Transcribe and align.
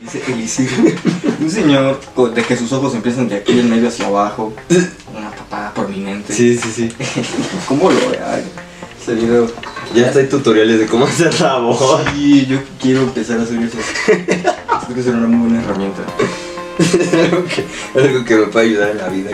dice 0.00 0.22
Elisir. 0.28 0.70
Un 1.40 1.50
señor 1.50 2.00
de 2.34 2.42
que 2.42 2.56
sus 2.56 2.72
ojos 2.72 2.94
empiezan 2.94 3.28
de 3.28 3.36
aquí 3.36 3.58
en 3.58 3.70
medio 3.70 3.88
hacia 3.88 4.06
abajo. 4.06 4.52
Una 5.16 5.30
papada 5.30 5.72
prominente. 5.74 6.32
Sí, 6.32 6.56
sí, 6.58 6.70
sí. 6.74 6.92
¿Cómo 7.68 7.90
lo? 7.90 7.98
Ese 8.00 9.14
video. 9.14 9.46
Ya 9.94 10.06
está 10.06 10.20
hay 10.20 10.26
tutoriales 10.26 10.78
de 10.80 10.86
cómo 10.86 11.04
hacer 11.06 11.38
la 11.40 11.58
voz. 11.58 12.00
Sí, 12.14 12.46
yo 12.46 12.58
quiero 12.80 13.02
empezar 13.02 13.38
a 13.38 13.42
hacer 13.42 13.58
eso. 13.62 13.78
Creo 14.06 14.94
que 14.94 15.02
será 15.02 15.18
una 15.18 15.28
muy 15.28 15.48
buena 15.48 15.62
herramienta. 15.62 16.02
algo, 17.22 17.44
que, 17.44 18.00
algo 18.00 18.24
que 18.24 18.34
me 18.34 18.46
puede 18.46 18.66
ayudar 18.66 18.90
en 18.90 18.98
la 18.98 19.08
vida. 19.08 19.30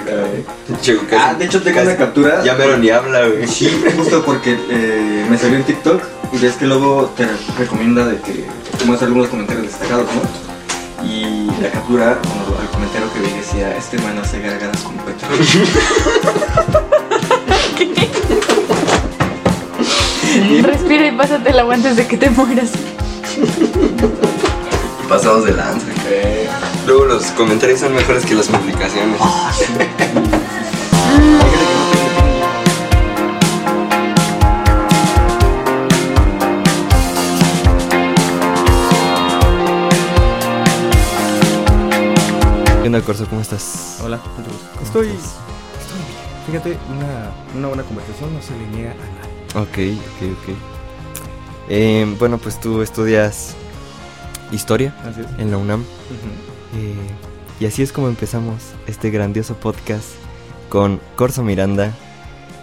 Che, 0.83 0.97
casi- 0.99 1.17
Ah, 1.17 1.35
de 1.35 1.47
hecho 1.47 1.63
tengo 1.63 1.81
una 1.81 1.97
captura. 1.97 2.45
Ya 2.45 2.55
mero 2.55 2.77
ni 2.77 2.91
habla, 2.91 3.27
güey. 3.27 3.49
Sí, 3.49 3.71
justo 3.97 4.23
porque 4.25 4.59
eh, 4.69 5.27
me 5.31 5.39
salió 5.39 5.57
en 5.57 5.65
TikTok 5.65 6.03
y 6.33 6.39
ves 6.39 6.55
que 6.55 6.67
luego 6.67 7.13
te 7.17 7.27
recomienda 7.59 8.07
de 8.07 8.17
que 8.21 8.45
te 8.79 8.85
muestra 8.85 9.07
algunos 9.07 9.29
comentarios 9.29 9.67
destacados, 9.67 10.07
¿no? 10.15 10.50
Y 11.05 11.47
la 11.61 11.71
captura, 11.71 12.19
bueno, 12.23 12.61
el 12.61 12.69
comentario 12.69 13.13
que 13.13 13.21
vi 13.21 13.31
decía, 13.31 13.77
este 13.77 13.99
man 13.99 14.19
hace 14.19 14.41
gargaras 14.41 14.81
con 14.83 14.95
Petro. 14.97 15.29
Respira 20.63 21.07
y 21.07 21.13
pásate 21.13 21.51
el 21.51 21.59
agua 21.59 21.75
antes 21.75 21.97
de 21.97 22.07
que 22.07 22.17
te 22.17 22.31
mueras. 22.31 22.71
Pasados 25.09 25.45
de 25.45 25.53
lanza. 25.53 25.87
Luego 26.87 27.05
los 27.07 27.25
comentarios 27.33 27.81
son 27.81 27.95
mejores 27.95 28.25
que 28.25 28.35
las 28.35 28.47
publicaciones. 28.49 29.21
¿Qué 29.59 29.67
onda, 42.91 43.03
Corso? 43.07 43.27
¿Cómo 43.29 43.41
estás? 43.41 43.99
Hola, 44.03 44.17
mucho 44.37 44.51
gusto. 44.51 44.67
Estoy, 44.83 45.07
estoy 45.09 45.99
bien. 45.99 46.21
Fíjate, 46.47 46.77
una, 46.91 47.31
una 47.57 47.69
buena 47.69 47.83
conversación 47.85 48.35
no 48.35 48.43
se 48.43 48.57
le 48.57 48.67
niega 48.67 48.91
a 48.93 48.95
nadie. 48.95 49.97
Ok, 49.97 50.01
ok, 50.01 50.39
ok. 50.39 50.57
Eh, 51.69 52.17
bueno, 52.19 52.39
pues 52.39 52.59
tú 52.61 52.83
estudias 52.83 53.55
historia 54.51 54.93
Así 55.09 55.21
es. 55.21 55.27
en 55.39 55.53
la 55.53 55.59
UNAM. 55.59 55.85
Eh, 56.77 56.95
y 57.61 57.67
así 57.67 57.83
es 57.83 57.93
como 57.93 58.09
empezamos 58.09 58.57
este 58.89 59.11
grandioso 59.11 59.55
podcast 59.55 60.07
con 60.69 61.01
Corso 61.15 61.45
Miranda, 61.45 61.93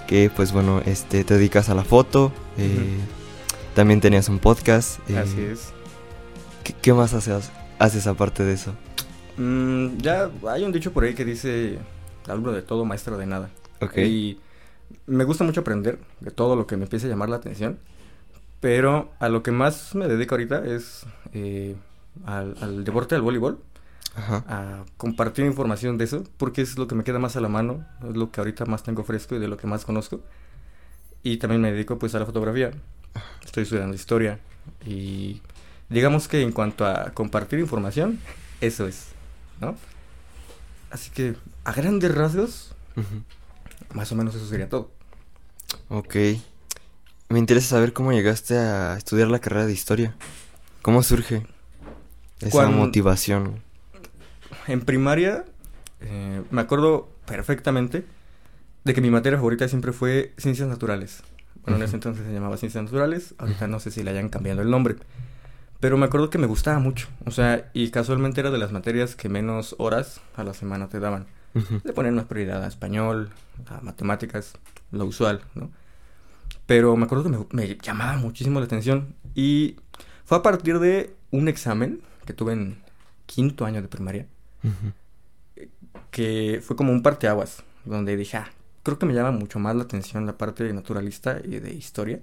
que 0.08 0.30
pues 0.36 0.52
bueno, 0.52 0.82
este, 0.86 1.24
te 1.24 1.36
dedicas 1.36 1.70
a 1.70 1.74
la 1.76 1.86
foto, 1.86 2.34
eh, 2.58 2.98
también 3.76 4.02
tenías 4.02 4.28
un 4.28 4.40
podcast. 4.40 5.00
eh, 5.10 5.18
Así 5.18 5.40
es. 5.40 5.70
¿qué, 6.66 6.74
qué 6.82 6.92
más 6.94 7.14
haces, 7.14 7.50
haces 7.80 8.08
aparte 8.08 8.44
de 8.44 8.54
eso? 8.54 8.74
Mm, 9.38 9.98
ya 9.98 10.30
hay 10.48 10.64
un 10.64 10.72
dicho 10.72 10.92
por 10.92 11.04
ahí 11.04 11.14
que 11.14 11.26
dice, 11.26 11.80
algo 12.28 12.52
de 12.52 12.62
todo, 12.62 12.86
maestro 12.86 13.18
de 13.18 13.26
nada. 13.26 13.50
Ok. 13.82 13.98
Y 13.98 14.40
me 15.06 15.24
gusta 15.24 15.44
mucho 15.44 15.62
aprender 15.62 16.00
de 16.20 16.32
todo 16.32 16.56
lo 16.56 16.68
que 16.68 16.78
me 16.78 16.84
empiece 16.84 17.08
a 17.08 17.10
llamar 17.10 17.30
la 17.30 17.38
atención. 17.38 17.80
Pero 18.60 19.12
a 19.20 19.30
lo 19.30 19.44
que 19.44 19.52
más 19.52 19.94
me 19.94 20.08
dedico 20.08 20.34
ahorita 20.36 20.66
es 20.66 21.06
eh, 21.34 21.76
al, 22.26 22.56
al 22.60 22.84
deporte, 22.84 23.16
al 23.16 23.22
voleibol. 23.22 23.60
Ajá. 24.16 24.44
a 24.48 24.86
compartir 24.98 25.46
información 25.46 26.00
de 26.00 26.06
eso, 26.06 26.24
porque 26.38 26.64
es 26.64 26.76
lo 26.80 26.88
que 26.88 26.96
me 26.96 27.04
queda 27.04 27.20
más 27.20 27.36
a 27.36 27.40
la 27.40 27.50
mano, 27.50 27.86
es 28.10 28.18
lo 28.18 28.32
que 28.32 28.42
ahorita 28.42 28.66
más 28.66 28.82
tengo 28.82 29.04
fresco 29.04 29.36
y 29.36 29.40
de 29.40 29.48
lo 29.48 29.58
que 29.58 29.68
más 29.68 29.86
conozco. 29.86 30.22
Y 31.22 31.38
también 31.38 31.62
me 31.62 31.72
dedico 31.72 32.00
pues 32.00 32.16
a 32.16 32.20
la 32.20 32.26
fotografía. 32.26 32.72
Estoy 33.46 33.64
estudiando 33.64 33.96
historia 33.96 34.40
y 34.86 35.42
digamos 35.90 36.28
que 36.28 36.42
en 36.42 36.52
cuanto 36.52 36.86
a 36.86 37.12
compartir 37.12 37.60
información, 37.60 38.20
eso 38.60 38.88
es, 38.88 39.07
¿no? 39.60 39.76
Así 40.90 41.12
que 41.12 41.36
a 41.64 41.74
grandes 41.74 42.14
rasgos, 42.14 42.74
más 43.94 44.12
o 44.12 44.16
menos 44.16 44.36
eso 44.36 44.48
sería 44.48 44.70
todo. 44.70 44.92
Ok. 45.90 46.16
Me 47.30 47.40
interesa 47.40 47.70
saber 47.70 47.92
cómo 47.94 48.14
llegaste 48.14 48.58
a 48.58 48.96
estudiar 48.98 49.28
la 49.28 49.40
carrera 49.40 49.66
de 49.66 49.74
historia. 49.74 50.16
¿Cómo 50.82 51.04
surge 51.04 51.46
esa 52.40 52.70
motivación? 52.70 53.62
En 54.68 54.82
primaria, 54.82 55.46
eh, 56.02 56.42
me 56.52 56.62
acuerdo 56.62 57.10
perfectamente 57.26 58.06
de 58.86 58.94
que 58.94 59.02
mi 59.02 59.10
materia 59.10 59.38
favorita 59.38 59.68
siempre 59.68 59.92
fue 59.92 60.34
ciencias 60.38 60.70
naturales. 60.70 61.24
Bueno, 61.64 61.78
en 61.78 61.84
ese 61.84 61.96
entonces 61.96 62.26
se 62.26 62.32
llamaba 62.32 62.56
ciencias 62.56 62.86
naturales, 62.86 63.36
ahorita 63.38 63.68
no 63.68 63.82
sé 63.82 63.92
si 63.92 64.02
le 64.02 64.12
hayan 64.12 64.30
cambiado 64.30 64.62
el 64.62 64.70
nombre. 64.70 64.96
Pero 65.80 65.98
me 65.98 66.06
acuerdo 66.06 66.30
que 66.30 66.38
me 66.38 66.48
gustaba 66.48 66.80
mucho, 66.80 67.08
o 67.26 67.32
sea, 67.32 67.70
y 67.74 67.92
casualmente 67.92 68.40
era 68.42 68.50
de 68.50 68.58
las 68.58 68.72
materias 68.72 69.16
que 69.16 69.30
menos 69.30 69.76
horas 69.78 70.22
a 70.36 70.44
la 70.44 70.54
semana 70.54 70.90
te 70.90 71.00
daban. 71.00 71.28
Le 71.84 71.94
ponían 71.94 72.16
más 72.16 72.26
prioridad 72.26 72.64
a 72.64 72.68
español, 72.68 73.30
a 73.68 73.82
matemáticas, 73.82 74.54
lo 74.92 75.06
usual, 75.06 75.42
¿no? 75.56 75.72
Pero 76.68 76.96
me 76.96 77.06
acuerdo 77.06 77.24
que 77.24 77.30
me, 77.30 77.46
me 77.52 77.78
llamaba 77.82 78.18
muchísimo 78.18 78.60
la 78.60 78.66
atención 78.66 79.16
y 79.34 79.78
fue 80.26 80.38
a 80.38 80.44
partir 80.44 80.80
de 80.80 81.16
un 81.32 81.48
examen 81.48 82.02
que 82.26 82.34
tuve 82.34 82.54
en 82.54 82.78
quinto 83.26 83.66
año 83.66 83.82
de 83.82 83.88
primaria 83.88 84.28
que 86.12 86.62
fue 86.64 86.76
como 86.76 86.92
un 86.92 87.04
parteaguas, 87.04 87.64
donde 87.86 88.18
dije, 88.18 88.38
ah, 88.38 88.50
creo 88.84 88.98
que 88.98 89.06
me 89.06 89.14
llama 89.14 89.32
mucho 89.32 89.60
más 89.60 89.76
la 89.76 89.84
atención 89.84 90.26
la 90.26 90.38
parte 90.38 90.72
naturalista 90.74 91.40
y 91.44 91.60
de 91.60 91.74
historia 91.74 92.22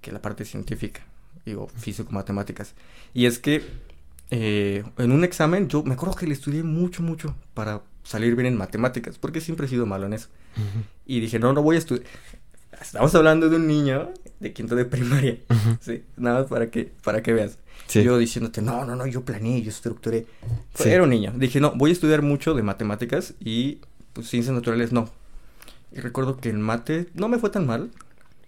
que 0.00 0.12
la 0.12 0.22
parte 0.22 0.44
científica, 0.44 1.02
digo, 1.44 1.68
físico-matemáticas. 1.68 2.74
Y 3.14 3.26
es 3.26 3.38
que 3.38 3.62
eh, 4.30 4.84
en 4.98 5.12
un 5.12 5.24
examen 5.24 5.68
yo 5.68 5.82
me 5.82 5.94
acuerdo 5.94 6.14
que 6.14 6.26
le 6.26 6.34
estudié 6.34 6.62
mucho, 6.62 7.02
mucho 7.02 7.34
para 7.54 7.82
salir 8.02 8.34
bien 8.36 8.46
en 8.46 8.56
matemáticas, 8.56 9.18
porque 9.18 9.40
siempre 9.40 9.66
he 9.66 9.68
sido 9.68 9.86
malo 9.86 10.06
en 10.06 10.14
eso. 10.14 10.28
Ujú. 10.56 10.84
Y 11.06 11.20
dije, 11.20 11.38
no, 11.38 11.52
no 11.52 11.62
voy 11.62 11.76
a 11.76 11.78
estudiar. 11.78 12.06
Estamos 12.80 13.14
hablando 13.14 13.48
de 13.48 13.56
un 13.56 13.66
niño 13.66 14.12
de 14.40 14.52
quinto 14.52 14.76
de 14.76 14.84
primaria, 14.84 15.38
Ujú. 15.50 15.78
sí, 15.80 16.04
nada 16.16 16.40
más 16.40 16.48
para 16.48 16.70
que, 16.70 16.92
para 17.02 17.22
que 17.22 17.32
veas. 17.32 17.58
Sí. 17.86 18.02
Yo 18.02 18.18
diciéndote, 18.18 18.60
no, 18.62 18.84
no, 18.84 18.94
no, 18.96 19.06
yo 19.06 19.24
planeé, 19.24 19.62
yo 19.62 19.70
estructuré. 19.70 20.26
Sí. 20.74 20.88
Era 20.88 21.02
un 21.02 21.10
niño. 21.10 21.32
Dije, 21.36 21.60
no, 21.60 21.72
voy 21.74 21.90
a 21.90 21.92
estudiar 21.92 22.22
mucho 22.22 22.54
de 22.54 22.62
matemáticas 22.62 23.34
y 23.40 23.80
pues 24.12 24.28
ciencias 24.28 24.54
naturales 24.54 24.92
no. 24.92 25.10
Y 25.92 26.00
recuerdo 26.00 26.36
que 26.36 26.50
en 26.50 26.60
mate 26.60 27.08
no 27.14 27.28
me 27.28 27.38
fue 27.38 27.50
tan 27.50 27.66
mal, 27.66 27.90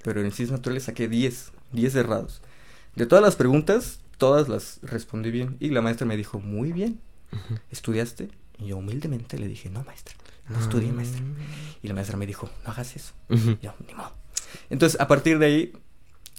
pero 0.02 0.20
en 0.20 0.30
ciencias 0.30 0.58
naturales 0.58 0.84
saqué 0.84 1.08
10, 1.08 1.52
10 1.72 1.92
cerrados. 1.92 2.42
De 2.96 3.06
todas 3.06 3.22
las 3.22 3.36
preguntas, 3.36 4.00
todas 4.18 4.48
las 4.48 4.80
respondí 4.82 5.30
bien. 5.30 5.56
Y 5.60 5.70
la 5.70 5.82
maestra 5.82 6.06
me 6.06 6.16
dijo, 6.16 6.40
muy 6.40 6.72
bien. 6.72 7.00
¿estudiaste? 7.70 8.28
Y 8.58 8.66
yo 8.68 8.76
humildemente 8.76 9.38
le 9.38 9.48
dije, 9.48 9.70
no, 9.70 9.82
maestra, 9.84 10.14
no 10.48 10.58
estudié, 10.58 10.92
maestra. 10.92 11.22
Y 11.82 11.88
la 11.88 11.94
maestra 11.94 12.16
me 12.16 12.26
dijo, 12.26 12.50
no 12.64 12.72
hagas 12.72 12.96
eso. 12.96 13.14
Yo, 13.62 13.74
ni 13.86 13.94
modo. 13.94 14.12
Entonces, 14.68 15.00
a 15.00 15.06
partir 15.06 15.38
de 15.38 15.46
ahí, 15.46 15.72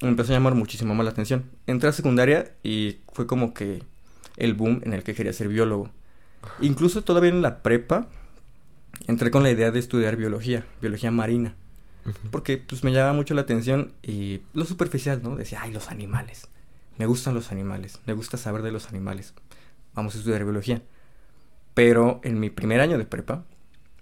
me 0.02 0.10
empezó 0.10 0.32
a 0.32 0.36
llamar 0.36 0.56
muchísimo 0.56 0.94
más 0.94 1.06
la 1.06 1.12
atención. 1.12 1.50
Entré 1.68 1.90
a 1.90 1.94
secundaria 1.94 2.54
y 2.64 2.98
fue 3.14 3.28
como 3.28 3.54
que 3.54 3.84
el 4.38 4.54
boom 4.54 4.82
en 4.84 4.94
el 4.94 5.04
que 5.04 5.14
quería 5.14 5.34
ser 5.34 5.48
biólogo. 5.48 5.90
Incluso 6.60 7.04
todavía 7.04 7.30
en 7.30 7.42
la 7.42 7.62
prepa, 7.62 8.08
entré 9.08 9.32
con 9.32 9.44
la 9.44 9.52
idea 9.52 9.72
de 9.72 9.80
estudiar 9.80 10.16
biología, 10.16 10.66
biología 10.82 11.12
marina. 11.12 11.56
Porque 12.32 12.58
pues 12.58 12.84
me 12.84 12.92
llamaba 12.92 13.14
mucho 13.14 13.34
la 13.34 13.42
atención 13.42 13.94
y 14.02 14.42
lo 14.54 14.66
superficial, 14.66 15.22
¿no? 15.24 15.36
Decía, 15.36 15.60
ay, 15.62 15.72
los 15.72 15.90
animales. 15.90 16.48
Me 16.98 17.06
gustan 17.06 17.34
los 17.34 17.52
animales, 17.52 18.00
me 18.06 18.14
gusta 18.14 18.38
saber 18.38 18.62
de 18.62 18.72
los 18.72 18.90
animales. 18.90 19.34
Vamos 19.94 20.16
a 20.16 20.18
estudiar 20.18 20.44
biología. 20.44 20.82
Pero 21.74 22.20
en 22.24 22.40
mi 22.40 22.50
primer 22.50 22.82
año 22.82 22.98
de 22.98 23.06
prepa, 23.06 23.44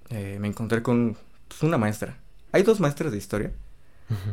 eh, 0.10 0.38
me 0.40 0.48
encontré 0.48 0.82
con 0.82 1.18
pues, 1.48 1.64
una 1.64 1.78
maestra. 1.78 2.18
Hay 2.52 2.64
dos 2.64 2.80
maestras 2.80 3.12
de 3.12 3.18
historia 3.18 3.52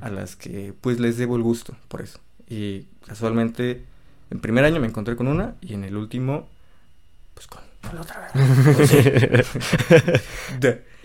a 0.01 0.09
las 0.09 0.37
que 0.37 0.73
pues 0.81 0.99
les 1.01 1.19
debo 1.19 1.37
el 1.37 1.43
gusto 1.43 1.77
por 1.89 2.01
eso. 2.01 2.19
Y 2.49 2.87
casualmente 3.07 3.85
en 4.31 4.41
primer 4.41 4.65
año 4.65 4.81
me 4.81 4.87
encontré 4.87 5.17
con 5.17 5.29
una 5.29 5.55
y 5.61 5.75
en 5.75 5.85
el 5.85 5.97
último 5.97 6.49
pues 7.35 7.47
con, 7.47 7.61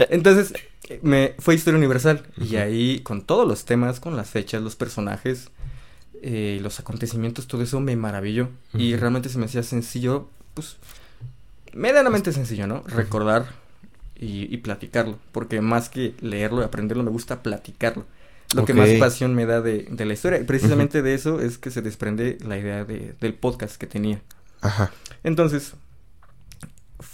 Entonces 0.09 0.53
me 1.01 1.35
fue 1.39 1.55
historia 1.55 1.77
universal 1.77 2.23
y 2.37 2.55
ahí 2.57 2.99
con 3.01 3.21
todos 3.21 3.47
los 3.47 3.65
temas, 3.65 3.99
con 3.99 4.17
las 4.17 4.29
fechas, 4.29 4.61
los 4.61 4.75
personajes, 4.75 5.49
eh, 6.21 6.59
los 6.61 6.79
acontecimientos, 6.79 7.47
todo 7.47 7.61
eso 7.63 7.79
me 7.79 7.95
maravilló 7.95 8.49
y 8.73 8.95
realmente 8.95 9.29
se 9.29 9.37
me 9.37 9.45
hacía 9.45 9.63
sencillo, 9.63 10.29
pues 10.53 10.77
medianamente 11.73 12.31
sencillo, 12.33 12.67
¿no? 12.67 12.83
Recordar 12.87 13.45
y, 14.15 14.53
y 14.53 14.57
platicarlo, 14.57 15.17
porque 15.31 15.61
más 15.61 15.89
que 15.89 16.15
leerlo 16.19 16.61
y 16.61 16.65
aprenderlo 16.65 17.03
me 17.03 17.11
gusta 17.11 17.41
platicarlo. 17.43 18.05
Lo 18.53 18.65
que 18.65 18.73
más 18.73 18.89
pasión 18.99 19.33
me 19.33 19.45
da 19.45 19.61
de, 19.61 19.87
de 19.89 20.05
la 20.05 20.11
historia. 20.11 20.37
Y 20.39 20.43
precisamente 20.43 21.01
de 21.01 21.13
eso 21.13 21.39
es 21.39 21.57
que 21.57 21.71
se 21.71 21.81
desprende 21.81 22.37
la 22.45 22.57
idea 22.57 22.83
de- 22.83 23.15
del 23.21 23.33
podcast 23.33 23.77
que 23.77 23.87
tenía. 23.87 24.21
Ajá. 24.59 24.91
Entonces, 25.23 25.71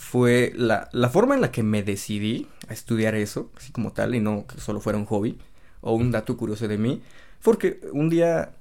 fue 0.09 0.53
la, 0.55 0.87
la 0.93 1.09
forma 1.09 1.35
en 1.35 1.41
la 1.41 1.51
que 1.51 1.63
me 1.63 1.83
decidí 1.83 2.47
a 2.69 2.73
estudiar 2.73 3.13
eso, 3.13 3.51
así 3.57 3.73
como 3.73 3.91
tal, 3.91 4.15
y 4.15 4.21
no 4.21 4.47
que 4.47 4.61
solo 4.61 4.79
fuera 4.79 4.97
un 4.97 5.05
hobby 5.05 5.37
o 5.81 5.95
un 5.95 6.11
dato 6.11 6.37
curioso 6.37 6.65
de 6.69 6.77
mí, 6.77 7.01
porque 7.43 7.81
un 7.91 8.09
día 8.09 8.51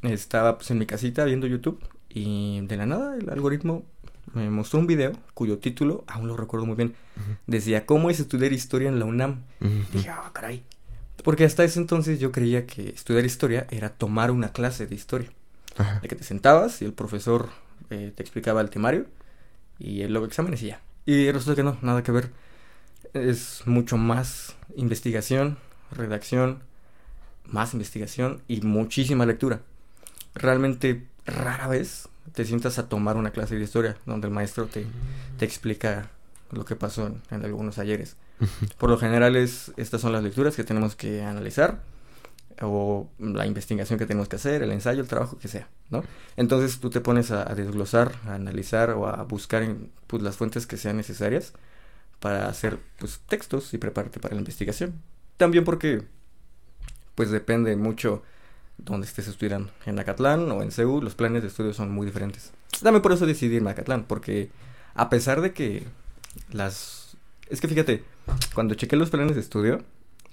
estaba 0.00 0.56
pues, 0.56 0.70
en 0.70 0.78
mi 0.78 0.86
casita 0.86 1.26
viendo 1.26 1.46
YouTube 1.46 1.78
y 2.08 2.62
de 2.62 2.76
la 2.78 2.86
nada 2.86 3.16
el 3.16 3.28
algoritmo 3.28 3.84
me 4.32 4.48
mostró 4.48 4.80
un 4.80 4.86
video 4.86 5.12
cuyo 5.34 5.58
título, 5.58 6.04
aún 6.06 6.26
lo 6.26 6.38
recuerdo 6.38 6.64
muy 6.64 6.76
bien, 6.76 6.94
decía, 7.46 7.84
¿cómo 7.84 8.08
es 8.08 8.18
estudiar 8.18 8.54
historia 8.54 8.88
en 8.88 8.98
la 8.98 9.04
UNAM? 9.04 9.42
Dije, 9.92 10.08
ah, 10.08 10.30
caray. 10.32 10.62
Porque 11.22 11.44
hasta 11.44 11.64
ese 11.64 11.80
entonces 11.80 12.18
yo 12.18 12.32
creía 12.32 12.66
que 12.66 12.88
estudiar 12.88 13.26
historia 13.26 13.66
era 13.70 13.90
tomar 13.90 14.30
una 14.30 14.52
clase 14.52 14.86
de 14.86 14.94
historia. 14.94 15.28
De 16.02 16.08
que 16.08 16.16
te 16.16 16.24
sentabas 16.24 16.82
y 16.82 16.86
el 16.86 16.92
profesor 16.92 17.50
eh, 17.90 18.12
te 18.14 18.22
explicaba 18.22 18.60
el 18.62 18.70
temario 18.70 19.06
y 19.78 20.06
luego 20.06 20.26
exámenes 20.26 20.62
y 20.62 20.68
ya. 20.68 20.80
Y 21.06 21.30
resulta 21.30 21.56
que 21.56 21.62
no, 21.62 21.78
nada 21.82 22.02
que 22.02 22.12
ver. 22.12 22.30
Es 23.14 23.62
mucho 23.66 23.96
más 23.96 24.56
investigación, 24.76 25.58
redacción, 25.90 26.62
más 27.44 27.72
investigación 27.72 28.42
y 28.48 28.60
muchísima 28.60 29.24
lectura. 29.24 29.60
Realmente 30.34 31.06
rara 31.24 31.68
vez 31.68 32.08
te 32.34 32.44
sientas 32.44 32.78
a 32.78 32.88
tomar 32.88 33.16
una 33.16 33.30
clase 33.30 33.56
de 33.56 33.64
historia 33.64 33.96
donde 34.04 34.28
el 34.28 34.34
maestro 34.34 34.66
te, 34.66 34.86
te 35.38 35.44
explica 35.44 36.10
lo 36.50 36.64
que 36.64 36.76
pasó 36.76 37.06
en, 37.06 37.22
en 37.30 37.44
algunos 37.44 37.78
ayeres. 37.78 38.16
Por 38.78 38.90
lo 38.90 38.98
general 38.98 39.36
es, 39.36 39.72
estas 39.76 40.00
son 40.00 40.12
las 40.12 40.22
lecturas 40.22 40.56
que 40.56 40.64
tenemos 40.64 40.94
que 40.94 41.22
analizar 41.22 41.80
o 42.60 43.08
la 43.18 43.46
investigación 43.46 43.98
que 43.98 44.06
tenemos 44.06 44.28
que 44.28 44.36
hacer, 44.36 44.62
el 44.62 44.72
ensayo, 44.72 45.00
el 45.00 45.08
trabajo 45.08 45.38
que 45.38 45.48
sea, 45.48 45.68
¿no? 45.90 46.02
Entonces 46.36 46.80
tú 46.80 46.90
te 46.90 47.00
pones 47.00 47.30
a, 47.30 47.44
desglosar, 47.54 48.12
a 48.26 48.34
analizar 48.34 48.90
o 48.90 49.06
a 49.06 49.22
buscar 49.24 49.64
pues, 50.06 50.22
las 50.22 50.36
fuentes 50.36 50.66
que 50.66 50.76
sean 50.76 50.96
necesarias 50.96 51.52
para 52.20 52.48
hacer 52.48 52.78
pues 52.98 53.20
textos 53.28 53.72
y 53.74 53.78
prepararte 53.78 54.20
para 54.20 54.34
la 54.34 54.40
investigación. 54.40 54.94
También 55.36 55.64
porque 55.64 56.02
pues 57.14 57.30
depende 57.30 57.76
mucho 57.76 58.22
donde 58.76 59.06
estés 59.06 59.28
estudiando. 59.28 59.70
En 59.86 59.98
Acatlán 59.98 60.50
o 60.50 60.62
en 60.62 60.70
CEU 60.70 61.00
los 61.00 61.14
planes 61.14 61.42
de 61.42 61.48
estudio 61.48 61.72
son 61.74 61.90
muy 61.90 62.06
diferentes. 62.06 62.52
También 62.82 63.02
por 63.02 63.12
eso 63.12 63.26
decidí 63.26 63.56
irme 63.56 63.70
a 63.70 63.72
Acatlán, 63.72 64.04
porque 64.04 64.50
a 64.94 65.10
pesar 65.10 65.40
de 65.40 65.52
que 65.52 65.84
las... 66.50 67.16
Es 67.48 67.60
que 67.60 67.68
fíjate, 67.68 68.04
cuando 68.54 68.74
chequé 68.74 68.96
los 68.96 69.10
planes 69.10 69.34
de 69.34 69.40
estudio, 69.40 69.82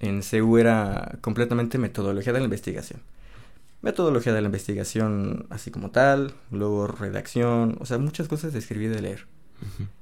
en 0.00 0.22
CEU 0.22 0.58
era 0.58 1.18
completamente 1.20 1.78
metodología 1.78 2.32
de 2.32 2.38
la 2.40 2.44
investigación. 2.44 3.00
Metodología 3.82 4.32
de 4.32 4.40
la 4.40 4.46
investigación 4.46 5.46
así 5.50 5.70
como 5.70 5.90
tal, 5.90 6.32
luego 6.50 6.86
redacción, 6.86 7.76
o 7.80 7.86
sea, 7.86 7.98
muchas 7.98 8.26
cosas 8.28 8.52
de 8.52 8.58
escribir 8.58 8.90
y 8.90 8.94
de 8.94 9.02
leer. 9.02 9.26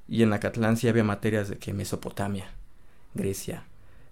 Y 0.08 0.22
en 0.22 0.32
Acatlán 0.32 0.76
sí 0.76 0.88
había 0.88 1.04
materias 1.04 1.48
de 1.48 1.56
que 1.58 1.72
Mesopotamia, 1.74 2.46
Grecia, 3.14 3.64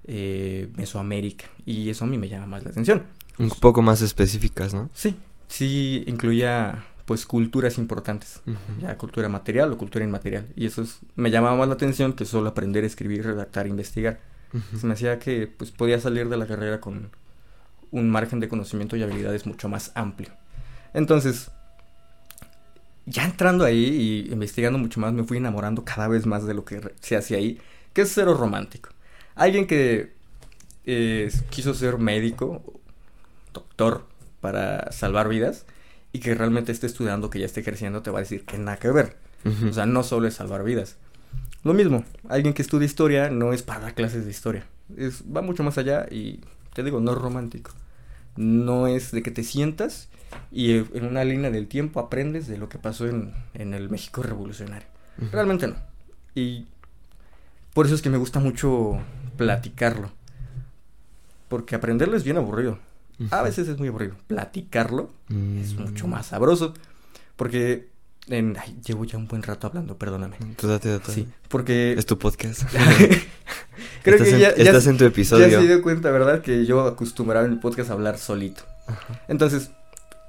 eh, 0.05 0.69
Mesoamérica, 0.77 1.47
y 1.67 1.89
eso 1.91 2.05
a 2.05 2.09
mí 2.09 2.19
me 2.19 2.29
llama 2.29 2.47
más 2.47 2.65
la 2.65 2.71
atención. 2.71 3.03
Un 3.39 3.51
poco 3.51 3.83
más 3.83 4.03
específicas, 4.03 4.75
¿no? 4.75 4.91
Sí, 4.93 5.17
sí 5.49 6.05
incluía 6.07 6.85
pues 7.07 7.27
culturas 7.27 7.79
importantes, 7.79 8.41
ya 8.81 8.97
cultura 8.97 9.29
material 9.29 9.73
o 9.73 9.79
cultura 9.79 10.05
inmaterial, 10.05 10.47
y 10.55 10.67
eso 10.67 10.83
es- 10.83 10.99
me 11.17 11.31
llamaba 11.31 11.57
más 11.57 11.67
la 11.69 11.75
atención 11.75 12.13
que 12.13 12.25
solo 12.25 12.49
aprender 12.51 12.85
a 12.85 12.87
escribir, 12.87 13.25
redactar, 13.25 13.67
investigar. 13.67 14.21
Se 14.79 14.87
me 14.87 14.95
hacía 14.95 15.19
que 15.19 15.47
pues 15.47 15.71
podía 15.71 15.99
salir 15.99 16.29
de 16.29 16.37
la 16.37 16.47
carrera 16.47 16.81
con 16.81 17.11
un 17.91 18.11
margen 18.11 18.41
de 18.41 18.49
conocimiento 18.49 18.97
y 18.97 19.03
habilidades 19.03 19.47
mucho 19.47 19.69
más 19.69 19.93
amplio. 19.95 20.31
Entonces, 20.95 21.51
ya 23.07 23.25
entrando 23.25 23.65
ahí 23.65 24.27
y 24.27 24.33
investigando 24.33 24.79
mucho 24.79 25.01
más, 25.01 25.13
me 25.13 25.25
fui 25.25 25.39
enamorando 25.39 25.85
cada 25.85 26.09
vez 26.09 26.27
más 26.27 26.47
de 26.47 26.55
lo 26.55 26.65
que 26.65 26.81
se 27.01 27.17
hacía 27.17 27.39
ahí, 27.39 27.61
que 27.93 28.03
es 28.03 28.13
cero 28.13 28.35
romántico. 28.35 28.91
Alguien 29.35 29.67
que 29.67 30.13
eh, 30.85 31.31
quiso 31.51 31.75
ser 31.75 31.99
médico, 31.99 32.81
doctor, 33.53 34.07
para 34.41 34.91
salvar 34.93 35.29
vidas, 35.29 35.67
y 36.13 36.21
que 36.21 36.35
realmente 36.35 36.73
esté 36.73 36.87
estudiando, 36.87 37.31
que 37.31 37.39
ya 37.39 37.47
esté 37.47 37.61
ejerciendo, 37.61 38.03
te 38.03 38.11
va 38.11 38.19
a 38.19 38.23
decir 38.23 38.45
que 38.45 38.59
nada 38.59 38.77
que 38.77 38.91
ver. 38.91 39.17
O 39.69 39.73
sea, 39.73 39.87
no 39.87 40.05
solo 40.05 40.29
es 40.29 40.35
salvar 40.35 40.63
vidas. 40.63 40.99
Lo 41.65 41.75
mismo, 41.75 42.05
alguien 42.29 42.55
que 42.55 42.63
estudia 42.63 42.87
historia 42.87 43.31
no 43.31 43.53
es 43.53 43.63
para 43.63 43.81
dar 43.81 43.95
clases 43.95 44.25
de 44.25 44.31
historia. 44.31 44.67
Es, 44.97 45.23
va 45.25 45.43
mucho 45.43 45.63
más 45.63 45.79
allá 45.79 46.07
y 46.11 46.41
te 46.75 46.83
digo, 46.83 47.01
no 47.01 47.13
es 47.13 47.19
romántico. 47.19 47.71
No 48.37 48.87
es 48.87 49.11
de 49.13 49.23
que 49.23 49.31
te 49.31 49.45
sientas 49.45 50.09
y 50.51 50.73
eh, 50.73 50.85
en 50.95 51.05
una 51.07 51.25
línea 51.25 51.51
del 51.51 51.69
tiempo 51.69 52.01
aprendes 52.01 52.47
de 52.49 52.59
lo 52.59 52.69
que 52.69 52.79
pasó 52.79 53.07
en, 53.07 53.33
en 53.55 53.75
el 53.75 53.91
México 53.91 54.23
revolucionario. 54.23 54.89
Realmente 55.31 55.69
no. 55.69 55.77
Y 56.35 56.67
por 57.75 57.87
eso 57.87 57.95
es 57.95 58.03
que 58.03 58.11
me 58.11 58.17
gusta 58.19 58.41
mucho 58.41 58.99
platicarlo. 59.37 60.11
Porque 61.49 61.75
aprenderlo 61.75 62.17
es 62.17 62.25
bien 62.25 62.39
aburrido. 62.39 62.79
A 63.31 63.43
veces 63.43 63.69
es 63.69 63.79
muy 63.79 63.89
aburrido. 63.89 64.17
Platicarlo 64.27 65.11
es 65.29 65.75
Mm. 65.75 65.83
mucho 65.83 66.09
más 66.09 66.27
sabroso. 66.27 66.75
Porque 67.37 67.89
en- 68.29 68.57
ay, 68.61 68.79
llevo 68.87 69.05
ya 69.05 69.19
un 69.19 69.27
buen 69.29 69.43
rato 69.43 69.67
hablando, 69.67 69.97
perdóname. 69.99 70.37
Tú 70.57 70.69
date, 70.69 70.89
date. 70.91 71.13
Sí, 71.13 71.29
porque 71.49 71.93
Es 71.95 72.07
tu 72.07 72.19
podcast. 72.19 72.63
creo 74.03 74.17
estás 74.17 74.29
que 74.29 74.35
en, 74.35 74.41
ya, 74.41 74.55
ya, 74.57 74.63
estás 74.65 74.87
en 74.87 74.97
tu 74.99 75.05
episodio. 75.05 75.49
ya 75.49 75.61
se 75.61 75.67
dio 75.67 75.83
cuenta, 75.83 76.11
¿verdad? 76.11 76.41
Que 76.43 76.65
yo 76.67 76.83
acostumbraba 76.87 77.47
en 77.47 77.53
el 77.53 77.59
podcast 77.61 77.91
a 77.91 77.95
hablar 77.95 78.19
solito. 78.19 78.63
Ajá. 78.87 79.23
Entonces, 79.29 79.71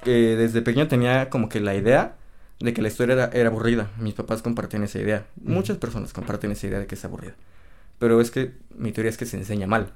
eh, 0.05 0.35
desde 0.37 0.61
pequeño 0.61 0.87
tenía 0.87 1.29
como 1.29 1.49
que 1.49 1.59
la 1.59 1.75
idea 1.75 2.15
de 2.59 2.73
que 2.73 2.81
la 2.81 2.87
historia 2.87 3.13
era, 3.13 3.25
era 3.33 3.49
aburrida. 3.49 3.89
Mis 3.99 4.13
papás 4.13 4.41
compartían 4.41 4.83
esa 4.83 4.99
idea. 4.99 5.25
Muchas 5.41 5.77
personas 5.77 6.13
comparten 6.13 6.51
esa 6.51 6.67
idea 6.67 6.79
de 6.79 6.87
que 6.87 6.95
es 6.95 7.03
aburrida. 7.05 7.33
Pero 7.99 8.21
es 8.21 8.31
que 8.31 8.53
mi 8.77 8.91
teoría 8.91 9.09
es 9.09 9.17
que 9.17 9.25
se 9.25 9.37
enseña 9.37 9.67
mal. 9.67 9.91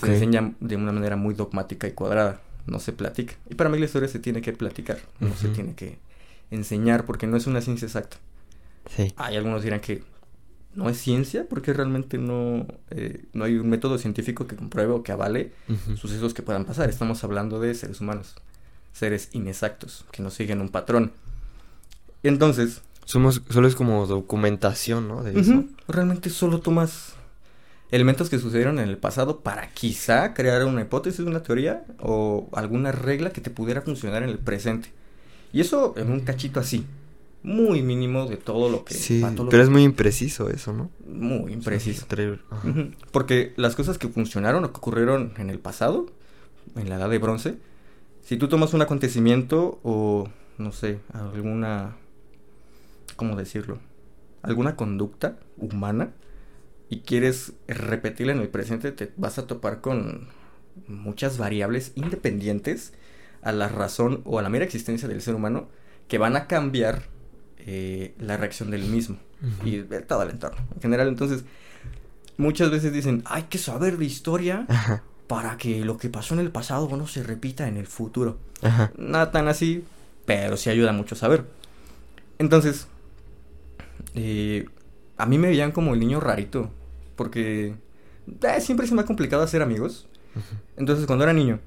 Se 0.00 0.12
enseña 0.12 0.52
de 0.60 0.76
una 0.76 0.90
manera 0.92 1.16
muy 1.16 1.34
dogmática 1.34 1.86
y 1.86 1.92
cuadrada. 1.92 2.40
No 2.66 2.80
se 2.80 2.92
platica. 2.92 3.34
Y 3.48 3.54
para 3.54 3.70
mí 3.70 3.78
la 3.78 3.84
historia 3.84 4.08
se 4.08 4.18
tiene 4.18 4.42
que 4.42 4.52
platicar. 4.52 4.98
No 5.20 5.34
se 5.36 5.48
tiene 5.48 5.74
que 5.74 5.98
enseñar 6.50 7.04
porque 7.06 7.26
no 7.26 7.36
es 7.36 7.46
una 7.46 7.60
ciencia 7.60 7.86
exacta. 7.86 8.16
Sí. 8.94 9.12
Hay 9.16 9.36
algunos 9.36 9.62
dirán 9.62 9.80
que 9.80 10.02
no 10.74 10.88
es 10.88 10.98
ciencia 10.98 11.46
porque 11.48 11.72
realmente 11.72 12.18
no, 12.18 12.66
eh, 12.90 13.24
no 13.32 13.44
hay 13.44 13.56
un 13.56 13.68
método 13.68 13.98
científico 13.98 14.46
que 14.46 14.56
compruebe 14.56 14.92
o 14.92 15.02
que 15.02 15.12
avale 15.12 15.52
sucesos 15.96 16.34
que 16.34 16.42
puedan 16.42 16.64
pasar. 16.64 16.88
Estamos 16.90 17.24
hablando 17.24 17.60
de 17.60 17.74
seres 17.74 18.00
humanos, 18.00 18.34
seres 18.92 19.30
inexactos, 19.32 20.04
que 20.12 20.22
no 20.22 20.30
siguen 20.30 20.60
un 20.60 20.68
patrón. 20.68 21.12
Entonces, 22.22 22.82
Somos, 23.04 23.42
solo 23.50 23.68
es 23.68 23.74
como 23.74 24.06
documentación, 24.06 25.08
¿no? 25.08 25.22
De 25.22 25.38
eso. 25.38 25.58
ujú, 25.58 25.68
realmente 25.88 26.28
solo 26.30 26.60
tomas 26.60 27.14
elementos 27.90 28.28
que 28.28 28.38
sucedieron 28.38 28.78
en 28.80 28.88
el 28.88 28.98
pasado 28.98 29.40
para 29.40 29.70
quizá 29.70 30.34
crear 30.34 30.64
una 30.64 30.82
hipótesis, 30.82 31.20
una 31.20 31.42
teoría 31.42 31.84
o 32.00 32.48
alguna 32.52 32.90
regla 32.92 33.30
que 33.30 33.40
te 33.40 33.50
pudiera 33.50 33.80
funcionar 33.82 34.22
en 34.24 34.30
el 34.30 34.38
presente. 34.38 34.92
Y 35.56 35.60
eso 35.62 35.94
en 35.96 36.10
un 36.12 36.20
cachito 36.20 36.60
así, 36.60 36.84
muy 37.42 37.80
mínimo 37.80 38.26
de 38.26 38.36
todo 38.36 38.68
lo 38.68 38.84
que... 38.84 38.92
Sí, 38.92 39.20
lo 39.20 39.34
pero 39.34 39.48
que- 39.48 39.60
es 39.62 39.70
muy 39.70 39.84
impreciso 39.84 40.50
eso, 40.50 40.74
¿no? 40.74 40.90
muy 41.06 41.52
impreciso. 41.54 42.06
Ajá. 42.50 42.88
Porque 43.10 43.54
las 43.56 43.74
cosas 43.74 43.96
que 43.96 44.08
funcionaron 44.08 44.64
o 44.64 44.72
que 44.72 44.76
ocurrieron 44.76 45.32
en 45.38 45.48
el 45.48 45.58
pasado, 45.58 46.06
en 46.74 46.90
la 46.90 46.96
edad 46.96 47.08
de 47.08 47.16
bronce, 47.18 47.54
si 48.22 48.36
tú 48.36 48.48
tomas 48.48 48.74
un 48.74 48.82
acontecimiento 48.82 49.80
o, 49.82 50.28
no 50.58 50.72
sé, 50.72 50.98
alguna, 51.14 51.96
¿cómo 53.16 53.34
decirlo? 53.34 53.78
Alguna 54.42 54.76
conducta 54.76 55.38
humana 55.56 56.10
y 56.90 57.00
quieres 57.00 57.54
repetirla 57.66 58.34
en 58.34 58.40
el 58.40 58.48
presente, 58.48 58.92
te 58.92 59.10
vas 59.16 59.38
a 59.38 59.46
topar 59.46 59.80
con 59.80 60.28
muchas 60.86 61.38
variables 61.38 61.92
independientes 61.94 62.92
a 63.46 63.52
la 63.52 63.68
razón 63.68 64.22
o 64.24 64.40
a 64.40 64.42
la 64.42 64.48
mera 64.48 64.64
existencia 64.64 65.06
del 65.06 65.22
ser 65.22 65.36
humano 65.36 65.68
que 66.08 66.18
van 66.18 66.34
a 66.34 66.48
cambiar 66.48 67.04
eh, 67.58 68.12
la 68.18 68.36
reacción 68.36 68.72
del 68.72 68.82
mismo 68.84 69.18
y 69.64 69.78
de 69.78 70.00
todo 70.00 70.22
el 70.24 70.30
entorno. 70.30 70.58
En 70.74 70.82
general, 70.82 71.06
entonces, 71.06 71.44
muchas 72.36 72.72
veces 72.72 72.92
dicen, 72.92 73.22
hay 73.24 73.44
que 73.44 73.58
saber 73.58 73.98
de 73.98 74.04
historia 74.04 74.66
Ajá. 74.68 75.04
para 75.28 75.56
que 75.58 75.84
lo 75.84 75.96
que 75.96 76.08
pasó 76.08 76.34
en 76.34 76.40
el 76.40 76.50
pasado 76.50 76.88
no 76.96 77.06
se 77.06 77.22
repita 77.22 77.68
en 77.68 77.76
el 77.76 77.86
futuro. 77.86 78.36
Ajá. 78.62 78.90
Nada 78.98 79.30
tan 79.30 79.46
así, 79.46 79.84
pero 80.24 80.56
sí 80.56 80.68
ayuda 80.68 80.90
mucho 80.92 81.14
saber. 81.14 81.44
Entonces, 82.40 82.88
eh, 84.14 84.66
a 85.18 85.26
mí 85.26 85.38
me 85.38 85.48
veían 85.48 85.70
como 85.70 85.94
el 85.94 86.00
niño 86.00 86.18
rarito, 86.18 86.70
porque 87.14 87.76
eh, 88.42 88.60
siempre 88.60 88.88
se 88.88 88.94
me 88.96 89.02
ha 89.02 89.06
complicado 89.06 89.44
hacer 89.44 89.62
amigos. 89.62 90.08
Entonces, 90.76 91.06
cuando 91.06 91.22
era 91.22 91.32
niño, 91.32 91.60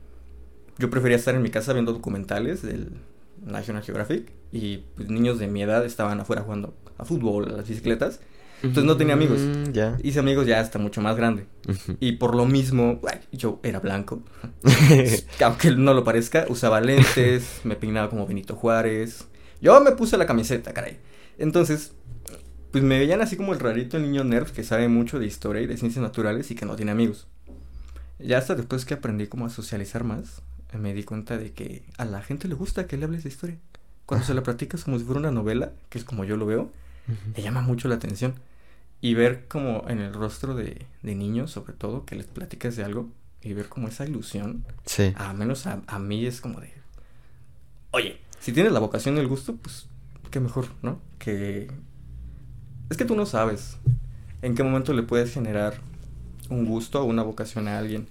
yo 0.79 0.89
prefería 0.89 1.17
estar 1.17 1.35
en 1.35 1.41
mi 1.41 1.49
casa 1.49 1.73
viendo 1.73 1.93
documentales 1.93 2.61
del 2.61 2.93
National 3.45 3.83
Geographic 3.83 4.31
y 4.51 4.77
pues, 4.95 5.09
niños 5.09 5.37
de 5.37 5.47
mi 5.47 5.61
edad 5.61 5.85
estaban 5.85 6.19
afuera 6.19 6.41
jugando 6.41 6.73
a 6.97 7.05
fútbol, 7.05 7.49
a 7.49 7.57
las 7.57 7.67
bicicletas. 7.67 8.21
Entonces 8.61 8.83
no 8.83 8.97
tenía 8.97 9.13
amigos. 9.13 9.39
Mm, 9.39 9.71
ya. 9.71 9.97
Hice 10.03 10.19
amigos 10.19 10.45
ya 10.45 10.59
hasta 10.59 10.79
mucho 10.79 10.99
más 11.01 11.15
grande. 11.15 11.45
Ujú. 11.67 11.95
Y 11.99 12.13
por 12.13 12.35
lo 12.35 12.45
mismo, 12.45 12.99
ay, 13.07 13.19
yo 13.31 13.59
era 13.63 13.79
blanco. 13.79 14.21
que 14.87 15.23
aunque 15.43 15.71
no 15.71 15.93
lo 15.93 16.03
parezca, 16.03 16.45
usaba 16.49 16.81
lentes, 16.81 17.61
me 17.63 17.75
peinaba 17.75 18.09
como 18.09 18.25
Benito 18.27 18.55
Juárez. 18.55 19.27
Yo 19.61 19.79
me 19.81 19.91
puse 19.91 20.17
la 20.17 20.25
camiseta, 20.25 20.73
caray. 20.73 20.97
Entonces, 21.37 21.93
pues 22.71 22.83
me 22.83 22.99
veían 22.99 23.21
así 23.21 23.37
como 23.37 23.53
el 23.53 23.59
rarito 23.59 23.97
el 23.97 24.03
niño 24.03 24.23
nerd 24.23 24.49
que 24.49 24.63
sabe 24.63 24.87
mucho 24.87 25.19
de 25.19 25.25
historia 25.25 25.61
y 25.61 25.67
de 25.67 25.77
ciencias 25.77 26.03
naturales 26.03 26.51
y 26.51 26.55
que 26.55 26.65
no 26.65 26.75
tiene 26.75 26.91
amigos. 26.91 27.27
Ya 28.19 28.37
hasta 28.37 28.55
después 28.55 28.83
que 28.83 28.93
aprendí 28.93 29.27
como 29.27 29.45
a 29.45 29.49
socializar 29.49 30.03
más, 30.03 30.41
me 30.77 30.93
di 30.93 31.03
cuenta 31.03 31.37
de 31.37 31.51
que 31.51 31.83
a 31.97 32.05
la 32.05 32.21
gente 32.21 32.47
le 32.47 32.53
gusta 32.55 32.85
que 32.87 32.97
le 32.97 33.05
hables 33.05 33.23
de 33.23 33.29
historia. 33.29 33.57
Cuando 34.05 34.25
se 34.25 34.33
la 34.33 34.43
platicas 34.43 34.83
como 34.83 34.97
si 34.99 35.05
fuera 35.05 35.19
una 35.19 35.31
novela, 35.31 35.71
que 35.89 35.97
es 35.99 36.03
como 36.03 36.23
yo 36.25 36.35
lo 36.37 36.45
veo, 36.45 36.71
me 37.35 37.41
llama 37.43 37.61
mucho 37.61 37.87
la 37.87 37.95
atención. 37.95 38.35
Y 39.01 39.13
ver 39.13 39.47
como 39.47 39.85
en 39.87 39.99
el 39.99 40.13
rostro 40.13 40.55
de, 40.55 40.85
de 41.03 41.15
niños, 41.15 41.51
sobre 41.51 41.73
todo, 41.73 42.05
que 42.05 42.15
les 42.15 42.25
platicas 42.25 42.75
de 42.75 42.83
algo, 42.83 43.09
y 43.41 43.53
ver 43.53 43.69
como 43.69 43.87
esa 43.87 44.05
ilusión, 44.05 44.65
Sí. 44.85 45.13
menos 45.35 45.65
a, 45.67 45.81
a 45.87 45.99
mí 45.99 46.25
es 46.25 46.41
como 46.41 46.59
de, 46.59 46.73
oye, 47.91 48.19
si 48.39 48.51
tienes 48.51 48.71
la 48.73 48.79
vocación 48.79 49.15
y 49.17 49.19
el 49.19 49.27
gusto, 49.27 49.55
pues 49.55 49.87
qué 50.31 50.39
mejor, 50.39 50.67
¿no? 50.81 50.99
Que 51.17 51.71
es 52.89 52.97
que 52.97 53.05
tú 53.05 53.15
no 53.15 53.25
sabes 53.25 53.77
en 54.41 54.55
qué 54.55 54.63
momento 54.63 54.93
le 54.93 55.03
puedes 55.03 55.33
generar 55.33 55.75
un 56.49 56.65
gusto 56.65 57.01
o 57.01 57.05
una 57.05 57.23
vocación 57.23 57.67
a 57.67 57.77
alguien. 57.77 58.07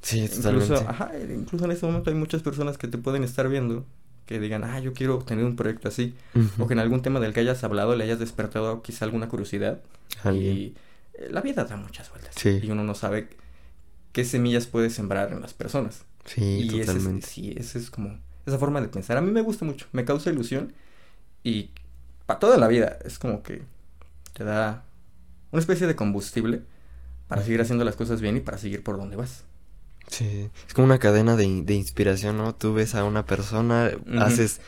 Sí, 0.00 0.28
totalmente. 0.28 0.66
Incluso, 0.66 0.88
ajá, 0.88 1.12
incluso 1.18 1.64
en 1.64 1.70
este 1.70 1.86
momento 1.86 2.10
hay 2.10 2.16
muchas 2.16 2.42
personas 2.42 2.78
que 2.78 2.88
te 2.88 2.98
pueden 2.98 3.24
estar 3.24 3.48
viendo 3.48 3.84
que 4.26 4.38
digan, 4.38 4.62
ah, 4.62 4.78
yo 4.78 4.92
quiero 4.92 5.18
tener 5.18 5.44
un 5.44 5.56
proyecto 5.56 5.88
así, 5.88 6.14
o 6.58 6.68
que 6.68 6.74
en 6.74 6.78
algún 6.78 7.02
tema 7.02 7.18
del 7.18 7.32
que 7.32 7.40
hayas 7.40 7.64
hablado 7.64 7.96
le 7.96 8.04
hayas 8.04 8.20
despertado 8.20 8.80
quizá 8.80 9.04
alguna 9.04 9.28
curiosidad. 9.28 9.80
Alguien. 10.22 10.56
Y 10.56 10.74
eh, 11.14 11.28
la 11.30 11.40
vida 11.40 11.64
da 11.64 11.76
muchas 11.76 12.10
vueltas. 12.10 12.34
Sí. 12.36 12.60
Y 12.62 12.70
uno 12.70 12.84
no 12.84 12.94
sabe 12.94 13.28
qué 14.12 14.24
semillas 14.24 14.66
puede 14.66 14.90
sembrar 14.90 15.32
en 15.32 15.40
las 15.40 15.52
personas. 15.52 16.04
Sí, 16.24 16.42
y 16.42 16.68
ese 16.68 16.80
es, 16.80 16.86
totalmente. 16.86 17.26
sí, 17.26 17.54
esa 17.56 17.78
es 17.78 17.90
como 17.90 18.18
esa 18.46 18.58
forma 18.58 18.80
de 18.80 18.88
pensar. 18.88 19.16
A 19.16 19.20
mí 19.20 19.32
me 19.32 19.42
gusta 19.42 19.64
mucho, 19.64 19.86
me 19.92 20.04
causa 20.04 20.30
ilusión 20.30 20.72
y 21.42 21.70
para 22.26 22.38
toda 22.38 22.56
la 22.56 22.68
vida 22.68 22.98
es 23.04 23.18
como 23.18 23.42
que 23.42 23.62
te 24.32 24.44
da 24.44 24.84
una 25.50 25.60
especie 25.60 25.86
de 25.88 25.96
combustible 25.96 26.62
para 27.26 27.42
seguir 27.42 27.60
haciendo 27.60 27.84
las 27.84 27.96
cosas 27.96 28.20
bien 28.20 28.36
y 28.36 28.40
para 28.40 28.58
seguir 28.58 28.84
por 28.84 28.96
donde 28.96 29.16
vas. 29.16 29.44
Sí, 30.10 30.50
es 30.66 30.74
como 30.74 30.86
una 30.86 30.98
cadena 30.98 31.36
de, 31.36 31.62
de 31.62 31.74
inspiración, 31.74 32.36
¿no? 32.36 32.54
Tú 32.54 32.74
ves 32.74 32.94
a 32.94 33.04
una 33.04 33.24
persona, 33.26 33.90
haces 34.18 34.60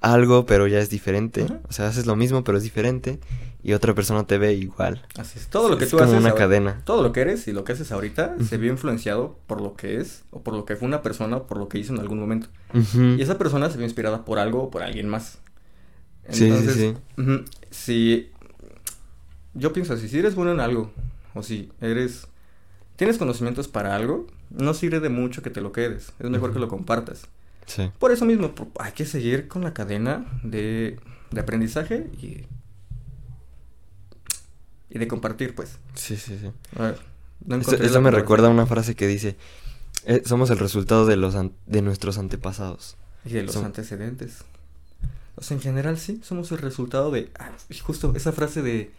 algo, 0.00 0.46
pero 0.46 0.66
ya 0.66 0.78
es 0.78 0.88
diferente. 0.90 1.46
O 1.68 1.72
sea, 1.72 1.88
haces 1.88 2.06
lo 2.06 2.16
mismo, 2.16 2.42
pero 2.44 2.56
es 2.58 2.64
diferente. 2.64 3.18
Y 3.62 3.72
otra 3.74 3.94
persona 3.94 4.24
te 4.26 4.38
ve 4.38 4.54
igual. 4.54 5.04
Así 5.18 5.38
es. 5.38 5.48
Todo 5.48 5.68
lo 5.68 5.76
que 5.78 5.84
Es 5.84 5.90
tú 5.90 5.96
como 5.98 6.08
haces 6.08 6.20
una 6.20 6.30
ahora- 6.30 6.40
cadena. 6.42 6.82
Todo 6.84 7.02
lo 7.02 7.12
que 7.12 7.20
eres 7.20 7.46
y 7.48 7.52
lo 7.52 7.64
que 7.64 7.72
haces 7.72 7.90
ahorita 7.92 8.36
se 8.48 8.56
vio 8.56 8.70
influenciado 8.72 9.38
por 9.46 9.60
lo 9.60 9.74
que 9.74 9.98
es 10.00 10.22
o 10.30 10.40
por 10.42 10.54
lo 10.54 10.64
que 10.64 10.76
fue 10.76 10.86
una 10.88 11.02
persona 11.02 11.36
o 11.38 11.46
por 11.46 11.58
lo 11.58 11.68
que 11.68 11.78
hizo 11.78 11.92
en 11.92 12.00
algún 12.00 12.18
momento. 12.20 12.48
Y 12.72 13.20
esa 13.20 13.36
persona 13.36 13.68
se 13.68 13.76
vio 13.76 13.84
inspirada 13.84 14.24
por 14.24 14.38
algo 14.38 14.62
o 14.62 14.70
por 14.70 14.82
alguien 14.82 15.08
más. 15.08 15.38
Sí, 16.30 16.50
sí, 16.56 16.68
sí. 16.70 16.94
ujú, 17.20 17.44
si 17.70 18.30
yo 19.54 19.72
pienso 19.72 19.94
así, 19.94 20.08
si 20.08 20.18
eres 20.18 20.34
bueno 20.34 20.52
en 20.52 20.60
algo 20.60 20.90
o 21.34 21.42
si 21.42 21.70
eres 21.80 22.26
tienes 22.96 23.18
conocimientos 23.18 23.66
para 23.68 23.96
algo, 23.96 24.26
no 24.50 24.74
sirve 24.74 25.00
de 25.00 25.08
mucho 25.08 25.42
que 25.42 25.50
te 25.50 25.60
lo 25.60 25.72
quedes. 25.72 26.12
Es 26.18 26.30
mejor 26.30 26.52
que 26.52 26.58
lo 26.58 26.68
compartas. 26.68 27.26
Sí. 27.66 27.90
Por 27.98 28.12
eso 28.12 28.24
mismo 28.24 28.54
por- 28.54 28.68
hay 28.80 28.92
que 28.92 29.04
seguir 29.04 29.46
con 29.48 29.62
la 29.62 29.74
cadena 29.74 30.26
de, 30.42 30.98
de 31.30 31.40
aprendizaje 31.40 32.10
y 32.20 32.46
y 34.90 34.98
de 34.98 35.06
compartir, 35.08 35.54
pues. 35.54 35.78
Sí, 35.94 36.16
sí, 36.16 36.38
sí. 36.40 36.50
A 36.78 36.82
ver, 36.82 36.98
no 37.44 37.56
Esto, 37.56 37.72
encontré 37.72 37.86
esto 37.86 37.98
la 37.98 38.04
me 38.04 38.10
recuerda 38.10 38.48
a 38.48 38.50
una 38.50 38.66
frase 38.66 38.94
que 38.94 39.06
dice, 39.06 39.36
"Eh, 40.06 40.22
somos 40.24 40.48
el 40.50 40.58
resultado 40.58 41.04
de, 41.04 41.16
los 41.16 41.34
an- 41.34 41.52
de 41.66 41.82
nuestros 41.82 42.16
antepasados. 42.18 42.96
Y 43.24 43.30
de 43.34 43.42
los 43.42 43.56
antecedentes. 43.56 44.44
O 45.36 45.42
sea, 45.42 45.56
en 45.56 45.60
general 45.62 45.98
sí, 45.98 46.20
somos 46.24 46.50
el 46.52 46.58
resultado 46.58 47.10
de... 47.10 47.30
ah, 47.38 47.50
justo 47.82 48.14
esa 48.16 48.32
frase 48.32 48.62
de... 48.62 48.90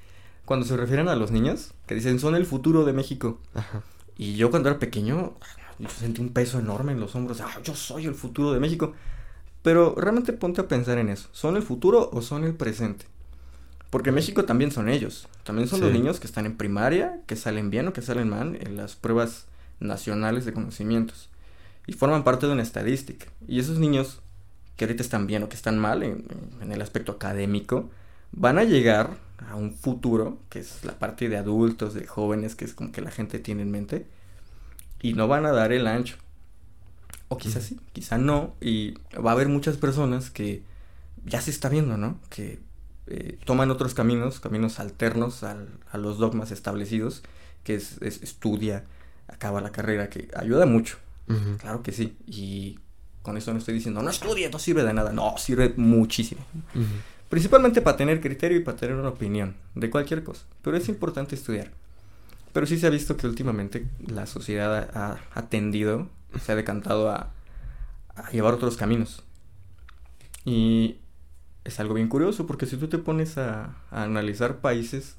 Cuando 0.45 0.65
se 0.65 0.77
refieren 0.77 1.07
a 1.09 1.15
los 1.15 1.31
niños, 1.31 1.73
que 1.87 1.95
dicen, 1.95 2.19
son 2.19 2.35
el 2.35 2.45
futuro 2.45 2.85
de 2.85 2.93
México. 2.93 3.39
Ajá. 3.55 3.81
Y 4.19 4.35
yo 4.35 4.51
cuando 4.51 4.67
era 4.67 4.79
pequeño, 4.79 5.33
yo 5.79 5.89
sentí 5.89 6.19
un 6.19 6.33
peso 6.33 6.59
enorme 6.59 6.91
en 6.91 6.99
los 6.99 7.15
hombros. 7.15 7.39
Ah, 7.39 7.57
yo 7.63 7.73
soy 7.73 8.05
el 8.05 8.13
futuro 8.13 8.51
de 8.51 8.59
México. 8.59 8.93
Pero 9.61 9.95
realmente 9.95 10.33
ponte 10.33 10.59
a 10.59 10.67
pensar 10.67 10.97
en 10.97 11.07
eso. 11.07 11.29
¿Son 11.31 11.55
el 11.55 11.63
futuro 11.63 12.09
o 12.11 12.21
son 12.21 12.43
el 12.43 12.53
presente? 12.53 13.05
Porque 13.89 14.11
México 14.11 14.43
también 14.43 14.71
son 14.71 14.89
ellos. 14.89 15.29
También 15.45 15.69
son 15.69 15.79
los 15.79 15.93
niños 15.93 16.19
que 16.19 16.27
están 16.27 16.45
en 16.45 16.57
primaria, 16.57 17.21
que 17.27 17.37
salen 17.37 17.69
bien 17.69 17.87
o 17.87 17.93
que 17.93 18.01
salen 18.01 18.27
mal 18.27 18.57
en 18.59 18.75
las 18.75 18.97
pruebas 18.97 19.45
nacionales 19.79 20.43
de 20.43 20.51
conocimientos. 20.51 21.29
Y 21.87 21.93
forman 21.93 22.25
parte 22.25 22.45
de 22.45 22.51
una 22.51 22.61
estadística. 22.63 23.25
Y 23.47 23.61
esos 23.61 23.79
niños 23.79 24.19
que 24.75 24.83
ahorita 24.83 25.01
están 25.01 25.27
bien 25.27 25.43
o 25.43 25.49
que 25.49 25.55
están 25.55 25.79
mal 25.79 26.03
en, 26.03 26.25
en 26.61 26.73
el 26.73 26.81
aspecto 26.81 27.13
académico, 27.13 27.89
van 28.31 28.57
a 28.59 28.63
llegar 28.63 29.17
a 29.49 29.55
un 29.55 29.73
futuro, 29.73 30.39
que 30.49 30.59
es 30.59 30.83
la 30.83 30.99
parte 30.99 31.29
de 31.29 31.37
adultos, 31.37 31.93
de 31.93 32.05
jóvenes, 32.07 32.55
que 32.55 32.65
es 32.65 32.73
como 32.73 32.91
que 32.91 33.01
la 33.01 33.11
gente 33.11 33.39
tiene 33.39 33.61
en 33.63 33.71
mente, 33.71 34.07
y 35.01 35.13
no 35.13 35.27
van 35.27 35.45
a 35.45 35.51
dar 35.51 35.71
el 35.71 35.87
ancho. 35.87 36.17
O 37.27 37.37
quizás 37.37 37.63
sí, 37.63 37.79
quizá 37.93 38.17
no, 38.17 38.55
y 38.59 38.95
va 39.15 39.31
a 39.31 39.33
haber 39.33 39.49
muchas 39.49 39.77
personas 39.77 40.29
que 40.31 40.63
ya 41.25 41.41
se 41.41 41.51
está 41.51 41.69
viendo, 41.69 41.97
¿no? 41.97 42.19
Que 42.29 42.59
eh, 43.07 43.37
toman 43.45 43.71
otros 43.71 43.93
caminos, 43.93 44.39
caminos 44.39 44.79
alternos 44.79 45.43
al- 45.43 45.69
a 45.91 45.97
los 45.97 46.17
dogmas 46.17 46.51
establecidos, 46.51 47.23
que 47.63 47.75
es, 47.75 48.01
es 48.01 48.21
estudia, 48.23 48.85
acaba 49.27 49.61
la 49.61 49.71
carrera, 49.71 50.09
que 50.09 50.29
ayuda 50.35 50.65
mucho, 50.65 50.97
claro 51.57 51.83
que 51.83 51.91
sí, 51.91 52.17
y 52.25 52.79
con 53.21 53.37
eso 53.37 53.51
no 53.53 53.59
estoy 53.59 53.75
diciendo, 53.75 54.01
no 54.01 54.09
estudie, 54.09 54.49
no 54.49 54.57
sirve 54.59 54.83
de 54.83 54.93
nada, 54.93 55.11
no, 55.13 55.35
sirve 55.37 55.73
muchísimo. 55.77 56.41
Principalmente 57.29 57.81
para 57.81 57.97
tener 57.97 58.21
criterio 58.21 58.57
y 58.57 58.63
para 58.63 58.77
tener 58.77 58.95
una 58.95 59.09
opinión 59.09 59.55
de 59.75 59.89
cualquier 59.89 60.23
cosa. 60.23 60.45
Pero 60.63 60.75
es 60.75 60.89
importante 60.89 61.35
estudiar. 61.35 61.71
Pero 62.53 62.65
sí 62.65 62.79
se 62.79 62.87
ha 62.87 62.89
visto 62.89 63.15
que 63.15 63.27
últimamente 63.27 63.85
la 64.07 64.25
sociedad 64.25 64.89
ha, 64.93 65.19
ha 65.33 65.49
tendido, 65.49 66.09
se 66.43 66.51
ha 66.51 66.55
decantado 66.55 67.09
a, 67.11 67.31
a 68.15 68.31
llevar 68.31 68.53
otros 68.55 68.77
caminos. 68.77 69.23
Y 70.43 70.97
es 71.63 71.79
algo 71.79 71.93
bien 71.93 72.07
curioso 72.07 72.47
porque 72.47 72.65
si 72.65 72.77
tú 72.77 72.87
te 72.87 72.97
pones 72.97 73.37
a, 73.37 73.75
a 73.91 74.03
analizar 74.03 74.57
países, 74.57 75.15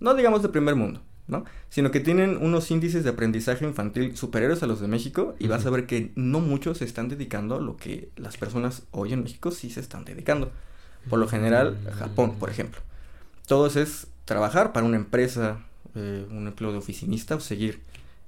no 0.00 0.14
digamos 0.14 0.42
de 0.42 0.50
primer 0.50 0.74
mundo, 0.74 1.00
¿no? 1.26 1.44
Sino 1.70 1.90
que 1.90 2.00
tienen 2.00 2.36
unos 2.36 2.70
índices 2.70 3.04
de 3.04 3.10
aprendizaje 3.10 3.64
infantil 3.64 4.16
superiores 4.16 4.62
a 4.62 4.66
los 4.66 4.80
de 4.80 4.88
México 4.88 5.34
y 5.38 5.48
vas 5.48 5.64
a 5.64 5.70
ver 5.70 5.86
que 5.86 6.12
no 6.14 6.40
muchos 6.40 6.78
se 6.78 6.84
están 6.84 7.08
dedicando 7.08 7.56
a 7.56 7.60
lo 7.60 7.76
que 7.76 8.10
las 8.16 8.36
personas 8.36 8.82
hoy 8.90 9.14
en 9.14 9.22
México 9.22 9.50
sí 9.50 9.70
se 9.70 9.80
están 9.80 10.04
dedicando. 10.04 10.52
Por 11.08 11.18
lo 11.18 11.28
general, 11.28 11.78
Japón, 11.98 12.36
por 12.38 12.50
ejemplo. 12.50 12.80
Todos 13.46 13.76
es 13.76 14.08
trabajar 14.24 14.72
para 14.72 14.84
una 14.86 14.96
empresa, 14.96 15.58
eh, 15.94 16.26
un 16.30 16.46
empleo 16.46 16.72
de 16.72 16.78
oficinista 16.78 17.34
o 17.36 17.40
seguir 17.40 17.80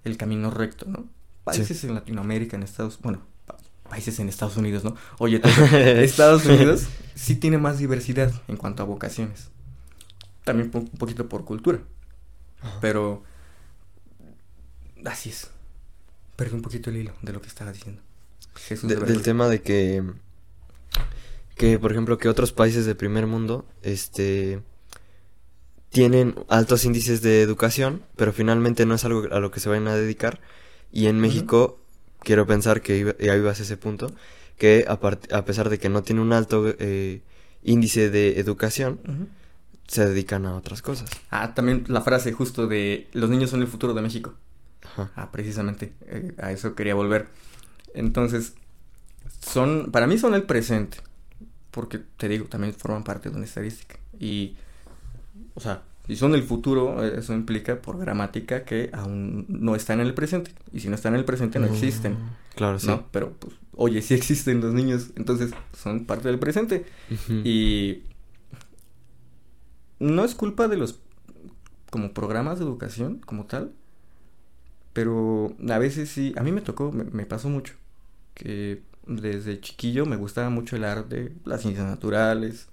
el 0.05 0.17
camino 0.17 0.51
recto, 0.51 0.87
¿no? 0.87 1.07
Países 1.45 1.85
en 1.85 1.95
Latinoamérica, 1.95 2.57
en 2.57 2.63
Estados 2.63 2.99
bueno, 3.03 3.21
pa- 3.47 3.57
países 3.89 4.19
en 4.19 4.29
Estados 4.29 4.57
Unidos, 4.57 4.83
¿no? 4.85 4.97
Oye, 5.19 5.41
Estados 6.03 6.47
Unidos 6.47 6.87
sí 7.15 7.37
tiene 7.37 7.59
más 7.59 7.79
diversidad 7.79 8.33
en 8.49 8.57
cuanto 8.57 8.83
a 8.83 8.87
vocaciones. 8.87 9.49
También 10.45 10.71
un 10.73 10.87
poquito 10.89 11.29
por 11.29 11.45
cultura. 11.45 11.81
Pero 12.81 13.23
así 15.05 15.31
es. 15.31 15.49
Perdí 16.37 16.55
un 16.55 16.63
poquito 16.63 16.91
el 16.91 16.97
hilo 16.97 17.13
de 17.23 17.33
lo 17.33 17.41
que 17.43 17.49
estaba 17.49 17.73
diciendo. 17.73 18.01
Jesús 18.57 18.89
De- 18.89 18.97
de 18.97 19.05
del 19.07 19.23
tema 19.23 19.49
de 19.49 19.63
que 19.63 20.03
que 21.61 21.79
por 21.79 21.93
ejemplo 21.93 22.17
que 22.17 22.31
otros 22.31 22.53
países 22.53 22.87
de 22.87 22.95
primer 22.95 23.27
mundo 23.27 23.67
este 23.83 24.63
tienen 25.91 26.35
altos 26.49 26.87
índices 26.87 27.21
de 27.21 27.43
educación 27.43 28.03
pero 28.17 28.33
finalmente 28.33 28.87
no 28.87 28.95
es 28.95 29.05
algo 29.05 29.25
a 29.31 29.41
lo 29.41 29.51
que 29.51 29.61
se 29.61 29.69
vayan 29.69 29.87
a 29.87 29.95
dedicar 29.95 30.41
y 30.91 31.07
en. 31.09 31.21
México 31.21 31.79
quiero 32.21 32.47
pensar 32.47 32.81
que 32.81 32.97
iba, 32.97 33.15
ya 33.19 33.37
ibas 33.37 33.61
a 33.61 33.65
ese 33.65 33.77
punto 33.77 34.11
que 34.57 34.87
a 34.89 35.45
pesar 35.45 35.69
de 35.69 35.79
que 35.79 35.91
no 35.91 36.03
tiene 36.03 36.23
un 36.23 36.33
alto 36.33 36.65
eh, 36.79 37.21
índice 37.63 38.09
de 38.09 38.41
educación 38.41 38.99
se 39.87 40.09
dedican 40.09 40.47
a 40.47 40.57
otras 40.57 40.81
cosas 40.81 41.11
Ah, 41.29 41.53
también 41.55 41.85
la 41.89 42.01
frase 42.01 42.33
justo 42.33 42.69
de 42.69 43.07
los 43.13 43.29
niños 43.29 43.51
son 43.51 43.61
el 43.61 43.69
futuro 43.69 43.93
de 43.93 44.01
México. 44.01 44.33
Ajá. 44.83 45.11
Ah, 45.15 45.31
precisamente, 45.31 45.93
eh, 46.07 46.33
a 46.39 46.53
eso 46.53 46.75
quería 46.75 46.95
volver. 46.95 47.29
Entonces, 47.93 48.55
son, 49.41 49.91
para 49.93 50.07
mí 50.07 50.17
son 50.17 50.33
el 50.35 50.45
presente, 50.45 50.99
porque 51.71 51.99
te 51.99 52.29
digo, 52.29 52.47
también 52.47 52.75
forman 52.75 53.05
parte 53.05 53.31
de 53.31 53.37
una 53.37 53.45
estadística. 53.45 53.97
Y, 54.19 54.57
o 55.55 55.61
sea, 55.61 55.83
si 56.07 56.17
son 56.17 56.35
el 56.35 56.43
futuro, 56.43 57.05
eh, 57.05 57.19
eso 57.19 57.35
implica 57.35 57.81
por 57.81 57.99
gramática 57.99 58.65
que 58.65 58.91
aún 58.93 59.47
no 59.49 59.77
están 59.77 60.01
en 60.01 60.07
el 60.07 60.15
presente. 60.15 60.53
Y 60.73 60.81
si 60.81 60.89
no 60.89 60.95
están 60.95 61.15
en 61.15 61.21
el 61.21 61.25
presente, 61.25 61.59
no 61.59 61.67
existen. 61.67 62.15
Mm, 62.15 62.31
claro 62.57 62.79
sí 62.79 62.87
¿No? 62.89 63.05
Pero, 63.13 63.33
pues, 63.39 63.55
oye, 63.77 64.03
sí 64.03 64.15
existen 64.15 64.61
los 64.61 64.75
niños, 64.75 65.11
entonces 65.17 65.53
son 65.77 66.07
parte 66.07 66.29
del 66.29 66.39
presente. 66.39 66.85
Y 67.45 68.03
no 70.01 70.25
es 70.25 70.35
culpa 70.35 70.67
de 70.67 70.77
los 70.77 70.99
como 71.91 72.13
programas 72.13 72.59
de 72.59 72.65
educación 72.65 73.19
como 73.19 73.47
tal, 73.47 73.73
pero 74.93 75.55
a 75.69 75.79
veces 75.79 76.09
sí, 76.09 76.33
a 76.37 76.43
mí 76.43 76.53
me 76.53 76.61
tocó, 76.61 76.93
me, 76.93 77.05
me 77.05 77.27
pasó 77.27 77.49
mucho, 77.49 77.75
que 78.35 78.83
desde 79.17 79.61
chiquillo 79.61 80.07
me 80.07 80.17
gustaba 80.17 80.51
mucho 80.51 80.77
el 80.77 80.85
arte, 80.85 81.33
las 81.45 81.63
ciencias 81.63 81.87
naturales 81.87 82.69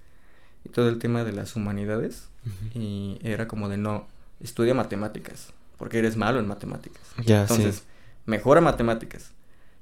y 0.64 0.70
todo 0.70 0.90
el 0.90 1.00
tema 1.00 1.24
de 1.24 1.34
las 1.34 1.56
humanidades 1.56 2.30
y 2.74 3.20
era 3.24 3.48
como 3.48 3.68
de 3.68 3.78
no, 3.78 4.08
estudia 4.40 4.74
matemáticas, 4.74 5.54
porque 5.78 6.00
eres 6.00 6.16
malo 6.16 6.40
en 6.40 6.48
matemáticas. 6.48 7.02
ya 7.26 7.42
Entonces, 7.42 7.76
sí 7.76 7.82
mejora 8.28 8.62
matemáticas. 8.62 9.32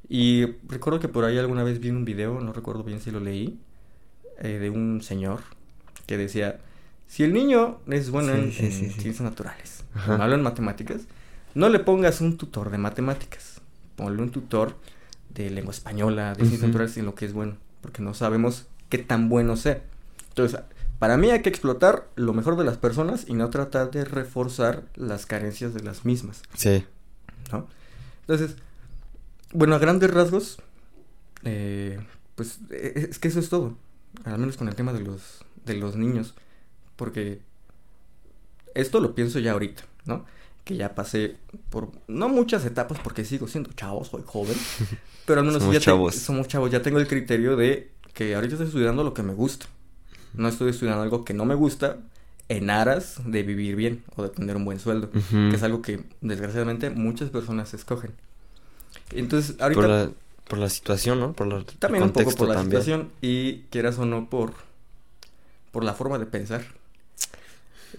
Y 0.08 0.46
recuerdo 0.70 1.00
que 1.02 1.10
por 1.10 1.26
ahí 1.26 1.38
alguna 1.38 1.64
vez 1.64 1.80
vi 1.82 1.90
un 1.90 2.06
video, 2.06 2.40
no 2.40 2.54
recuerdo 2.54 2.84
bien 2.84 3.02
si 3.02 3.12
lo 3.12 3.20
leí, 3.20 3.60
eh, 4.40 4.60
de 4.60 4.70
un 4.70 5.02
señor 5.02 5.42
que 6.06 6.18
decía 6.18 6.60
Si 7.08 7.24
el 7.24 7.34
niño 7.34 7.80
es 7.88 8.10
bueno 8.12 8.34
Sí, 8.34 8.40
en, 8.40 8.52
sí, 8.52 8.66
en 8.66 8.72
sí, 8.72 8.90
sí. 8.92 9.02
ciencias 9.02 9.22
naturales, 9.22 9.84
malo 10.08 10.36
en 10.36 10.44
matemáticas, 10.44 11.02
no 11.54 11.70
le 11.70 11.80
pongas 11.80 12.22
un 12.22 12.38
tutor 12.38 12.70
de 12.70 12.78
matemáticas. 12.78 13.62
Ponle 13.96 14.22
un 14.22 14.30
tutor 14.30 14.76
de 15.36 15.50
lengua 15.52 15.72
española, 15.72 16.30
de 16.30 16.38
ciencias 16.38 16.62
Ujú. 16.62 16.68
naturales 16.70 16.98
en 16.98 17.06
lo 17.06 17.14
que 17.16 17.26
es 17.26 17.34
bueno, 17.34 17.58
porque 17.82 18.02
no 18.02 18.14
sabemos 18.16 18.66
qué 18.90 18.98
tan 18.98 19.30
bueno 19.30 19.56
sea. 19.58 19.84
Entonces, 20.30 20.60
para 21.00 21.18
mí 21.18 21.30
hay 21.30 21.42
que 21.42 21.50
explotar 21.50 22.08
lo 22.16 22.34
mejor 22.34 22.58
de 22.58 22.64
las 22.64 22.78
personas 22.78 23.26
y 23.28 23.34
no 23.34 23.50
tratar 23.50 23.92
de 23.92 24.06
reforzar 24.06 24.84
las 24.96 25.26
carencias 25.26 25.74
de 25.74 25.82
las 25.84 26.06
mismas. 26.06 26.42
Sí. 26.56 26.86
¿no? 27.52 27.68
Entonces, 28.22 28.56
bueno, 29.54 29.76
a 29.76 29.80
grandes 29.80 30.10
rasgos, 30.12 30.58
eh, 31.44 32.00
pues 32.36 32.60
e- 32.72 33.08
es 33.12 33.20
que 33.20 33.28
eso 33.28 33.40
es 33.40 33.50
todo, 33.50 33.78
al 34.24 34.40
menos 34.40 34.58
con 34.58 34.68
el 34.68 34.76
tema 34.76 34.94
de 34.94 35.02
los, 35.02 35.44
de 35.66 35.76
los 35.76 35.96
niños, 35.96 36.34
porque 36.96 37.42
esto 38.74 39.00
lo 39.00 39.16
pienso 39.16 39.40
ya 39.40 39.52
ahorita, 39.52 39.84
¿no? 40.06 40.26
Que 40.66 40.76
ya 40.76 40.94
pasé 40.96 41.38
por, 41.70 41.92
no 42.08 42.28
muchas 42.28 42.66
etapas, 42.66 43.00
porque 43.00 43.24
sigo 43.24 43.48
siendo 43.48 43.72
chavo, 43.74 44.04
soy 44.04 44.24
joven, 44.26 44.58
pero 45.26 45.40
al 45.42 45.46
menos 45.46 45.62
Somos 45.62 45.76
ya 45.76 45.80
te- 45.80 45.86
chavos. 45.86 46.16
somos 46.16 46.48
chavos, 46.50 46.72
ya 46.72 46.82
tengo 46.82 47.00
el 47.00 47.08
criterio 47.08 47.56
de 47.56 47.92
que 48.14 48.36
ahorita 48.36 48.56
estoy 48.56 48.68
estudiando 48.68 49.04
lo 49.04 49.14
que 49.14 49.24
me 49.24 49.34
gusta, 49.34 49.68
no 50.34 50.48
estoy 50.50 50.72
estudiando 50.72 51.02
algo 51.04 51.24
que 51.24 51.34
no 51.34 51.46
me 51.46 51.56
gusta 51.56 52.00
en 52.50 52.70
aras 52.70 53.22
de 53.26 53.44
vivir 53.44 53.76
bien 53.76 54.04
o 54.16 54.24
de 54.24 54.30
tener 54.30 54.56
un 54.56 54.66
buen 54.66 54.80
sueldo 54.80 55.10
que 55.12 55.56
es 55.56 55.64
algo 55.64 55.82
que 55.82 56.04
desgraciadamente 56.22 56.90
muchas 56.92 57.30
personas 57.30 57.74
escogen. 57.74 58.12
Entonces, 59.12 59.56
ahorita 59.60 59.82
Por 59.82 59.90
la, 59.90 60.12
por 60.48 60.60
la 60.60 60.70
situación, 60.70 61.20
¿no? 61.20 61.34
Por 61.34 61.48
la, 61.48 61.58
el 61.58 61.66
también 61.66 62.04
un 62.04 62.12
poco 62.12 62.32
por 62.36 62.48
la 62.50 62.56
también. 62.56 62.82
situación 62.82 63.12
y 63.22 63.60
quieras 63.72 63.98
o 64.00 64.06
no 64.06 64.30
por 64.30 64.54
por 65.72 65.84
la 65.84 65.94
forma 65.94 66.18
de 66.18 66.26
pensar. 66.26 66.64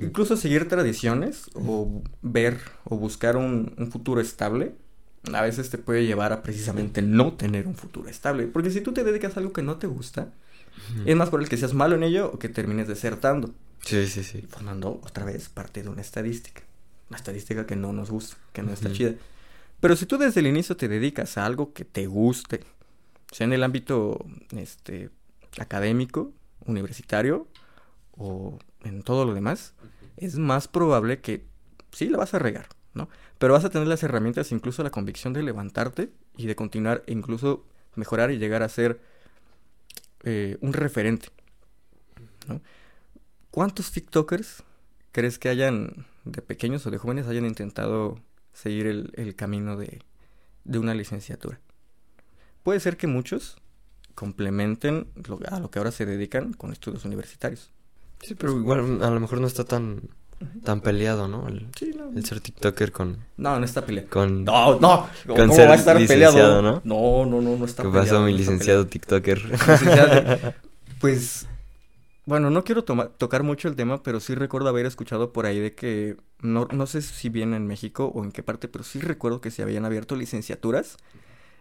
Incluso 0.01 0.37
seguir 0.37 0.69
tradiciones 0.69 1.45
o 1.55 2.03
ver 2.23 2.59
o 2.85 2.97
buscar 2.97 3.37
un, 3.37 3.75
un 3.79 3.91
futuro 3.91 4.21
estable 4.21 4.75
a 5.35 5.43
veces 5.43 5.71
te 5.71 5.79
puede 5.79 6.07
llevar 6.07 6.33
a 6.33 6.43
precisamente 6.43 7.03
no 7.03 7.33
tener 7.35 7.67
un 7.67 7.75
futuro 7.75 8.09
estable. 8.09 8.47
Porque 8.47 8.71
si 8.71 8.81
tú 8.81 8.93
te 8.93 9.05
dedicas 9.05 9.37
a 9.37 9.41
algo 9.41 9.53
que 9.53 9.63
no 9.63 9.77
te 9.77 9.87
gusta, 9.87 10.33
es 11.05 11.17
más 11.17 11.31
por 11.31 11.43
el 11.43 11.49
que 11.49 11.57
seas 11.57 11.75
malo 11.75 11.97
en 11.97 12.03
ello 12.03 12.31
o 12.33 12.39
que 12.39 12.49
termines 12.49 12.89
desertando. 12.89 13.55
Sí, 13.83 14.07
sí, 14.07 14.25
sí. 14.25 14.43
formando 14.43 15.01
otra 15.05 15.25
vez 15.25 15.49
parte 15.49 15.83
de 15.83 15.89
una 15.89 16.01
estadística. 16.01 16.63
Una 17.09 17.19
estadística 17.19 17.67
que 17.67 17.77
no 17.77 17.93
nos 17.93 18.11
gusta, 18.11 18.37
que 18.53 18.63
no 18.63 18.73
está 18.73 18.93
chida. 18.93 19.15
Pero 19.81 19.95
si 19.97 20.07
tú 20.07 20.19
desde 20.19 20.41
el 20.41 20.47
inicio 20.47 20.77
te 20.77 20.89
dedicas 20.89 21.39
a 21.39 21.47
algo 21.47 21.73
que 21.73 21.85
te 21.85 22.07
guste, 22.07 22.61
sea 23.31 23.47
en 23.47 23.53
el 23.53 23.63
ámbito 23.63 24.25
este, 24.57 25.11
académico, 25.59 26.33
universitario 26.65 27.47
o 28.17 28.59
en 28.87 29.03
todo 29.03 29.25
lo 29.25 29.35
demás, 29.35 29.75
es 30.17 30.37
más 30.37 30.69
probable 30.69 31.21
que 31.21 31.45
sí 31.93 32.09
la 32.09 32.19
vas 32.19 32.35
a 32.35 32.39
regar, 32.39 32.69
¿no? 32.95 33.09
Pero 33.39 33.53
vas 33.53 33.65
a 33.65 33.71
tener 33.71 33.87
las 33.87 34.03
herramientas, 34.03 34.53
incluso 34.53 34.83
la 34.83 34.91
convicción 34.91 35.33
de 35.33 35.43
levantarte 35.43 36.11
y 36.37 36.47
de 36.47 36.57
continuar 36.57 37.03
e 37.07 37.13
incluso 37.13 37.65
mejorar 37.95 38.31
y 38.31 38.39
llegar 38.39 38.63
a 38.63 38.69
ser 38.69 39.01
eh, 40.25 40.57
un 40.61 40.73
referente. 40.73 41.29
¿Cuántos 43.51 43.91
TikTokers 43.91 44.63
crees 45.13 45.39
que 45.39 45.49
hayan, 45.49 46.07
de 46.25 46.43
pequeños 46.43 46.87
o 46.87 46.91
de 46.91 46.99
jóvenes, 46.99 47.27
hayan 47.27 47.47
intentado 47.47 48.21
seguir 48.53 48.87
el, 48.87 49.35
camino 49.37 49.77
de, 49.77 50.03
de 50.65 50.79
una 50.79 50.95
licenciatura? 50.95 51.61
Puede 52.63 52.81
ser 52.81 52.97
que 52.97 53.07
muchos 53.07 53.57
complementen 54.15 55.09
a 55.49 55.61
lo 55.61 55.71
que 55.71 55.79
ahora 55.79 55.93
se 55.93 56.07
dedican 56.07 56.53
con 56.53 56.73
estudios 56.73 57.05
universitarios. 57.05 57.71
Sí, 58.21 58.35
pero 58.35 58.57
igual 58.59 59.03
a 59.03 59.11
lo 59.11 59.21
mejor 59.21 59.41
no 59.41 59.47
está 59.47 59.65
tan, 59.65 60.03
tan 60.65 60.81
peleado, 60.81 61.29
¿no? 61.29 61.47
El, 61.49 61.69
Sí, 61.79 61.93
no. 61.97 62.11
el 62.17 62.25
ser 62.25 62.41
TikToker 62.41 62.93
con... 62.93 63.19
No, 63.37 63.59
no 63.59 63.65
está 63.65 63.85
peleado. 63.87 64.09
con 64.11 64.45
No, 64.45 64.79
no. 64.81 65.09
Con 65.27 65.37
¿Cómo 65.37 65.55
ser 65.55 65.69
va 65.69 65.73
a 65.75 65.77
estar 65.77 66.01
licenciado, 66.01 66.33
peleado? 66.35 66.63
¿no? 66.63 66.81
No, 66.85 67.27
no, 67.27 67.41
no, 67.43 67.57
no 67.57 67.65
está 67.65 67.83
¿Qué 67.83 67.89
peleado. 67.89 68.09
pasó, 68.09 68.23
mi 68.25 68.33
no 68.33 68.39
licenciado. 68.39 68.87
TikToker? 68.87 69.45
Licenciado, 69.51 70.55
Pues, 71.01 71.47
bueno, 72.25 72.51
no 72.51 72.65
quiero 72.65 72.83
toma- 72.85 73.09
tocar 73.09 73.43
mucho 73.43 73.69
el 73.69 73.77
tema, 73.77 74.03
pero 74.03 74.19
sí 74.21 74.35
recuerdo 74.35 74.69
haber 74.69 74.87
escuchado 74.87 75.33
por 75.33 75.47
ahí 75.47 75.61
de 75.61 75.75
que, 75.75 76.17
no, 76.41 76.67
no 76.73 76.87
sé 76.87 77.03
si 77.03 77.29
bien 77.29 77.55
en 77.55 77.67
México 77.67 78.07
o 78.15 78.25
en 78.25 78.33
qué 78.33 78.43
parte, 78.43 78.67
pero 78.67 78.83
sí 78.83 78.99
recuerdo 79.01 79.41
que 79.41 79.51
se 79.51 79.63
habían 79.63 79.85
abierto 79.85 80.17
licenciaturas. 80.17 80.97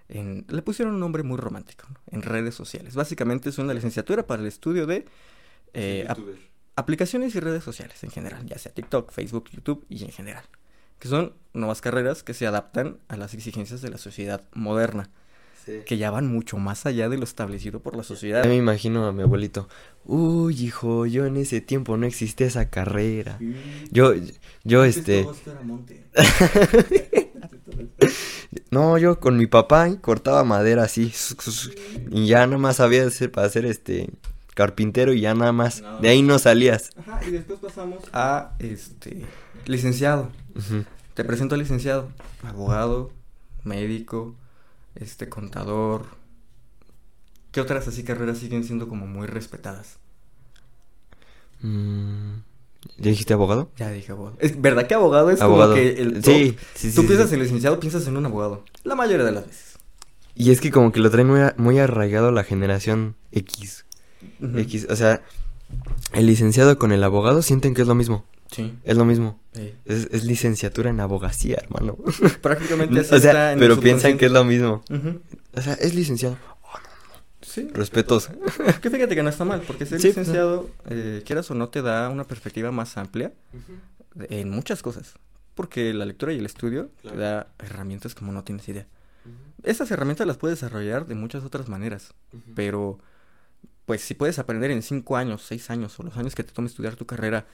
En, 0.08 0.46
le 0.50 0.62
pusieron 0.62 0.94
un 0.94 1.00
nombre 1.00 1.24
muy 1.24 1.38
romántico, 1.38 1.86
¿no? 1.89 2.00
En 2.12 2.22
redes 2.22 2.56
sociales. 2.56 2.96
Básicamente 2.96 3.50
es 3.50 3.58
una 3.58 3.74
licenciatura 3.74 4.26
para 4.28 4.41
el 4.41 4.48
estudio 4.48 4.86
de 4.88 5.06
eh, 5.76 6.06
ap- 6.10 6.20
aplicaciones 6.76 7.36
y 7.36 7.40
redes 7.40 7.64
sociales 7.64 8.04
en 8.04 8.12
general, 8.12 8.46
ya 8.46 8.58
sea 8.58 8.74
TikTok, 8.74 9.12
Facebook, 9.12 9.50
YouTube 9.52 9.86
y 9.90 10.04
en 10.04 10.12
general. 10.12 10.44
Que 11.00 11.08
son 11.08 11.34
nuevas 11.54 11.82
carreras 11.82 12.24
que 12.24 12.34
se 12.34 12.48
adaptan 12.48 12.98
a 13.10 13.18
las 13.18 13.34
exigencias 13.34 13.82
de 13.82 13.90
la 13.90 13.98
sociedad 13.98 14.44
moderna, 14.54 15.10
que 15.86 15.98
ya 15.98 16.12
van 16.12 16.28
mucho 16.28 16.58
más 16.58 16.86
allá 16.86 17.10
de 17.10 17.18
lo 17.18 17.24
establecido 17.24 17.80
por 17.82 17.96
la 17.96 18.04
sociedad. 18.04 18.44
Ya 18.44 18.50
me 18.50 18.56
imagino 18.56 19.06
a 19.06 19.12
mi 19.12 19.24
abuelito. 19.24 19.68
Uy, 20.06 20.54
hijo, 20.64 21.06
yo 21.06 21.26
en 21.26 21.38
ese 21.38 21.60
tiempo 21.60 21.98
no 21.98 22.06
existía 22.06 22.48
esa 22.48 22.70
carrera. 22.70 23.40
Yo, 23.92 24.14
yo, 24.64 24.86
este... 24.86 25.26
No, 28.72 28.98
yo 28.98 29.20
con 29.20 29.38
mi 29.38 29.48
papá 29.48 29.90
cortaba 30.02 30.44
madera 30.44 30.84
así. 30.84 31.12
Y 32.12 32.28
ya 32.28 32.46
nada 32.46 32.58
más 32.58 32.78
sabía 32.78 33.06
hacer 33.06 33.32
para 33.32 33.48
hacer 33.48 33.66
este 33.66 34.10
carpintero 34.56 35.13
y 35.13 35.22
ya 35.22 35.36
nada 35.36 35.52
más. 35.52 35.82
No. 35.84 36.00
De 36.00 36.10
ahí 36.10 36.24
no 36.24 36.39
salías. 36.39 36.89
Ajá, 36.98 37.22
y 37.28 37.30
después 37.30 37.60
pasamos 37.60 38.00
a 38.13 38.56
este 38.58 39.24
licenciado. 39.68 40.32
Te 41.13 41.24
presento 41.24 41.54
al 41.56 41.62
licenciado, 41.62 42.10
abogado, 42.44 43.12
médico, 43.63 44.36
este 44.96 45.30
contador. 45.30 46.08
¿Qué 47.52 47.62
otras 47.62 47.88
así 47.88 48.04
carreras 48.04 48.39
siguen 48.39 48.63
siendo 48.63 48.88
como 48.89 49.06
muy 49.08 49.28
respetadas? 49.28 49.98
Mm, 51.62 52.34
¿Ya 52.98 53.10
dijiste 53.10 53.34
abogado? 53.34 53.72
Ya 53.78 53.89
dije 53.91 54.12
abogado. 54.12 54.38
Es 54.39 54.60
verdad 54.62 54.88
que 54.88 54.94
abogado 54.94 55.32
es 55.32 55.41
abogado. 55.41 55.72
como 55.72 55.82
que 55.82 56.02
el 56.02 56.13
top. 56.15 56.24
sí, 56.26 56.58
sí, 56.76 56.91
Tú 56.94 57.02
sí, 57.02 57.08
piensas 57.08 57.30
sí. 57.30 57.36
en 57.36 57.41
licenciado, 57.41 57.80
piensas 57.80 58.08
en 58.08 58.18
un 58.18 58.26
abogado. 58.26 58.63
La 58.84 58.96
mayoría 58.96 59.26
de 59.26 59.32
las 59.32 59.46
veces. 59.48 59.78
Y 60.36 60.52
es 60.52 60.60
que 60.60 60.70
como 60.70 60.91
que 60.91 61.00
lo 61.00 61.10
trae 61.10 61.24
muy, 61.24 61.39
a- 61.39 61.56
muy 61.58 61.80
arraigado 61.80 62.32
la 62.32 62.44
generación 62.44 63.15
X. 63.32 63.86
X. 64.58 64.88
O 64.90 64.96
sea, 64.96 65.22
el 66.14 66.26
licenciado 66.26 66.78
con 66.78 66.92
el 66.92 67.04
abogado 67.04 67.42
sienten 67.42 67.74
que 67.74 67.82
es 67.82 67.88
lo 67.88 67.96
mismo. 67.96 68.26
Sí. 68.52 68.74
Es 68.84 68.96
lo 68.96 69.06
mismo. 69.06 69.40
sí. 69.54 69.74
Es, 69.86 70.08
es 70.12 70.24
licenciatura 70.24 70.90
en 70.90 71.00
abogacía, 71.00 71.58
hermano. 71.62 71.98
Prácticamente 72.42 73.00
así 73.00 73.16
o 73.16 73.20
sea, 73.20 73.32
está 73.32 73.54
en 73.54 73.60
pero 73.60 73.80
piensan 73.80 74.18
que 74.18 74.26
es 74.28 74.32
lo 74.32 74.44
mismo. 74.44 74.84
O 75.54 75.62
sea, 75.62 75.74
es 75.74 75.96
licenciado. 75.96 76.38
Sí. 77.42 77.68
Respetos. 77.74 78.30
Que 78.82 78.90
fíjate 78.90 79.16
que 79.16 79.24
no 79.24 79.30
está 79.30 79.46
mal, 79.46 79.62
porque 79.66 79.86
ser 79.86 80.00
Sí, 80.00 80.08
pues, 80.08 80.18
licenciado, 80.18 80.70
eh, 80.90 81.24
quieras 81.26 81.50
o 81.52 81.56
no, 81.56 81.70
te 81.70 81.82
da 81.82 82.10
una 82.10 82.24
perspectiva 82.26 82.72
más 82.72 82.98
amplia 82.98 83.34
en 84.30 84.50
muchas 84.50 84.82
cosas. 84.82 85.14
Porque 85.56 85.94
la 85.94 86.06
lectura 86.06 86.34
y 86.34 86.38
el 86.38 86.46
estudio 86.46 86.90
Claro. 87.02 87.16
te 87.18 87.22
da 87.24 87.48
herramientas 87.60 88.14
como 88.14 88.32
no 88.32 88.44
tienes 88.44 88.68
idea. 88.68 88.88
Esas 89.64 89.90
herramientas 89.90 90.28
las 90.28 90.38
puedes 90.38 90.60
desarrollar 90.60 91.08
de 91.08 91.16
muchas 91.16 91.44
otras 91.44 91.68
maneras, 91.70 92.14
pero 92.56 93.00
pues 93.86 94.02
si 94.02 94.13
puedes 94.13 94.39
aprender 94.39 94.71
en 94.71 94.82
cinco 94.82 95.17
años, 95.17 95.43
seis 95.43 95.69
años 95.69 96.00
o 96.00 96.04
los 96.04 96.17
años 96.17 96.36
que 96.36 96.43
te 96.43 96.52
tome 96.52 96.67
estudiar 96.67 96.95
tu 96.95 97.06
carrera, 97.06 97.48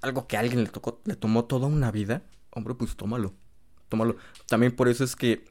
algo 0.00 0.26
que 0.26 0.36
a 0.36 0.40
alguien 0.40 0.62
le 0.62 0.70
tocó, 0.70 1.00
le 1.04 1.16
tomó 1.16 1.44
toda 1.44 1.66
una 1.66 1.90
vida, 1.90 2.22
hombre, 2.50 2.74
pues 2.74 2.96
tómalo, 2.96 3.34
tómalo. 3.88 4.16
También 4.46 4.74
por 4.74 4.88
eso 4.88 5.04
es 5.04 5.16
que 5.16 5.44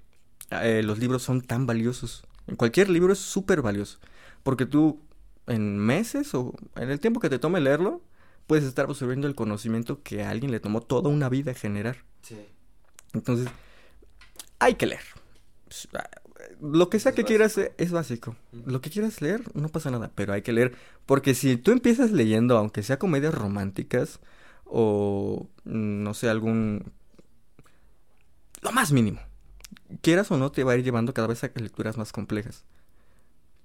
eh, 0.52 0.82
los 0.84 1.00
libros 1.00 1.23
son 1.23 1.41
tan 1.41 1.65
valiosos. 1.65 2.23
En 2.47 2.56
cualquier 2.56 2.89
libro 2.89 3.12
es 3.12 3.19
súper 3.19 3.62
valioso, 3.62 4.00
porque 4.43 4.65
tú 4.65 5.02
en 5.47 5.78
meses 5.78 6.34
o 6.36 6.54
en 6.76 6.89
el 6.89 7.00
tiempo 7.00 7.19
que 7.19 7.30
te 7.30 7.39
tome 7.39 7.60
leerlo, 7.60 8.02
puedes 8.45 8.63
estar 8.63 8.86
absorbiendo 8.86 9.28
el 9.28 9.36
conocimiento 9.36 10.02
que 10.04 10.23
a 10.23 10.30
alguien 10.30 10.52
le 10.52 10.60
tomó 10.60 10.82
toda 10.82 11.10
una 11.10 11.30
vida 11.30 11.54
generar. 11.54 12.04
Entonces, 13.13 13.47
hay 14.60 14.76
que 14.76 14.86
leer. 14.86 15.04
Lo 16.62 16.89
que 16.89 17.00
sea 17.00 17.13
que 17.13 17.24
quieras 17.24 17.58
eh, 17.58 17.74
es 17.78 17.91
básico. 17.91 18.36
Lo 18.65 18.82
que 18.82 18.89
quieras 18.89 19.22
leer, 19.22 19.43
no 19.54 19.70
pasa 19.70 19.91
nada, 19.91 20.12
pero 20.15 20.34
hay 20.34 20.41
que 20.41 20.54
leer. 20.54 20.76
Porque 21.06 21.34
si 21.36 21.58
tú 21.58 21.72
empiezas 21.72 22.12
leyendo, 22.12 22.58
aunque 22.58 22.84
sea 22.84 23.00
comedias 23.00 23.34
románticas 23.34 24.20
o, 24.65 25.48
mm, 25.65 26.04
no 26.04 26.13
sé, 26.13 26.30
algún... 26.30 26.91
Lo 28.62 28.72
más 28.72 28.91
mínimo. 28.91 29.20
Quieras 30.02 30.32
o 30.32 30.38
no, 30.38 30.52
te 30.52 30.63
va 30.63 30.74
a 30.74 30.78
ir 30.78 30.84
llevando 30.84 31.13
cada 31.13 31.28
vez 31.28 31.43
a 31.43 31.52
lecturas 31.56 31.98
más 31.98 32.12
complejas. 32.12 32.65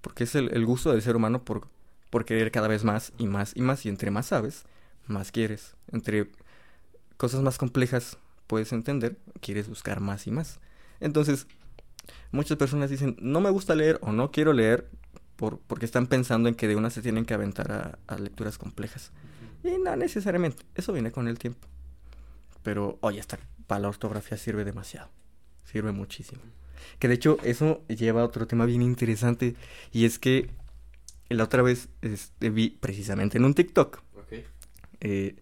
Porque 0.00 0.24
es 0.24 0.34
el, 0.34 0.54
el 0.54 0.66
gusto 0.66 0.92
del 0.92 1.02
ser 1.02 1.16
humano 1.16 1.44
por, 1.44 1.68
por 2.10 2.24
querer 2.24 2.50
cada 2.50 2.68
vez 2.68 2.84
más 2.84 3.12
y 3.18 3.26
más 3.26 3.52
y 3.56 3.62
más. 3.62 3.86
Y 3.86 3.88
entre 3.88 4.10
más 4.10 4.26
sabes, 4.26 4.64
más 5.06 5.32
quieres. 5.32 5.76
Entre 5.92 6.30
cosas 7.16 7.40
más 7.40 7.56
complejas 7.56 8.18
puedes 8.46 8.72
entender, 8.72 9.16
quieres 9.40 9.68
buscar 9.68 10.00
más 10.00 10.26
y 10.26 10.30
más. 10.30 10.60
Entonces, 11.00 11.46
muchas 12.30 12.56
personas 12.56 12.90
dicen, 12.90 13.16
no 13.20 13.40
me 13.40 13.50
gusta 13.50 13.74
leer 13.74 13.98
o 14.02 14.12
no 14.12 14.30
quiero 14.30 14.52
leer 14.52 14.88
por, 15.36 15.58
porque 15.60 15.86
están 15.86 16.06
pensando 16.06 16.48
en 16.48 16.54
que 16.54 16.68
de 16.68 16.76
una 16.76 16.90
se 16.90 17.02
tienen 17.02 17.24
que 17.24 17.34
aventar 17.34 17.72
a, 17.72 17.98
a 18.06 18.18
lecturas 18.18 18.58
complejas. 18.58 19.12
Y 19.64 19.78
no 19.78 19.94
necesariamente, 19.96 20.64
eso 20.74 20.92
viene 20.92 21.12
con 21.12 21.28
el 21.28 21.38
tiempo. 21.38 21.68
Pero, 22.62 22.98
oye, 23.00 23.20
esta 23.20 23.38
para 23.66 23.80
la 23.80 23.88
ortografía 23.88 24.36
sirve 24.36 24.64
demasiado. 24.64 25.08
Sirve 25.64 25.92
muchísimo. 25.92 26.42
Que 26.98 27.08
de 27.08 27.14
hecho, 27.14 27.38
eso 27.42 27.82
lleva 27.88 28.22
a 28.22 28.24
otro 28.24 28.46
tema 28.46 28.66
bien 28.66 28.82
interesante. 28.82 29.54
Y 29.92 30.04
es 30.04 30.18
que 30.18 30.50
la 31.28 31.44
otra 31.44 31.62
vez 31.62 31.88
este, 32.02 32.50
vi 32.50 32.70
precisamente 32.70 33.38
en 33.38 33.44
un 33.44 33.54
TikTok. 33.54 34.02
eh, 35.00 35.36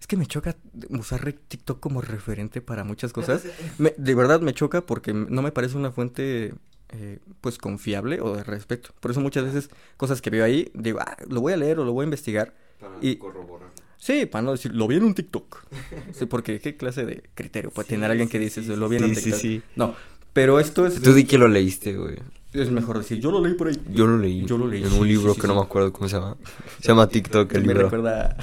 es 0.00 0.06
que 0.06 0.16
me 0.16 0.26
choca 0.26 0.56
usar 0.88 1.32
TikTok 1.32 1.78
como 1.78 2.00
referente 2.00 2.60
para 2.60 2.84
muchas 2.84 3.12
cosas. 3.12 3.44
Me- 3.78 3.94
de 3.96 4.14
verdad 4.14 4.40
me 4.40 4.54
choca 4.54 4.80
porque 4.86 5.12
no 5.12 5.42
me 5.42 5.52
parece 5.52 5.76
una 5.76 5.92
fuente 5.92 6.54
eh, 6.88 7.18
pues 7.40 7.58
confiable 7.58 8.20
o 8.20 8.34
de 8.34 8.42
respeto. 8.42 8.90
Por 9.00 9.10
eso 9.10 9.20
muchas 9.20 9.44
veces 9.44 9.70
cosas 9.96 10.20
que 10.22 10.30
veo 10.30 10.44
ahí 10.44 10.70
digo, 10.74 10.98
ah, 11.00 11.16
lo 11.28 11.40
voy 11.40 11.52
a 11.52 11.56
leer 11.56 11.78
o 11.78 11.84
lo 11.84 11.92
voy 11.92 12.04
a 12.04 12.04
investigar. 12.04 12.54
Y- 13.02 13.16
corroborar. 13.16 13.68
Sí, 13.98 14.24
para 14.24 14.40
no 14.40 14.52
decir, 14.52 14.74
lo 14.74 14.88
vi 14.88 14.96
en 14.96 15.04
un 15.04 15.14
TikTok. 15.14 15.64
Sí, 16.14 16.24
porque 16.24 16.58
qué 16.60 16.76
clase 16.76 17.04
de 17.04 17.22
criterio 17.34 17.70
puede 17.70 17.86
Sí, 17.86 17.94
tener 17.94 18.10
alguien 18.10 18.28
que 18.30 18.38
dice, 18.38 18.62
sí, 18.62 18.74
lo 18.74 18.88
vi 18.88 18.96
en 18.96 19.04
un 19.04 19.10
sí, 19.10 19.16
sí, 19.16 19.22
TikTok. 19.24 19.40
sí. 19.40 19.62
No, 19.76 19.94
pero 20.32 20.58
esto 20.58 20.86
es, 20.86 21.00
Tú 21.02 21.12
di 21.12 21.24
que 21.24 21.36
lo 21.36 21.46
leíste, 21.48 21.94
güey. 21.94 22.16
Es 22.52 22.70
mejor 22.70 22.98
decir, 22.98 23.20
yo 23.20 23.30
lo 23.30 23.40
leí 23.40 23.54
por 23.54 23.68
ahí. 23.68 23.80
Yo 23.92 24.06
lo 24.06 24.18
leí. 24.18 24.44
Yo 24.44 24.58
lo 24.58 24.66
leí, 24.66 24.82
En 24.82 24.90
sí, 24.90 24.98
un 24.98 25.06
libro 25.06 25.30
sí, 25.30 25.34
sí, 25.36 25.40
que 25.40 25.46
no 25.46 25.54
me 25.54 25.60
acuerdo 25.62 25.92
cómo 25.92 26.08
se 26.08 26.16
llama. 26.16 26.36
Se 26.80 26.88
llama 26.88 27.08
TikTok 27.08 27.52
el 27.52 27.60
me 27.62 27.68
libro. 27.68 27.82
recuerda. 27.84 28.36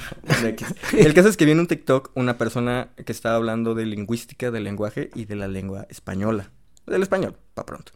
El 0.92 1.12
caso 1.14 1.28
es 1.28 1.36
que 1.36 1.44
vi 1.44 1.50
en 1.52 1.60
un 1.60 1.66
TikTok 1.66 2.12
una 2.14 2.38
persona 2.38 2.88
que 3.04 3.12
estaba 3.12 3.36
hablando 3.36 3.74
de 3.74 3.84
lingüística 3.86 4.50
del 4.50 4.64
lenguaje 4.64 5.10
y 5.14 5.26
de 5.26 5.36
la 5.36 5.48
lengua 5.48 5.86
española. 5.90 6.50
Del 6.86 7.02
español, 7.02 7.36
para 7.54 7.66
pronto. 7.66 7.92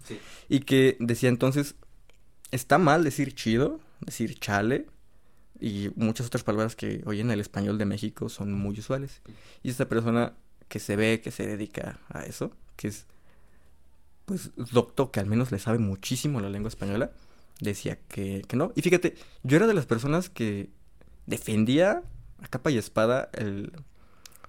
Y 0.49 0.61
que 0.61 0.97
decía 1.01 1.31
entonces, 1.31 1.77
está 2.51 2.77
mal 2.77 3.05
decir 3.05 3.35
chido, 3.35 3.81
decir 4.01 4.39
chale 4.39 4.87
y 5.61 5.91
muchas 5.97 6.27
otras 6.27 6.43
palabras 6.43 6.77
que 6.77 7.03
hoy 7.07 7.21
en 7.21 7.31
el 7.31 7.41
español 7.41 7.79
de 7.79 7.87
México 7.87 8.29
son 8.29 8.53
muy 8.53 8.79
usuales. 8.79 9.23
Y 9.63 9.71
esta 9.71 9.89
persona 9.89 10.35
que 10.69 10.79
se 10.79 10.97
ve 10.97 11.21
que 11.23 11.31
se 11.31 11.47
dedica 11.47 12.01
a 12.11 12.25
eso, 12.25 12.51
que 12.77 12.89
es 12.89 13.07
pues 14.33 14.51
doctor, 14.57 15.11
que 15.11 15.21
al 15.21 15.27
menos 15.27 15.53
le 15.53 15.59
sabe 15.59 15.79
muchísimo 15.79 16.41
la 16.41 16.49
lengua 16.49 16.71
española, 16.71 17.13
decía 17.61 17.99
que, 18.09 18.43
que 18.49 18.57
no. 18.57 18.73
Y 18.75 18.81
fíjate, 18.81 19.15
yo 19.43 19.59
era 19.59 19.67
de 19.67 19.75
las 19.75 19.85
personas 19.85 20.31
que 20.31 20.71
defendía 21.27 22.03
a 22.43 22.49
capa 22.49 22.71
y 22.71 22.79
espada 22.79 23.29
el 23.35 23.73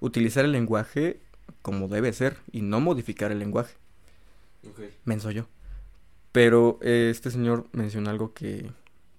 utilizar 0.00 0.46
el 0.46 0.52
lenguaje 0.52 1.20
como 1.60 1.88
debe 1.88 2.14
ser 2.14 2.38
y 2.50 2.62
no 2.62 2.80
modificar 2.80 3.30
el 3.30 3.40
lenguaje. 3.40 3.74
Menso 5.04 5.30
yo. 5.30 5.48
Pero 6.32 6.78
eh, 6.80 7.08
este 7.10 7.30
señor 7.30 7.68
mencionó 7.72 8.08
algo 8.08 8.32
que, 8.32 8.72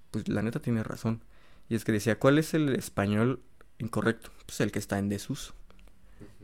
pues 0.09 0.27
la 0.27 0.41
neta 0.41 0.59
tiene 0.59 0.81
razón. 0.81 1.21
Y 1.69 1.75
es 1.75 1.85
que 1.85 1.91
decía, 1.91 2.17
¿cuál 2.17 2.39
es 2.39 2.55
el 2.55 2.73
español 2.73 3.39
incorrecto? 3.77 4.31
Pues 4.47 4.59
el 4.61 4.71
que 4.71 4.79
está 4.79 4.97
en 4.97 5.09
desuso. 5.09 5.53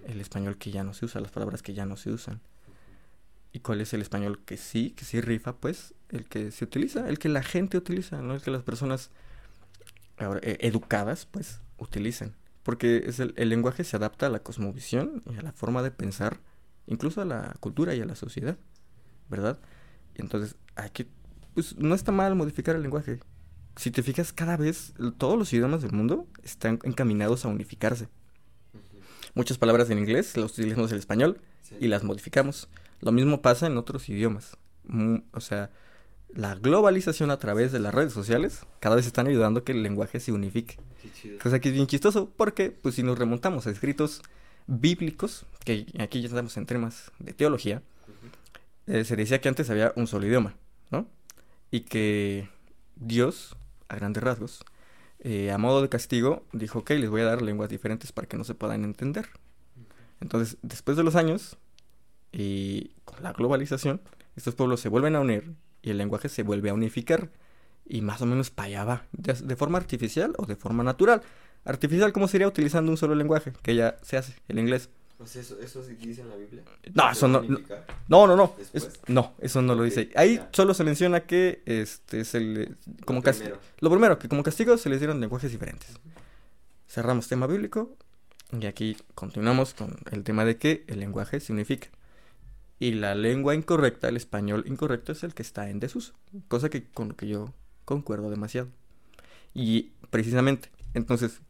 El 0.05 0.21
español 0.21 0.59
que 0.59 0.69
ya 0.69 0.83
no 0.83 0.93
se 0.93 1.05
usa, 1.05 1.21
las 1.21 1.31
palabras 1.31 1.63
que 1.63 1.73
ya 1.73 1.87
no 1.87 1.97
se 1.97 2.11
usan. 2.11 2.39
¿Y 3.53 3.59
cuál 3.59 3.81
es 3.81 3.93
el 3.93 4.01
español 4.01 4.39
que 4.45 4.57
sí, 4.57 4.91
que 4.91 5.05
sí 5.05 5.19
rifa? 5.19 5.57
Pues 5.57 5.93
el 6.09 6.25
que 6.25 6.51
se 6.51 6.63
utiliza, 6.63 7.09
el 7.09 7.19
que 7.19 7.29
la 7.29 7.43
gente 7.43 7.77
utiliza, 7.77 8.21
no 8.21 8.33
el 8.33 8.41
que 8.41 8.51
las 8.51 8.63
personas 8.63 9.11
ahora, 10.17 10.39
eh, 10.43 10.57
educadas, 10.61 11.25
pues, 11.25 11.59
utilicen. 11.77 12.35
Porque 12.63 13.03
es 13.07 13.19
el, 13.19 13.33
el 13.37 13.49
lenguaje 13.49 13.83
se 13.83 13.95
adapta 13.95 14.27
a 14.27 14.29
la 14.29 14.39
cosmovisión 14.39 15.23
y 15.29 15.37
a 15.37 15.41
la 15.41 15.51
forma 15.51 15.81
de 15.83 15.91
pensar, 15.91 16.39
incluso 16.87 17.21
a 17.21 17.25
la 17.25 17.55
cultura 17.59 17.95
y 17.95 18.01
a 18.01 18.05
la 18.05 18.15
sociedad, 18.15 18.57
¿verdad? 19.29 19.59
Y 20.15 20.21
entonces, 20.21 20.55
aquí, 20.75 21.07
pues, 21.53 21.77
no 21.77 21.95
está 21.95 22.11
mal 22.11 22.35
modificar 22.35 22.75
el 22.75 22.83
lenguaje. 22.83 23.19
Si 23.75 23.91
te 23.91 24.03
fijas, 24.03 24.31
cada 24.31 24.57
vez 24.57 24.93
todos 25.17 25.37
los 25.37 25.51
idiomas 25.53 25.81
del 25.81 25.91
mundo 25.91 26.27
están 26.43 26.79
encaminados 26.83 27.45
a 27.45 27.47
unificarse. 27.47 28.07
Muchas 29.33 29.57
palabras 29.57 29.89
en 29.89 29.97
inglés 29.97 30.35
las 30.35 30.51
utilizamos 30.51 30.91
en 30.91 30.99
español 30.99 31.41
y 31.79 31.87
las 31.87 32.03
modificamos. 32.03 32.67
Lo 33.01 33.11
mismo 33.11 33.41
pasa 33.41 33.67
en 33.67 33.77
otros 33.77 34.07
idiomas. 34.09 34.57
O 35.33 35.41
sea, 35.41 35.71
la 36.33 36.55
globalización 36.55 37.31
a 37.31 37.39
través 37.39 37.71
de 37.71 37.79
las 37.79 37.93
redes 37.93 38.13
sociales 38.13 38.65
cada 38.79 38.95
vez 38.95 39.05
están 39.05 39.27
ayudando 39.27 39.59
a 39.59 39.63
que 39.63 39.73
el 39.73 39.83
lenguaje 39.83 40.19
se 40.19 40.31
unifique. 40.31 40.77
Cosa 41.41 41.59
que 41.59 41.69
es 41.69 41.75
bien 41.75 41.87
chistoso 41.87 42.31
porque, 42.35 42.71
pues, 42.71 42.95
si 42.95 43.03
nos 43.03 43.17
remontamos 43.17 43.67
a 43.67 43.71
escritos 43.71 44.21
bíblicos, 44.67 45.45
que 45.65 45.85
aquí 45.99 46.21
ya 46.21 46.27
estamos 46.27 46.55
en 46.57 46.65
temas 46.65 47.11
de 47.19 47.33
teología, 47.33 47.81
eh, 48.87 49.03
se 49.03 49.15
decía 49.15 49.41
que 49.41 49.49
antes 49.49 49.69
había 49.69 49.93
un 49.95 50.07
solo 50.07 50.25
idioma, 50.25 50.55
¿no? 50.89 51.07
Y 51.69 51.81
que 51.81 52.49
Dios, 52.95 53.55
a 53.89 53.95
grandes 53.95 54.23
rasgos, 54.23 54.63
eh, 55.19 55.51
a 55.51 55.57
modo 55.57 55.81
de 55.81 55.89
castigo, 55.89 56.45
dijo, 56.53 56.79
ok, 56.79 56.91
les 56.91 57.09
voy 57.09 57.21
a 57.21 57.25
dar 57.25 57.41
lenguas 57.41 57.69
diferentes 57.69 58.11
para 58.11 58.27
que 58.27 58.37
no 58.37 58.43
se 58.43 58.55
puedan 58.55 58.83
entender. 58.83 59.29
Entonces, 60.19 60.57
después 60.61 60.97
de 60.97 61.03
los 61.03 61.15
años 61.15 61.57
y 62.31 62.91
con 63.05 63.21
la 63.23 63.33
globalización, 63.33 64.01
estos 64.35 64.55
pueblos 64.55 64.79
se 64.79 64.89
vuelven 64.89 65.15
a 65.15 65.19
unir 65.19 65.53
y 65.81 65.89
el 65.91 65.97
lenguaje 65.97 66.29
se 66.29 66.43
vuelve 66.43 66.69
a 66.69 66.73
unificar. 66.73 67.29
Y 67.85 68.01
más 68.01 68.21
o 68.21 68.25
menos 68.25 68.51
para 68.51 68.67
allá 68.67 68.83
va, 68.85 69.05
de 69.11 69.55
forma 69.55 69.77
artificial 69.77 70.33
o 70.37 70.45
de 70.45 70.55
forma 70.55 70.83
natural. 70.83 71.21
Artificial, 71.65 72.13
¿cómo 72.13 72.27
sería 72.27 72.47
utilizando 72.47 72.89
un 72.91 72.97
solo 72.97 73.15
lenguaje? 73.15 73.51
Que 73.63 73.75
ya 73.75 73.97
se 74.01 74.17
hace, 74.17 74.33
el 74.47 74.59
inglés. 74.59 74.89
¿Eso, 75.23 75.59
¿Eso 75.59 75.83
sí 75.83 75.93
dice 75.95 76.21
en 76.21 76.29
la 76.29 76.35
Biblia? 76.35 76.63
No, 76.95 77.11
eso 77.11 77.27
no- 77.27 77.41
No, 78.07 78.25
no, 78.27 78.35
no. 78.35 78.55
es- 78.59 78.71
¿Después? 78.71 78.99
no, 79.07 79.33
eso 79.39 79.61
no 79.61 79.75
lo 79.75 79.83
dice. 79.83 80.09
Ahí 80.15 80.37
ya. 80.37 80.49
solo 80.51 80.73
se 80.73 80.83
menciona 80.83 81.21
que 81.21 81.61
este 81.65 82.21
es 82.21 82.33
el 82.33 82.75
como 83.05 83.21
primero. 83.21 83.59
lo 83.81 83.89
primero 83.91 84.17
que 84.17 84.27
como 84.29 84.41
castigo 84.41 84.77
se 84.77 84.89
les 84.89 84.99
dieron 84.99 85.19
lenguajes 85.19 85.51
diferentes. 85.51 85.89
Cerramos 86.87 87.27
tema 87.27 87.45
bíblico 87.47 87.95
y 88.59 88.65
aquí 88.65 88.97
continuamos 89.15 89.73
con 89.75 89.95
el 90.11 90.23
tema 90.23 90.43
de 90.43 90.57
que 90.57 90.83
el 90.87 90.99
lenguaje 90.99 91.39
se 91.39 91.53
unifica. 91.53 91.89
Y 92.81 92.93
la 92.93 93.13
lengua 93.13 93.53
incorrecta, 93.53 94.09
el 94.09 94.17
español 94.17 94.63
incorrecto 94.65 95.11
es 95.11 95.23
el 95.23 95.35
que 95.35 95.43
está 95.43 95.69
en 95.69 95.79
desuso, 95.79 96.13
cosa 96.47 96.67
que 96.71 96.83
con 96.89 97.09
lo 97.09 97.15
que 97.15 97.27
yo 97.27 97.53
concuerdo 97.85 98.31
demasiado. 98.31 98.69
Y 99.53 99.91
precisamente, 100.09 100.71
entonces, 100.95 101.41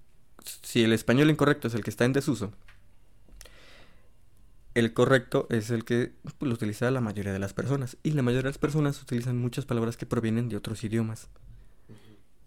si 0.62 0.84
el 0.84 0.91
español 0.91 1.30
incorrecto 1.30 1.70
es 1.70 1.74
el 1.74 1.86
que 1.86 1.89
está 1.89 2.04
en 2.04 2.12
desuso, 2.12 2.52
el 4.74 4.94
correcto 4.94 5.48
es 5.50 5.70
el 5.70 5.86
que 5.86 6.12
lo 6.41 6.54
utiliza 6.54 6.91
la 6.91 7.00
mayoría 7.00 7.32
de 7.32 7.39
las 7.39 7.54
personas. 7.54 7.96
Y 8.04 8.12
la 8.12 8.24
mayoría 8.24 8.44
de 8.44 8.50
las 8.50 8.58
personas 8.58 9.02
utilizan 9.02 9.38
muchas 9.38 9.65
palabras 9.65 9.96
que 9.96 10.06
provienen 10.06 10.50
de 10.50 10.58
otros 10.58 10.84
idiomas. 10.84 11.30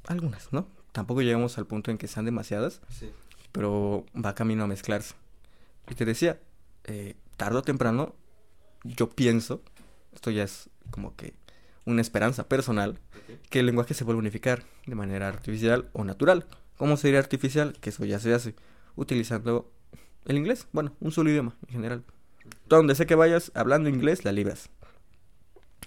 Algunas, 0.06 0.52
¿no? 0.52 0.68
Tampoco 0.92 1.22
llegamos 1.22 1.56
al 1.56 1.66
punto 1.66 1.90
en 1.90 1.96
que 1.96 2.06
sean 2.08 2.26
demasiadas, 2.26 2.82
Sí. 2.90 3.10
pero 3.50 4.04
va 4.14 4.34
camino 4.34 4.64
a 4.64 4.66
mezclarse. 4.66 5.14
Y 5.90 5.94
te 5.94 6.04
decía, 6.04 6.38
eh, 6.84 7.16
tarde 7.38 7.58
o 7.58 7.62
temprano, 7.62 8.14
yo 8.84 9.10
pienso, 9.10 9.62
esto 10.12 10.30
ya 10.30 10.44
es 10.44 10.70
como 10.90 11.16
que 11.16 11.34
una 11.86 12.00
esperanza 12.00 12.48
personal, 12.48 12.98
que 13.50 13.60
el 13.60 13.66
lenguaje 13.66 13.94
se 13.94 14.04
vuelva 14.04 14.20
a 14.20 14.22
unificar 14.22 14.64
de 14.86 14.94
manera 14.94 15.28
artificial 15.28 15.90
o 15.92 16.04
natural. 16.04 16.46
¿Cómo 16.76 16.96
sería 16.96 17.18
artificial? 17.18 17.76
Que 17.80 17.90
eso 17.90 18.04
ya 18.04 18.18
se 18.18 18.34
hace 18.34 18.54
utilizando 18.96 19.70
el 20.26 20.36
inglés, 20.36 20.66
bueno, 20.72 20.94
un 21.00 21.12
solo 21.12 21.30
idioma 21.30 21.56
en 21.66 21.72
general. 21.72 22.04
Donde 22.68 22.94
sé 22.94 23.06
que 23.06 23.14
vayas 23.14 23.52
hablando 23.54 23.88
inglés, 23.88 24.24
la 24.24 24.32
libras. 24.32 24.70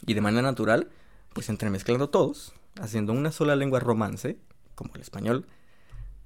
Y 0.06 0.14
de 0.14 0.22
manera 0.22 0.44
natural, 0.44 0.90
pues 1.34 1.50
entremezclando 1.50 2.10
todos, 2.10 2.54
haciendo 2.80 3.14
una 3.14 3.32
sola 3.32 3.56
lengua 3.56 3.80
romance, 3.80 4.38
como 4.76 4.94
el 4.96 5.02
español, 5.02 5.48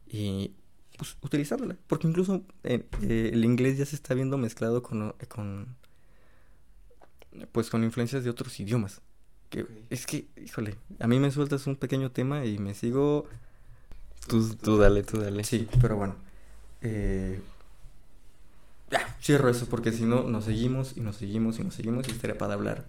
y 0.07 0.53
pues, 0.97 1.17
utilizándola. 1.21 1.77
Porque 1.87 2.07
incluso 2.07 2.43
eh, 2.63 2.85
eh, 3.01 3.31
el 3.33 3.45
inglés 3.45 3.77
ya 3.77 3.85
se 3.85 3.95
está 3.95 4.13
viendo 4.13 4.37
mezclado 4.37 4.83
con, 4.83 5.15
con 5.29 5.77
pues 7.51 7.69
con 7.69 7.83
influencias 7.83 8.23
de 8.23 8.29
otros 8.29 8.59
idiomas. 8.59 9.01
Que. 9.49 9.65
Es 9.89 10.05
que, 10.05 10.27
híjole, 10.43 10.75
a 10.99 11.07
mí 11.07 11.19
me 11.19 11.31
sueltas 11.31 11.67
un 11.67 11.75
pequeño 11.75 12.11
tema 12.11 12.45
y 12.45 12.57
me 12.57 12.73
sigo 12.73 13.27
Tú, 14.27 14.55
tú 14.55 14.77
dale, 14.77 15.03
tú 15.03 15.19
dale. 15.19 15.43
Sí, 15.43 15.67
pero 15.81 15.97
bueno. 15.97 16.15
Eh, 16.81 17.39
ya, 18.89 19.15
cierro 19.21 19.49
eso 19.49 19.67
porque 19.67 19.91
si 19.91 20.03
no 20.03 20.23
nos 20.23 20.45
seguimos 20.45 20.95
y 20.95 21.01
nos 21.01 21.17
seguimos 21.17 21.59
y 21.59 21.63
nos 21.63 21.75
seguimos 21.75 22.07
y 22.07 22.11
estaría 22.11 22.37
para 22.37 22.53
hablar 22.53 22.85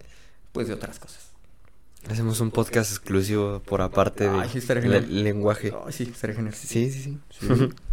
pues 0.51 0.67
de 0.67 0.73
otras 0.73 0.99
cosas. 0.99 1.29
Hacemos 2.09 2.39
un 2.41 2.51
podcast 2.51 2.91
exclusivo 2.91 3.61
por 3.65 3.81
aparte 3.81 4.29
del 4.29 5.23
lenguaje. 5.23 5.73
Ay, 5.85 5.93
sí, 5.93 6.03
estaría 6.03 6.35
genial. 6.35 6.53
Sí, 6.53 6.91
sí, 6.91 7.01
sí. 7.01 7.19
Sí. 7.29 7.47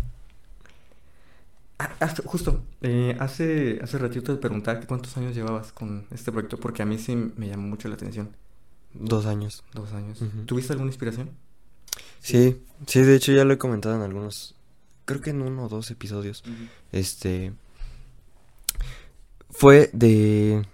Ah, 1.83 1.97
ah, 2.01 2.15
justo, 2.27 2.63
eh, 2.83 3.17
hace, 3.21 3.79
hace 3.83 3.97
ratito 3.97 4.35
te 4.35 4.39
preguntaba 4.39 4.79
que 4.79 4.87
cuántos 4.87 5.17
años 5.17 5.35
llevabas 5.35 5.73
con 5.73 6.07
este 6.11 6.31
proyecto 6.31 6.59
porque 6.59 6.83
a 6.83 6.85
mí 6.85 6.99
sí 6.99 7.17
me 7.17 7.49
llamó 7.49 7.69
mucho 7.69 7.89
la 7.89 7.95
atención. 7.95 8.37
Dos 8.93 9.25
años. 9.25 9.65
Dos 9.73 9.91
años. 9.95 10.23
¿Tuviste 10.45 10.75
alguna 10.75 10.91
inspiración? 10.91 11.31
Sí, 12.19 12.63
sí, 12.87 13.01
de 13.01 13.17
hecho 13.17 13.33
ya 13.33 13.47
lo 13.47 13.55
he 13.55 13.59
comentado 13.59 13.97
en 13.97 14.03
algunos, 14.03 14.57
creo 15.07 15.23
que 15.23 15.31
en 15.31 15.41
uno 15.41 15.65
o 15.65 15.69
dos 15.71 15.91
episodios. 15.91 16.45
Este 16.93 17.55
fue 19.49 19.89
de 19.95 20.67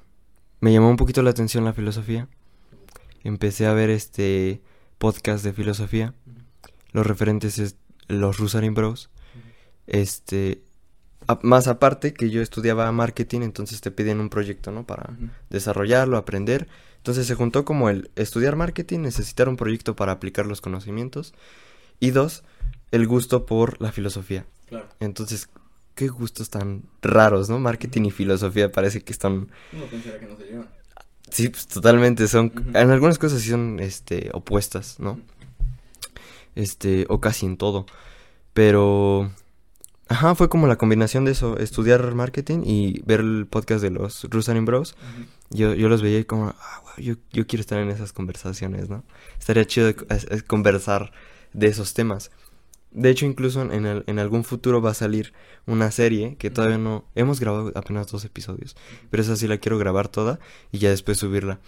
me 0.59 0.73
llamó 0.73 0.91
un 0.91 0.97
poquito 0.97 1.23
la 1.23 1.31
atención 1.31 1.65
la 1.65 1.73
filosofía. 1.73 2.27
Empecé 3.23 3.67
a 3.67 3.75
ver 3.75 3.91
este 3.91 4.61
podcast 4.99 5.45
de 5.45 5.53
filosofía. 5.53 6.15
Los 6.91 7.07
referentes 7.07 7.61
es 7.61 7.77
los 8.09 8.39
Rusarin 8.39 8.75
Bros 8.75 9.09
este, 9.87 10.63
a- 11.29 11.39
más 11.43 11.69
aparte 11.69 12.15
que 12.15 12.31
yo 12.31 12.43
estudiaba 12.43 12.91
marketing, 12.93 13.43
entonces 13.43 13.81
te 13.81 13.91
piden 13.91 14.21
un 14.21 14.29
proyecto, 14.29 14.73
¿no? 14.73 14.85
Para 14.85 15.17
desarrollarlo, 15.51 16.17
aprender. 16.17 16.69
Entonces 16.99 17.27
se 17.27 17.35
juntó 17.35 17.65
como 17.65 17.89
el 17.89 18.11
estudiar 18.17 18.57
marketing, 18.57 19.01
necesitar 19.01 19.49
un 19.49 19.57
proyecto 19.57 19.95
para 19.95 20.13
aplicar 20.13 20.47
los 20.47 20.61
conocimientos. 20.61 21.35
Y 22.01 22.11
dos, 22.11 22.45
el 22.91 23.07
gusto 23.07 23.47
por 23.47 23.81
la 23.81 23.93
filosofía. 23.93 24.45
Claro. 24.69 24.89
Entonces, 25.01 25.49
qué 25.95 26.09
gustos 26.09 26.51
tan 26.51 26.83
raros, 27.03 27.49
¿no? 27.49 27.59
Marketing 27.59 28.03
y 28.03 28.11
filosofía 28.11 28.71
parece 28.71 29.03
que 29.03 29.13
están... 29.13 29.49
Uno 29.73 29.87
pensaría 29.91 30.19
que 30.21 30.27
no 30.27 30.37
se 30.37 30.45
llevan. 30.45 30.69
Sí, 31.31 31.49
pues 31.49 31.67
totalmente 31.67 32.29
son... 32.29 32.53
En 32.75 32.91
algunas 32.91 33.19
cosas 33.19 33.41
sí 33.41 33.51
son, 33.51 33.79
este, 33.81 34.31
opuestas, 34.33 35.01
¿no? 35.01 35.21
Este, 36.55 37.07
o 37.09 37.21
casi 37.21 37.47
en 37.47 37.57
todo. 37.57 37.87
Pero... 38.53 39.31
Ajá, 40.09 40.37
fue 40.37 40.49
como 40.49 40.69
la 40.69 40.77
combinación 40.77 41.25
de 41.25 41.33
eso, 41.33 41.59
estudiar 41.59 42.15
marketing 42.15 42.61
y 42.65 43.01
ver 43.05 43.21
el 43.21 43.47
podcast 43.47 43.83
de 43.83 43.91
los 43.91 44.25
Rusanin 44.31 44.65
Bros. 44.65 44.95
Yo, 45.51 45.75
yo 45.75 45.89
los 45.89 46.01
veía 46.01 46.21
y 46.21 46.25
como, 46.25 46.55
ah, 46.61 46.81
wow, 46.85 47.05
yo, 47.05 47.15
yo 47.33 47.47
quiero 47.49 47.61
estar 47.61 47.79
en 47.81 47.91
esas 47.91 48.13
conversaciones, 48.13 48.89
¿no? 48.89 49.03
Estaría 49.39 49.65
chido 49.65 49.87
de 49.89 49.97
co- 49.97 50.07
es- 50.09 50.25
es 50.31 50.43
conversar 50.45 51.11
de 51.53 51.67
esos 51.67 51.93
temas. 51.93 52.31
De 52.93 53.11
hecho, 53.11 53.27
incluso 53.27 53.63
en, 53.63 53.85
el- 53.85 54.05
en 54.07 54.19
algún 54.21 54.45
futuro 54.45 54.81
va 54.81 54.93
a 54.93 54.95
salir 54.95 55.33
una 55.67 55.91
serie 55.91 56.37
que 56.37 56.51
todavía 56.51 56.79
no... 56.79 57.05
Hemos 57.17 57.41
grabado 57.41 57.73
apenas 57.75 58.07
dos 58.07 58.25
episodios, 58.25 58.77
pero 59.11 59.23
esa 59.25 59.35
sí 59.35 59.49
la 59.49 59.59
quiero 59.59 59.77
grabar 59.77 60.07
toda 60.09 60.39
y 60.71 60.79
ya 60.79 60.91
después 60.91 61.19
subirla. 61.19 61.59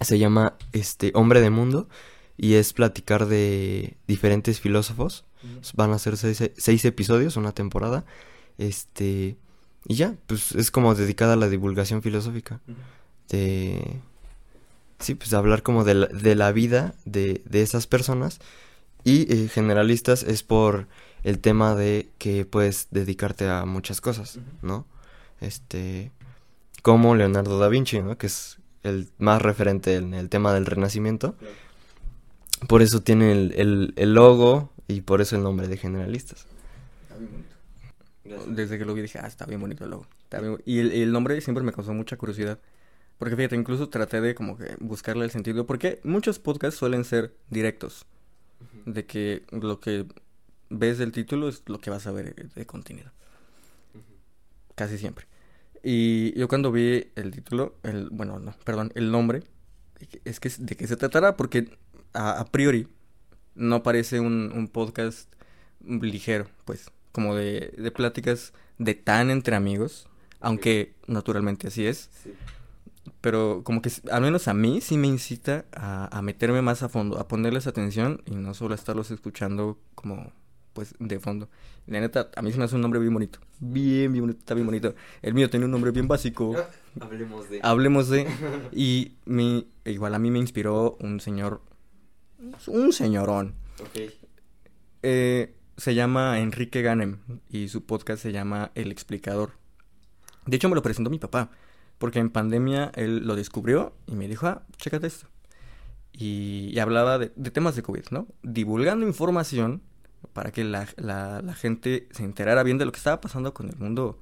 Se 0.00 0.18
llama 0.18 0.54
este 0.72 1.12
Hombre 1.14 1.40
de 1.42 1.50
Mundo 1.50 1.88
y 2.38 2.54
es 2.54 2.72
platicar 2.72 3.26
de 3.26 3.96
diferentes 4.08 4.60
filósofos. 4.60 5.24
Van 5.74 5.92
a 5.92 5.98
ser 5.98 6.16
seis, 6.16 6.50
seis 6.56 6.84
episodios, 6.84 7.36
una 7.36 7.52
temporada. 7.52 8.04
Este... 8.58 9.36
Y 9.86 9.96
ya, 9.96 10.14
pues 10.26 10.52
es 10.52 10.70
como 10.70 10.94
dedicada 10.94 11.34
a 11.34 11.36
la 11.36 11.48
divulgación 11.48 12.02
filosófica. 12.02 12.60
De... 13.28 14.00
Sí, 14.98 15.14
pues 15.14 15.32
hablar 15.34 15.62
como 15.62 15.84
de 15.84 15.94
la, 15.94 16.06
de 16.06 16.34
la 16.34 16.52
vida 16.52 16.94
de, 17.04 17.42
de 17.44 17.62
esas 17.62 17.86
personas. 17.86 18.38
Y 19.04 19.32
eh, 19.32 19.48
generalistas 19.48 20.22
es 20.22 20.42
por 20.42 20.86
el 21.22 21.38
tema 21.38 21.74
de 21.74 22.08
que 22.18 22.44
puedes 22.44 22.88
dedicarte 22.90 23.48
a 23.48 23.64
muchas 23.64 24.00
cosas, 24.00 24.38
¿no? 24.62 24.86
Este... 25.40 26.12
Como 26.82 27.14
Leonardo 27.14 27.58
da 27.58 27.68
Vinci, 27.68 28.02
¿no? 28.02 28.18
Que 28.18 28.26
es 28.26 28.58
el 28.82 29.08
más 29.16 29.40
referente 29.40 29.94
en 29.94 30.12
el 30.12 30.28
tema 30.28 30.52
del 30.52 30.66
renacimiento. 30.66 31.34
Por 32.68 32.82
eso 32.82 33.00
tiene 33.00 33.32
el, 33.32 33.54
el, 33.56 33.94
el 33.96 34.12
logo 34.12 34.70
y 34.88 35.00
por 35.02 35.20
eso 35.20 35.36
el 35.36 35.42
nombre 35.42 35.68
de 35.68 35.76
generalistas. 35.76 36.46
Está 37.02 37.16
bien 37.16 37.30
bonito. 37.32 37.54
Desde 38.54 38.78
que 38.78 38.84
lo 38.84 38.94
vi 38.94 39.02
dije, 39.02 39.18
ah, 39.18 39.26
está 39.26 39.44
bien 39.46 39.60
bonito 39.60 39.84
el 39.84 39.90
logo. 39.90 40.06
Está 40.24 40.40
bien 40.40 40.54
bu- 40.54 40.62
Y 40.64 40.78
el, 40.78 40.92
el 40.92 41.12
nombre 41.12 41.40
siempre 41.40 41.62
me 41.62 41.72
causó 41.72 41.92
mucha 41.92 42.16
curiosidad. 42.16 42.58
Porque 43.18 43.36
fíjate, 43.36 43.54
incluso 43.56 43.88
traté 43.90 44.20
de 44.20 44.34
como 44.34 44.56
que 44.56 44.76
buscarle 44.80 45.24
el 45.24 45.30
sentido. 45.30 45.66
Porque 45.66 46.00
muchos 46.04 46.38
podcasts 46.38 46.78
suelen 46.78 47.04
ser 47.04 47.34
directos. 47.50 48.06
De 48.86 49.04
que 49.04 49.44
lo 49.50 49.78
que 49.80 50.06
ves 50.70 50.98
del 50.98 51.12
título 51.12 51.48
es 51.48 51.62
lo 51.66 51.78
que 51.80 51.90
vas 51.90 52.06
a 52.06 52.12
ver 52.12 52.34
de 52.50 52.66
contenido. 52.66 53.12
Casi 54.74 54.98
siempre. 54.98 55.26
Y 55.82 56.36
yo 56.38 56.48
cuando 56.48 56.72
vi 56.72 57.12
el 57.14 57.30
título, 57.30 57.76
el, 57.82 58.08
bueno, 58.10 58.38
no, 58.38 58.54
perdón, 58.64 58.90
el 58.94 59.10
nombre, 59.10 59.42
es 60.24 60.40
que 60.40 60.50
de 60.58 60.76
qué 60.76 60.86
se 60.86 60.96
tratará, 60.96 61.36
porque 61.36 61.76
a, 62.14 62.40
a 62.40 62.44
priori 62.46 62.88
no 63.54 63.82
parece 63.82 64.20
un, 64.20 64.52
un 64.54 64.68
podcast 64.68 65.32
ligero, 65.80 66.46
pues, 66.64 66.90
como 67.12 67.34
de, 67.34 67.74
de 67.76 67.90
pláticas 67.90 68.52
de 68.78 68.94
tan 68.94 69.30
entre 69.30 69.56
amigos, 69.56 70.08
aunque 70.40 70.94
naturalmente 71.06 71.68
así 71.68 71.86
es, 71.86 72.10
pero 73.20 73.62
como 73.64 73.82
que 73.82 73.90
al 74.10 74.22
menos 74.22 74.48
a 74.48 74.54
mí 74.54 74.80
sí 74.80 74.96
me 74.96 75.06
incita 75.06 75.64
a, 75.72 76.16
a 76.16 76.22
meterme 76.22 76.62
más 76.62 76.82
a 76.82 76.88
fondo, 76.88 77.18
a 77.18 77.28
ponerles 77.28 77.66
atención 77.66 78.22
y 78.26 78.34
no 78.34 78.54
solo 78.54 78.74
estarlos 78.74 79.10
escuchando 79.10 79.78
como 79.94 80.32
pues 80.74 80.94
de 80.98 81.18
fondo. 81.18 81.48
La 81.86 82.00
neta, 82.00 82.30
a 82.36 82.42
mí 82.42 82.52
se 82.52 82.58
me 82.58 82.64
hace 82.64 82.74
un 82.74 82.82
nombre 82.82 83.00
bien 83.00 83.14
bonito. 83.14 83.38
Bien, 83.60 84.12
bien 84.12 84.24
bonito, 84.24 84.40
está 84.40 84.54
bien 84.54 84.66
bonito. 84.66 84.94
El 85.22 85.32
mío 85.32 85.48
tiene 85.48 85.64
un 85.64 85.70
nombre 85.70 85.90
bien 85.92 86.08
básico. 86.08 86.54
Hablemos 87.00 87.48
de... 87.48 87.60
Hablemos 87.62 88.08
de... 88.08 88.26
Y 88.72 89.12
mi, 89.24 89.66
igual 89.84 90.14
a 90.14 90.18
mí 90.18 90.30
me 90.30 90.38
inspiró 90.38 90.96
un 91.00 91.20
señor... 91.20 91.62
Un 92.68 92.92
señorón. 92.92 93.54
Ok. 93.80 94.12
Eh, 95.02 95.54
se 95.76 95.94
llama 95.94 96.38
Enrique 96.40 96.82
Ganem 96.82 97.18
y 97.48 97.68
su 97.68 97.84
podcast 97.84 98.22
se 98.22 98.32
llama 98.32 98.70
El 98.74 98.92
Explicador. 98.92 99.52
De 100.46 100.56
hecho, 100.56 100.68
me 100.68 100.74
lo 100.74 100.82
presentó 100.82 101.10
mi 101.10 101.18
papá, 101.18 101.50
porque 101.98 102.18
en 102.18 102.30
pandemia 102.30 102.92
él 102.94 103.26
lo 103.26 103.34
descubrió 103.34 103.94
y 104.06 104.14
me 104.14 104.28
dijo, 104.28 104.46
ah, 104.46 104.62
chécate 104.76 105.06
esto. 105.06 105.26
Y, 106.12 106.70
y 106.72 106.78
hablaba 106.78 107.18
de, 107.18 107.32
de 107.34 107.50
temas 107.50 107.74
de 107.76 107.82
COVID, 107.82 108.04
¿no? 108.10 108.28
Divulgando 108.42 109.06
información 109.06 109.82
para 110.32 110.52
que 110.52 110.64
la, 110.64 110.86
la- 110.96 111.42
la 111.42 111.54
gente 111.54 112.08
se 112.12 112.24
enterara 112.24 112.62
bien 112.62 112.78
de 112.78 112.84
lo 112.84 112.92
que 112.92 112.98
estaba 112.98 113.20
pasando 113.20 113.52
con 113.52 113.68
el 113.68 113.76
mundo, 113.76 114.18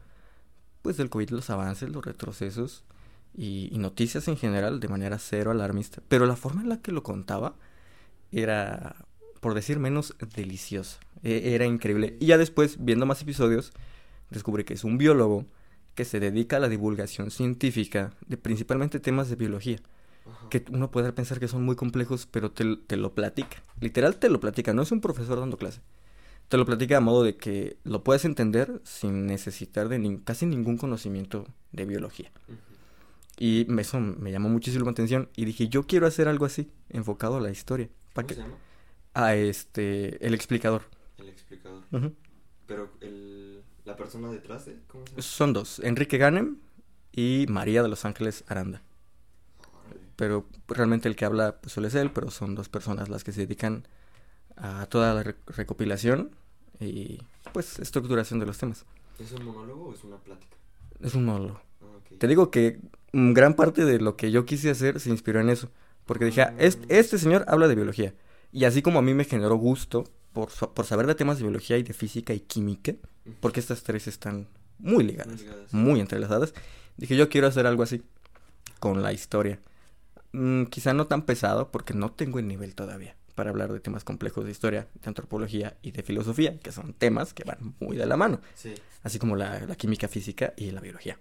pues 0.80 0.96
del 0.96 1.10
COVID, 1.10 1.30
los 1.30 1.50
avances, 1.50 1.90
los 1.90 2.04
retrocesos 2.04 2.84
y, 3.34 3.68
y 3.72 3.78
noticias 3.78 4.26
en 4.28 4.36
general 4.36 4.80
de 4.80 4.88
manera 4.88 5.18
cero 5.18 5.50
alarmista. 5.50 6.02
Pero 6.08 6.26
la 6.26 6.36
forma 6.36 6.62
en 6.62 6.70
la 6.70 6.80
que 6.80 6.92
lo 6.92 7.02
contaba 7.02 7.54
era, 8.32 8.96
por 9.40 9.54
decir 9.54 9.78
menos, 9.78 10.14
deliciosa. 10.34 10.98
E- 11.22 11.54
Era 11.54 11.66
increíble. 11.66 12.16
Y 12.20 12.26
ya 12.26 12.38
después, 12.38 12.76
viendo 12.84 13.06
más 13.06 13.22
episodios, 13.22 13.72
descubrí 14.30 14.64
que 14.64 14.74
es 14.74 14.84
un 14.84 14.98
biólogo 14.98 15.46
que 15.94 16.04
se 16.04 16.20
dedica 16.20 16.56
a 16.56 16.60
la 16.60 16.68
divulgación 16.68 17.30
científica 17.30 18.12
de 18.26 18.36
principalmente 18.38 18.98
temas 19.00 19.28
de 19.28 19.36
biología. 19.36 19.78
Que 20.50 20.64
uno 20.70 20.90
puede 20.90 21.12
pensar 21.12 21.40
que 21.40 21.48
son 21.48 21.64
muy 21.64 21.76
complejos, 21.76 22.26
pero 22.30 22.50
te, 22.50 22.76
te 22.76 22.96
lo 22.96 23.14
platica. 23.14 23.62
Literal 23.80 24.16
te 24.16 24.28
lo 24.30 24.40
platica, 24.40 24.72
no 24.72 24.82
es 24.82 24.92
un 24.92 25.00
profesor 25.00 25.38
dando 25.40 25.56
clase. 25.58 25.80
Te 26.48 26.56
lo 26.56 26.64
platica 26.66 26.98
a 26.98 27.00
modo 27.00 27.24
de 27.24 27.36
que 27.36 27.76
lo 27.84 28.04
puedes 28.04 28.24
entender 28.24 28.80
sin 28.84 29.26
necesitar 29.26 29.88
de 29.88 30.20
casi 30.24 30.46
ningún 30.46 30.76
conocimiento 30.76 31.46
de 31.72 31.86
biología. 31.86 32.30
Y 33.38 33.66
eso 33.80 33.98
me 34.00 34.30
llamó 34.30 34.48
muchísimo 34.48 34.84
la 34.84 34.90
atención 34.92 35.28
y 35.34 35.44
dije, 35.44 35.68
yo 35.68 35.86
quiero 35.86 36.06
hacer 36.06 36.28
algo 36.28 36.44
así, 36.44 36.70
enfocado 36.90 37.36
a 37.36 37.40
la 37.40 37.50
historia. 37.50 37.88
¿Para 38.12 38.26
qué? 38.26 38.34
llama? 38.34 38.54
A 39.14 39.34
este, 39.34 40.24
el 40.26 40.34
explicador. 40.34 40.82
El 41.18 41.28
explicador. 41.28 41.82
Pero 42.66 42.90
el, 43.00 43.62
la 43.84 43.96
persona 43.96 44.30
detrás 44.30 44.66
de... 44.66 44.78
¿Cómo 44.88 45.04
se 45.06 45.10
llama? 45.12 45.22
Son 45.22 45.52
dos, 45.52 45.78
Enrique 45.80 46.18
Ganem 46.18 46.56
y 47.12 47.46
María 47.48 47.82
de 47.82 47.88
Los 47.88 48.04
Ángeles 48.04 48.44
Aranda. 48.48 48.82
Pero 50.16 50.46
realmente 50.68 51.08
el 51.08 51.16
que 51.16 51.24
habla 51.24 51.60
pues, 51.60 51.72
suele 51.72 51.90
ser 51.90 52.02
él, 52.02 52.12
pero 52.12 52.30
son 52.30 52.54
dos 52.54 52.68
personas 52.68 53.08
las 53.08 53.24
que 53.24 53.32
se 53.32 53.42
dedican 53.42 53.86
a 54.56 54.86
toda 54.86 55.14
la 55.14 55.22
re- 55.22 55.36
recopilación 55.46 56.30
y 56.78 57.18
pues 57.52 57.78
estructuración 57.78 58.38
de 58.38 58.46
los 58.46 58.58
temas. 58.58 58.84
¿Es 59.18 59.32
un 59.32 59.44
monólogo 59.44 59.86
o 59.86 59.94
es 59.94 60.04
una 60.04 60.16
plática? 60.18 60.56
Es 61.00 61.14
un 61.14 61.24
monólogo. 61.24 61.60
Ah. 61.80 61.98
Te 62.18 62.28
digo 62.28 62.50
que 62.50 62.80
gran 63.12 63.54
parte 63.54 63.84
de 63.84 64.00
lo 64.00 64.16
que 64.16 64.30
yo 64.30 64.44
quise 64.46 64.70
hacer 64.70 65.00
se 65.00 65.10
inspiró 65.10 65.40
en 65.40 65.48
eso. 65.50 65.70
Porque 66.12 66.24
dije, 66.26 66.42
ah, 66.42 66.54
es- 66.58 66.78
este 66.88 67.18
señor 67.18 67.44
habla 67.48 67.68
de 67.68 67.74
biología. 67.74 68.14
Y 68.52 68.64
así 68.64 68.82
como 68.82 68.98
a 68.98 69.02
mí 69.02 69.14
me 69.14 69.24
generó 69.24 69.56
gusto 69.56 70.04
por, 70.32 70.50
por 70.74 70.84
saber 70.86 71.06
de 71.06 71.14
temas 71.14 71.38
de 71.38 71.44
biología 71.44 71.78
y 71.78 71.82
de 71.82 71.92
física 71.92 72.32
y 72.34 72.40
química, 72.40 72.94
porque 73.40 73.60
estas 73.60 73.82
tres 73.82 74.06
están 74.08 74.48
muy 74.78 75.04
ligadas, 75.04 75.28
Muy 75.34 75.42
ligadas. 75.42 75.72
muy 75.74 76.00
entrelazadas, 76.00 76.54
dije, 76.96 77.16
yo 77.16 77.28
quiero 77.28 77.46
hacer 77.46 77.66
algo 77.66 77.82
así 77.82 78.02
con 78.80 79.02
la 79.02 79.12
historia. 79.12 79.58
Mm, 80.32 80.64
quizá 80.64 80.92
no 80.94 81.06
tan 81.06 81.22
pesado, 81.22 81.70
porque 81.70 81.94
no 81.94 82.10
tengo 82.12 82.38
el 82.38 82.48
nivel 82.48 82.74
todavía 82.74 83.16
para 83.34 83.50
hablar 83.50 83.72
de 83.72 83.80
temas 83.80 84.04
complejos 84.04 84.44
de 84.44 84.50
historia, 84.50 84.88
de 84.94 85.08
antropología 85.08 85.76
y 85.82 85.92
de 85.92 86.02
filosofía, 86.02 86.58
que 86.58 86.72
son 86.72 86.92
temas 86.94 87.32
que 87.32 87.44
van 87.44 87.74
muy 87.80 87.96
de 87.96 88.04
la 88.06 88.16
mano 88.16 88.40
Sí. 88.54 88.74
así 89.02 89.18
como 89.18 89.36
la, 89.36 89.60
la 89.66 89.74
química 89.76 90.08
física 90.08 90.52
y 90.56 90.70
la 90.70 90.80
biología. 90.82 91.18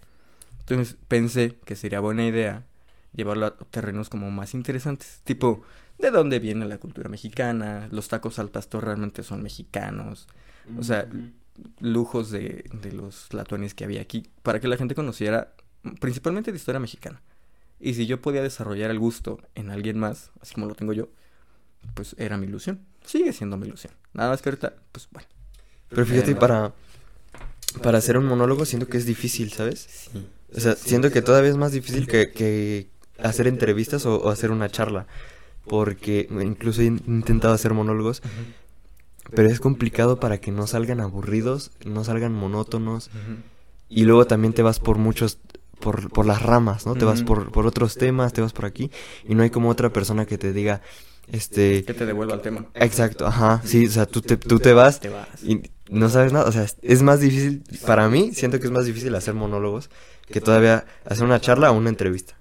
Entonces 0.60 0.98
pensé 1.08 1.56
que 1.66 1.76
sería 1.76 2.00
buena 2.02 2.26
idea 2.26 2.66
llevarlo 3.14 3.46
a 3.46 3.58
terrenos 3.58 4.10
como 4.10 4.32
más 4.32 4.54
interesantes, 4.54 5.22
tipo 5.24 5.64
de 5.98 6.12
dónde 6.12 6.40
viene 6.40 6.66
la 6.66 6.78
cultura 6.78 7.10
mexicana, 7.10 7.88
los 7.92 8.08
tacos 8.08 8.40
al 8.40 8.50
pastor 8.50 8.86
realmente 8.86 9.24
son 9.24 9.44
mexicanos, 9.44 10.28
O 10.78 10.84
sea, 10.84 11.08
lujos 11.80 12.32
de, 12.32 12.66
de 12.82 12.92
los 12.92 13.34
latones 13.34 13.74
que 13.74 13.84
había 13.84 14.02
aquí, 14.02 14.28
para 14.42 14.60
que 14.60 14.68
la 14.68 14.78
gente 14.78 14.96
conociera 14.96 15.54
mm, 15.84 15.96
principalmente 15.96 16.52
de 16.52 16.58
historia 16.58 16.80
mexicana. 16.80 17.22
Y 17.80 17.96
si 17.96 18.06
yo 18.06 18.22
podía 18.22 18.44
desarrollar 18.44 18.92
el 18.92 19.00
gusto 19.00 19.40
en 19.56 19.72
alguien 19.72 19.98
más, 19.98 20.32
así 20.40 20.54
como 20.54 20.68
lo 20.68 20.76
tengo 20.76 20.94
yo, 20.94 21.10
pues 21.96 22.16
era 22.18 22.38
mi 22.38 22.46
ilusión. 22.46 22.80
Sigue 23.04 23.34
siendo 23.34 23.58
mi 23.58 23.68
ilusión. 23.68 23.94
Nada 24.14 24.30
más 24.30 24.42
que 24.42 24.50
ahorita, 24.50 24.76
pues 24.92 25.08
bueno. 25.12 25.28
Pero 25.90 26.06
fíjate, 26.06 26.36
para, 26.36 26.74
para 27.82 27.98
hacer 27.98 28.18
un 28.18 28.26
monólogo 28.26 28.66
siento 28.66 28.88
que 28.88 28.98
es 28.98 29.06
difícil, 29.06 29.52
¿sabes? 29.52 30.10
Sí. 30.12 30.28
O 30.56 30.60
sea, 30.60 30.76
siento 30.76 31.12
que 31.12 31.22
todavía 31.22 31.50
es 31.50 31.58
más 31.58 31.72
difícil 31.72 32.08
que, 32.08 32.32
que 32.32 32.90
hacer 33.24 33.48
entrevistas 33.48 34.06
o, 34.06 34.18
o 34.18 34.30
hacer 34.30 34.52
una 34.52 34.70
charla. 34.70 35.08
Porque 35.68 36.28
incluso 36.42 36.82
he 36.82 36.86
intentado 36.86 37.54
hacer 37.54 37.74
monólogos 37.74 38.22
pero 39.36 39.48
es 39.50 39.60
complicado 39.60 40.20
para 40.20 40.40
que 40.40 40.52
no 40.52 40.66
salgan 40.68 41.00
aburridos, 41.00 41.72
no 41.86 42.04
salgan 42.04 42.34
monótonos 42.34 43.10
y 43.88 44.04
luego 44.06 44.26
también 44.26 44.54
te 44.54 44.62
vas 44.64 44.80
por 44.80 44.98
muchos 44.98 45.38
por, 45.80 46.10
por 46.10 46.26
las 46.26 46.42
ramas, 46.42 46.86
¿no? 46.86 46.96
Te 46.96 47.06
vas 47.06 47.22
por, 47.24 47.52
por 47.52 47.66
otros 47.66 47.96
temas, 47.96 48.34
te 48.34 48.42
vas 48.42 48.52
por 48.54 48.66
aquí 48.66 48.92
y 49.28 49.36
no 49.36 49.44
hay 49.44 49.50
como 49.50 49.70
otra 49.70 49.92
persona 49.94 50.26
que 50.26 50.38
te 50.38 50.52
diga 50.54 50.82
este 51.32 51.84
Que 51.86 51.94
te 51.94 52.06
devuelva 52.06 52.34
al 52.34 52.42
tema. 52.42 52.66
exacto, 52.74 53.26
ajá, 53.28 53.62
sí, 53.64 53.86
o 53.88 53.90
sea, 53.92 54.06
tú 54.06 54.22
te 54.22 54.38
tú 54.38 54.60
te 54.60 54.74
vas 54.74 55.00
Te 55.00 55.10
vas. 55.10 55.28
y 55.44 55.62
no 55.90 56.10
sabes 56.10 56.34
nada, 56.34 56.46
o 56.50 56.52
sea, 56.52 56.64
es- 56.64 56.78
es 56.82 57.02
más 57.04 57.20
difícil 57.20 57.64
para 57.86 58.10
mí, 58.10 58.34
siento 58.34 58.60
que 58.60 58.66
es 58.66 58.72
más 58.72 58.86
difícil 58.86 59.14
hacer 59.16 59.34
monólogos 59.36 59.90
que 60.28 60.42
todavía 60.42 60.86
hacer 61.06 61.24
una 61.24 61.40
charla 61.40 61.72
o 61.72 61.78
una 61.78 61.90
entrevista. 61.90 62.36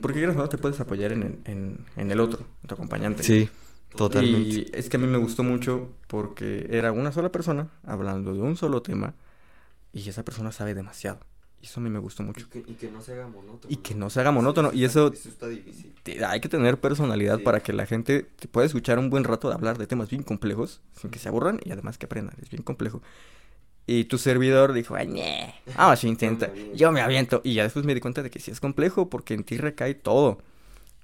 Porque 0.00 0.18
quieras 0.18 0.36
no 0.36 0.48
te 0.48 0.58
puedes 0.58 0.80
apoyar 0.80 1.12
en 1.12 1.22
el, 1.22 1.38
en, 1.44 1.78
en 1.96 2.10
el 2.10 2.20
otro, 2.20 2.40
en 2.62 2.68
tu 2.68 2.74
acompañante. 2.74 3.22
Sí, 3.22 3.48
totalmente. 3.96 4.48
Y 4.48 4.70
es 4.72 4.88
que 4.88 4.96
a 4.96 5.00
mí 5.00 5.06
me 5.06 5.18
gustó 5.18 5.42
mucho 5.42 5.90
porque 6.08 6.66
era 6.70 6.92
una 6.92 7.12
sola 7.12 7.30
persona 7.30 7.68
hablando 7.84 8.32
de 8.32 8.40
un 8.40 8.56
solo 8.56 8.82
tema 8.82 9.14
y 9.92 10.08
esa 10.08 10.24
persona 10.24 10.50
sabe 10.52 10.74
demasiado. 10.74 11.20
Y 11.62 11.66
eso 11.66 11.78
a 11.78 11.82
mí 11.82 11.90
me 11.90 11.98
gustó 11.98 12.22
mucho. 12.22 12.46
y 12.66 12.72
que 12.74 12.90
no 12.90 13.02
se 13.02 13.12
haga 13.12 13.28
monótono. 13.28 13.66
Y 13.72 13.76
que 13.76 13.94
no 13.94 14.08
se 14.08 14.18
haga 14.20 14.30
monótono. 14.32 14.70
Y 14.72 14.84
eso 14.84 15.12
está 15.12 15.46
difícil. 15.46 15.94
te- 16.02 16.24
hay 16.24 16.40
que 16.40 16.48
tener 16.48 16.80
personalidad 16.80 17.36
Sí. 17.36 17.44
para 17.44 17.60
que 17.60 17.74
la 17.74 17.84
gente 17.84 18.22
te 18.22 18.48
pueda 18.48 18.66
escuchar 18.66 18.98
un 18.98 19.10
buen 19.10 19.24
rato 19.24 19.48
de 19.50 19.54
hablar 19.56 19.76
de 19.76 19.86
temas 19.86 20.08
bien 20.08 20.22
complejos 20.22 20.80
sin 20.98 21.10
que 21.10 21.18
se 21.18 21.28
aburran 21.28 21.60
y 21.62 21.70
además 21.72 21.98
que 21.98 22.06
aprendan. 22.06 22.34
Es 22.40 22.48
bien 22.48 22.62
complejo. 22.62 23.02
Y 23.92 24.04
tu 24.04 24.18
servidor 24.18 24.72
dijo, 24.72 24.94
ay, 24.94 25.08
ñe, 25.08 25.54
vamos 25.76 26.04
intenta, 26.04 26.46
Yo 26.46 26.52
me 26.52 26.60
aviento". 26.60 26.76
yo 26.76 26.92
me 26.92 27.00
aviento. 27.00 27.40
Y 27.44 27.54
ya 27.54 27.64
después 27.64 27.84
me 27.84 27.94
di 27.94 28.00
cuenta 28.00 28.22
de 28.22 28.30
que 28.30 28.38
sí 28.38 28.50
es 28.52 28.60
complejo 28.60 29.10
porque 29.10 29.34
en 29.34 29.42
ti 29.42 29.56
recae 29.56 29.94
todo. 29.94 30.38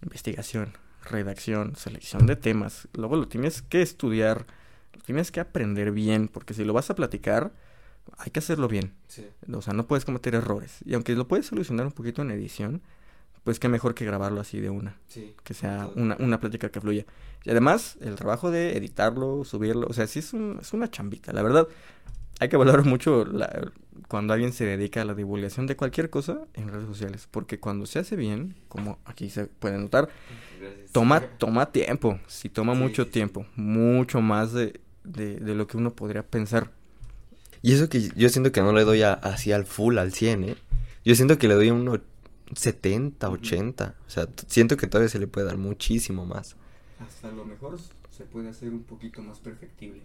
Investigación, 0.03 0.73
redacción, 1.11 1.75
selección 1.77 2.27
de 2.27 2.37
temas. 2.37 2.89
Luego 2.95 3.17
lo 3.17 3.27
tienes 3.29 3.63
que 3.63 3.83
estudiar, 3.83 4.47
lo 4.95 5.01
tienes 5.03 5.33
que 5.33 5.41
aprender 5.41 5.91
bien, 5.91 6.29
porque 6.29 6.55
si 6.55 6.65
lo 6.65 6.73
vas 6.73 6.91
a 6.91 6.95
platicar, 6.95 7.53
hay 8.19 8.31
que 8.31 8.39
hacerlo 8.39 8.69
bien. 8.69 8.93
Sí. 9.09 9.27
O 9.53 9.63
sea, 9.63 9.73
no 9.73 9.87
puedes 9.87 10.05
cometer 10.05 10.35
errores. 10.35 10.77
Y 10.85 10.95
aunque 10.95 11.15
lo 11.15 11.27
puedes 11.27 11.47
solucionar 11.47 11.87
un 11.87 11.93
poquito 11.93 12.23
en 12.23 12.31
edición, 12.31 12.83
pues 13.43 13.59
qué 13.59 13.69
mejor 13.69 13.95
que 13.95 14.05
grabarlo 14.05 14.41
así 14.41 14.61
de 14.61 14.71
una. 14.71 14.97
Sí. 15.09 15.35
Que 15.43 15.55
sea 15.55 15.89
una, 15.97 16.17
una 16.21 16.39
plática 16.39 16.69
que 16.69 16.81
fluya. 16.81 17.05
Y 17.45 17.51
además, 17.51 17.97
el 18.01 18.15
trabajo 18.17 18.51
de 18.51 18.77
editarlo, 18.77 19.45
subirlo, 19.45 19.87
o 19.89 19.93
sea, 19.93 20.07
sí 20.07 20.19
es, 20.21 20.33
un- 20.33 20.59
es 20.61 20.73
una 20.73 20.91
chambita. 20.91 21.33
La 21.33 21.43
verdad, 21.43 21.67
hay 22.41 22.49
que 22.49 22.57
valorar 22.57 22.85
mucho 22.85 23.25
la- 23.25 23.71
cuando 24.09 24.33
alguien 24.35 24.53
se 24.53 24.65
dedica 24.65 25.03
a 25.03 25.05
la 25.05 25.15
divulgación 25.15 25.67
de 25.67 25.77
cualquier 25.77 26.11
cosa 26.11 26.39
en 26.55 26.69
redes 26.69 26.87
sociales. 26.87 27.29
Porque 27.31 27.59
cuando 27.59 27.87
se 27.87 27.99
hace 27.99 28.15
bien, 28.17 28.55
como 28.69 28.99
aquí 29.05 29.31
se 29.31 29.47
puede 29.47 29.79
notar, 29.79 30.09
toma, 30.93 31.21
toma 31.39 31.73
tiempo. 31.73 32.19
Sí, 32.27 32.49
toma 32.49 32.75
Sí, 32.75 32.81
mucho 32.81 33.03
sí, 33.05 33.09
sí. 33.09 33.13
tiempo. 33.13 33.47
Mucho 33.57 34.21
más 34.21 34.53
de, 34.53 34.81
de, 35.05 35.37
de 35.37 35.55
lo 35.55 35.67
que 35.67 35.77
uno 35.77 35.95
podría 35.95 36.23
pensar. 36.25 36.71
Y 37.63 37.73
eso 37.73 37.89
que 37.89 38.11
yo 38.15 38.29
siento 38.29 38.53
que 38.53 38.61
no 38.61 38.73
le 38.73 38.85
doy 38.85 39.03
a- 39.03 39.15
así 39.15 39.51
al 39.53 39.65
full, 39.65 39.99
al 39.99 40.13
100, 40.13 40.45
¿eh? 40.45 40.57
Yo 41.05 41.15
siento 41.15 41.39
que 41.39 41.49
le 41.49 41.55
doy 41.55 41.71
un 41.71 41.89
o- 41.89 42.01
70, 42.55 43.29
80. 43.29 43.95
O 44.07 44.11
sea, 44.11 44.29
siento 44.47 44.77
que 44.77 44.87
todavía 44.87 45.09
se 45.09 45.19
le 45.19 45.27
puede 45.27 45.47
dar 45.49 45.57
muchísimo 45.57 46.27
más. 46.27 46.55
Hasta 47.01 47.31
lo 47.33 47.45
mejor 47.45 47.79
se 48.11 48.25
puede 48.25 48.51
hacer 48.51 48.69
un 48.71 48.85
poquito 48.85 49.21
más 49.23 49.39
perfectible. 49.41 50.03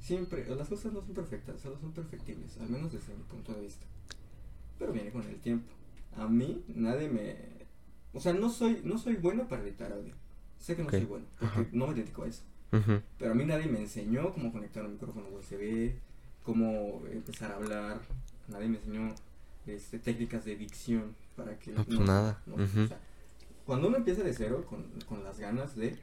Siempre, 0.00 0.46
las 0.54 0.68
cosas 0.68 0.92
no 0.92 1.00
son 1.02 1.14
perfectas, 1.14 1.60
solo 1.60 1.78
son 1.78 1.92
perfectibles, 1.92 2.56
al 2.60 2.68
menos 2.68 2.92
desde 2.92 3.14
mi 3.14 3.22
punto 3.24 3.52
de 3.52 3.60
vista. 3.62 3.84
Pero 4.78 4.92
viene 4.92 5.10
con 5.10 5.22
el 5.22 5.36
tiempo. 5.40 5.70
A 6.16 6.26
mí 6.28 6.62
nadie 6.68 7.08
me... 7.08 7.36
O 8.12 8.20
sea, 8.20 8.32
no 8.32 8.48
soy, 8.48 8.80
no 8.84 8.98
soy 8.98 9.16
bueno 9.16 9.48
para 9.48 9.62
editar 9.62 9.92
audio. 9.92 10.14
Sé 10.58 10.76
que 10.76 10.82
no 10.82 10.90
soy 10.90 11.04
bueno, 11.04 11.26
porque 11.38 11.60
Ajá. 11.60 11.66
no 11.72 11.86
me 11.88 11.94
dedico 11.94 12.22
a 12.22 12.28
eso. 12.28 12.42
Pero 13.18 13.32
a 13.32 13.34
mí 13.34 13.44
nadie 13.44 13.66
me 13.66 13.80
enseñó 13.80 14.32
cómo 14.32 14.52
conectar 14.52 14.84
un 14.84 14.92
micrófono 14.92 15.26
USB, 15.36 15.92
cómo 16.44 17.02
empezar 17.10 17.52
a 17.52 17.56
hablar. 17.56 18.00
Nadie 18.48 18.68
me 18.68 18.78
enseñó 18.78 19.14
este, 19.66 19.98
técnicas 19.98 20.44
de 20.44 20.56
dicción 20.56 21.14
para 21.36 21.58
que... 21.58 21.72
No, 21.72 21.84
pues 21.84 22.00
nada. 22.00 22.42
no, 22.46 22.54
Ujú. 22.54 22.80
o 22.82 22.86
sea, 22.88 22.98
cuando 23.66 23.88
uno 23.88 23.98
empieza 23.98 24.22
de 24.22 24.32
cero 24.32 24.64
con, 24.68 24.84
con 25.08 25.22
las 25.24 25.38
ganas 25.38 25.76
de, 25.76 25.96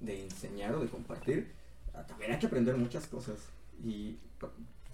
de 0.00 0.24
enseñar 0.24 0.74
o 0.74 0.80
de 0.80 0.88
compartir, 0.88 1.50
también 2.06 2.32
hay 2.32 2.38
que 2.38 2.46
aprender 2.46 2.76
muchas 2.76 3.06
cosas. 3.06 3.36
Y 3.84 4.16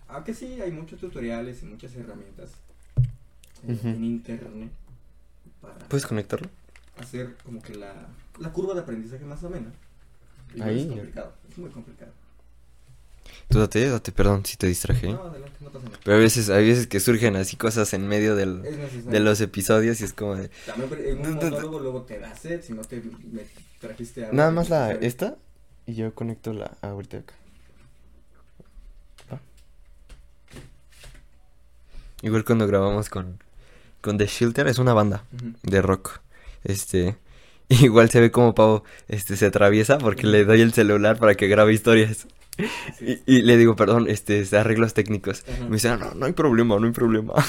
aunque 0.08 0.34
sí 0.34 0.60
hay 0.60 0.70
muchos 0.72 0.98
tutoriales 1.00 1.62
y 1.62 1.66
muchas 1.66 1.94
herramientas 1.94 2.50
eh, 3.66 3.78
en 3.84 4.04
internet 4.04 4.70
para 5.60 5.78
¿Puedes 5.88 6.06
conectarlo? 6.06 6.48
hacer 6.98 7.36
como 7.44 7.62
que 7.62 7.74
la, 7.74 7.94
la 8.38 8.52
curva 8.52 8.74
de 8.74 8.80
aprendizaje 8.80 9.24
más 9.24 9.44
amena. 9.44 9.72
Igual 10.54 10.68
Ahí. 10.70 10.80
Es 10.80 10.86
complicado, 10.86 11.32
es 11.50 11.58
muy 11.58 11.70
complicado. 11.70 12.12
Tú 13.48 13.58
date, 13.60 13.88
date, 13.88 14.12
perdón 14.12 14.44
si 14.44 14.56
te 14.56 14.66
distraje. 14.66 15.12
No, 15.12 15.22
adelante, 15.22 15.56
no 15.60 15.70
pasa 15.70 15.84
nada. 15.86 15.98
Pero 16.04 16.16
a 16.16 16.20
veces, 16.20 16.50
hay 16.50 16.66
veces 16.68 16.86
que 16.86 17.00
surgen 17.00 17.36
así 17.36 17.56
cosas 17.56 17.92
en 17.94 18.06
medio 18.08 18.34
del, 18.36 18.62
de 18.62 19.20
los 19.20 19.40
episodios 19.40 20.00
y 20.00 20.04
es 20.04 20.12
como 20.12 20.34
de... 20.36 20.48
También 20.66 20.88
pero 20.90 21.02
en 21.02 21.26
un 21.26 21.34
monólogo 21.34 21.78
luego 21.80 22.02
te 22.02 22.18
da 22.18 22.34
sed 22.34 22.62
si 22.62 22.72
no 22.72 22.82
te 22.82 23.00
me 23.00 23.42
trajiste 23.80 24.24
algo 24.24 24.36
Nada 24.36 24.50
más 24.50 24.68
la, 24.70 24.92
esta 24.92 25.36
y 25.88 25.94
yo 25.94 26.14
conecto 26.14 26.52
la 26.52 26.70
ahorita 26.82 27.16
acá. 27.16 27.34
Va. 29.32 29.40
Igual 32.20 32.44
cuando 32.44 32.66
grabamos 32.66 33.08
con, 33.08 33.42
con 34.02 34.18
The 34.18 34.26
Shelter, 34.26 34.68
es 34.68 34.78
una 34.78 34.92
banda 34.92 35.24
de 35.62 35.80
rock. 35.80 36.20
Este, 36.62 37.16
igual 37.70 38.10
se 38.10 38.20
ve 38.20 38.30
como 38.30 38.54
Pau 38.54 38.82
este, 39.08 39.36
se 39.36 39.46
atraviesa 39.46 39.96
porque 39.96 40.26
le 40.26 40.44
doy 40.44 40.60
el 40.60 40.74
celular 40.74 41.18
para 41.18 41.34
que 41.36 41.48
grabe 41.48 41.72
historias. 41.72 42.26
Sí. 42.98 43.22
Y, 43.24 43.36
y 43.36 43.42
le 43.42 43.56
digo, 43.56 43.74
perdón, 43.74 44.10
este, 44.10 44.40
es 44.40 44.52
arreglos 44.52 44.92
técnicos. 44.92 45.44
Ajá. 45.48 45.64
Me 45.64 45.76
dice, 45.76 45.88
"Ah, 45.88 45.96
no, 45.96 46.12
no 46.14 46.26
hay 46.26 46.32
problema, 46.32 46.78
no 46.78 46.86
hay 46.86 46.92
problema. 46.92 47.32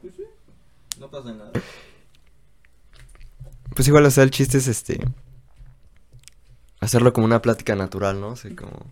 Pues 0.00 0.14
sí, 0.16 0.24
no 0.98 1.10
pasa 1.10 1.32
nada. 1.32 1.50
Pues 3.74 3.86
igual, 3.88 4.06
o 4.06 4.10
sea, 4.10 4.24
el 4.24 4.30
chiste 4.30 4.58
es 4.58 4.66
este. 4.68 5.00
Hacerlo 6.80 7.12
como 7.12 7.26
una 7.26 7.42
plática 7.42 7.76
natural, 7.76 8.20
¿no? 8.20 8.28
O 8.30 8.36
sea, 8.36 8.54
como. 8.56 8.86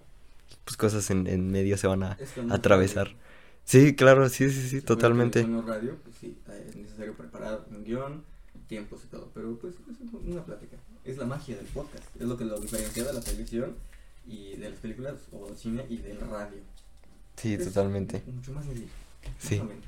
Pues 0.65 0.77
cosas 0.77 1.11
en, 1.11 1.27
en 1.27 1.51
medio 1.51 1.79
se 1.79 1.87
van 1.87 2.03
a 2.03 2.19
atravesar. 2.51 3.07
radio. 3.07 3.19
Sí, 3.65 3.95
claro, 3.95 4.29
sí, 4.29 4.51
sí, 4.51 4.63
sí, 4.63 4.69
Se 4.69 4.81
totalmente. 4.83 5.43
un 5.45 5.67
radio, 5.67 5.97
pues 6.05 6.17
sí, 6.21 6.37
es 6.69 6.77
necesario 6.77 7.15
preparar 7.15 7.65
un 7.71 7.85
guion, 7.85 8.23
tiempos 8.67 9.01
y 9.05 9.07
todo, 9.09 9.31
pero 9.35 9.57
pues 9.59 9.75
es 9.75 10.13
una 10.13 10.45
plática. 10.45 10.77
Es 11.05 11.17
la 11.17 11.25
magia 11.25 11.57
del 11.57 11.67
podcast, 11.67 12.05
es 12.21 12.27
lo 12.27 12.37
que 12.37 12.45
lo 12.45 12.59
diferencia 12.61 13.05
de 13.05 13.13
la 13.15 13.21
televisión 13.21 13.75
y 14.27 14.57
de 14.57 14.69
las 14.71 14.79
películas 14.79 15.15
o 15.33 15.47
del 15.47 15.57
cine 15.57 15.87
y 15.89 15.97
del 15.99 16.21
radio. 16.21 16.59
Sí, 17.37 17.55
Es 17.55 17.65
totalmente. 17.65 18.23
Mucho 18.27 18.53
más 18.53 18.65
sencillo. 18.67 18.89
Sí. 19.39 19.59
más 19.59 19.67
ameno. 19.71 19.83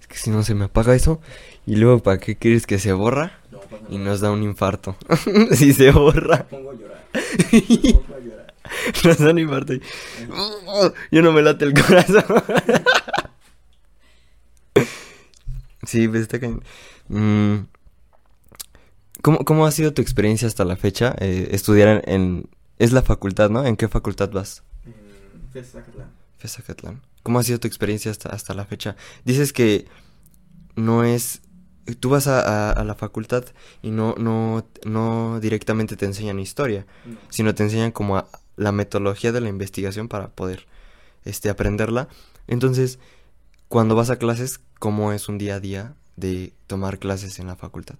Es 0.00 0.06
que 0.06 0.13
si 0.24 0.30
no 0.30 0.42
se 0.42 0.54
me 0.54 0.64
apaga 0.64 0.94
eso. 0.94 1.20
Y 1.66 1.76
luego, 1.76 2.02
¿para 2.02 2.18
qué 2.18 2.36
quieres 2.36 2.66
que 2.66 2.78
se 2.78 2.92
borra? 2.92 3.38
No 3.52 3.60
pasa 3.60 3.84
Y 3.90 3.98
nos 3.98 4.20
da 4.20 4.30
un 4.30 4.42
infarto. 4.42 4.96
si 5.52 5.72
se 5.72 5.90
borra, 5.90 6.46
Me 6.50 6.56
pongo 6.58 6.70
a 6.70 6.74
llorar. 6.74 7.04
Me 7.52 7.60
pongo 7.92 8.14
a 8.16 8.20
llorar. 8.20 8.54
nos 9.04 9.18
da 9.18 9.30
un 9.30 9.38
infarto. 9.38 9.74
y- 9.74 9.82
Yo 11.12 11.22
no 11.22 11.32
me 11.32 11.42
late 11.42 11.66
el 11.66 11.74
corazón. 11.74 12.24
sí, 15.84 16.08
pues 16.08 16.22
está 16.22 16.40
cañón. 16.40 16.62
Mm, 17.08 17.66
¿Cómo, 19.22 19.38
¿Cómo 19.44 19.66
ha 19.66 19.70
sido 19.70 19.92
tu 19.94 20.02
experiencia 20.02 20.48
hasta 20.48 20.64
la 20.64 20.76
fecha? 20.76 21.14
eh, 21.18 21.48
estudiar 21.52 22.02
en, 22.06 22.14
en- 22.14 22.48
Es 22.78 22.92
la 22.92 23.02
facultad, 23.02 23.50
¿no? 23.50 23.64
¿En 23.64 23.76
qué 23.76 23.88
facultad 23.88 24.30
vas? 24.30 24.62
En 25.54 25.64
Zacatlán. 25.64 26.10
Fezacatlán. 26.38 27.02
¿Cómo 27.22 27.38
ha 27.38 27.42
sido 27.44 27.58
tu 27.60 27.68
experiencia 27.68 28.10
hasta, 28.10 28.28
hasta 28.30 28.52
la 28.54 28.64
fecha? 28.66 28.96
Dices 29.24 29.52
que 29.52 29.86
no 30.76 31.04
es... 31.04 31.42
Tú 32.00 32.08
vas 32.08 32.26
a, 32.28 32.40
a- 32.40 32.72
a 32.72 32.84
la 32.84 32.94
facultad 32.94 33.44
y 33.82 33.90
no, 33.90 34.14
no, 34.16 34.66
no 34.86 35.38
directamente 35.40 35.96
te 35.96 36.06
enseñan 36.06 36.40
historia, 36.40 36.86
No. 37.04 37.18
sino 37.28 37.54
te 37.54 37.62
enseñan 37.62 37.92
como 37.92 38.16
a- 38.16 38.28
la 38.56 38.72
metodología 38.72 39.32
de 39.32 39.40
la 39.42 39.48
investigación 39.50 40.08
para 40.08 40.28
poder 40.28 40.66
este, 41.24 41.50
aprenderla. 41.50 42.08
Entonces, 42.46 42.98
cuando 43.68 43.94
vas 43.94 44.10
a 44.10 44.16
clases, 44.18 44.60
¿cómo 44.78 45.12
es 45.12 45.28
un 45.28 45.36
día 45.38 45.56
a 45.56 45.60
día 45.60 45.94
de 46.16 46.52
tomar 46.66 46.98
clases 46.98 47.38
en 47.38 47.48
la 47.48 47.56
facultad? 47.56 47.96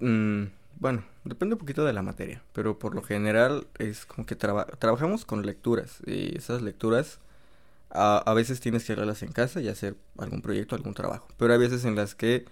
Mm, 0.00 0.44
bueno, 0.78 1.04
depende 1.24 1.54
un 1.54 1.58
poquito 1.58 1.84
de 1.84 1.92
la 1.92 2.02
materia, 2.02 2.42
pero 2.52 2.78
por 2.78 2.94
lo 2.94 3.02
general 3.02 3.66
es 3.78 4.06
como 4.06 4.26
que 4.26 4.36
traba- 4.36 4.66
trabajamos 4.78 5.24
con 5.24 5.44
lecturas 5.46 5.98
y 6.06 6.36
esas 6.36 6.62
lecturas 6.62 7.18
a, 7.94 8.34
veces 8.34 8.60
tienes 8.60 8.84
que 8.84 8.94
leerlas 8.94 9.22
en 9.22 9.32
casa 9.32 9.60
y 9.60 9.68
hacer 9.68 9.96
algún 10.18 10.42
proyecto, 10.42 10.74
algún 10.74 10.94
trabajo, 10.94 11.28
pero 11.38 11.52
hay 11.52 11.58
veces 11.58 11.84
en 11.84 11.94
las 11.94 12.14
que 12.14 12.44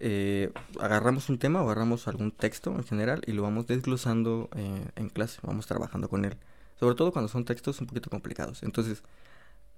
eh, 0.00 0.52
agarramos 0.80 1.28
un 1.28 1.38
tema 1.38 1.62
o 1.62 1.66
agarramos 1.66 2.08
algún 2.08 2.32
texto 2.32 2.74
en 2.74 2.84
general 2.84 3.22
y 3.26 3.32
lo 3.32 3.42
vamos 3.42 3.66
desglosando 3.68 4.50
eh, 4.56 4.84
en 4.96 5.08
clase, 5.08 5.38
vamos 5.42 5.66
trabajando 5.66 6.08
con 6.08 6.24
él, 6.24 6.36
sobre 6.80 6.96
todo 6.96 7.12
cuando 7.12 7.28
son 7.28 7.44
textos 7.44 7.80
un 7.80 7.86
poquito 7.86 8.10
complicados. 8.10 8.62
Entonces, 8.64 9.02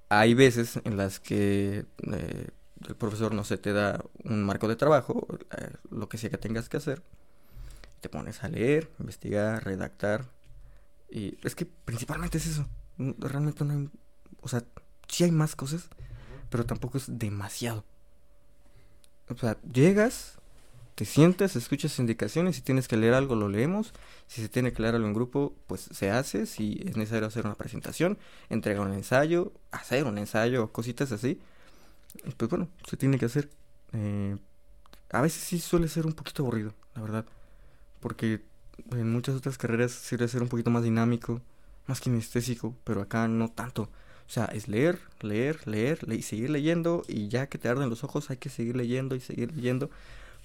hay 0.09 0.35
veces 0.35 0.81
en 0.85 0.97
las 0.97 1.21
que 1.21 1.85
eh, 2.13 2.49
el 2.89 2.97
profesor, 2.97 3.35
no 3.35 3.45
sé, 3.45 3.59
te 3.59 3.73
da 3.73 4.03
un 4.25 4.45
marco 4.45 4.69
de 4.69 4.77
trabajo, 4.77 5.27
eh, 5.59 5.71
lo 5.91 6.09
que 6.09 6.19
sea 6.19 6.31
que 6.31 6.39
tengas 6.39 6.69
que 6.69 6.77
hacer, 6.77 7.03
te 8.01 8.09
pones 8.09 8.43
a 8.43 8.49
leer, 8.49 8.91
investigar, 9.01 9.65
redactar, 9.65 10.27
y 11.11 11.37
es 11.47 11.55
que 11.55 11.67
principalmente 11.67 12.39
es 12.39 12.47
eso, 12.47 12.67
realmente 12.99 13.65
no 13.65 13.73
hay, 13.73 13.91
o 14.41 14.49
sea, 14.49 14.65
sí 15.09 15.25
hay 15.25 15.31
más 15.31 15.57
cosas, 15.57 15.89
pero 16.51 16.65
tampoco 16.67 16.99
es 16.99 17.05
demasiado. 17.09 17.85
O 19.29 19.37
sea, 19.37 19.57
llegas, 19.63 20.39
te 20.95 21.05
sientas, 21.05 21.57
escuchas 21.57 21.99
indicaciones, 21.99 22.57
si 22.57 22.63
tienes 22.63 22.89
que 22.89 22.97
leer 22.97 23.15
algo 23.15 23.35
lo 23.35 23.49
leemos, 23.49 23.93
si 24.27 24.43
se 24.43 24.49
tiene 24.49 24.73
que 24.73 24.83
leer 24.83 24.95
algo 24.95 25.07
en 25.07 25.15
grupo, 25.15 25.55
pues 25.67 25.89
se 25.93 26.11
hace, 26.11 26.47
si 26.47 26.81
es 26.85 26.97
necesario 26.97 27.27
hacer 27.27 27.47
una 27.47 27.55
presentación, 27.55 28.19
entregar 28.51 28.87
un 28.87 28.93
ensayo, 28.93 29.53
hacer 29.71 30.05
un 30.05 30.19
ensayo, 30.19 30.73
cositas 30.73 31.11
así, 31.13 31.41
pues 32.37 32.51
bueno, 32.51 32.69
se 32.89 32.97
tiene 32.97 33.19
que 33.19 33.27
hacer. 33.27 33.51
Eh, 33.93 34.37
a 35.11 35.21
veces 35.21 35.43
sí 35.43 35.59
suele 35.61 35.89
ser 35.89 36.07
un 36.07 36.13
poquito 36.13 36.43
aburrido, 36.43 36.75
la 36.95 37.03
verdad, 37.03 37.27
porque 38.01 38.45
en 38.93 39.13
muchas 39.13 39.35
otras 39.37 39.59
carreras 39.59 39.93
suele 39.93 40.29
ser 40.29 40.43
un 40.43 40.49
poquito 40.49 40.71
más 40.71 40.83
dinámico, 40.83 41.41
más 41.87 42.01
kinestésico, 42.01 42.77
pero 42.85 43.01
acá 43.03 43.29
no 43.29 43.51
tanto. 43.51 43.91
O 44.27 44.31
sea, 44.31 44.47
es 44.47 44.69
leer, 44.69 44.99
leer, 45.21 45.67
leer, 45.67 45.99
y 46.11 46.23
seguir 46.23 46.51
leyendo 46.51 47.03
y 47.09 47.29
ya 47.29 47.47
que 47.49 47.59
te 47.59 47.69
arden 47.69 47.91
los 47.91 48.05
ojos 48.05 48.31
hay 48.31 48.39
que 48.39 48.49
seguir 48.49 48.75
leyendo 48.75 49.15
y 49.15 49.21
seguir 49.21 49.55
leyendo 49.55 49.91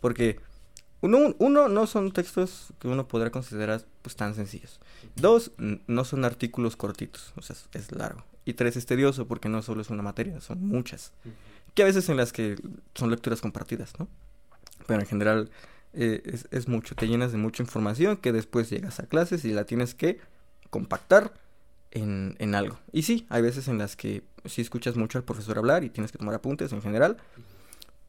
porque 0.02 0.40
uno, 1.02 1.34
uno 1.38 1.70
no 1.70 1.88
son 1.88 2.12
textos 2.12 2.74
que 2.80 2.88
uno 2.88 3.08
podrá 3.08 3.32
considerar 3.32 3.86
pues 4.02 4.16
tan 4.16 4.36
sencillos. 4.36 4.80
Dos, 5.16 5.52
no 5.58 6.04
son 6.04 6.26
artículos 6.26 6.76
cortitos, 6.76 7.32
o 7.38 7.42
sea, 7.42 7.56
es 7.74 7.92
largo. 7.92 8.24
Y 8.46 8.54
tres, 8.54 8.76
es 8.76 8.86
tedioso 8.86 9.28
porque 9.28 9.48
no 9.48 9.62
solo 9.62 9.82
es 9.82 9.90
una 9.90 10.04
materia, 10.04 10.42
son 10.42 10.66
muchas. 10.66 11.14
Que 11.74 11.84
a 11.84 11.86
veces 11.86 12.10
en 12.10 12.18
las 12.18 12.34
que 12.34 12.58
son 12.96 13.12
lecturas 13.12 13.42
compartidas, 13.42 13.94
¿no? 13.98 14.08
Pero 14.88 15.00
en 15.00 15.08
general 15.08 15.52
eh, 15.94 16.22
es, 16.26 16.48
es 16.52 16.68
mucho, 16.68 16.96
te 16.96 17.08
llenas 17.08 17.32
de 17.32 17.38
mucha 17.38 17.64
información 17.64 18.18
que 18.18 18.34
después 18.34 18.70
llegas 18.70 19.00
a 19.00 19.08
clases 19.08 19.46
y 19.46 19.54
la 19.54 19.66
tienes 19.66 19.94
que 19.94 20.20
compactar 20.70 21.34
en, 21.92 22.36
en, 22.40 22.56
algo. 22.56 22.80
Y 22.92 23.04
sí, 23.04 23.26
hay 23.30 23.42
veces 23.42 23.68
en 23.68 23.78
las 23.78 23.96
que 23.96 24.24
sí 24.46 24.62
escuchas 24.62 24.96
mucho 24.96 25.18
al 25.18 25.24
profesor 25.24 25.58
hablar 25.58 25.84
y 25.84 25.90
tienes 25.90 26.12
que 26.12 26.18
tomar 26.18 26.36
apuntes 26.36 26.72
en 26.72 26.82
general, 26.82 27.18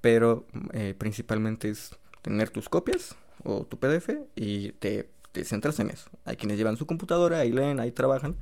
pero 0.00 0.46
eh, 0.72 0.94
principalmente 0.96 1.70
es 1.70 1.96
tener 2.22 2.50
tus 2.50 2.68
copias 2.68 3.16
o 3.44 3.64
tu 3.64 3.78
PDF 3.78 4.10
y 4.36 4.72
te, 4.72 5.10
te, 5.32 5.44
centras 5.44 5.78
en 5.80 5.90
eso. 5.90 6.10
Hay 6.24 6.36
quienes 6.36 6.58
llevan 6.58 6.76
su 6.76 6.86
computadora, 6.86 7.38
ahí 7.38 7.52
leen, 7.52 7.80
ahí 7.80 7.92
trabajan 7.92 8.36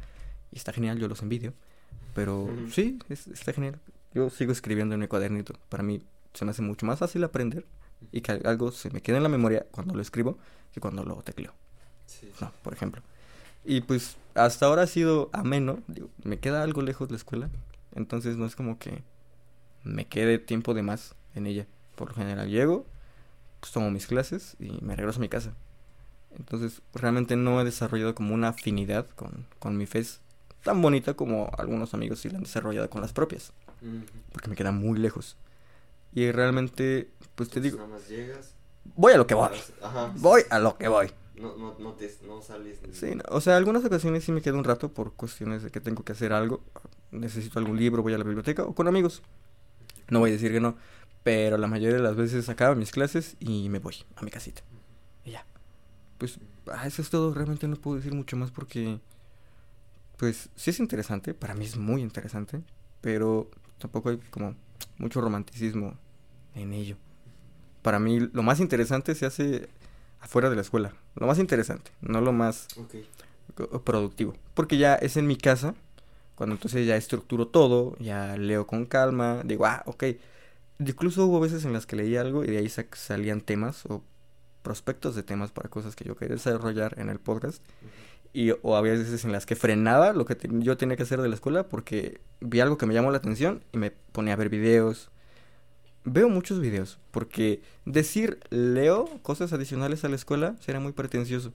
y 0.52 0.56
está 0.56 0.72
genial, 0.72 0.98
yo 0.98 1.08
los 1.08 1.22
envidio. 1.22 1.54
Pero 2.14 2.48
sí, 2.72 2.98
está 3.08 3.52
genial. 3.52 3.78
Yo 4.12 4.30
sigo 4.30 4.50
escribiendo 4.50 4.94
en 4.94 5.00
mi 5.00 5.06
cuadernito. 5.06 5.54
Para 5.68 5.82
mí 5.82 6.02
se 6.34 6.44
me 6.44 6.50
hace 6.50 6.62
mucho 6.62 6.86
más 6.86 6.98
fácil 6.98 7.22
aprender 7.22 7.64
y 8.12 8.20
que 8.20 8.32
algo 8.32 8.72
se 8.72 8.90
me 8.90 9.00
quede 9.00 9.18
en 9.18 9.22
la 9.22 9.28
memoria 9.28 9.66
cuando 9.70 9.94
lo 9.94 10.02
escribo 10.02 10.38
que 10.72 10.80
cuando 10.80 11.04
lo 11.04 11.22
tecleo. 11.22 11.52
No, 12.40 12.52
por 12.62 12.72
ejemplo. 12.72 13.02
Y 13.64 13.82
pues 13.82 14.16
hasta 14.34 14.66
ahora 14.66 14.82
ha 14.82 14.86
sido 14.86 15.30
ameno. 15.32 15.80
Digo, 15.86 16.08
me 16.24 16.38
queda 16.38 16.62
algo 16.62 16.82
lejos 16.82 17.08
de 17.08 17.12
la 17.12 17.18
escuela. 17.18 17.50
Entonces 17.94 18.36
no 18.36 18.46
es 18.46 18.56
como 18.56 18.78
que 18.78 19.02
me 19.84 20.06
quede 20.06 20.38
tiempo 20.38 20.74
de 20.74 20.82
más 20.82 21.14
en 21.34 21.46
ella. 21.46 21.66
Por 21.96 22.08
lo 22.08 22.14
general 22.14 22.48
llego, 22.48 22.86
pues 23.60 23.72
tomo 23.72 23.90
mis 23.90 24.06
clases 24.06 24.56
y 24.60 24.78
me 24.82 24.96
regreso 24.96 25.18
a 25.18 25.22
mi 25.22 25.28
casa. 25.28 25.54
Entonces 26.36 26.82
realmente 26.94 27.36
no 27.36 27.60
he 27.60 27.64
desarrollado 27.64 28.14
como 28.14 28.34
una 28.34 28.48
afinidad 28.48 29.08
con, 29.16 29.46
con 29.58 29.76
mi 29.76 29.86
fe 29.86 30.04
tan 30.62 30.82
bonita 30.82 31.14
como 31.14 31.50
algunos 31.56 31.94
amigos 31.94 32.20
sí 32.20 32.28
la 32.28 32.38
han 32.38 32.44
desarrollado 32.44 32.90
con 32.90 33.00
las 33.00 33.12
propias. 33.12 33.52
Porque 34.32 34.48
me 34.48 34.56
queda 34.56 34.72
muy 34.72 34.98
lejos. 34.98 35.36
Y 36.12 36.30
realmente, 36.30 37.10
pues 37.34 37.48
te 37.48 37.60
digo... 37.60 37.78
Voy 38.96 39.12
a 39.12 39.16
lo 39.16 39.26
que 39.26 39.34
voy. 39.34 39.50
Voy 40.16 40.42
a 40.50 40.58
lo 40.58 40.76
que 40.76 40.88
voy. 40.88 41.10
No, 41.40 41.56
no, 41.56 41.78
no, 41.78 41.92
te, 41.94 42.12
no 42.26 42.42
sales. 42.42 42.80
Sí, 42.92 43.10
o 43.28 43.40
sea, 43.40 43.56
algunas 43.56 43.84
ocasiones 43.84 44.24
sí 44.24 44.32
me 44.32 44.42
quedo 44.42 44.56
un 44.56 44.64
rato 44.64 44.92
por 44.92 45.14
cuestiones 45.14 45.62
de 45.62 45.70
que 45.70 45.80
tengo 45.80 46.02
que 46.02 46.12
hacer 46.12 46.32
algo. 46.32 46.62
Necesito 47.10 47.58
algún 47.58 47.78
libro, 47.78 48.02
voy 48.02 48.14
a 48.14 48.18
la 48.18 48.24
biblioteca 48.24 48.64
o 48.64 48.74
con 48.74 48.88
amigos. 48.88 49.22
No 50.08 50.20
voy 50.20 50.30
a 50.30 50.32
decir 50.32 50.52
que 50.52 50.60
no. 50.60 50.76
Pero 51.22 51.58
la 51.58 51.66
mayoría 51.66 51.96
de 51.96 52.02
las 52.02 52.16
veces 52.16 52.48
acabo 52.48 52.74
mis 52.74 52.90
clases 52.90 53.36
y 53.40 53.68
me 53.68 53.78
voy 53.78 53.96
a 54.16 54.22
mi 54.22 54.30
casita. 54.30 54.62
Y 55.24 55.32
ya. 55.32 55.46
Pues 56.18 56.38
ah, 56.66 56.86
eso 56.86 57.02
es 57.02 57.10
todo. 57.10 57.34
Realmente 57.34 57.68
no 57.68 57.76
puedo 57.76 57.96
decir 57.96 58.14
mucho 58.14 58.36
más 58.36 58.50
porque... 58.50 59.00
Pues 60.16 60.48
sí 60.56 60.70
es 60.70 60.80
interesante. 60.80 61.34
Para 61.34 61.54
mí 61.54 61.64
es 61.64 61.76
muy 61.76 62.02
interesante. 62.02 62.62
Pero 63.00 63.50
tampoco 63.78 64.10
hay 64.10 64.18
como 64.30 64.56
mucho 64.96 65.20
romanticismo 65.20 65.96
en 66.54 66.72
ello. 66.72 66.96
Para 67.82 67.98
mí 67.98 68.20
lo 68.20 68.42
más 68.42 68.60
interesante 68.60 69.14
se 69.14 69.26
hace 69.26 69.68
afuera 70.20 70.50
de 70.50 70.56
la 70.56 70.62
escuela. 70.62 70.92
Lo 71.16 71.26
más 71.26 71.38
interesante, 71.38 71.90
no 72.00 72.20
lo 72.20 72.32
más 72.32 72.68
productivo. 73.84 74.34
Porque 74.54 74.78
ya 74.78 74.94
es 74.94 75.16
en 75.16 75.26
mi 75.26 75.36
casa, 75.36 75.74
cuando 76.34 76.54
entonces 76.54 76.86
ya 76.86 76.96
estructuro 76.96 77.48
todo, 77.48 77.96
ya 77.98 78.36
leo 78.36 78.66
con 78.66 78.86
calma, 78.86 79.42
digo, 79.44 79.66
ah, 79.66 79.82
ok. 79.86 80.04
Incluso 80.78 81.26
hubo 81.26 81.40
veces 81.40 81.64
en 81.64 81.72
las 81.72 81.86
que 81.86 81.96
leí 81.96 82.16
algo 82.16 82.44
y 82.44 82.48
de 82.48 82.58
ahí 82.58 82.68
salían 82.68 83.40
temas 83.40 83.84
o 83.86 84.02
prospectos 84.62 85.16
de 85.16 85.22
temas 85.22 85.50
para 85.50 85.68
cosas 85.68 85.96
que 85.96 86.04
yo 86.04 86.16
quería 86.16 86.36
desarrollar 86.36 86.94
en 86.98 87.08
el 87.08 87.18
podcast. 87.18 87.62
Y, 88.32 88.50
o 88.62 88.76
había 88.76 88.92
veces 88.92 89.24
en 89.24 89.32
las 89.32 89.46
que 89.46 89.56
frenaba 89.56 90.12
lo 90.12 90.26
que 90.26 90.36
yo 90.48 90.76
tenía 90.76 90.96
que 90.96 91.02
hacer 91.02 91.20
de 91.22 91.28
la 91.28 91.34
escuela 91.34 91.64
porque 91.64 92.20
vi 92.40 92.60
algo 92.60 92.76
que 92.76 92.86
me 92.86 92.94
llamó 92.94 93.10
la 93.10 93.18
atención 93.18 93.64
y 93.72 93.78
me 93.78 93.90
ponía 93.90 94.34
a 94.34 94.36
ver 94.36 94.50
videos. 94.50 95.10
Veo 96.04 96.28
muchos 96.28 96.60
videos 96.60 96.98
porque 97.10 97.60
decir 97.84 98.40
leo 98.50 99.06
cosas 99.22 99.52
adicionales 99.52 100.04
a 100.04 100.08
la 100.08 100.16
escuela 100.16 100.56
sería 100.60 100.80
muy 100.80 100.92
pretencioso. 100.92 101.52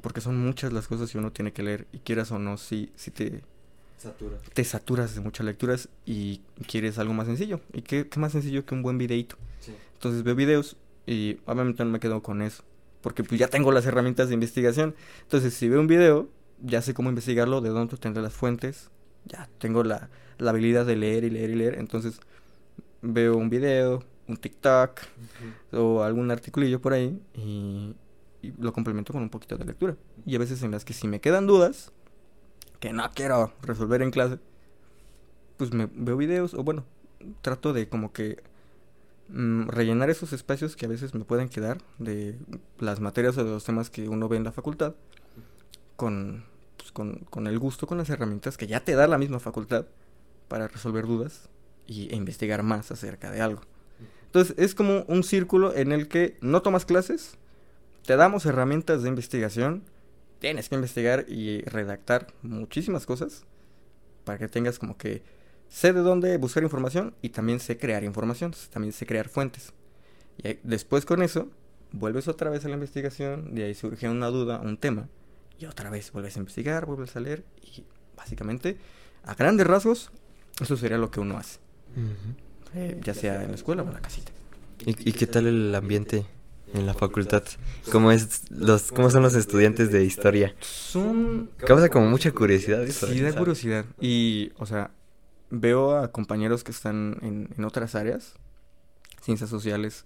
Porque 0.00 0.20
son 0.20 0.38
muchas 0.38 0.72
las 0.72 0.86
cosas 0.86 1.10
que 1.10 1.18
uno 1.18 1.32
tiene 1.32 1.52
que 1.52 1.62
leer 1.62 1.86
y 1.92 1.98
quieras 1.98 2.30
o 2.30 2.38
no, 2.38 2.58
si, 2.58 2.92
si 2.94 3.10
te, 3.10 3.40
te 4.52 4.64
saturas 4.64 5.14
de 5.14 5.22
muchas 5.22 5.46
lecturas 5.46 5.88
y 6.04 6.42
quieres 6.68 6.98
algo 6.98 7.14
más 7.14 7.26
sencillo. 7.26 7.60
¿Y 7.72 7.82
qué, 7.82 8.06
qué 8.08 8.20
más 8.20 8.32
sencillo 8.32 8.66
que 8.66 8.74
un 8.74 8.82
buen 8.82 8.98
videito? 8.98 9.36
Entonces 9.94 10.22
veo 10.22 10.34
videos 10.34 10.76
y 11.06 11.38
obviamente 11.46 11.82
no 11.84 11.90
me 11.90 12.00
quedo 12.00 12.22
con 12.22 12.42
eso 12.42 12.64
porque 13.04 13.22
pues 13.22 13.38
ya 13.38 13.48
tengo 13.48 13.70
las 13.70 13.84
herramientas 13.84 14.28
de 14.28 14.34
investigación. 14.34 14.94
Entonces, 15.24 15.52
si 15.52 15.68
veo 15.68 15.78
un 15.78 15.86
video, 15.86 16.30
ya 16.62 16.80
sé 16.80 16.94
cómo 16.94 17.10
investigarlo, 17.10 17.60
de 17.60 17.68
dónde 17.68 17.98
tendré 17.98 18.22
las 18.22 18.32
fuentes, 18.32 18.88
ya 19.26 19.46
tengo 19.58 19.84
la, 19.84 20.08
la, 20.38 20.50
habilidad 20.52 20.86
de 20.86 20.96
leer 20.96 21.24
y 21.24 21.28
leer 21.28 21.50
y 21.50 21.54
leer. 21.54 21.74
Entonces, 21.74 22.18
veo 23.02 23.36
un 23.36 23.50
video, 23.50 24.02
un 24.28 24.36
TikTok 24.36 25.00
o 25.72 26.02
algún 26.02 26.30
articulillo 26.30 26.80
por 26.80 26.92
ahí 26.92 27.20
y, 27.34 27.94
y, 28.42 28.52
lo 28.58 28.72
complemento 28.72 29.12
con 29.12 29.22
un 29.22 29.30
poquito 29.30 29.56
de 29.56 29.64
lectura. 29.64 29.96
Y 30.26 30.36
a 30.36 30.38
veces 30.38 30.62
en 30.62 30.70
las 30.70 30.84
que 30.84 30.92
si 30.92 31.08
me 31.08 31.20
quedan 31.20 31.46
dudas, 31.46 31.92
que 32.80 32.92
no 32.92 33.08
quiero 33.14 33.52
resolver 33.62 34.02
en 34.02 34.10
clase, 34.10 34.38
pues 35.56 35.72
me 35.72 35.88
veo 35.92 36.16
videos 36.16 36.54
o 36.54 36.62
bueno, 36.62 36.84
trato 37.42 37.72
de 37.72 37.88
como 37.88 38.12
que 38.12 38.42
Mm, 39.28 39.68
rellenar 39.68 40.10
esos 40.10 40.34
espacios 40.34 40.76
que 40.76 40.84
a 40.84 40.88
veces 40.88 41.14
me 41.14 41.24
pueden 41.24 41.48
quedar 41.48 41.78
de 41.98 42.38
las 42.78 43.00
materias 43.00 43.38
o 43.38 43.44
de 43.44 43.50
los 43.50 43.64
temas 43.64 43.88
que 43.88 44.08
uno 44.08 44.28
ve 44.28 44.36
en 44.36 44.44
la 44.44 44.52
facultad 44.52 44.94
con, 45.96 46.44
pues, 46.76 46.92
con, 46.92 47.20
con, 47.30 47.46
el 47.46 47.58
gusto, 47.58 47.86
con 47.86 47.96
las 47.96 48.10
herramientas 48.10 48.58
que 48.58 48.66
ya 48.66 48.84
te 48.84 48.94
da 48.94 49.06
la 49.06 49.16
misma 49.16 49.40
facultad 49.40 49.86
para 50.48 50.68
resolver 50.68 51.06
dudas 51.06 51.48
y, 51.86 52.12
e 52.12 52.16
investigar 52.16 52.62
más 52.62 52.90
acerca 52.90 53.30
de 53.30 53.40
algo. 53.40 53.62
Entonces 54.26 54.54
es 54.58 54.74
como 54.74 55.04
un 55.08 55.22
círculo 55.22 55.74
en 55.74 55.92
el 55.92 56.08
que 56.08 56.36
no 56.40 56.62
tomas 56.62 56.84
clases, 56.84 57.38
te 58.04 58.16
damos 58.16 58.46
herramientas 58.46 59.02
de 59.02 59.08
investigación, 59.08 59.84
tienes 60.40 60.68
que 60.68 60.74
investigar 60.74 61.24
y 61.28 61.62
redactar 61.62 62.26
muchísimas 62.42 63.06
cosas 63.06 63.44
para 64.24 64.38
que 64.38 64.48
tengas 64.48 64.78
como 64.78 64.96
que 64.96 65.22
sé 65.68 65.92
de 65.92 66.00
dónde 66.00 66.36
buscar 66.36 66.62
información 66.62 67.14
y 67.22 67.30
también 67.30 67.60
sé 67.60 67.78
crear 67.78 68.04
información, 68.04 68.54
también 68.70 68.92
sé 68.92 69.06
crear 69.06 69.28
fuentes. 69.28 69.72
Y 70.36 70.58
después 70.62 71.04
con 71.04 71.22
eso, 71.22 71.48
vuelves 71.92 72.28
otra 72.28 72.50
vez 72.50 72.64
a 72.64 72.68
la 72.68 72.74
investigación, 72.74 73.54
de 73.54 73.64
ahí 73.64 73.74
surge 73.74 74.08
una 74.08 74.28
duda, 74.28 74.60
un 74.60 74.76
tema, 74.76 75.08
y 75.58 75.66
otra 75.66 75.90
vez 75.90 76.12
vuelves 76.12 76.36
a 76.36 76.40
investigar, 76.40 76.86
vuelves 76.86 77.14
a 77.16 77.20
leer, 77.20 77.44
y 77.62 77.84
básicamente, 78.16 78.78
a 79.24 79.34
grandes 79.34 79.66
rasgos, 79.66 80.10
eso 80.60 80.76
sería 80.76 80.98
lo 80.98 81.10
que 81.10 81.20
uno 81.20 81.38
hace. 81.38 81.63
Eh, 82.74 83.00
ya 83.02 83.14
sea 83.14 83.42
en 83.42 83.50
la 83.50 83.54
escuela 83.54 83.82
o 83.82 83.86
en 83.86 83.94
la 83.94 84.00
casita. 84.00 84.32
¿Y, 84.84 85.12
qué 85.12 85.26
tal 85.26 85.46
el 85.46 85.74
ambiente 85.74 86.26
en 86.74 86.86
la 86.86 86.94
facultad? 86.94 87.44
¿Cómo, 87.90 88.10
es 88.10 88.50
los, 88.50 88.90
¿Cómo 88.92 89.10
son 89.10 89.22
los 89.22 89.34
estudiantes 89.34 89.92
de 89.92 90.04
historia? 90.04 90.54
Son... 90.60 91.50
Causa 91.58 91.88
como 91.88 92.08
mucha 92.08 92.32
curiosidad 92.32 92.82
eso. 92.82 93.06
Sí, 93.06 93.20
da 93.20 93.32
curiosidad. 93.32 93.86
Y, 94.00 94.52
o 94.56 94.66
sea, 94.66 94.90
veo 95.50 95.96
a 95.96 96.10
compañeros 96.10 96.64
que 96.64 96.72
están 96.72 97.18
en, 97.22 97.64
otras 97.64 97.94
áreas, 97.94 98.34
ciencias 99.22 99.50
sociales, 99.50 100.04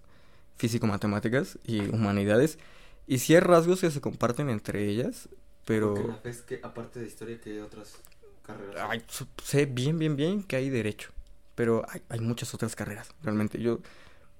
físico-matemáticas 0.56 1.58
y 1.64 1.80
humanidades, 1.88 2.58
y 3.06 3.18
sí 3.18 3.34
hay 3.34 3.40
rasgos 3.40 3.80
que 3.80 3.90
se 3.90 4.00
comparten 4.00 4.50
entre 4.50 4.86
ellas, 4.88 5.28
pero... 5.64 6.20
que 6.46 6.60
aparte 6.62 7.00
de 7.00 7.06
historia 7.06 7.40
que 7.40 7.50
hay 7.52 7.58
otras 7.58 7.96
carreras. 8.42 8.86
Ay, 8.88 9.02
sé 9.42 9.66
bien, 9.66 9.98
bien, 9.98 10.16
bien 10.16 10.42
que 10.42 10.56
hay 10.56 10.68
derecho, 10.70 11.10
pero 11.58 11.84
hay, 12.08 12.20
muchas 12.20 12.54
otras 12.54 12.76
carreras. 12.76 13.08
Realmente 13.20 13.60
yo 13.60 13.80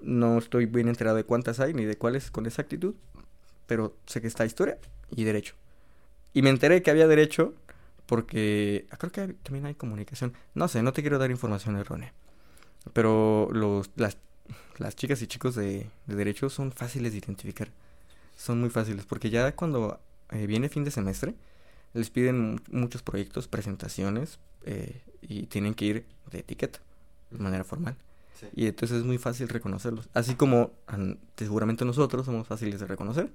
no 0.01 0.39
estoy 0.39 0.67
bien 0.67 0.87
enterado 0.87 1.17
de 1.17 1.25
cuántas 1.25 1.59
hay 1.59 1.75
ni 1.75 1.85
de 1.85 1.97
cuáles 1.99 2.31
con 2.31 2.47
exactitud, 2.47 2.95
pero 3.67 3.97
sé 4.07 4.21
que 4.21 4.29
está 4.29 4.47
historia 4.47 4.79
y 5.11 5.25
derecho. 5.25 5.57
Y 6.33 6.43
me 6.43 6.51
enteré 6.51 6.81
que 6.81 6.93
había 6.93 7.09
derecho 7.09 7.55
porque 8.07 8.87
ah, 8.93 8.99
creo 8.99 9.11
que 9.11 9.35
también 9.43 9.67
hay 9.67 9.75
comunicación. 9.75 10.33
No 10.55 10.69
sé, 10.69 10.81
no 10.85 10.93
te 10.93 11.03
quiero 11.03 11.19
dar 11.19 11.33
información 11.33 11.75
errónea. 11.75 12.13
Pero 12.93 13.49
los, 13.51 13.91
las, 13.97 14.17
las 14.77 14.95
chicas 14.95 15.21
y 15.21 15.27
chicos 15.27 15.57
de, 15.57 15.91
de 16.07 16.15
derecho 16.15 16.51
son 16.51 16.71
fáciles 16.71 17.11
de 17.11 17.19
identificar. 17.19 17.69
Son 18.37 18.61
muy 18.61 18.71
fáciles 18.71 19.07
porque 19.07 19.29
ya 19.29 19.57
cuando 19.57 19.99
eh, 20.31 20.47
viene 20.47 20.69
fin 20.69 20.85
de 20.85 20.93
semestre 20.93 21.35
les 21.95 22.11
piden 22.11 22.39
mu- 22.53 22.59
muchos 22.71 23.03
proyectos, 23.03 23.49
presentaciones 23.49 24.39
eh, 24.67 25.03
y 25.21 25.47
tienen 25.49 25.75
que 25.75 25.85
ir 25.85 26.07
de 26.31 26.39
etiqueta 26.39 26.79
de 27.31 27.39
manera 27.39 27.65
formal. 27.65 27.97
Sí. 28.39 28.47
Y 28.55 28.67
entonces 28.67 28.99
es 28.99 29.05
muy 29.05 29.19
fácil 29.19 29.49
reconocerlos. 29.49 30.09
Así 30.15 30.35
como 30.35 30.71
seguramente 31.37 31.85
nosotros 31.85 32.25
somos 32.27 32.47
fáciles 32.47 32.79
de 32.81 32.87
reconocer. 32.87 33.31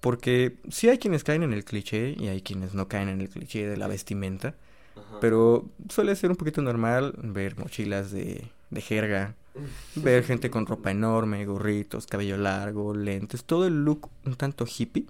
Porque 0.00 0.56
sí 0.70 0.88
hay 0.88 0.98
quienes 0.98 1.24
caen 1.24 1.42
en 1.42 1.52
el 1.52 1.64
cliché 1.64 2.14
y 2.18 2.28
hay 2.28 2.40
quienes 2.40 2.72
no 2.74 2.86
caen 2.88 3.08
en 3.08 3.20
el 3.20 3.28
cliché 3.28 3.66
de 3.68 3.76
la 3.76 3.88
vestimenta. 3.88 4.54
Ajá. 4.96 5.18
Pero 5.20 5.68
suele 5.88 6.14
ser 6.14 6.30
un 6.30 6.36
poquito 6.36 6.62
normal 6.62 7.14
ver 7.18 7.58
mochilas 7.58 8.12
de, 8.12 8.48
de 8.70 8.80
jerga, 8.80 9.34
ver 9.96 10.22
gente 10.24 10.50
con 10.50 10.66
ropa 10.66 10.92
enorme, 10.92 11.44
gorritos, 11.46 12.06
cabello 12.06 12.36
largo, 12.36 12.94
lentes, 12.94 13.44
todo 13.44 13.66
el 13.66 13.84
look 13.84 14.08
un 14.24 14.36
tanto 14.36 14.66
hippie. 14.66 15.06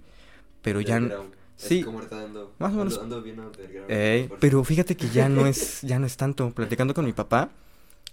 Pero 0.63 0.81
ya... 0.81 0.97
n- 0.97 1.05
Underground. 1.05 1.33
sí. 1.55 1.79
Es 1.79 1.85
como 1.85 1.99
ahorita 1.99 2.23
ando, 2.25 2.53
Más 2.57 2.73
o 2.73 2.77
menos. 2.77 2.97
ando 2.97 3.21
bien 3.21 3.39
Ey, 3.87 4.29
pero 4.39 4.63
fíjate 4.63 4.97
que 4.97 5.07
ya 5.09 5.29
no 5.29 5.45
es, 5.45 5.81
ya 5.83 5.99
no 5.99 6.07
es 6.07 6.17
tanto. 6.17 6.49
Platicando 6.51 6.95
con 6.95 7.05
mi 7.05 7.13
papá, 7.13 7.49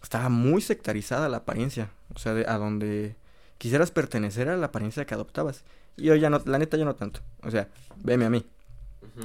estaba 0.03 0.29
muy 0.29 0.61
sectarizada 0.63 1.29
la 1.29 1.39
apariencia. 1.39 1.91
O 2.15 2.19
sea, 2.19 2.35
de- 2.35 2.47
a 2.47 2.59
donde 2.59 3.17
quisieras 3.59 3.91
pertenecer 3.91 4.49
a 4.49 4.57
la 4.57 4.67
apariencia 4.67 5.07
que 5.07 5.15
adoptabas. 5.15 5.65
Y 5.97 6.05
yo 6.05 6.15
ya 6.15 6.31
no, 6.31 6.43
la 6.45 6.59
neta 6.59 6.77
ya 6.77 6.85
no 6.85 6.95
tanto. 6.95 7.21
O 7.43 7.51
sea, 7.51 7.69
veme 8.03 8.25
a 8.27 8.31
mí. 8.31 8.45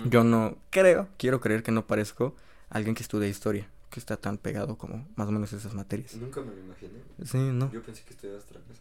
Yo 0.06 0.24
no 0.24 0.58
creo, 0.70 1.10
quiero 1.18 1.42
creer 1.42 1.64
que 1.64 1.72
no 1.72 1.86
parezco 1.86 2.34
alguien 2.70 2.96
que 2.96 3.04
estudia 3.04 3.28
historia, 3.28 3.68
que 3.90 4.00
está 4.00 4.16
tan 4.16 4.38
pegado 4.38 4.78
como 4.78 5.06
más 5.16 5.28
o 5.28 5.32
menos 5.32 5.52
esas 5.52 5.74
materias. 5.74 6.16
Nunca 6.16 6.40
me 6.42 6.52
lo 6.54 6.60
imaginé. 6.60 7.00
Sí, 7.26 7.38
no, 7.38 7.70
Yo 7.74 7.82
pensé 7.82 8.04
que 8.04 8.12
estudiabas 8.14 8.46
otra 8.46 8.62
cosa. 8.62 8.80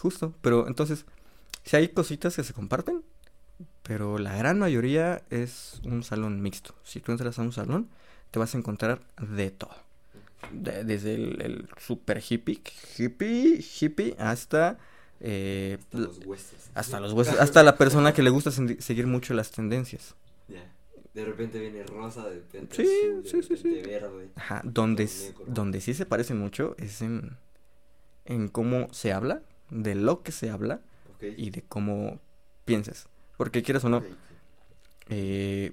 justo. 0.00 0.32
Pero 0.40 0.68
entonces, 0.68 1.04
si 1.64 1.74
hay 1.76 1.88
cositas 1.88 2.36
que 2.36 2.44
se 2.44 2.52
comparten, 2.52 3.02
pero 3.82 4.18
la 4.18 4.36
gran 4.36 4.60
mayoría 4.60 5.22
es 5.30 5.80
un 5.84 6.04
salón 6.04 6.40
mixto. 6.40 6.74
Si 6.84 7.00
tú 7.00 7.10
entras 7.10 7.38
a 7.40 7.42
un 7.42 7.52
salón, 7.52 7.88
te 8.30 8.38
vas 8.38 8.54
a 8.54 8.58
encontrar 8.58 9.00
de 9.20 9.50
todo. 9.50 9.74
De- 10.50 10.84
desde 10.84 11.14
el, 11.14 11.40
el 11.42 11.68
super 11.78 12.18
hippie, 12.28 12.60
hippie, 12.98 13.60
hippie, 13.80 14.14
hasta... 14.18 14.78
eh, 15.20 15.78
Hasta 15.80 15.98
los 15.98 16.18
huesos. 16.26 16.54
hasta 16.74 17.00
los 17.00 17.12
huesos, 17.14 17.38
hasta 17.38 17.62
la 17.62 17.76
persona 17.76 18.12
que 18.12 18.22
le 18.22 18.30
gusta 18.30 18.50
seguir 18.50 19.06
mucho 19.06 19.34
las 19.34 19.50
tendencias. 19.50 20.14
De 21.14 21.26
repente 21.26 21.60
viene 21.60 21.82
rosa, 21.84 22.24
de 22.26 22.36
repente 22.36 22.74
Sí, 22.74 22.82
azul, 22.82 23.22
de 23.22 23.28
sí, 23.30 23.42
sí, 23.42 23.56
sí. 23.56 23.82
verde. 23.82 24.30
Ajá, 24.34 24.62
donde, 24.64 25.06
donde 25.46 25.80
sí 25.82 25.92
se 25.92 26.06
parecen 26.06 26.38
mucho 26.38 26.74
es 26.78 27.02
en, 27.02 27.36
en 28.24 28.48
cómo 28.48 28.88
se 28.92 29.12
habla, 29.12 29.42
de 29.70 29.94
lo 29.94 30.22
que 30.22 30.32
se 30.32 30.48
habla 30.48 30.80
y 31.20 31.50
de 31.50 31.62
cómo 31.62 32.18
piensas. 32.64 33.08
Porque 33.36 33.62
quieras 33.62 33.84
o 33.84 33.90
no, 33.90 34.02
eh, 35.08 35.72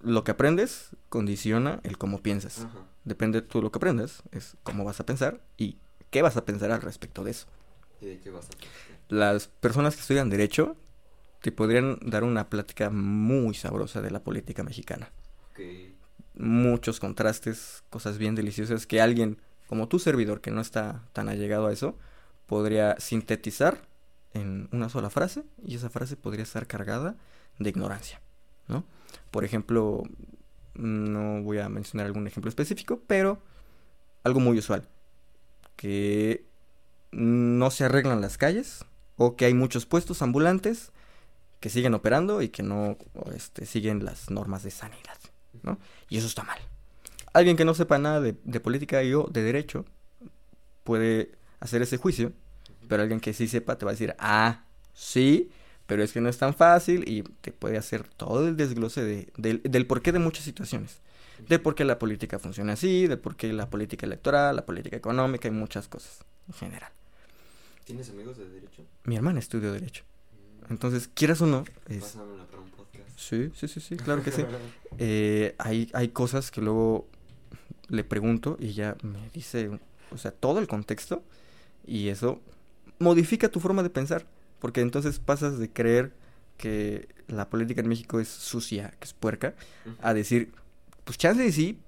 lo 0.00 0.24
que 0.24 0.32
aprendes 0.32 0.90
condiciona 1.08 1.80
el 1.84 1.96
cómo 1.98 2.20
piensas. 2.22 2.60
Ajá. 2.60 2.80
Depende 3.04 3.40
de 3.40 3.46
tú 3.46 3.60
lo 3.60 3.70
que 3.70 3.78
aprendas, 3.78 4.22
es 4.32 4.56
cómo 4.62 4.84
vas 4.84 5.00
a 5.00 5.06
pensar 5.06 5.40
y 5.56 5.78
qué 6.10 6.22
vas 6.22 6.36
a 6.36 6.44
pensar 6.44 6.70
al 6.70 6.82
respecto 6.82 7.22
de 7.24 7.32
eso. 7.32 7.46
¿Y 8.00 8.06
de 8.06 8.20
qué 8.20 8.30
vas 8.30 8.46
a 8.46 8.48
platicar? 8.48 8.72
Las 9.08 9.48
personas 9.48 9.94
que 9.94 10.00
estudian 10.00 10.30
derecho 10.30 10.76
te 11.42 11.52
podrían 11.52 11.98
dar 12.00 12.24
una 12.24 12.48
plática 12.48 12.88
muy 12.88 13.54
sabrosa 13.54 14.00
de 14.00 14.10
la 14.10 14.22
política 14.22 14.62
mexicana. 14.62 15.10
Ok. 15.50 15.60
muchos 16.36 16.98
contrastes, 16.98 17.84
cosas 17.90 18.18
bien 18.18 18.34
deliciosas 18.34 18.86
que 18.86 19.00
alguien 19.00 19.38
como 19.68 19.88
tu 19.88 19.98
servidor 19.98 20.40
que 20.40 20.50
no 20.50 20.60
está 20.60 21.02
tan 21.12 21.28
allegado 21.28 21.66
a 21.66 21.72
eso 21.72 21.96
podría 22.46 22.98
sintetizar 22.98 23.86
en 24.32 24.68
una 24.72 24.88
sola 24.88 25.10
frase 25.10 25.44
y 25.64 25.76
esa 25.76 25.90
frase 25.90 26.16
podría 26.16 26.42
estar 26.42 26.66
cargada 26.66 27.16
de 27.58 27.70
ignorancia, 27.70 28.20
¿no? 28.66 28.84
Por 29.30 29.44
ejemplo, 29.44 30.02
no 30.74 31.42
voy 31.42 31.58
a 31.58 31.68
mencionar 31.68 32.06
algún 32.06 32.26
ejemplo 32.26 32.48
específico, 32.48 33.00
pero 33.06 33.40
algo 34.22 34.40
muy 34.40 34.58
usual, 34.58 34.88
que 35.76 36.44
no 37.12 37.70
se 37.70 37.84
arreglan 37.84 38.20
las 38.20 38.38
calles 38.38 38.84
o 39.16 39.36
que 39.36 39.44
hay 39.44 39.54
muchos 39.54 39.86
puestos 39.86 40.22
ambulantes 40.22 40.90
que 41.60 41.70
siguen 41.70 41.94
operando 41.94 42.42
y 42.42 42.48
que 42.48 42.62
no 42.62 42.98
este, 43.34 43.66
siguen 43.66 44.04
las 44.04 44.30
normas 44.30 44.62
de 44.62 44.70
sanidad, 44.70 45.18
¿no? 45.62 45.78
Y 46.08 46.18
eso 46.18 46.26
está 46.26 46.42
mal. 46.42 46.58
Alguien 47.32 47.56
que 47.56 47.64
no 47.64 47.74
sepa 47.74 47.98
nada 47.98 48.20
de, 48.20 48.36
de 48.44 48.60
política 48.60 49.02
y 49.02 49.14
o 49.14 49.24
de 49.24 49.42
derecho 49.42 49.84
puede 50.82 51.32
hacer 51.60 51.82
ese 51.82 51.96
juicio, 51.96 52.32
pero 52.88 53.02
alguien 53.02 53.20
que 53.20 53.32
sí 53.32 53.48
sepa 53.48 53.78
te 53.78 53.84
va 53.84 53.92
a 53.92 53.94
decir, 53.94 54.14
ah, 54.18 54.64
sí, 54.92 55.50
pero 55.86 56.02
es 56.02 56.12
que 56.12 56.20
no 56.20 56.28
es 56.28 56.38
tan 56.38 56.54
fácil 56.54 57.08
y 57.08 57.22
te 57.22 57.52
puede 57.52 57.76
hacer 57.76 58.04
todo 58.08 58.48
el 58.48 58.56
desglose 58.56 59.04
de, 59.04 59.28
del, 59.36 59.60
del 59.62 59.86
porqué 59.86 60.12
de 60.12 60.18
muchas 60.18 60.44
situaciones. 60.44 61.00
De 61.48 61.58
por 61.58 61.74
qué 61.74 61.84
la 61.84 61.98
política 61.98 62.38
funciona 62.38 62.74
así, 62.74 63.06
de 63.06 63.16
por 63.16 63.36
qué 63.36 63.52
la 63.52 63.68
política 63.68 64.06
electoral, 64.06 64.56
la 64.56 64.64
política 64.64 64.96
económica 64.96 65.48
y 65.48 65.50
muchas 65.50 65.88
cosas 65.88 66.24
en 66.48 66.54
general. 66.54 66.90
¿Tienes 67.84 68.08
amigos 68.10 68.38
de 68.38 68.48
derecho? 68.48 68.82
Mi 69.04 69.16
hermana 69.16 69.40
estudió 69.40 69.72
derecho. 69.72 70.04
Entonces, 70.70 71.10
quieras 71.12 71.42
o 71.42 71.46
no, 71.46 71.64
es... 71.88 72.16
Para 72.50 72.62
un 72.62 72.70
podcast. 72.70 73.18
Sí, 73.18 73.50
sí, 73.54 73.68
sí, 73.68 73.80
sí, 73.80 73.96
claro 73.96 74.22
que 74.22 74.32
sí. 74.32 74.44
Eh, 74.98 75.56
hay, 75.58 75.90
hay 75.92 76.10
cosas 76.10 76.52
que 76.52 76.60
luego 76.60 77.08
le 77.88 78.04
pregunto 78.04 78.56
y 78.60 78.68
ella 78.68 78.96
me 79.02 79.28
dice, 79.30 79.80
o 80.12 80.18
sea, 80.18 80.30
todo 80.30 80.60
el 80.60 80.68
contexto 80.68 81.24
y 81.84 82.10
eso 82.10 82.40
modifica 83.00 83.48
tu 83.48 83.58
forma 83.58 83.82
de 83.82 83.90
pensar, 83.90 84.24
porque 84.64 84.80
entonces 84.80 85.18
pasas 85.18 85.58
de 85.58 85.70
creer 85.70 86.14
que 86.56 87.06
la 87.26 87.50
política 87.50 87.82
en 87.82 87.86
México 87.86 88.18
es 88.18 88.28
sucia, 88.28 88.94
que 88.98 89.04
es 89.04 89.12
puerca, 89.12 89.54
a 90.00 90.14
decir, 90.14 90.54
pues 91.04 91.18
chance 91.18 91.52
sí, 91.52 91.80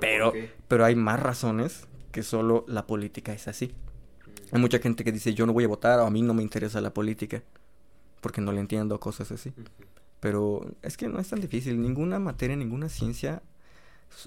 Pero, 0.00 0.32
pero- 0.66 0.84
hay 0.84 0.96
más 0.96 1.20
razones 1.20 1.86
que 2.10 2.24
solo 2.24 2.64
la 2.66 2.84
política 2.88 3.32
es 3.32 3.46
así. 3.46 3.68
Mm. 3.68 4.56
Hay 4.56 4.60
mucha 4.60 4.80
gente 4.80 5.04
que 5.04 5.12
dice, 5.12 5.34
yo 5.34 5.46
no 5.46 5.52
voy 5.52 5.62
a 5.62 5.68
votar 5.68 6.00
o 6.00 6.04
a 6.04 6.10
mí 6.10 6.20
no 6.22 6.34
me 6.34 6.42
interesa 6.42 6.80
la 6.80 6.92
política, 6.92 7.44
porque 8.20 8.40
no 8.40 8.50
le 8.50 8.58
entiendo 8.58 8.98
cosas 8.98 9.30
así. 9.30 9.52
Pero 10.18 10.66
es 10.82 10.96
que 10.96 11.06
no 11.06 11.20
es 11.20 11.28
tan 11.28 11.40
difícil. 11.40 11.80
Ninguna 11.80 12.18
materia, 12.18 12.56
ninguna 12.56 12.88
ciencia 12.88 13.40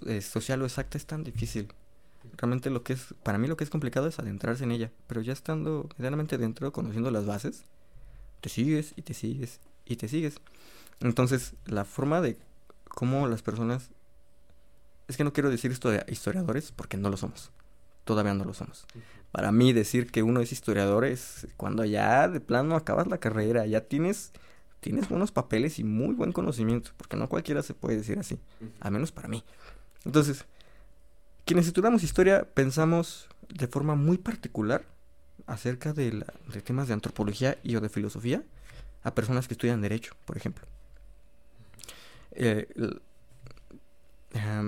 eh, 0.06 0.22
social 0.22 0.62
o 0.62 0.66
exacta 0.66 0.98
es 0.98 1.06
tan 1.06 1.26
difícil. 1.26 1.68
Realmente 2.38 2.70
lo 2.70 2.82
que 2.82 2.94
es, 2.94 3.14
para 3.24 3.38
mí 3.38 3.50
lo 3.50 3.58
que 3.58 3.66
es 3.66 3.70
complicado 3.70 4.08
es 4.08 4.20
adentrarse 4.20 4.64
en 4.64 4.72
ella. 4.72 4.90
Pero 5.08 5.20
ya 5.20 5.34
estando 5.34 5.90
medianamente 5.98 6.38
dentro, 6.38 6.72
conociendo 6.72 7.12
las 7.12 7.26
bases, 7.26 7.66
te 8.44 8.50
sigues 8.50 8.91
y 8.98 9.04
te 9.04 9.14
sigues 9.14 9.62
y 9.86 9.96
te 9.96 10.10
sigues. 10.10 10.36
Entonces, 11.00 11.54
la 11.66 11.86
forma 11.86 12.20
de 12.20 12.38
cómo 12.89 13.26
las 13.28 13.41
personas... 13.41 13.89
Es 15.08 15.16
que 15.16 15.24
no 15.24 15.32
quiero 15.32 15.50
decir 15.50 15.72
esto 15.72 15.89
de 15.89 16.04
historiadores 16.10 16.74
porque 16.74 16.98
no 16.98 17.10
lo 17.10 17.16
somos. 17.16 17.52
Todavía 18.04 18.34
no 18.34 18.44
lo 18.44 18.54
somos. 18.54 18.86
Para 19.32 19.54
mí 19.54 19.72
decir 19.72 20.12
que 20.12 20.24
uno 20.24 20.41
es 20.41 20.52
historiador 20.52 21.06
es 21.06 21.48
cuando 21.56 21.86
ya 21.86 22.28
de 22.28 22.41
plano 22.41 22.76
acabas 22.76 23.08
la 23.08 23.18
carrera, 23.18 23.66
ya 23.66 23.82
tienes 23.82 24.34
tienes 24.82 25.08
buenos 25.08 25.32
papeles 25.32 25.80
y 25.80 25.86
muy 25.86 26.14
buen 26.14 26.34
conocimiento, 26.34 26.91
porque 26.98 27.16
no 27.16 27.30
cualquiera 27.30 27.64
se 27.64 27.74
puede 27.74 27.96
decir 27.96 28.20
así, 28.20 28.38
al 28.82 28.91
menos 28.91 29.14
para 29.14 29.30
mí. 29.30 29.41
Entonces, 30.04 30.44
quienes 31.46 31.68
estudiamos 31.68 32.04
historia 32.04 32.46
pensamos 32.54 33.30
de 33.48 33.68
forma 33.68 33.96
muy 33.96 34.18
particular 34.18 34.84
acerca 35.48 35.94
de, 35.94 36.14
la- 36.14 36.34
de 36.54 36.62
temas 36.62 36.88
de 36.88 36.94
antropología 36.94 37.58
y 37.64 37.76
o 37.76 37.82
de 37.82 37.90
filosofía 37.90 38.44
a 39.04 39.14
personas 39.16 39.48
que 39.48 39.56
estudian 39.56 39.82
derecho, 39.82 40.16
por 40.26 40.38
ejemplo. 40.38 40.66
Eh, 42.32 42.68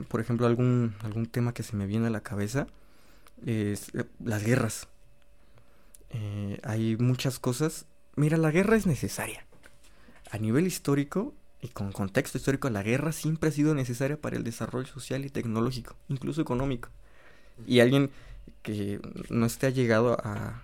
por 0.07 0.21
ejemplo, 0.21 0.45
algún, 0.47 0.95
algún 1.01 1.25
tema 1.25 1.53
que 1.53 1.63
se 1.63 1.75
me 1.75 1.87
viene 1.87 2.07
a 2.07 2.11
la 2.11 2.21
cabeza 2.21 2.67
es 3.45 3.89
eh, 3.95 4.05
las 4.23 4.43
guerras. 4.43 4.87
Eh, 6.11 6.59
hay 6.63 6.97
muchas 6.97 7.39
cosas. 7.39 7.85
Mira, 8.15 8.37
la 8.37 8.51
guerra 8.51 8.75
es 8.75 8.85
necesaria. 8.85 9.45
A 10.31 10.37
nivel 10.37 10.67
histórico 10.67 11.33
y 11.61 11.69
con 11.69 11.91
contexto 11.91 12.37
histórico, 12.37 12.69
la 12.69 12.83
guerra 12.83 13.11
siempre 13.11 13.49
ha 13.49 13.51
sido 13.51 13.75
necesaria 13.75 14.19
para 14.19 14.37
el 14.37 14.43
desarrollo 14.43 14.87
social 14.87 15.25
y 15.25 15.29
tecnológico, 15.29 15.95
incluso 16.09 16.41
económico. 16.41 16.89
Y 17.67 17.79
alguien 17.79 18.11
que 18.61 18.99
no 19.29 19.45
esté 19.45 19.67
allegado 19.67 20.17
a, 20.23 20.61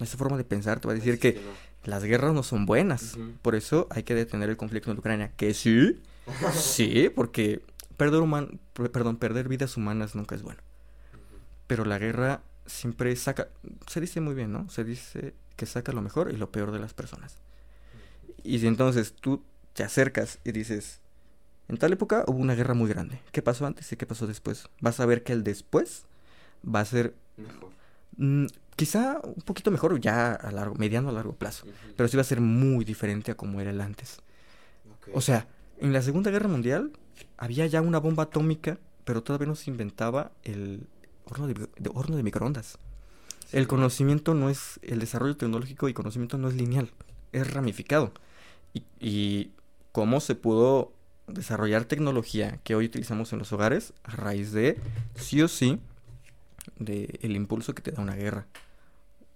esa 0.00 0.18
forma 0.18 0.36
de 0.36 0.44
pensar 0.44 0.80
te 0.80 0.88
va 0.88 0.92
a 0.92 0.96
decir 0.96 1.18
que 1.18 1.34
no. 1.34 1.40
las 1.84 2.04
guerras 2.04 2.34
no 2.34 2.42
son 2.42 2.66
buenas. 2.66 3.16
Por 3.42 3.54
eso 3.54 3.86
hay 3.90 4.02
que 4.02 4.14
detener 4.14 4.50
el 4.50 4.56
conflicto 4.56 4.90
en 4.90 4.98
Ucrania. 4.98 5.32
Que 5.36 5.54
sí, 5.54 6.00
sí, 6.52 7.10
porque 7.14 7.62
perder 7.96 8.20
human, 8.20 8.58
perdón, 8.72 9.16
perder 9.16 9.48
vidas 9.48 9.76
humanas 9.76 10.14
nunca 10.14 10.34
es 10.34 10.42
bueno. 10.42 10.60
pero 11.66 11.84
la 11.84 11.98
guerra 11.98 12.42
siempre 12.66 13.14
saca, 13.16 13.48
se 13.86 14.00
dice 14.00 14.20
muy 14.20 14.34
bien, 14.34 14.52
¿no? 14.52 14.68
Se 14.68 14.84
dice 14.84 15.34
que 15.56 15.66
saca 15.66 15.92
lo 15.92 16.02
mejor 16.02 16.30
y 16.32 16.36
lo 16.36 16.50
peor 16.50 16.72
de 16.72 16.78
las 16.78 16.94
personas. 16.94 17.36
Y 18.42 18.58
si 18.58 18.66
entonces 18.66 19.14
tú 19.14 19.42
te 19.72 19.82
acercas 19.82 20.38
y 20.44 20.52
dices, 20.52 21.00
en 21.68 21.78
tal 21.78 21.92
época 21.92 22.24
hubo 22.26 22.38
una 22.38 22.54
guerra 22.54 22.74
muy 22.74 22.88
grande, 22.88 23.20
¿qué 23.32 23.42
pasó 23.42 23.66
antes 23.66 23.90
y 23.92 23.96
qué 23.96 24.06
pasó 24.06 24.26
después? 24.26 24.68
Vas 24.80 25.00
a 25.00 25.06
ver 25.06 25.22
que 25.22 25.32
el 25.32 25.42
después 25.42 26.04
va 26.66 26.80
a 26.80 26.84
ser 26.84 27.14
Mejor. 27.36 27.70
mm, 28.16 28.46
quizá 28.76 29.20
un 29.22 29.42
poquito 29.42 29.70
mejor 29.70 30.00
ya 30.00 30.32
a 30.34 30.50
largo, 30.50 30.74
mediano 30.76 31.08
a 31.08 31.12
largo 31.12 31.32
plazo, 31.34 31.66
pero 31.96 32.08
sí 32.08 32.16
va 32.16 32.20
a 32.22 32.24
ser 32.24 32.40
muy 32.40 32.84
diferente 32.84 33.30
a 33.30 33.36
como 33.36 33.60
era 33.60 33.70
el 33.70 33.80
antes. 33.80 34.18
O 35.14 35.20
sea, 35.20 35.46
en 35.78 35.92
la 35.92 36.02
Segunda 36.02 36.30
Guerra 36.30 36.48
Mundial 36.48 36.92
había 37.36 37.66
ya 37.66 37.80
una 37.80 37.98
bomba 37.98 38.24
atómica, 38.24 38.78
pero 39.04 39.22
todavía 39.22 39.46
no 39.46 39.54
se 39.54 39.70
inventaba 39.70 40.32
el 40.42 40.86
horno 41.26 41.46
de, 41.46 41.54
de- 41.54 41.90
horno 41.94 42.16
de 42.16 42.22
microondas. 42.22 42.78
El 43.52 43.68
conocimiento 43.68 44.34
no 44.34 44.50
es, 44.50 44.80
el 44.82 44.98
desarrollo 44.98 45.36
tecnológico 45.36 45.88
y 45.88 45.94
conocimiento 45.94 46.36
no 46.38 46.48
es 46.48 46.54
lineal, 46.54 46.90
es 47.32 47.52
ramificado. 47.52 48.12
Y, 48.74 48.82
y 48.98 49.52
cómo 49.92 50.20
se 50.20 50.34
pudo 50.34 50.92
desarrollar 51.28 51.84
tecnología 51.84 52.58
que 52.64 52.74
hoy 52.74 52.86
utilizamos 52.86 53.32
en 53.32 53.38
los 53.38 53.52
hogares 53.52 53.92
a 54.04 54.16
raíz 54.16 54.50
de, 54.52 54.78
sí 55.14 55.40
o 55.42 55.48
sí, 55.48 55.78
de 56.78 57.18
el 57.22 57.36
impulso 57.36 57.74
que 57.74 57.82
te 57.82 57.92
da 57.92 58.02
una 58.02 58.14
guerra. 58.14 58.46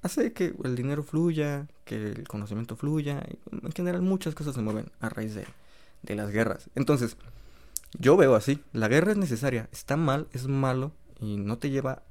Hace 0.02 0.32
que 0.32 0.54
el 0.64 0.76
dinero 0.76 1.02
fluya, 1.02 1.66
que 1.84 1.96
el 1.96 2.28
conocimiento 2.28 2.76
fluya, 2.76 3.22
en 3.50 3.72
general 3.72 4.02
muchas 4.02 4.34
cosas 4.34 4.54
se 4.54 4.62
mueven 4.62 4.90
a 5.00 5.10
raíz 5.10 5.34
de, 5.34 5.44
de 6.02 6.14
las 6.14 6.30
guerras. 6.30 6.70
Entonces, 6.74 7.16
yo 7.98 8.16
veo 8.16 8.34
así, 8.34 8.62
la 8.72 8.88
guerra 8.88 9.12
es 9.12 9.18
necesaria, 9.18 9.68
está 9.72 9.96
mal, 9.96 10.28
es 10.32 10.46
malo 10.46 10.92
y 11.20 11.36
no 11.36 11.58
te 11.58 11.70
lleva, 11.70 12.02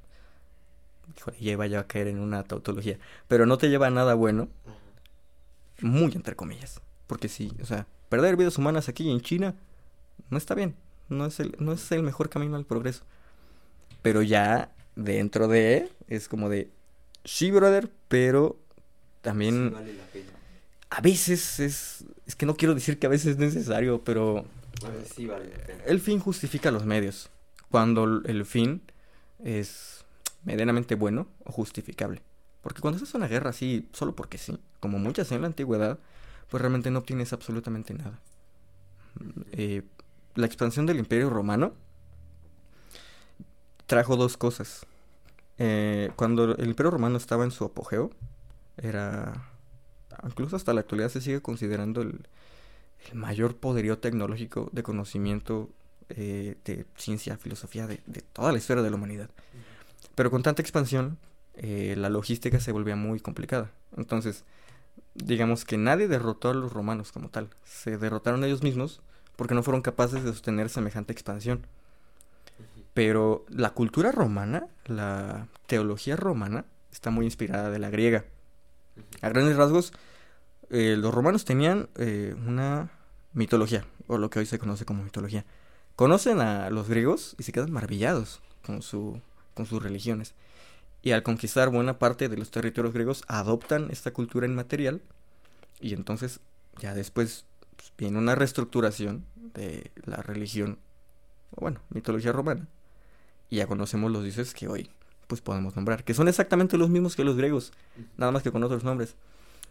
híjole, 1.16 1.38
lleva 1.38 1.66
ya 1.66 1.80
a 1.80 1.86
caer 1.86 2.08
en 2.08 2.18
una 2.18 2.44
tautología, 2.44 2.98
pero 3.28 3.46
no 3.46 3.58
te 3.58 3.68
lleva 3.70 3.86
a 3.86 3.90
nada 3.90 4.14
bueno, 4.14 4.48
muy 5.80 6.12
entre 6.12 6.36
comillas, 6.36 6.80
porque 7.06 7.28
sí, 7.28 7.52
o 7.62 7.66
sea, 7.66 7.86
perder 8.08 8.36
vidas 8.36 8.58
humanas 8.58 8.88
aquí 8.88 9.10
en 9.10 9.20
China 9.20 9.54
no 10.28 10.36
está 10.36 10.54
bien, 10.54 10.76
no 11.08 11.26
es 11.26 11.40
el, 11.40 11.56
no 11.58 11.72
es 11.72 11.90
el 11.92 12.02
mejor 12.02 12.28
camino 12.28 12.56
al 12.56 12.66
progreso, 12.66 13.04
pero 14.02 14.22
ya 14.22 14.72
dentro 14.96 15.48
de, 15.48 15.90
es 16.08 16.28
como 16.28 16.48
de, 16.48 16.70
sí, 17.24 17.50
brother, 17.50 17.90
pero 18.08 18.58
también 19.22 19.72
vale 19.72 19.94
la 19.94 20.04
pena. 20.04 20.30
a 20.90 21.00
veces 21.00 21.60
es, 21.60 22.04
es 22.26 22.36
que 22.36 22.46
no 22.46 22.56
quiero 22.56 22.74
decir 22.74 22.98
que 22.98 23.06
a 23.06 23.10
veces 23.10 23.32
es 23.32 23.38
necesario, 23.38 24.02
pero 24.04 24.44
sí 25.14 25.26
vale 25.26 25.50
la 25.50 25.58
pena. 25.66 25.84
el 25.86 26.00
fin 26.00 26.18
justifica 26.20 26.70
los 26.70 26.84
medios. 26.84 27.30
Cuando 27.70 28.04
el- 28.04 28.22
el 28.26 28.44
fin 28.44 28.82
es 29.44 30.04
medianamente 30.44 30.94
bueno 30.96 31.28
o 31.44 31.52
justificable. 31.52 32.22
Porque 32.62 32.80
cuando 32.80 32.96
haces 32.96 33.14
una 33.14 33.28
guerra 33.28 33.50
así, 33.50 33.88
solo 33.92 34.14
porque 34.16 34.36
sí, 34.38 34.58
como 34.80 34.98
muchas 34.98 35.30
en 35.32 35.40
la 35.42 35.46
antigüedad, 35.46 35.98
pues 36.50 36.60
realmente 36.60 36.90
no 36.90 36.98
obtienes 36.98 37.32
absolutamente 37.32 37.94
nada. 37.94 38.18
Eh, 39.52 39.82
la 40.34 40.46
expansión 40.46 40.86
del 40.86 40.98
Imperio 40.98 41.30
Romano 41.30 41.74
trajo 43.90 44.16
dos 44.16 44.36
cosas. 44.36 44.86
Eh, 45.58 46.12
cuando 46.14 46.54
el 46.56 46.68
Imperio 46.68 46.92
Romano 46.92 47.16
estaba 47.16 47.42
en 47.42 47.50
su 47.50 47.64
apogeo, 47.64 48.12
era... 48.76 49.50
Incluso 50.24 50.54
hasta 50.54 50.72
la 50.72 50.80
actualidad 50.80 51.08
se 51.08 51.20
sigue 51.20 51.42
considerando 51.42 52.00
el, 52.00 52.20
mayor 53.12 53.56
poderío 53.56 53.98
tecnológico 53.98 54.68
de 54.72 54.84
conocimiento 54.84 55.70
eh, 56.10 56.56
de 56.64 56.86
ciencia, 56.96 57.36
filosofía, 57.36 57.88
de, 57.88 58.00
de 58.06 58.20
toda 58.20 58.52
la 58.52 58.58
historia 58.58 58.84
de 58.84 58.90
la 58.90 58.96
humanidad. 58.96 59.28
Pero 60.14 60.30
con 60.30 60.44
tanta 60.44 60.62
expansión, 60.62 61.18
eh, 61.54 61.96
la 61.96 62.10
logística 62.10 62.60
se 62.60 62.70
volvía 62.70 62.94
muy 62.94 63.18
complicada. 63.18 63.72
Entonces, 63.96 64.44
digamos 65.14 65.64
que 65.64 65.78
nadie 65.78 66.06
derrotó 66.06 66.50
a 66.50 66.54
los 66.54 66.72
romanos 66.72 67.10
como 67.10 67.28
tal. 67.28 67.48
Se 67.64 67.98
derrotaron 67.98 68.44
ellos 68.44 68.62
mismos 68.62 69.02
porque 69.34 69.54
no 69.54 69.64
fueron 69.64 69.82
capaces 69.82 70.22
de 70.22 70.30
sostener 70.30 70.68
semejante 70.68 71.12
expansión. 71.12 71.66
Pero 72.94 73.44
la 73.48 73.70
cultura 73.70 74.12
romana, 74.12 74.66
la 74.86 75.48
teología 75.66 76.16
romana, 76.16 76.64
está 76.92 77.10
muy 77.10 77.24
inspirada 77.24 77.70
de 77.70 77.78
la 77.78 77.90
griega. 77.90 78.24
A 79.22 79.28
grandes 79.28 79.56
rasgos, 79.56 79.92
eh, 80.70 80.96
los 80.98 81.14
romanos 81.14 81.44
tenían 81.44 81.88
eh, 81.96 82.34
una 82.46 82.90
mitología, 83.32 83.84
o 84.06 84.18
lo 84.18 84.30
que 84.30 84.40
hoy 84.40 84.46
se 84.46 84.58
conoce 84.58 84.84
como 84.84 85.02
mitología. 85.02 85.44
Conocen 85.96 86.40
a 86.40 86.70
los 86.70 86.88
griegos 86.88 87.36
y 87.38 87.42
se 87.42 87.52
quedan 87.52 87.72
maravillados 87.72 88.40
con, 88.64 88.82
su, 88.82 89.20
con 89.54 89.66
sus 89.66 89.82
religiones. 89.82 90.34
Y 91.02 91.12
al 91.12 91.22
conquistar 91.22 91.70
buena 91.70 91.98
parte 91.98 92.28
de 92.28 92.36
los 92.36 92.50
territorios 92.50 92.92
griegos, 92.92 93.24
adoptan 93.26 93.88
esta 93.90 94.12
cultura 94.12 94.46
inmaterial. 94.46 95.00
Y 95.80 95.94
entonces, 95.94 96.40
ya 96.78 96.94
después 96.94 97.46
pues, 97.76 97.92
viene 97.96 98.18
una 98.18 98.34
reestructuración 98.34 99.24
de 99.36 99.90
la 100.04 100.16
religión, 100.16 100.78
o 101.52 101.62
bueno, 101.62 101.80
mitología 101.90 102.32
romana. 102.32 102.68
Y 103.50 103.56
ya 103.56 103.66
conocemos 103.66 104.10
los 104.10 104.22
dioses 104.24 104.54
que 104.54 104.68
hoy 104.68 104.90
pues 105.26 105.40
podemos 105.40 105.76
nombrar, 105.76 106.02
que 106.02 106.14
son 106.14 106.26
exactamente 106.26 106.76
los 106.76 106.90
mismos 106.90 107.14
que 107.14 107.22
los 107.22 107.36
griegos, 107.36 107.72
nada 108.16 108.32
más 108.32 108.42
que 108.42 108.50
con 108.50 108.64
otros 108.64 108.82
nombres. 108.82 109.14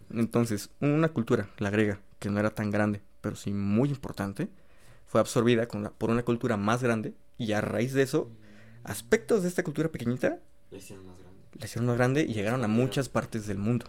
Entonces, 0.10 0.70
una 0.80 1.10
cultura, 1.10 1.50
la 1.58 1.70
griega, 1.70 2.00
que 2.20 2.30
no 2.30 2.40
era 2.40 2.50
tan 2.52 2.72
grande, 2.72 3.02
pero 3.20 3.36
sí 3.36 3.52
muy 3.52 3.90
importante, 3.90 4.48
fue 5.06 5.20
absorbida 5.20 5.68
con 5.68 5.84
la- 5.84 5.90
por 5.92 6.10
una 6.12 6.24
cultura 6.24 6.56
más 6.56 6.82
grande 6.82 7.14
y 7.38 7.52
a 7.52 7.60
raíz 7.62 7.94
de 7.94 8.04
eso, 8.04 8.32
aspectos 8.86 9.42
de 9.44 9.50
esta 9.50 9.64
cultura 9.64 9.90
pequeñita 9.90 10.40
La 10.72 10.78
hicieron 10.78 11.06
más 11.08 11.20
grande. 11.20 11.40
la 11.60 11.66
hicieron 11.66 11.88
más 11.88 11.98
grande 11.98 12.22
y 12.24 12.34
llegaron 12.34 12.64
a 12.64 12.68
muchas 12.70 13.10
partes 13.10 13.46
del 13.46 13.58
mundo. 13.58 13.86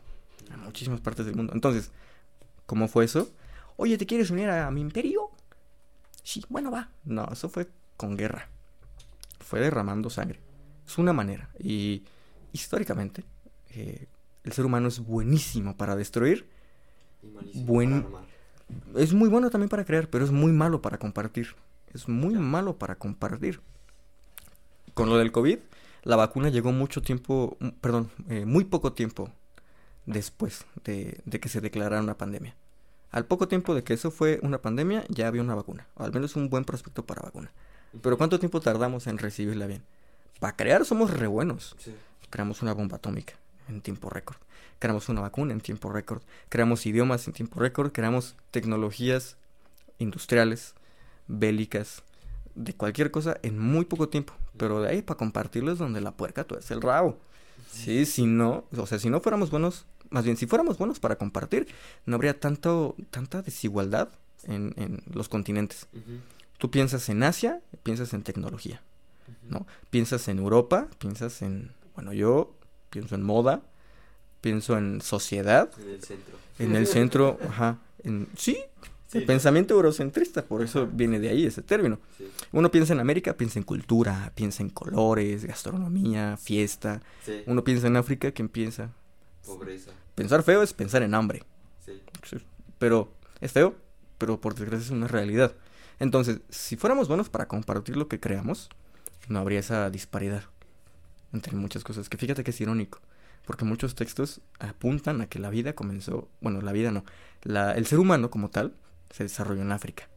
A 0.50 0.56
muchísimas 0.56 1.00
partes 1.00 1.26
del 1.26 1.36
mundo. 1.36 1.52
Entonces, 1.54 1.92
¿cómo 2.66 2.88
fue 2.88 3.04
eso? 3.04 3.30
Oye, 3.76 3.96
¿te 3.96 4.06
quieres 4.06 4.30
unir 4.30 4.50
a 4.50 4.68
mi 4.72 4.80
imperio? 4.80 5.30
Sí, 6.24 6.44
bueno, 6.48 6.70
va. 6.72 6.90
No, 7.04 7.28
eso 7.32 7.48
fue 7.48 7.68
con 7.96 8.16
guerra. 8.16 8.48
Fue 9.50 9.58
derramando 9.58 10.10
sangre. 10.10 10.38
Es 10.86 10.96
una 10.96 11.12
manera. 11.12 11.50
Y 11.58 12.04
históricamente, 12.52 13.24
eh, 13.70 14.06
el 14.44 14.52
ser 14.52 14.64
humano 14.64 14.86
es 14.86 15.00
buenísimo 15.00 15.76
para 15.76 15.96
destruir. 15.96 16.46
Y 17.52 17.64
Buen- 17.64 18.04
para. 18.04 18.24
Es 18.94 19.12
muy 19.12 19.28
bueno 19.28 19.50
también 19.50 19.68
para 19.68 19.84
crear, 19.84 20.08
pero 20.08 20.24
es 20.24 20.30
muy 20.30 20.52
malo 20.52 20.80
para 20.80 20.98
compartir. 20.98 21.56
Es 21.92 22.08
muy 22.08 22.34
malo 22.34 22.78
para 22.78 22.94
compartir. 22.94 23.60
Con 24.94 25.08
lo 25.08 25.18
del 25.18 25.32
COVID, 25.32 25.58
la 26.04 26.14
vacuna 26.14 26.48
llegó 26.48 26.70
mucho 26.70 27.02
tiempo, 27.02 27.56
perdón, 27.80 28.08
eh, 28.28 28.44
muy 28.46 28.64
poco 28.64 28.92
tiempo 28.92 29.32
después 30.06 30.64
de, 30.84 31.20
de 31.24 31.40
que 31.40 31.48
se 31.48 31.60
declarara 31.60 32.00
una 32.00 32.16
pandemia. 32.16 32.54
Al 33.10 33.24
poco 33.26 33.48
tiempo 33.48 33.74
de 33.74 33.82
que 33.82 33.94
eso 33.94 34.12
fue 34.12 34.38
una 34.44 34.58
pandemia, 34.58 35.04
ya 35.08 35.26
había 35.26 35.42
una 35.42 35.56
vacuna, 35.56 35.88
o 35.96 36.04
al 36.04 36.12
menos 36.12 36.36
un 36.36 36.48
buen 36.48 36.64
prospecto 36.64 37.04
para 37.04 37.22
vacuna. 37.22 37.50
Pero 38.02 38.16
¿cuánto 38.16 38.38
tiempo 38.38 38.60
tardamos 38.60 39.06
en 39.06 39.18
recibirla 39.18 39.66
bien? 39.66 39.82
Para 40.38 40.56
crear 40.56 40.84
somos 40.84 41.10
re 41.10 41.26
buenos. 41.26 41.76
Sí. 41.78 41.94
Creamos 42.30 42.62
una 42.62 42.72
bomba 42.72 42.96
atómica 42.96 43.34
en 43.68 43.80
tiempo 43.80 44.10
récord. 44.10 44.36
Creamos 44.78 45.08
una 45.08 45.20
vacuna 45.20 45.52
en 45.52 45.60
tiempo 45.60 45.90
récord. 45.92 46.22
Creamos 46.48 46.86
idiomas 46.86 47.26
en 47.26 47.34
tiempo 47.34 47.60
récord. 47.60 47.92
Creamos 47.92 48.36
tecnologías 48.50 49.36
industriales, 49.98 50.74
bélicas, 51.26 52.02
de 52.54 52.74
cualquier 52.74 53.10
cosa 53.10 53.36
en 53.42 53.58
muy 53.58 53.84
poco 53.84 54.08
tiempo. 54.08 54.32
Pero 54.56 54.80
de 54.80 54.88
ahí 54.88 55.02
para 55.02 55.18
compartirlo 55.18 55.72
es 55.72 55.78
donde 55.78 56.00
la 56.00 56.12
puerca 56.12 56.44
tú 56.44 56.56
es 56.56 56.70
el 56.70 56.80
rabo. 56.80 57.18
Sí, 57.70 58.06
si 58.06 58.26
no, 58.26 58.64
o 58.76 58.86
sea, 58.86 58.98
si 58.98 59.10
no 59.10 59.20
fuéramos 59.20 59.50
buenos, 59.50 59.86
más 60.10 60.24
bien 60.24 60.36
si 60.36 60.46
fuéramos 60.46 60.78
buenos 60.78 60.98
para 60.98 61.16
compartir, 61.16 61.68
no 62.04 62.16
habría 62.16 62.38
tanto, 62.38 62.96
tanta 63.10 63.42
desigualdad 63.42 64.08
en, 64.44 64.74
en 64.76 65.02
los 65.12 65.28
continentes. 65.28 65.86
Tú 66.60 66.70
piensas 66.70 67.08
en 67.08 67.22
Asia, 67.22 67.60
piensas 67.82 68.12
en 68.12 68.22
tecnología. 68.22 68.82
¿no? 69.48 69.66
Piensas 69.88 70.28
en 70.28 70.38
Europa, 70.38 70.88
piensas 70.98 71.40
en, 71.40 71.72
bueno, 71.94 72.12
yo 72.12 72.54
pienso 72.90 73.14
en 73.14 73.22
moda, 73.22 73.62
pienso 74.42 74.76
en 74.76 75.00
sociedad, 75.00 75.70
En 75.78 75.88
el 75.88 76.02
centro. 76.02 76.36
en 76.58 76.76
el 76.76 76.86
centro, 76.86 77.38
ajá, 77.48 77.78
en, 78.04 78.28
sí, 78.36 78.58
Sí, 79.06 79.18
el 79.18 79.24
pensamiento 79.24 79.74
eurocentrista, 79.74 80.44
por 80.44 80.62
eso 80.62 80.82
Ajá. 80.82 80.90
viene 80.92 81.18
de 81.18 81.30
ahí 81.30 81.44
ese 81.44 81.62
término. 81.62 81.98
Sí. 82.16 82.30
Uno 82.52 82.70
piensa 82.70 82.92
en 82.92 83.00
América, 83.00 83.36
piensa 83.36 83.58
en 83.58 83.64
cultura, 83.64 84.30
piensa 84.36 84.62
en 84.62 84.68
colores, 84.68 85.44
gastronomía, 85.44 86.36
fiesta. 86.36 87.02
Sí. 87.26 87.42
Uno 87.46 87.64
piensa 87.64 87.88
en 87.88 87.96
África, 87.96 88.30
¿quién 88.30 88.48
piensa? 88.48 88.92
Pobreza. 89.44 89.90
Pensar 90.14 90.44
feo 90.44 90.62
es 90.62 90.72
pensar 90.74 91.02
en 91.02 91.14
hambre. 91.14 91.42
Sí, 91.84 92.00
Pero 92.78 93.12
es 93.40 93.50
feo, 93.50 93.74
pero 94.16 94.40
por 94.40 94.54
desgracia 94.54 94.84
es 94.84 94.90
una 94.92 95.08
realidad. 95.08 95.54
Entonces, 96.00 96.40
si 96.48 96.76
fuéramos 96.76 97.06
buenos 97.08 97.28
para 97.28 97.46
compartir 97.46 97.96
lo 97.96 98.08
que 98.08 98.18
creamos, 98.18 98.68
no 99.28 99.38
habría 99.38 99.60
esa 99.60 99.88
disparidad 99.90 100.42
entre 101.32 101.54
muchas 101.56 101.84
cosas. 101.84 102.08
Que 102.08 102.16
fíjate 102.16 102.42
que 102.42 102.50
es 102.50 102.60
irónico, 102.60 102.98
porque 103.46 103.64
muchos 103.64 103.94
textos 103.94 104.40
apuntan 104.58 105.20
a 105.20 105.26
que 105.28 105.38
la 105.38 105.50
vida 105.50 105.74
comenzó, 105.74 106.28
bueno, 106.40 106.60
la 106.62 106.72
vida 106.72 106.90
no, 106.90 107.04
la, 107.44 107.72
el 107.72 107.86
ser 107.86 107.98
humano 108.00 108.30
como 108.30 108.50
tal 108.50 108.74
se 109.10 109.22
desarrolló 109.24 109.62
en 109.62 109.70
África, 109.72 110.08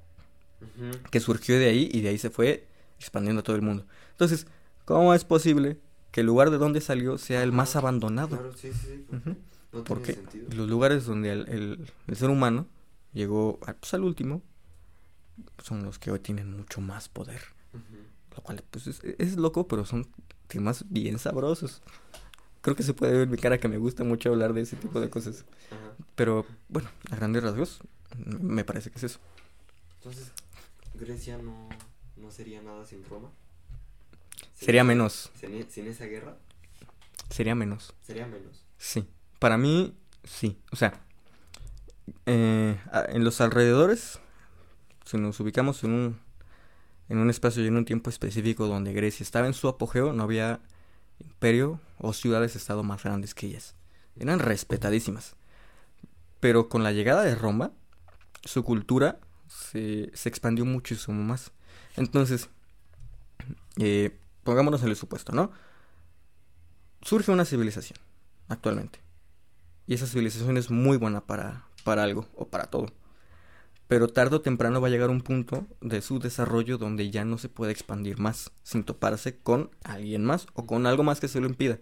que 1.12 1.20
surgió 1.20 1.60
de 1.60 1.68
ahí 1.70 1.90
y 1.92 2.02
de 2.02 2.10
ahí 2.10 2.18
se 2.18 2.30
fue 2.30 2.66
expandiendo 2.98 3.42
a 3.42 3.44
todo 3.44 3.56
el 3.56 3.62
mundo. 3.62 3.86
Entonces, 4.12 4.48
¿cómo 4.86 5.14
es 5.14 5.26
posible 5.26 5.78
que 6.12 6.22
el 6.22 6.28
lugar 6.28 6.52
de 6.52 6.58
donde 6.60 6.80
salió 6.80 7.18
sea 7.18 7.42
el 7.44 7.52
más 7.52 7.76
abandonado. 7.76 8.38
Claro, 8.38 8.54
sí, 8.54 8.72
sí, 8.72 8.80
sí. 8.86 9.06
Ujú. 9.16 9.36
No 9.74 9.84
Porque 9.84 10.20
los 10.56 10.70
lugares 10.70 11.06
donde 11.06 11.32
el, 11.34 11.50
el- 11.50 11.92
el 12.06 12.16
ser 12.16 12.30
humano 12.30 12.68
llegó 13.14 13.60
a- 13.66 13.74
pues, 13.74 13.94
al 13.96 14.04
último 14.04 14.44
son 15.64 15.84
los 15.84 16.00
que 16.00 16.12
hoy 16.12 16.20
tienen 16.20 16.56
mucho 16.56 16.82
más 16.82 17.10
poder. 17.10 17.42
Lo 18.36 18.42
cual 18.44 18.64
pues 18.72 18.88
es, 18.88 19.02
es 19.04 19.36
loco, 19.38 19.68
pero 19.68 19.86
son 19.86 20.08
temas 20.48 20.86
bien 20.90 21.20
sabrosos. 21.20 21.82
Creo 22.62 22.76
que 22.76 22.84
se 22.84 22.94
puede 22.94 23.14
ver 23.14 23.22
en 23.24 23.32
mi 23.32 23.38
cara 23.38 23.60
que 23.60 23.68
me 23.68 23.78
gusta 23.78 24.04
mucho 24.04 24.30
hablar 24.30 24.54
de 24.54 24.62
ese 24.62 24.76
tipo 24.76 25.00
de 25.02 25.10
cosas. 25.10 25.46
Pero 26.16 26.46
bueno, 26.70 26.90
a 27.12 27.16
grandes 27.16 27.44
rasgos, 27.44 27.80
me 28.18 28.64
parece 28.64 28.90
que 28.90 28.98
es 28.98 29.04
eso. 29.04 29.20
Entonces, 29.98 30.32
Grecia 30.96 31.38
no, 31.38 31.70
no 32.18 32.32
sería 32.32 32.62
nada 32.62 32.86
sin 32.86 33.04
Roma. 33.06 33.30
Sería 34.56 34.84
menos, 34.84 35.30
Sin, 35.40 35.70
sin 35.70 35.88
esa 35.88 36.06
guerra, 36.06 36.38
sería 37.30 37.54
menos. 37.54 37.94
sería 38.02 38.26
menos. 38.28 38.64
Sí, 38.78 39.08
para 39.40 39.58
mí 39.58 39.94
sí. 40.24 40.58
O 40.72 40.76
sea, 40.78 41.02
eh, 42.26 42.80
en 43.10 43.24
los 43.26 43.42
alrededores, 43.42 44.20
si 45.06 45.18
nos 45.18 45.40
ubicamos 45.40 45.84
en 45.84 45.92
un, 45.92 46.20
en 47.10 47.18
un 47.18 47.30
espacio 47.30 47.64
y 47.64 47.68
en 47.68 47.78
un 47.78 47.86
tiempo 47.86 48.10
específico 48.10 48.68
donde 48.68 48.94
Grecia 48.94 49.24
estaba 49.24 49.48
en 49.48 49.54
su 49.54 49.68
apogeo, 49.68 50.14
no 50.14 50.24
había 50.24 50.60
imperio 51.20 51.80
o 52.00 52.14
ciudades-estado 52.14 52.84
más 52.84 53.04
grandes 53.04 53.34
que 53.34 53.48
ellas. 53.48 53.76
Eran 54.16 54.40
respetadísimas. 54.40 55.36
Pero 56.40 56.70
con 56.70 56.84
la 56.84 56.92
llegada 56.92 57.24
de 57.24 57.36
Roma, 57.36 57.72
su 58.44 58.64
cultura 58.64 59.20
se, 59.48 60.12
se 60.14 60.30
expandió 60.30 60.66
muchísimo 60.66 61.22
más. 61.24 61.52
Entonces, 61.96 62.50
eh, 63.78 64.20
pongámonos 64.44 64.84
en 64.84 64.90
el 64.90 64.96
supuesto, 64.96 65.32
¿no? 65.32 65.52
Surge 67.02 67.32
una 67.32 67.46
civilización 67.46 67.98
actualmente. 68.48 69.00
Y 69.88 69.94
esa 69.94 70.08
civilización 70.08 70.58
es 70.58 70.70
muy 70.70 70.98
buena 70.98 71.22
para, 71.22 71.66
para 71.84 72.04
algo 72.04 72.28
o 72.36 72.48
para 72.48 72.66
todo. 72.66 72.88
Pero 73.88 74.08
tarde 74.08 74.38
o 74.38 74.42
temprano 74.42 74.82
va 74.82 74.88
a 74.88 74.92
llegar 74.92 75.10
un 75.10 75.22
punto 75.22 75.68
de 75.82 76.02
su 76.02 76.20
desarrollo 76.20 76.78
donde 76.78 77.12
ya 77.12 77.26
no 77.26 77.38
se 77.38 77.50
puede 77.50 77.72
expandir 77.72 78.18
más 78.18 78.52
sin 78.64 78.84
toparse 78.84 79.38
con 79.38 79.72
alguien 79.84 80.24
más 80.24 80.48
o 80.54 80.66
con 80.66 80.86
algo 80.88 81.04
más 81.04 81.20
que 81.20 81.28
se 81.28 81.40
lo 81.42 81.48
impida. 81.48 81.80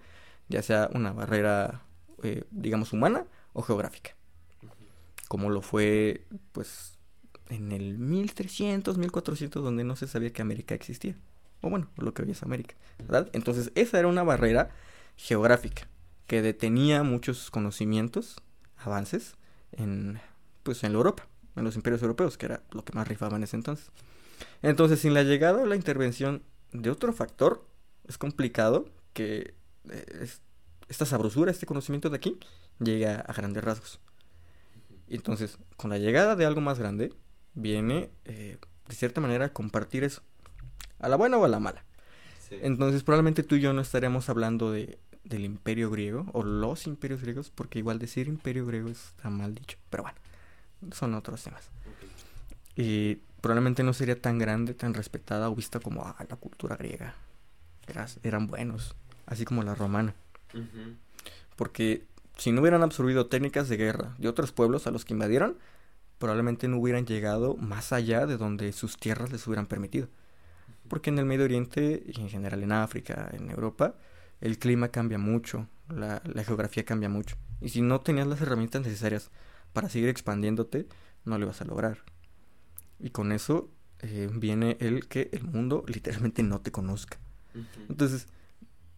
Ya 0.49 0.62
sea 0.62 0.89
una 0.93 1.14
barrera, 1.14 1.84
eh, 2.24 2.43
digamos, 2.52 2.91
humana 2.93 3.26
o 3.54 3.62
geográfica. 3.62 4.16
Como 5.28 5.49
lo 5.49 5.62
fue, 5.62 6.26
pues, 6.52 6.97
en 7.49 7.72
el 7.72 7.97
1300, 7.97 8.97
1400, 8.97 9.64
donde 9.64 9.84
no 9.84 9.95
se 9.95 10.08
sabía 10.08 10.34
que 10.34 10.41
América 10.41 10.76
existía. 10.76 11.16
O 11.62 11.70
bueno, 11.70 11.89
lo 11.97 12.14
que 12.14 12.24
hoy 12.24 12.32
es 12.32 12.43
América, 12.43 12.76
¿verdad? 12.97 13.30
Entonces, 13.34 13.72
esa 13.76 13.99
era 13.99 14.08
una 14.08 14.24
barrera 14.24 14.72
geográfica 15.16 15.88
que 16.26 16.41
detenía 16.41 17.04
muchos 17.04 17.52
conocimientos, 17.52 18.41
avances 18.78 19.36
en 19.72 20.20
pues 20.64 20.84
en 20.84 20.93
Europa, 20.93 21.28
en 21.56 21.64
los 21.64 21.76
imperios 21.76 22.02
europeos, 22.02 22.38
que 22.38 22.45
era 22.47 22.64
lo 22.72 22.84
que 22.84 22.93
más 22.93 23.08
rifaba 23.08 23.38
en 23.38 23.43
ese 23.43 23.56
entonces. 23.56 23.91
Entonces, 24.62 24.99
sin 24.99 25.14
la 25.14 25.24
llegada 25.24 25.62
o 25.62 25.66
la 25.66 25.76
intervención 25.76 26.43
de 26.72 26.89
otro 26.89 27.14
factor, 27.14 27.66
es 28.08 28.18
complicado 28.18 28.89
que 29.14 29.54
eh, 29.89 30.06
es- 30.22 30.41
esta 30.89 31.06
sabrosura, 31.06 31.52
este 31.52 31.66
conocimiento 31.66 32.10
de 32.10 32.18
aquí, 32.18 32.39
llegue 32.80 33.08
a, 33.08 33.20
a 33.22 33.34
grandes 33.34 33.64
rasgos. 33.64 33.99
Entonces, 35.08 35.58
con 35.78 35.89
la 35.89 35.97
llegada 35.97 36.36
de 36.36 36.45
algo 36.45 36.62
más 36.62 36.80
grande, 36.80 37.14
viene, 37.54 38.10
eh, 38.26 38.58
de 38.88 38.95
cierta 38.95 39.22
manera, 39.22 39.45
a 39.45 39.54
compartir 39.54 40.04
eso. 40.04 40.22
A 40.99 41.10
la 41.10 41.16
buena 41.16 41.38
o 41.38 41.45
a 41.45 41.47
la 41.47 41.60
mala. 41.60 41.84
Sí. 42.47 42.58
Entonces 42.62 43.04
probablemente 43.04 43.43
tú 43.43 43.56
y 43.56 43.62
yo 43.62 43.74
no 43.74 43.82
estaríamos 43.82 44.30
hablando 44.30 44.72
de, 44.72 44.99
del 45.24 45.45
imperio 45.45 45.89
griego 45.89 46.26
o 46.34 46.43
los 46.43 46.86
imperios 46.88 47.22
griegos, 47.22 47.49
porque 47.49 47.80
igual 47.80 47.97
decir 47.99 48.28
imperio 48.28 48.66
griego 48.66 48.89
está 48.89 49.30
mal 49.30 49.56
dicho. 49.56 49.78
Pero 49.89 50.04
bueno, 50.04 50.18
son 50.91 51.13
otros 51.13 51.43
temas. 51.43 51.69
Y 52.75 53.15
probablemente 53.41 53.84
no 53.84 53.93
sería 53.93 54.19
tan 54.19 54.38
grande, 54.38 54.73
tan 54.73 54.93
respetada 54.93 55.49
o 55.49 55.55
vista 55.55 55.79
como 55.79 56.03
ah, 56.03 56.15
la 56.29 56.36
cultura 56.36 56.75
griega. 56.75 57.15
Eras- 57.88 58.19
eran 58.23 58.47
buenos, 58.47 58.95
así 59.25 59.45
como 59.45 59.63
la 59.63 59.75
romana. 59.75 60.13
Porque 61.55 62.05
si 62.38 62.51
no 62.51 62.61
hubieran 62.61 62.84
absorbido 62.84 63.27
técnicas 63.27 63.69
de 63.69 63.77
guerra 63.77 64.15
de 64.17 64.27
otros 64.27 64.51
pueblos 64.51 64.88
a 64.88 64.91
los 64.91 65.05
que 65.05 65.13
invadieron, 65.13 65.57
probablemente 66.17 66.67
no 66.67 66.77
hubieran 66.77 67.05
llegado 67.05 67.55
más 67.57 67.91
allá 67.93 68.25
de 68.25 68.38
donde 68.38 68.71
sus 68.73 68.97
tierras 68.97 69.32
les 69.32 69.45
hubieran 69.47 69.65
permitido. 69.67 70.07
Porque 70.88 71.09
en 71.09 71.19
el 71.19 71.25
Medio 71.25 71.45
Oriente 71.45 72.03
y 72.05 72.19
en 72.21 72.29
general 72.29 72.63
en 72.63 72.71
África, 72.71 73.29
en 73.34 73.49
Europa, 73.49 73.95
el 74.39 74.57
clima 74.59 74.89
cambia 74.89 75.17
mucho, 75.17 75.67
la, 75.89 76.21
la 76.25 76.43
geografía 76.43 76.84
cambia 76.84 77.09
mucho. 77.09 77.38
Y 77.61 77.69
si 77.69 77.82
no 77.82 78.01
tenías 78.01 78.27
las 78.27 78.41
herramientas 78.41 78.82
necesarias 78.82 79.29
para 79.74 79.89
seguir 79.89 80.09
expandiéndote, 80.09 80.88
no 81.26 81.38
lo 81.38 81.45
ibas 81.45 81.61
a 81.61 81.65
lograr. 81.65 81.99
Y 82.99 83.09
con 83.09 83.32
eso 83.32 83.69
eh, 83.99 84.30
viene 84.34 84.78
el 84.80 85.07
que 85.07 85.30
el 85.32 85.43
mundo 85.43 85.84
literalmente 85.88 86.43
no 86.43 86.61
te 86.61 86.72
conozca. 86.72 87.19
Entonces, 87.89 88.28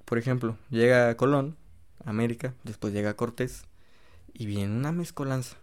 por 0.05 0.17
ejemplo, 0.17 0.57
llega 0.69 1.15
Colón 1.17 1.57
a 2.05 2.11
América, 2.11 2.53
después 2.63 2.93
llega 2.93 3.15
Cortés 3.15 3.63
y 4.31 4.45
viene 4.45 4.75
una 4.75 4.91
mezcolanza, 4.91 5.57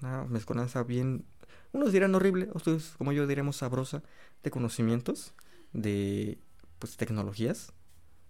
una 0.00 0.24
mezcolanza 0.24 0.82
bien, 0.82 1.24
unos 1.72 1.92
dirán 1.92 2.14
horrible, 2.14 2.48
otros 2.54 2.94
como 2.98 3.12
yo 3.12 3.26
diremos 3.26 3.58
sabrosa, 3.58 4.02
de 4.42 4.50
conocimientos, 4.50 5.32
de 5.72 6.38
pues 6.78 6.96
tecnologías 6.96 7.72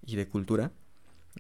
y 0.05 0.17
de 0.17 0.29
cultura 0.29 0.71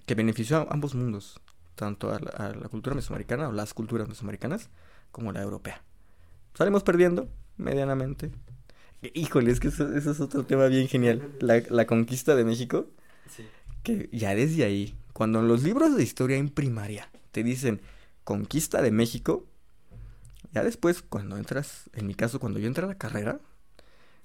que 0.06 0.14
benefició 0.14 0.58
a 0.58 0.66
ambos 0.70 0.94
mundos, 0.94 1.40
tanto 1.74 2.12
a 2.12 2.18
la, 2.20 2.30
a 2.30 2.54
la 2.54 2.68
cultura 2.68 2.94
mesoamericana 2.94 3.48
o 3.48 3.52
las 3.52 3.74
culturas 3.74 4.08
mesoamericanas 4.08 4.70
como 5.10 5.32
la 5.32 5.42
europea. 5.42 5.82
Salimos 6.54 6.82
perdiendo 6.82 7.28
medianamente. 7.56 8.30
Híjole, 9.12 9.50
es 9.50 9.60
que 9.60 9.68
eso, 9.68 9.92
eso 9.94 10.10
es 10.12 10.20
otro 10.20 10.44
tema 10.46 10.66
bien 10.66 10.88
genial. 10.88 11.30
La, 11.40 11.62
la 11.68 11.86
conquista 11.86 12.34
de 12.34 12.44
México 12.44 12.86
Sí. 13.28 13.44
que 13.82 14.08
ya 14.12 14.34
desde 14.34 14.64
ahí, 14.64 14.94
cuando 15.12 15.40
en 15.40 15.48
los 15.48 15.62
libros 15.62 15.96
de 15.96 16.02
historia 16.02 16.36
en 16.36 16.48
primaria 16.48 17.10
te 17.32 17.42
dicen 17.42 17.80
conquista 18.24 18.80
de 18.82 18.90
México, 18.90 19.46
ya 20.52 20.62
después 20.62 21.02
cuando 21.02 21.36
entras, 21.36 21.90
en 21.94 22.06
mi 22.06 22.14
caso 22.14 22.38
cuando 22.40 22.58
yo 22.58 22.66
entré 22.66 22.84
a 22.84 22.88
la 22.88 22.98
carrera, 22.98 23.40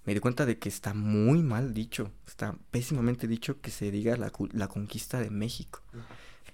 me 0.06 0.14
di 0.14 0.20
cuenta 0.22 0.46
de 0.46 0.58
que 0.60 0.70
está 0.70 0.94
muy 0.94 1.44
mal 1.44 1.74
dicho, 1.74 2.12
está 2.28 2.56
pésimamente 2.72 3.28
dicho 3.28 3.60
que 3.62 3.72
se 3.72 3.92
diga 3.92 4.16
la, 4.16 4.32
la 4.54 4.68
conquista 4.68 5.20
de 5.20 5.30
México, 5.30 5.82
Ujú. 5.94 6.04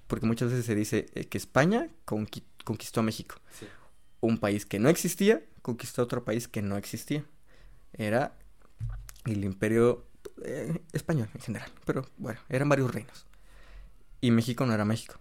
Porque 0.08 0.26
muchas 0.26 0.50
veces 0.52 0.66
se 0.66 0.76
dice 0.76 1.08
eh, 1.14 1.26
que 1.26 1.38
España 1.38 1.90
conqui- 2.06 2.44
conquistó 2.64 3.00
a 3.00 3.04
México, 3.04 3.36
Sí. 3.60 3.68
un 4.22 4.38
país 4.38 4.66
que 4.66 4.80
no 4.80 4.90
existía 4.90 5.42
conquistó 5.62 6.02
a 6.02 6.06
otro 6.06 6.24
país 6.24 6.48
que 6.48 6.62
no 6.62 6.78
existía, 6.78 7.26
era 7.94 8.38
el 9.26 9.44
imperio 9.44 10.06
eh, 10.44 10.82
español 10.94 11.30
en 11.34 11.42
general, 11.42 11.72
pero 11.86 12.06
bueno, 12.18 12.40
eran 12.50 12.70
varios 12.70 12.94
reinos. 12.94 13.26
Y 14.22 14.30
México 14.32 14.66
no 14.66 14.74
era 14.74 14.86
México, 14.86 15.16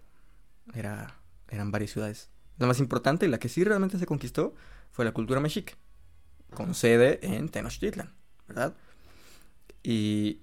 era, 0.73 1.15
eran 1.49 1.71
varias 1.71 1.91
ciudades. 1.91 2.29
La 2.57 2.67
más 2.67 2.79
importante 2.79 3.25
y 3.25 3.29
la 3.29 3.39
que 3.39 3.49
sí 3.49 3.63
realmente 3.63 3.97
se 3.97 4.05
conquistó 4.05 4.53
fue 4.91 5.03
la 5.03 5.13
cultura 5.13 5.39
mexica, 5.39 5.73
con 6.53 6.75
sede 6.75 7.19
en 7.23 7.49
Tenochtitlan, 7.49 8.13
¿verdad? 8.47 8.75
Y, 9.83 10.41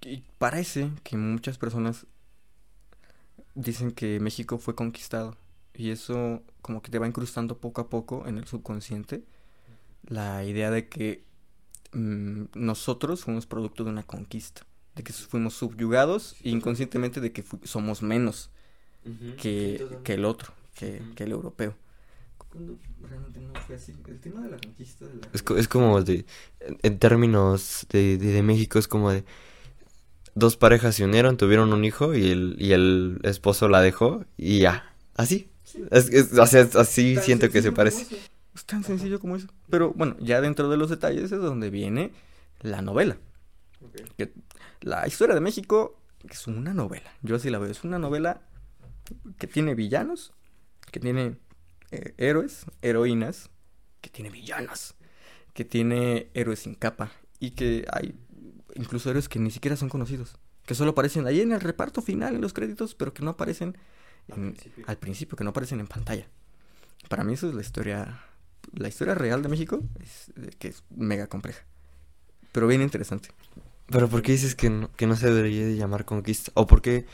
y 0.00 0.24
parece 0.38 0.90
que 1.04 1.16
muchas 1.16 1.58
personas 1.58 2.06
dicen 3.54 3.92
que 3.92 4.20
México 4.20 4.58
fue 4.58 4.74
conquistado 4.74 5.36
y 5.74 5.90
eso 5.90 6.42
como 6.60 6.82
que 6.82 6.90
te 6.90 6.98
va 6.98 7.06
incrustando 7.06 7.58
poco 7.58 7.80
a 7.80 7.88
poco 7.88 8.26
en 8.26 8.38
el 8.38 8.46
subconsciente 8.46 9.24
la 10.06 10.44
idea 10.44 10.70
de 10.70 10.88
que 10.88 11.24
mm, 11.92 12.44
nosotros 12.54 13.24
fuimos 13.24 13.46
producto 13.46 13.84
de 13.84 13.90
una 13.90 14.02
conquista, 14.02 14.66
de 14.94 15.02
que 15.02 15.12
fuimos 15.12 15.54
subyugados 15.54 16.36
e 16.42 16.50
inconscientemente 16.50 17.20
de 17.20 17.32
que 17.32 17.44
somos 17.64 18.02
menos 18.02 18.50
que, 19.38 19.84
que 20.04 20.14
el 20.14 20.24
otro, 20.24 20.52
que, 20.74 21.02
que 21.14 21.24
el 21.24 21.32
europeo. 21.32 21.76
Cuando 22.36 22.78
realmente 23.00 23.40
no 23.40 23.54
fue 23.60 23.76
así. 23.76 23.94
El 24.06 24.20
tema 24.20 24.42
de 24.42 24.50
la 24.50 24.58
conquista 24.58 25.06
de 25.06 25.14
la... 25.14 25.28
Es, 25.32 25.42
es 25.56 25.68
como 25.68 26.02
de, 26.02 26.26
en 26.60 26.78
en 26.82 26.98
términos 26.98 27.86
de, 27.88 28.18
de, 28.18 28.32
de 28.32 28.42
México, 28.42 28.78
es 28.78 28.88
como 28.88 29.10
de 29.10 29.24
dos 30.34 30.56
parejas 30.56 30.94
se 30.96 31.04
unieron, 31.04 31.36
tuvieron 31.36 31.72
un 31.72 31.84
hijo 31.84 32.14
y 32.14 32.30
el, 32.30 32.56
y 32.58 32.72
el 32.72 33.18
esposo 33.22 33.68
la 33.68 33.80
dejó 33.80 34.24
y 34.36 34.60
ya, 34.60 34.94
así. 35.14 35.48
Es- 35.90 36.08
es- 36.10 36.38
así 36.76 37.16
siento 37.16 37.48
que 37.50 37.62
se 37.62 37.72
parece. 37.72 38.06
Es 38.54 38.64
tan 38.66 38.84
sencillo 38.84 39.18
como 39.18 39.36
eso. 39.36 39.48
Pero 39.70 39.92
bueno, 39.94 40.16
ya 40.20 40.40
dentro 40.42 40.68
de 40.68 40.76
los 40.76 40.90
detalles 40.90 41.24
es 41.32 41.40
donde 41.40 41.70
viene 41.70 42.12
la 42.60 42.82
novela. 42.82 43.16
Que 44.16 44.32
la 44.82 45.06
historia 45.08 45.34
de 45.34 45.40
México 45.40 45.98
es 46.28 46.46
una 46.46 46.74
novela. 46.74 47.10
Yo 47.22 47.36
así 47.36 47.48
la 47.50 47.58
veo. 47.58 47.70
Es 47.70 47.84
una 47.84 47.98
novela 47.98 48.42
que 49.38 49.46
tiene 49.46 49.74
villanos, 49.74 50.32
que 50.90 51.00
tiene 51.00 51.36
eh, 51.90 52.14
héroes, 52.18 52.66
heroínas, 52.82 53.48
que 54.02 54.10
tiene 54.10 54.30
villanas, 54.30 54.94
que 55.54 55.64
tiene 55.64 56.28
héroes 56.34 56.60
sin 56.60 56.74
capa 56.74 57.10
y 57.40 57.52
que 57.52 57.86
hay 57.92 58.14
incluso 58.74 59.10
héroes 59.10 59.28
que 59.28 59.38
ni 59.38 59.50
siquiera 59.50 59.76
son 59.76 59.88
conocidos. 59.88 60.36
que 60.66 60.74
solo 60.74 60.92
aparecen 60.92 61.26
ahí 61.26 61.40
en 61.40 61.52
el 61.52 61.60
reparto 61.60 62.02
final, 62.02 62.34
en 62.36 62.40
los 62.40 62.52
créditos, 62.52 62.94
pero 62.94 63.12
que 63.12 63.22
no 63.22 63.30
aparecen 63.32 63.76
Al 64.30 64.34
principio. 64.40 64.84
al 64.86 64.96
principio, 64.98 65.36
que 65.36 65.44
no 65.44 65.50
aparecen 65.50 65.80
en 65.80 65.88
pantalla. 65.88 66.26
Para 67.08 67.24
mí 67.24 67.34
eso 67.34 67.48
es 67.48 67.54
la 67.54 67.62
historia, 67.62 68.22
la 68.72 68.88
historia 68.88 69.14
real 69.14 69.42
de 69.42 69.48
México, 69.48 69.80
es, 70.00 70.30
eh, 70.36 70.50
que 70.58 70.68
es 70.68 70.84
mega 70.90 71.26
compleja, 71.26 71.64
pero 72.52 72.66
bien 72.68 72.80
interesante. 72.82 73.30
Pero 73.88 74.08
¿por 74.08 74.22
qué 74.22 74.32
dices 74.32 74.54
que 74.54 74.70
no, 74.70 74.90
que 74.92 75.06
no 75.06 75.16
se 75.16 75.32
debería 75.32 75.66
de 75.66 75.76
llamar 75.76 76.04
conquista? 76.04 76.52
¿O 76.54 76.66
por 76.66 76.80
qué, 76.80 77.06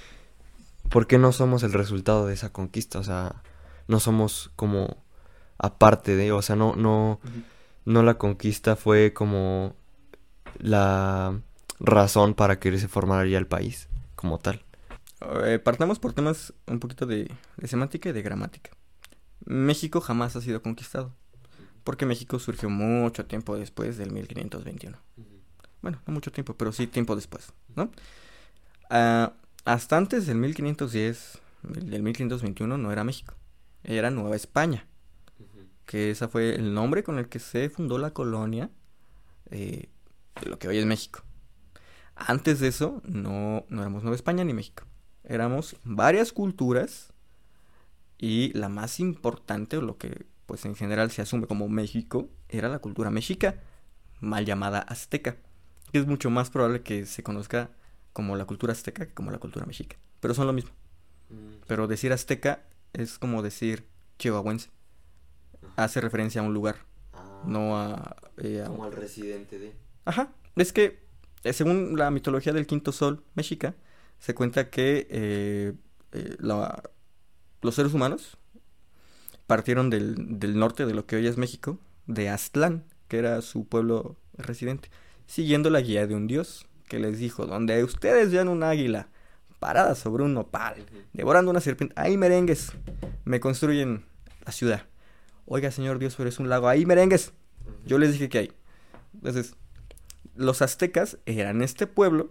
por 0.91 1.07
qué 1.07 1.19
no 1.19 1.33
somos 1.33 1.63
el 1.63 1.73
resultado 1.73 2.27
de 2.27 2.35
esa 2.35 2.53
conquista? 2.53 2.99
O 2.99 3.05
sea, 3.05 3.43
no 3.89 3.99
somos 3.99 4.53
como 4.55 5.03
aparte 5.57 6.15
de, 6.15 6.31
o 6.33 6.43
sea, 6.43 6.55
no, 6.55 6.77
no, 6.77 7.19
no 7.85 8.03
la 8.03 8.19
conquista 8.19 8.77
fue 8.77 9.13
como 9.13 9.75
la 10.59 11.41
razón 11.81 12.35
para 12.35 12.59
que 12.59 12.77
se 12.79 12.89
formara 12.89 13.27
ya 13.27 13.39
el 13.39 13.47
país 13.47 13.89
como 14.15 14.39
tal. 14.39 14.63
Eh, 15.45 15.59
partamos 15.59 15.99
por 15.99 16.13
temas 16.13 16.53
un 16.67 16.79
poquito 16.79 17.07
de, 17.07 17.31
de 17.57 17.69
semántica 17.69 18.09
y 18.09 18.13
de 18.13 18.23
gramática. 18.23 18.71
México 19.45 20.01
jamás 20.01 20.37
ha 20.37 20.41
sido 20.41 20.63
conquistado, 20.63 21.15
porque 21.85 22.07
México 22.07 22.39
surgió 22.39 22.69
mucho 22.69 23.27
tiempo 23.27 23.57
después 23.57 23.97
del 23.97 24.13
1521. 24.13 24.99
Bueno, 25.81 26.01
no 26.07 26.13
mucho 26.13 26.33
tiempo, 26.33 26.55
pero 26.55 26.73
sí 26.73 26.87
tiempo 26.87 27.15
después, 27.15 27.53
¿no? 27.77 27.91
Ah, 28.91 29.33
hasta 29.65 29.97
antes 29.97 30.27
del 30.27 30.37
1510, 30.39 31.39
del 31.63 32.03
1521 32.03 32.79
no 32.79 32.93
era 32.93 33.05
México, 33.05 33.35
era 33.85 34.11
Nueva 34.11 34.37
España, 34.37 34.87
que 35.87 36.11
ese 36.11 36.29
fue 36.29 36.55
el 36.55 36.75
nombre 36.75 37.03
con 37.03 37.19
el 37.19 37.29
que 37.29 37.39
se 37.39 37.71
fundó 37.71 37.99
la 37.99 38.13
colonia 38.13 38.71
eh, 39.51 39.89
de 40.41 40.51
lo 40.51 40.59
que 40.59 40.69
hoy 40.69 40.79
es 40.79 40.87
México. 40.87 41.23
Antes 42.19 42.61
de 42.61 42.69
eso, 42.69 43.01
no, 43.05 43.65
no 43.69 43.81
éramos 43.81 44.03
Nueva 44.03 44.17
España 44.17 44.45
ni 44.45 44.53
México. 44.53 44.85
Éramos 45.25 45.77
varias 45.85 46.33
culturas 46.33 47.13
y 48.19 48.53
la 48.59 48.69
más 48.69 48.99
importante, 49.01 49.77
o 49.77 49.83
lo 49.83 49.97
que 49.99 50.27
pues 50.47 50.65
en 50.65 50.75
general 50.75 51.11
se 51.11 51.23
asume 51.23 51.47
como 51.47 51.69
México, 51.69 52.29
era 52.49 52.69
la 52.69 52.79
cultura 52.79 53.11
mexica, 53.11 53.61
mal 54.21 54.45
llamada 54.47 54.81
azteca. 54.81 55.37
Es 55.93 56.07
mucho 56.07 56.31
más 56.31 56.51
probable 56.51 56.83
que 56.83 57.07
se 57.07 57.23
conozca 57.23 57.71
como 58.13 58.35
la 58.37 58.47
cultura 58.47 58.73
azteca 58.73 59.07
que 59.07 59.15
como 59.15 59.31
la 59.31 59.39
cultura 59.39 59.67
mexica. 59.67 59.97
Pero 60.21 60.35
son 60.35 60.47
lo 60.47 60.53
mismo. 60.53 60.71
Pero 61.67 61.87
decir 61.87 62.13
azteca 62.13 62.63
es 62.95 63.19
como 63.19 63.43
decir 63.43 63.87
chihuahuense. 64.19 64.71
Hace 65.77 66.01
referencia 66.01 66.41
a 66.41 66.45
un 66.45 66.55
lugar, 66.55 66.77
no 67.45 67.79
a... 67.79 68.17
eh, 68.39 68.63
a- 68.65 68.69
Como 68.69 68.85
al 68.85 68.93
residente 68.93 69.59
de... 69.59 69.75
Ajá, 70.05 70.33
es 70.57 70.73
que 70.73 71.07
según 71.45 71.97
la 71.97 72.11
mitología 72.11 72.53
del 72.53 72.67
quinto 72.67 72.93
sol 72.93 73.25
mexica, 73.35 73.75
se 74.19 74.35
cuenta 74.35 74.71
que 74.71 75.07
eh, 75.11 75.73
eh, 76.13 76.37
los 77.61 77.75
seres 77.75 77.95
humanos 77.95 78.37
partieron 79.47 79.91
del, 79.91 80.39
del 80.39 80.59
norte 80.59 80.87
de 80.87 80.95
lo 80.95 81.07
que 81.07 81.17
hoy 81.17 81.27
es 81.27 81.37
México, 81.37 81.79
de 82.07 82.29
Aztlán, 82.29 82.85
que 83.09 83.19
era 83.19 83.41
su 83.43 83.67
pueblo 83.67 84.17
residente, 84.35 84.91
siguiendo 85.27 85.71
la 85.71 85.81
guía 85.81 86.07
de 86.07 86.15
un 86.15 86.27
dios 86.27 86.67
que 86.89 86.99
les 86.99 87.19
dijo, 87.19 87.47
donde 87.47 87.85
ustedes 87.85 88.33
vean 88.33 88.49
un 88.49 88.63
águila 88.63 89.09
parada 89.59 89.95
sobre 89.95 90.23
un 90.23 90.35
nopal, 90.35 90.77
devorando 91.13 91.51
una 91.51 91.61
serpiente, 91.61 91.95
ahí 91.97 92.17
merengues, 92.17 92.73
me 93.25 93.41
construyen 93.41 94.05
la 94.45 94.53
ciudad. 94.53 94.87
Oiga, 95.47 95.71
señor 95.71 95.99
Dios, 95.99 96.15
pero 96.17 96.29
es 96.29 96.39
un 96.39 96.49
lago, 96.49 96.69
ahí 96.69 96.87
merengues. 96.87 97.33
Yo 97.85 97.99
les 97.99 98.13
dije 98.13 98.29
que 98.29 98.39
hay. 98.39 98.53
Entonces, 99.15 99.55
los 100.35 100.63
aztecas 100.63 101.19
eran 101.27 101.63
este 101.63 101.87
pueblo 101.87 102.31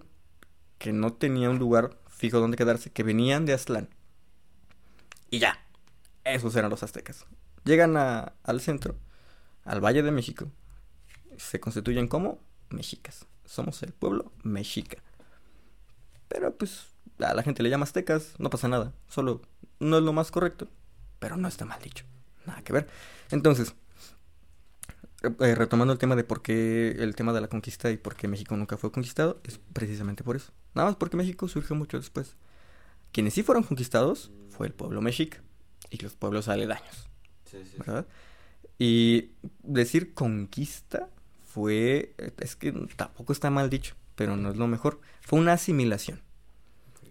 que 0.77 0.93
no 0.93 1.13
tenía 1.13 1.49
un 1.49 1.59
lugar 1.59 1.97
fijo 2.07 2.39
donde 2.39 2.57
quedarse, 2.57 2.91
que 2.91 3.03
venían 3.03 3.45
de 3.45 3.53
Aztlán. 3.53 3.89
Y 5.29 5.39
ya, 5.39 5.59
esos 6.23 6.55
eran 6.55 6.69
los 6.69 6.83
aztecas. 6.83 7.25
Llegan 7.63 7.97
a- 7.97 8.33
al 8.43 8.61
centro, 8.61 8.95
al 9.65 9.81
Valle 9.83 10.03
de 10.03 10.11
México, 10.11 10.49
se 11.37 11.59
constituyen 11.59 12.07
como 12.07 12.39
mexicas. 12.69 13.25
Somos 13.45 13.81
el 13.83 13.93
pueblo 13.93 14.31
mexica. 14.43 14.97
Pero 16.27 16.55
pues 16.55 16.87
a 17.19 17.33
la 17.33 17.43
gente 17.43 17.63
le 17.63 17.69
llama 17.69 17.83
aztecas, 17.83 18.33
no 18.37 18.49
pasa 18.49 18.67
nada. 18.67 18.93
Solo 19.07 19.41
no 19.79 19.97
es 19.97 20.03
lo 20.03 20.13
más 20.13 20.31
correcto, 20.31 20.67
pero 21.19 21.37
no 21.37 21.47
está 21.47 21.65
mal 21.65 21.81
dicho. 21.81 22.05
Nada 22.45 22.61
que 22.63 22.73
ver. 22.73 22.87
Entonces, 23.31 23.73
eh, 25.23 25.55
retomando 25.55 25.93
el 25.93 25.99
tema 25.99 26.15
de 26.15 26.23
por 26.23 26.41
qué 26.41 26.91
el 26.99 27.15
tema 27.15 27.33
de 27.33 27.41
la 27.41 27.47
conquista 27.47 27.89
y 27.89 27.97
por 27.97 28.15
qué 28.15 28.27
México 28.27 28.55
nunca 28.55 28.77
fue 28.77 28.91
conquistado, 28.91 29.39
es 29.43 29.59
precisamente 29.73 30.23
por 30.23 30.35
eso. 30.35 30.51
Nada 30.75 30.89
más 30.89 30.95
porque 30.95 31.17
México 31.17 31.47
surgió 31.47 31.75
mucho 31.75 31.97
después. 31.97 32.35
Quienes 33.11 33.33
sí 33.33 33.41
fueron 33.41 33.63
conquistados 33.63 34.31
fue 34.49 34.67
el 34.67 34.73
pueblo 34.73 35.01
mexica 35.01 35.41
y 35.89 35.97
los 35.97 36.13
pueblos 36.13 36.47
aledaños, 36.47 37.09
¿verdad? 37.77 38.05
Y 38.77 39.31
decir 39.63 40.13
conquista 40.13 41.09
fue, 41.45 42.13
es 42.39 42.55
que 42.55 42.71
tampoco 42.95 43.33
está 43.33 43.49
mal 43.49 43.71
dicho, 43.71 43.95
pero 44.15 44.35
no 44.35 44.51
es 44.51 44.57
lo 44.57 44.67
mejor. 44.67 44.99
Fue 45.21 45.39
una 45.39 45.53
asimilación, 45.53 46.21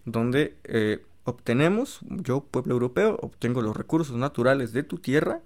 donde 0.05 0.57
eh, 0.65 1.05
obtenemos, 1.25 2.01
yo 2.03 2.45
pueblo 2.45 2.75
europeo, 2.75 3.19
obtengo 3.21 3.63
los 3.63 3.77
recursos 3.77 4.17
naturales 4.17 4.73
de 4.73 4.85
tu 4.85 4.99
tierra 4.99 5.43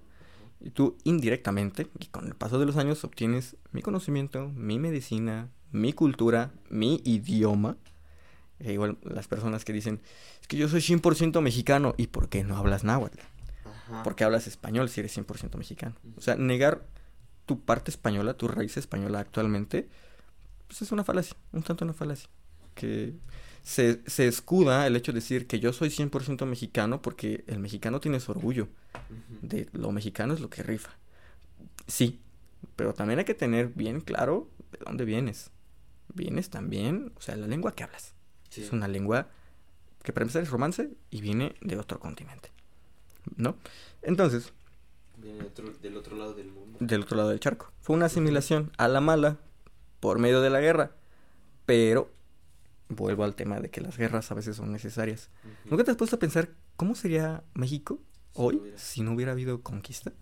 y 0.60 0.70
tú 0.70 0.96
indirectamente, 1.04 1.88
y 1.98 2.06
con 2.06 2.26
el 2.26 2.34
paso 2.34 2.58
de 2.58 2.66
los 2.66 2.76
años, 2.76 3.02
obtienes 3.04 3.56
mi 3.72 3.82
conocimiento, 3.82 4.48
mi 4.48 4.78
medicina, 4.78 5.48
mi 5.72 5.92
cultura, 5.92 6.52
mi 6.68 7.00
idioma. 7.04 7.76
E 8.58 8.74
igual 8.74 8.98
las 9.02 9.26
personas 9.26 9.64
que 9.64 9.72
dicen, 9.72 10.00
es 10.40 10.46
que 10.46 10.56
yo 10.56 10.68
soy 10.68 10.80
100% 10.80 11.40
mexicano, 11.40 11.94
¿y 11.96 12.08
por 12.08 12.28
qué 12.28 12.44
no 12.44 12.56
hablas 12.56 12.84
náhuatl? 12.84 13.18
¿Por 14.04 14.14
qué 14.14 14.24
hablas 14.24 14.46
español 14.46 14.88
si 14.88 15.00
eres 15.00 15.16
100% 15.16 15.56
mexicano? 15.56 15.96
O 16.16 16.20
sea, 16.20 16.36
negar 16.36 16.86
tu 17.46 17.60
parte 17.60 17.90
española, 17.90 18.34
tu 18.34 18.46
raíz 18.46 18.76
española 18.76 19.18
actualmente, 19.18 19.88
pues 20.68 20.82
es 20.82 20.92
una 20.92 21.02
falacia, 21.02 21.36
un 21.52 21.62
tanto 21.62 21.84
una 21.84 21.94
falacia. 21.94 22.28
Que 22.74 23.14
se, 23.62 24.00
se 24.06 24.26
escuda 24.26 24.86
el 24.86 24.96
hecho 24.96 25.12
de 25.12 25.16
decir 25.16 25.46
que 25.46 25.60
yo 25.60 25.72
soy 25.72 25.88
100% 25.90 26.46
mexicano 26.46 27.02
porque 27.02 27.44
el 27.46 27.58
mexicano 27.58 28.00
tiene 28.00 28.20
su 28.20 28.32
orgullo 28.32 28.68
de 29.42 29.68
lo 29.72 29.92
mexicano 29.92 30.34
es 30.34 30.40
lo 30.40 30.50
que 30.50 30.62
rifa. 30.62 30.90
Sí, 31.86 32.20
pero 32.76 32.94
también 32.94 33.18
hay 33.18 33.24
que 33.24 33.34
tener 33.34 33.68
bien 33.68 34.00
claro 34.00 34.48
de 34.72 34.78
dónde 34.84 35.04
vienes. 35.04 35.50
Vienes 36.14 36.50
también, 36.50 37.12
o 37.16 37.20
sea, 37.20 37.36
la 37.36 37.46
lengua 37.46 37.72
que 37.74 37.84
hablas. 37.84 38.14
Es 38.54 38.72
una 38.72 38.88
lengua 38.88 39.28
que 40.02 40.12
para 40.12 40.24
empezar 40.24 40.42
es 40.42 40.50
romance 40.50 40.90
y 41.10 41.20
viene 41.20 41.54
de 41.60 41.76
otro 41.78 42.00
continente. 42.00 42.50
¿No? 43.36 43.56
Entonces, 44.02 44.52
Viene 45.18 45.44
del 45.82 45.96
otro 45.98 46.16
lado 46.16 46.34
del 46.34 46.50
mundo. 46.50 46.78
del 46.80 47.02
otro 47.02 47.16
lado 47.16 47.28
del 47.28 47.40
charco. 47.40 47.70
Fue 47.80 47.94
una 47.94 48.06
asimilación 48.06 48.72
a 48.78 48.88
la 48.88 49.00
mala 49.00 49.36
por 50.00 50.18
medio 50.18 50.40
de 50.40 50.50
la 50.50 50.60
guerra. 50.60 50.92
Pero 51.66 52.10
vuelvo 52.90 53.24
al 53.24 53.34
tema 53.34 53.60
de 53.60 53.70
que 53.70 53.80
las 53.80 53.96
guerras 53.96 54.30
a 54.30 54.34
veces 54.34 54.56
son 54.56 54.70
necesarias. 54.72 55.30
¿Nunca 55.64 55.84
te 55.84 55.90
has 55.92 55.96
puesto 55.96 56.16
a 56.16 56.18
pensar 56.18 56.50
cómo 56.76 56.94
sería 56.94 57.42
México 57.54 57.98
Si 58.34 58.42
hoy 58.42 58.56
no 58.56 58.62
hubiera- 58.62 58.78
si 58.78 59.00
no 59.02 59.12
hubiera 59.12 59.32
habido 59.32 59.62
conquista? 59.62 60.12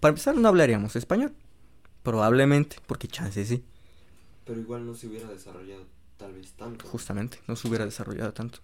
Para 0.00 0.10
empezar, 0.10 0.36
no 0.36 0.48
hablaríamos 0.48 0.96
español. 0.96 1.32
Probablemente, 2.02 2.76
porque 2.86 3.06
chance 3.08 3.44
sí. 3.44 3.64
Pero 4.44 4.60
igual 4.60 4.84
no 4.84 4.94
se 4.94 5.06
hubiera 5.06 5.28
desarrollado 5.28 5.86
tal 6.16 6.32
vez 6.34 6.52
tanto. 6.52 6.86
Justamente, 6.88 7.38
no 7.46 7.54
se 7.56 7.68
hubiera 7.68 7.84
desarrollado 7.84 8.32
tanto. 8.32 8.58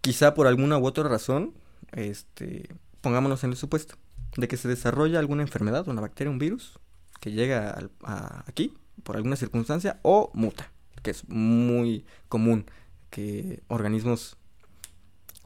Quizá 0.00 0.34
por 0.34 0.46
alguna 0.46 0.78
u 0.78 0.86
otra 0.86 1.04
razón, 1.08 1.54
este, 1.92 2.68
pongámonos 3.00 3.44
en 3.44 3.50
el 3.50 3.56
supuesto 3.56 3.94
de 4.36 4.48
que 4.48 4.56
se 4.56 4.66
desarrolla 4.68 5.18
alguna 5.18 5.42
enfermedad, 5.42 5.86
una 5.88 6.00
bacteria, 6.00 6.30
un 6.30 6.38
virus, 6.38 6.78
que 7.20 7.30
llega 7.30 7.70
al- 7.70 7.90
a- 8.02 8.44
aquí 8.48 8.74
por 9.04 9.16
alguna 9.16 9.36
circunstancia 9.36 10.00
o 10.02 10.30
muta, 10.34 10.72
que 11.02 11.10
es 11.10 11.28
muy 11.28 12.04
común 12.28 12.66
que 13.10 13.62
organismos 13.68 14.36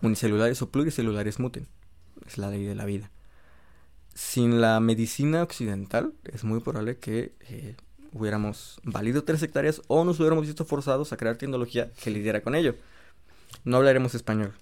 unicelulares 0.03 0.62
o 0.62 0.70
pluricelulares 0.70 1.38
muten. 1.38 1.66
Es 2.26 2.38
la 2.38 2.51
ley 2.51 2.64
de 2.64 2.74
la 2.74 2.84
vida. 2.84 3.11
Sin 4.14 4.61
la 4.61 4.80
medicina 4.80 5.42
occidental, 5.42 6.14
es 6.24 6.44
muy 6.44 6.61
probable 6.61 6.99
que 6.99 7.34
eh, 7.49 7.76
hubiéramos 8.12 8.80
valido 8.82 9.24
tres 9.24 9.42
hectáreas 9.42 9.82
o 9.88 10.05
nos 10.05 10.18
hubiéramos 10.20 10.47
visto 10.47 10.64
forzados 10.64 11.12
a 11.12 11.16
crear 11.16 11.36
tecnología 11.36 11.90
que 12.03 12.11
lidiara 12.11 12.42
con 12.42 12.55
ello. 12.55 12.74
No 13.64 13.76
hablaremos 13.76 14.14
español. 14.14 14.55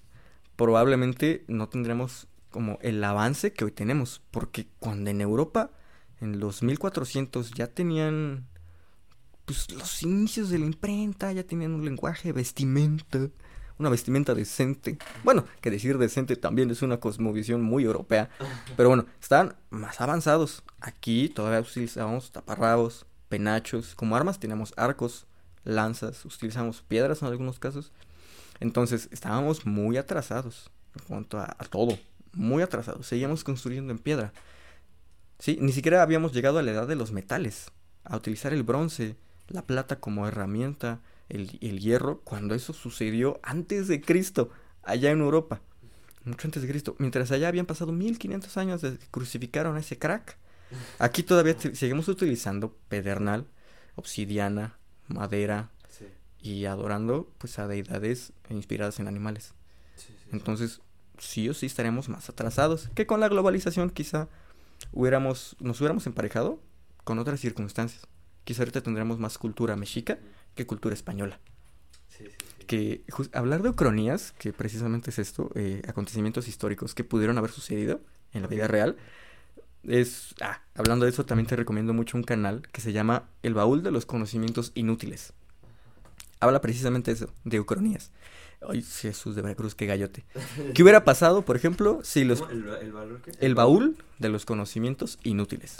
Probablemente 0.55 1.45
no 1.47 1.69
tendremos 1.69 2.27
como 2.49 2.79
el 2.81 3.03
avance 3.03 3.53
que 3.53 3.65
hoy 3.65 3.71
tenemos, 3.71 4.21
porque 4.31 4.67
cuando 4.79 5.09
en 5.09 5.21
Europa, 5.21 5.71
en 6.21 6.39
los 6.39 6.63
1400, 6.63 7.51
ya 7.51 7.67
tenían 7.67 8.47
pues, 9.45 9.71
los 9.71 10.03
inicios 10.03 10.49
de 10.49 10.59
la 10.59 10.65
imprenta, 10.65 11.31
ya 11.31 11.43
tenían 11.43 11.73
un 11.73 11.85
lenguaje, 11.85 12.31
vestimenta, 12.31 13.29
una 13.77 13.89
vestimenta 13.89 14.33
decente. 14.33 14.97
Bueno, 15.23 15.45
que 15.61 15.71
decir 15.71 15.97
decente 15.97 16.35
también 16.35 16.71
es 16.71 16.81
una 16.81 16.99
cosmovisión 16.99 17.61
muy 17.61 17.83
europea, 17.83 18.29
pero 18.75 18.89
bueno, 18.89 19.05
estaban 19.21 19.55
más 19.69 20.01
avanzados. 20.01 20.63
Aquí 20.79 21.29
todavía 21.29 21.61
utilizábamos 21.61 22.31
taparrabos, 22.31 23.05
penachos, 23.29 23.95
como 23.95 24.15
armas 24.15 24.39
teníamos 24.39 24.73
arcos, 24.77 25.27
lanzas, 25.63 26.25
utilizamos 26.25 26.81
piedras 26.81 27.21
en 27.21 27.27
algunos 27.27 27.59
casos. 27.59 27.91
Entonces 28.59 29.09
estábamos 29.11 29.65
muy 29.65 29.97
atrasados 29.97 30.71
en 30.97 31.05
cuanto 31.05 31.37
a, 31.37 31.55
a 31.57 31.65
todo, 31.65 31.99
muy 32.31 32.63
atrasados. 32.63 33.05
Seguíamos 33.05 33.43
construyendo 33.43 33.91
en 33.91 33.99
piedra. 33.99 34.31
Sí, 35.39 35.57
ni 35.59 35.73
siquiera 35.73 36.01
habíamos 36.01 36.31
llegado 36.31 36.59
a 36.59 36.63
la 36.63 36.71
edad 36.71 36.87
de 36.87 36.95
los 36.95 37.11
metales, 37.11 37.71
a 38.05 38.15
utilizar 38.15 38.53
el 38.53 38.63
bronce, 38.63 39.17
la 39.47 39.63
plata 39.65 39.99
como 39.99 40.27
herramienta, 40.27 41.01
el, 41.29 41.57
el 41.61 41.79
hierro, 41.79 42.21
cuando 42.21 42.55
eso 42.55 42.73
sucedió 42.73 43.39
antes 43.43 43.87
de 43.87 44.01
Cristo, 44.01 44.49
allá 44.83 45.11
en 45.11 45.19
Europa, 45.21 45.61
mucho 46.23 46.47
antes 46.47 46.63
de 46.63 46.69
Cristo. 46.69 46.95
Mientras 46.99 47.31
allá 47.31 47.47
habían 47.47 47.65
pasado 47.65 47.91
1500 47.91 48.57
años 48.57 48.81
desde 48.81 48.97
que 48.99 49.07
crucificaron 49.07 49.75
a 49.75 49.79
ese 49.79 49.97
crack. 49.99 50.37
Aquí 50.99 51.23
todavía 51.23 51.55
seguimos 51.73 52.07
utilizando 52.07 52.75
pedernal, 52.89 53.47
obsidiana, 53.95 54.77
madera 55.07 55.71
Sí, 55.89 56.05
y 56.39 56.65
adorando 56.65 57.31
pues 57.37 57.59
a 57.59 57.67
deidades 57.67 58.33
inspiradas 58.49 58.99
en 58.99 59.07
animales. 59.07 59.53
sí, 59.95 60.13
sí. 60.17 60.29
Entonces, 60.31 60.81
sí 61.17 61.49
o 61.49 61.53
sí 61.53 61.65
estaremos 61.67 62.09
más 62.09 62.29
atrasados 62.29 62.89
que 62.95 63.07
con 63.07 63.19
la 63.19 63.29
globalización 63.29 63.89
quizá 63.89 64.27
hubiéramos 64.91 65.55
nos 65.59 65.79
hubiéramos 65.81 66.07
emparejado 66.07 66.61
con 67.03 67.19
otras 67.19 67.39
circunstancias. 67.39 68.07
Quizá 68.45 68.61
ahorita 68.61 68.81
tendremos 68.81 69.19
más 69.19 69.37
cultura 69.37 69.75
mexica 69.75 70.17
que 70.55 70.65
cultura 70.65 70.93
española. 70.93 71.39
Sí, 72.07 72.23
sí, 72.25 72.31
sí. 72.59 72.65
Que 72.65 73.03
hablar 73.33 73.61
de 73.61 73.69
ucronías, 73.69 74.31
que 74.31 74.53
precisamente 74.53 75.09
es 75.09 75.19
esto, 75.19 75.51
eh, 75.55 75.81
acontecimientos 75.87 76.47
históricos 76.47 76.95
que 76.95 77.03
pudieron 77.03 77.37
haber 77.37 77.51
sucedido 77.51 77.99
en 78.31 78.43
la 78.43 78.47
vida 78.47 78.67
real, 78.67 78.95
es... 79.83 80.33
Ah, 80.41 80.61
hablando 80.75 81.05
de 81.05 81.11
eso, 81.11 81.25
también 81.25 81.47
te 81.47 81.55
recomiendo 81.55 81.93
mucho 81.93 82.17
un 82.17 82.23
canal 82.23 82.61
que 82.71 82.81
se 82.81 82.93
llama 82.93 83.29
El 83.43 83.53
Baúl 83.53 83.83
de 83.83 83.91
los 83.91 84.05
Conocimientos 84.05 84.71
Inútiles. 84.75 85.33
Habla 86.39 86.61
precisamente 86.61 87.11
eso, 87.11 87.33
de 87.43 87.59
ucronías. 87.59 88.11
Ay, 88.67 88.81
Jesús 88.81 89.35
de 89.35 89.41
Veracruz, 89.41 89.75
qué 89.75 89.85
gallote. 89.85 90.25
¿Qué 90.73 90.83
hubiera 90.83 91.03
pasado, 91.03 91.43
por 91.43 91.55
ejemplo, 91.55 91.99
si 92.03 92.23
los... 92.23 92.41
¿Cómo? 92.41 92.51
¿El, 92.51 92.67
el 92.67 92.91
valor 92.93 93.21
qué? 93.21 93.31
El 93.39 93.55
baúl 93.55 93.97
de 94.19 94.29
los 94.29 94.45
conocimientos 94.45 95.19
inútiles. 95.23 95.77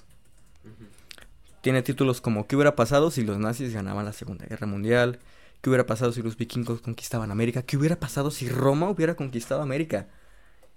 Tiene 1.66 1.82
títulos 1.82 2.22
como 2.22 2.46
¿Qué 2.46 2.56
hubiera 2.56 2.76
pasado 2.76 3.10
si 3.10 3.24
los 3.24 3.40
nazis 3.40 3.74
ganaban 3.74 4.06
la 4.06 4.14
Segunda 4.14 4.46
Guerra 4.46 4.68
Mundial? 4.68 5.18
¿Qué 5.62 5.72
hubiera 5.72 5.88
pasado 5.88 6.12
si 6.12 6.22
los 6.22 6.38
vikingos 6.38 6.80
conquistaban 6.80 7.32
América? 7.32 7.64
¿Qué 7.64 7.76
hubiera 7.76 8.00
pasado 8.00 8.30
si 8.30 8.48
Roma 8.48 8.88
hubiera 8.88 9.16
conquistado 9.16 9.64
América? 9.64 10.08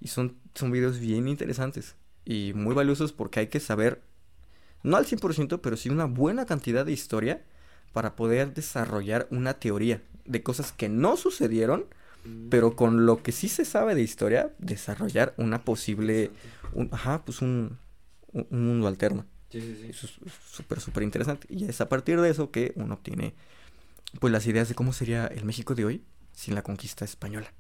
Y 0.01 0.09
son, 0.09 0.39
son 0.55 0.71
videos 0.71 0.99
bien 0.99 1.29
interesantes 1.29 1.95
y 2.25 2.55
muy 2.55 2.75
valiosos 2.75 3.13
porque 3.13 3.41
hay 3.41 3.47
que 3.49 3.61
saber, 3.61 4.01
no 4.83 4.97
al 4.97 5.05
100%, 5.05 5.61
pero 5.61 5.77
sí 5.77 5.91
una 5.91 6.07
buena 6.07 6.47
cantidad 6.47 6.87
de 6.87 6.93
historia 6.93 7.45
para 7.93 8.17
poder 8.17 8.55
desarrollar 8.55 9.29
una 9.31 9.61
teoría 9.61 10.03
de 10.25 10.43
cosas 10.43 10.73
que 10.73 10.89
no 10.89 11.19
sucedieron, 11.19 11.85
Mm, 12.25 12.49
pero 12.49 12.77
con 12.77 13.05
lo 13.07 13.23
que 13.23 13.33
sí 13.33 13.49
se 13.49 13.67
sabe 13.67 13.95
de 13.95 14.03
historia, 14.03 14.53
desarrollar 14.59 15.35
una 15.37 15.65
posible, 15.65 16.31
un, 16.73 16.89
ajá, 16.93 17.25
pues 17.27 17.43
un, 17.43 17.79
un 18.33 18.47
un 18.51 18.67
mundo 18.67 18.89
alterno. 18.89 19.27
Sí, 19.51 19.61
sí, 19.61 19.79
sí. 19.81 19.89
Eso 19.91 20.07
es 20.07 20.33
súper, 20.51 20.81
súper 20.81 21.03
interesante. 21.03 21.47
Y 21.51 21.65
es 21.65 21.81
a 21.81 21.89
partir 21.89 22.21
de 22.21 22.31
eso 22.31 22.51
que 22.51 22.73
uno 22.77 22.95
obtiene 22.95 23.35
pues 24.21 24.33
las 24.33 24.47
ideas 24.47 24.69
de 24.69 24.75
cómo 24.75 24.93
sería 24.93 25.27
el 25.27 25.45
México 25.45 25.75
de 25.75 25.85
hoy 25.85 26.05
sin 26.33 26.55
la 26.55 26.63
conquista 26.63 27.05
española. 27.05 27.53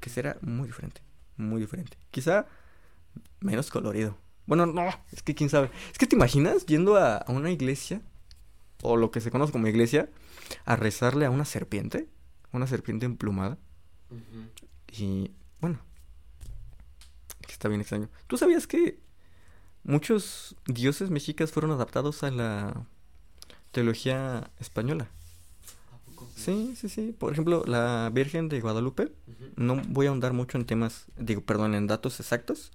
Que 0.00 0.10
será 0.10 0.38
muy 0.40 0.66
diferente, 0.66 1.00
muy 1.36 1.60
diferente. 1.60 1.96
Quizá 2.10 2.46
menos 3.40 3.70
colorido. 3.70 4.18
Bueno, 4.46 4.66
no, 4.66 4.88
es 5.12 5.22
que 5.22 5.34
quién 5.34 5.50
sabe. 5.50 5.70
Es 5.90 5.98
que 5.98 6.06
te 6.06 6.16
imaginas 6.16 6.66
yendo 6.66 6.96
a, 6.96 7.16
a 7.16 7.32
una 7.32 7.50
iglesia, 7.50 8.02
o 8.82 8.96
lo 8.96 9.10
que 9.10 9.20
se 9.20 9.30
conoce 9.30 9.52
como 9.52 9.66
iglesia, 9.66 10.08
a 10.64 10.76
rezarle 10.76 11.26
a 11.26 11.30
una 11.30 11.44
serpiente, 11.44 12.08
una 12.52 12.66
serpiente 12.66 13.06
emplumada. 13.06 13.58
Y 14.92 15.32
bueno, 15.60 15.80
que 17.40 17.52
está 17.52 17.68
bien 17.68 17.80
extraño. 17.80 18.08
¿Tú 18.26 18.36
sabías 18.36 18.66
que 18.66 19.00
muchos 19.86 20.56
dioses 20.66 21.10
mexicas 21.10 21.52
fueron 21.52 21.70
adaptados 21.70 22.22
a 22.22 22.30
la 22.30 22.86
teología 23.72 24.50
española? 24.60 25.08
Sí, 26.34 26.74
sí, 26.76 26.88
sí. 26.88 27.14
Por 27.18 27.32
ejemplo, 27.32 27.64
la 27.66 28.10
Virgen 28.12 28.48
de 28.48 28.60
Guadalupe. 28.60 29.12
No 29.56 29.80
voy 29.88 30.06
a 30.06 30.10
ahondar 30.10 30.32
mucho 30.32 30.58
en 30.58 30.66
temas, 30.66 31.06
digo, 31.16 31.40
perdón, 31.40 31.74
en 31.74 31.86
datos 31.86 32.20
exactos, 32.20 32.72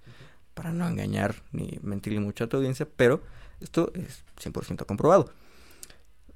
para 0.54 0.72
no 0.72 0.88
engañar 0.88 1.36
ni 1.52 1.80
mentirle 1.84 2.20
mucho 2.20 2.44
a 2.44 2.48
tu 2.48 2.58
audiencia, 2.58 2.88
pero 2.96 3.22
esto 3.60 3.92
es 3.94 4.24
100% 4.42 4.86
comprobado. 4.86 5.32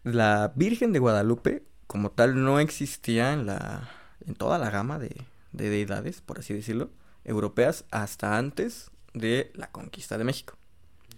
La 0.04 0.54
Virgen 0.56 0.94
de 0.94 1.00
Guadalupe, 1.00 1.64
como 1.88 2.12
tal, 2.12 2.44
no 2.44 2.60
existía 2.60 3.34
en 3.34 3.48
la 3.48 3.90
en 4.26 4.36
toda 4.36 4.58
la 4.58 4.70
gama 4.70 5.00
de, 5.00 5.16
de 5.52 5.70
deidades, 5.70 6.22
por 6.22 6.40
así 6.40 6.54
decirlo, 6.54 6.90
europeas 7.24 7.86
hasta 7.92 8.38
antes 8.38 8.92
de 9.14 9.52
la 9.56 9.72
conquista 9.72 10.18
de 10.18 10.24
México. 10.24 10.58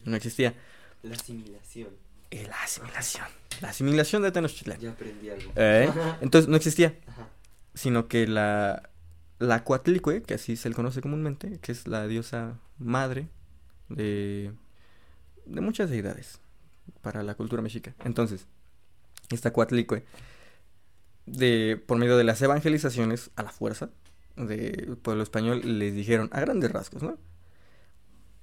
No 0.07 0.15
existía. 0.15 0.53
La 1.03 1.15
asimilación. 1.15 1.89
Eh, 2.31 2.45
La 2.47 2.63
asimilación. 2.63 3.25
La 3.61 3.69
asimilación 3.69 4.21
de 4.21 4.31
Tenochtitlán. 4.31 4.79
Ya 4.79 4.91
aprendí 4.91 5.29
algo. 5.29 5.51
¿Eh? 5.55 5.89
Entonces 6.21 6.49
no 6.49 6.55
existía 6.57 6.95
Ajá. 7.07 7.27
sino 7.73 8.07
que 8.07 8.27
la, 8.27 8.89
la 9.39 9.63
Coatlicue, 9.63 10.23
que 10.23 10.33
así 10.35 10.55
se 10.57 10.69
le 10.69 10.75
conoce 10.75 11.01
comúnmente, 11.01 11.59
que 11.59 11.71
es 11.71 11.87
la 11.87 12.07
diosa 12.07 12.59
madre 12.77 13.27
de, 13.89 14.51
de 15.45 15.61
muchas 15.61 15.89
deidades 15.89 16.39
para 17.01 17.23
la 17.23 17.35
cultura 17.35 17.61
mexica. 17.61 17.93
Entonces, 18.03 18.45
esta 19.29 19.51
Coatlicue, 19.53 20.03
de, 21.25 21.81
por 21.85 21.97
medio 21.97 22.17
de 22.17 22.23
las 22.23 22.41
evangelizaciones 22.41 23.31
a 23.35 23.43
la 23.43 23.51
fuerza 23.51 23.89
del 24.35 24.97
pueblo 24.97 25.23
español, 25.23 25.61
les 25.79 25.93
dijeron 25.95 26.29
a 26.31 26.39
grandes 26.41 26.71
rasgos, 26.71 27.03
¿no? 27.03 27.17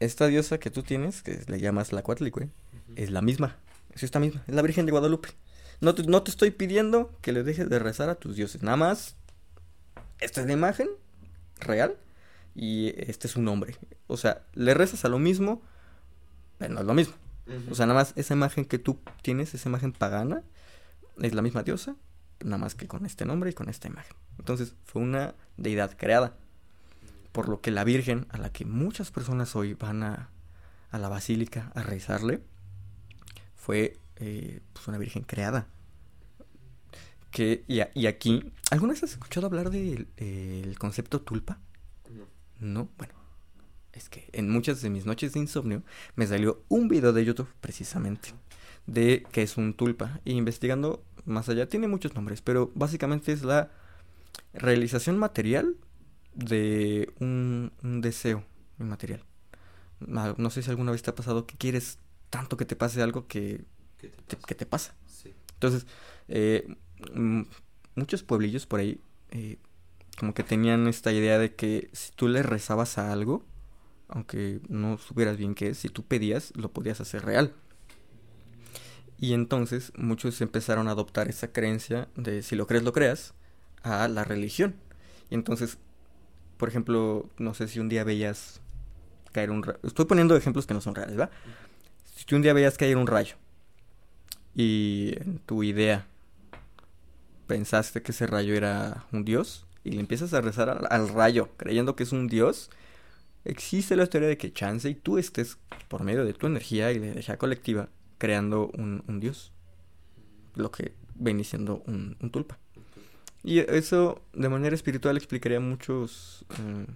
Esta 0.04 0.26
diosa 0.26 0.58
que 0.58 0.70
tú 0.70 0.82
tienes, 0.82 1.22
que 1.22 1.42
le 1.46 1.58
llamas 1.60 1.92
la 1.92 2.02
Coatlicue, 2.02 2.44
Ujú. 2.44 2.92
es 2.96 3.10
la 3.10 3.22
misma, 3.22 3.56
es 3.94 4.02
esta 4.02 4.20
misma, 4.20 4.42
es 4.46 4.54
la 4.54 4.62
Virgen 4.62 4.86
de 4.86 4.92
Guadalupe. 4.92 5.30
No 5.80 5.94
te, 5.94 6.02
no 6.04 6.22
te 6.22 6.30
estoy 6.30 6.50
pidiendo 6.50 7.10
que 7.20 7.32
le 7.32 7.42
dejes 7.42 7.68
de 7.68 7.78
rezar 7.78 8.08
a 8.10 8.14
tus 8.14 8.36
dioses, 8.36 8.62
nada 8.62 8.76
más, 8.76 9.16
esta 10.20 10.40
es 10.40 10.46
la 10.46 10.52
imagen 10.52 10.88
real 11.60 11.96
y 12.54 12.92
este 13.10 13.26
es 13.26 13.32
su 13.32 13.42
nombre. 13.42 13.76
O 14.06 14.16
sea, 14.16 14.42
le 14.54 14.74
rezas 14.74 15.04
a 15.04 15.08
lo 15.08 15.18
mismo, 15.18 15.62
pero 16.58 16.74
no 16.74 16.80
es 16.80 16.86
lo 16.86 16.94
mismo. 16.94 17.14
O 17.70 17.74
sea, 17.74 17.86
nada 17.86 18.00
más 18.00 18.12
esa 18.16 18.32
imagen 18.34 18.64
que 18.64 18.78
tú 18.78 18.98
tienes, 19.22 19.52
esa 19.54 19.68
imagen 19.68 19.92
pagana, 19.92 20.42
es 21.20 21.34
la 21.34 21.42
misma 21.42 21.62
diosa, 21.62 21.96
nada 22.42 22.58
más 22.58 22.74
que 22.74 22.86
con 22.88 23.04
este 23.06 23.24
nombre 23.26 23.50
y 23.50 23.52
con 23.52 23.68
esta 23.68 23.88
imagen. 23.88 24.16
Entonces, 24.38 24.74
fue 24.84 25.02
una 25.02 25.34
deidad 25.56 25.96
creada. 25.96 26.36
Por 27.34 27.48
lo 27.48 27.60
que 27.60 27.72
la 27.72 27.82
Virgen, 27.82 28.26
a 28.30 28.38
la 28.38 28.50
que 28.52 28.64
muchas 28.64 29.10
personas 29.10 29.56
hoy 29.56 29.74
van 29.74 30.04
a, 30.04 30.30
a 30.92 30.98
la 30.98 31.08
basílica 31.08 31.72
a 31.74 31.82
rezarle, 31.82 32.40
fue 33.56 33.98
eh, 34.16 34.60
pues 34.72 34.86
una 34.86 34.98
Virgen 34.98 35.24
creada. 35.24 35.66
Que, 37.32 37.64
y, 37.66 37.80
a- 37.80 37.90
y 37.94 38.06
aquí, 38.06 38.52
¿alguna 38.70 38.92
vez 38.92 39.02
has 39.02 39.10
escuchado 39.10 39.46
hablar 39.48 39.70
del 39.70 40.76
concepto 40.78 41.20
tulpa? 41.20 41.58
No. 42.08 42.24
No, 42.60 42.88
bueno, 42.98 43.14
es 43.92 44.08
que 44.08 44.28
en 44.32 44.48
muchas 44.48 44.80
de 44.82 44.90
mis 44.90 45.04
noches 45.04 45.32
de 45.32 45.40
insomnio 45.40 45.82
me 46.14 46.28
salió 46.28 46.62
un 46.68 46.86
video 46.86 47.12
de 47.12 47.24
YouTube 47.24 47.48
precisamente 47.60 48.28
de 48.86 49.26
qué 49.32 49.42
es 49.42 49.56
un 49.56 49.74
tulpa. 49.74 50.20
Y 50.24 50.34
investigando 50.34 51.02
más 51.24 51.48
allá, 51.48 51.68
tiene 51.68 51.88
muchos 51.88 52.14
nombres, 52.14 52.40
pero 52.42 52.70
básicamente 52.76 53.32
es 53.32 53.42
la 53.42 53.72
realización 54.52 55.18
material 55.18 55.74
de 56.34 57.12
un, 57.20 57.72
un 57.82 58.00
deseo 58.00 58.44
inmaterial. 58.78 59.24
No 60.00 60.50
sé 60.50 60.62
si 60.62 60.70
alguna 60.70 60.92
vez 60.92 61.02
te 61.02 61.10
ha 61.10 61.14
pasado 61.14 61.46
que 61.46 61.56
quieres 61.56 61.98
tanto 62.30 62.56
que 62.56 62.64
te 62.64 62.76
pase 62.76 63.02
algo 63.02 63.26
que 63.26 63.64
¿Qué 63.98 64.08
te 64.26 64.36
que 64.36 64.54
te 64.54 64.66
pasa. 64.66 64.94
Sí. 65.06 65.32
Entonces, 65.54 65.86
eh, 66.28 66.76
muchos 67.94 68.22
pueblillos 68.22 68.66
por 68.66 68.80
ahí 68.80 69.00
eh, 69.30 69.58
como 70.18 70.34
que 70.34 70.42
tenían 70.42 70.86
esta 70.86 71.12
idea 71.12 71.38
de 71.38 71.54
que 71.54 71.88
si 71.92 72.12
tú 72.12 72.28
le 72.28 72.42
rezabas 72.42 72.98
a 72.98 73.12
algo, 73.12 73.44
aunque 74.08 74.60
no 74.68 74.98
supieras 74.98 75.36
bien 75.36 75.54
qué 75.54 75.68
es, 75.68 75.78
si 75.78 75.88
tú 75.88 76.04
pedías, 76.04 76.52
lo 76.56 76.72
podías 76.72 77.00
hacer 77.00 77.24
real. 77.24 77.54
Y 79.18 79.32
entonces 79.32 79.92
muchos 79.96 80.40
empezaron 80.40 80.88
a 80.88 80.92
adoptar 80.92 81.28
esa 81.28 81.52
creencia 81.52 82.08
de 82.16 82.42
si 82.42 82.56
lo 82.56 82.66
crees, 82.66 82.84
lo 82.84 82.92
creas, 82.92 83.34
a 83.82 84.08
la 84.08 84.24
religión. 84.24 84.76
Y 85.30 85.34
entonces, 85.34 85.78
por 86.56 86.68
ejemplo, 86.68 87.28
no 87.38 87.54
sé 87.54 87.68
si 87.68 87.80
un 87.80 87.88
día 87.88 88.04
veías 88.04 88.60
caer 89.32 89.50
un 89.50 89.62
rayo. 89.62 89.78
Estoy 89.82 90.04
poniendo 90.04 90.36
ejemplos 90.36 90.66
que 90.66 90.74
no 90.74 90.80
son 90.80 90.94
reales, 90.94 91.18
¿va? 91.18 91.30
Si 92.14 92.34
un 92.34 92.42
día 92.42 92.52
veías 92.52 92.78
caer 92.78 92.96
un 92.96 93.06
rayo 93.06 93.36
y 94.54 95.14
en 95.20 95.38
tu 95.40 95.62
idea 95.62 96.06
pensaste 97.46 98.02
que 98.02 98.12
ese 98.12 98.26
rayo 98.26 98.54
era 98.54 99.04
un 99.12 99.24
dios 99.24 99.66
y 99.82 99.90
le 99.92 100.00
empiezas 100.00 100.32
a 100.32 100.40
rezar 100.40 100.86
al, 100.88 101.08
rayo 101.08 101.50
creyendo 101.56 101.96
que 101.96 102.04
es 102.04 102.12
un 102.12 102.28
dios, 102.28 102.70
existe 103.44 103.96
la 103.96 104.06
teoría 104.06 104.28
de 104.28 104.38
que 104.38 104.52
chance 104.52 104.88
y 104.88 104.94
tú 104.94 105.18
estés 105.18 105.58
por 105.88 106.04
medio 106.04 106.24
de 106.24 106.32
tu 106.32 106.46
energía 106.46 106.92
y 106.92 106.98
de 106.98 107.10
energía 107.10 107.36
colectiva 107.36 107.88
creando 108.18 108.70
un, 108.78 109.20
dios. 109.20 109.52
Lo 110.54 110.70
que 110.70 110.94
viene 111.16 111.44
siendo 111.44 111.82
un 111.86 112.30
tulpa. 112.30 112.58
Y 113.44 113.58
eso 113.58 114.22
de 114.32 114.48
manera 114.48 114.74
espiritual 114.74 115.16
explicaría 115.18 115.60
muchos, 115.60 116.46
eh, 116.58 116.86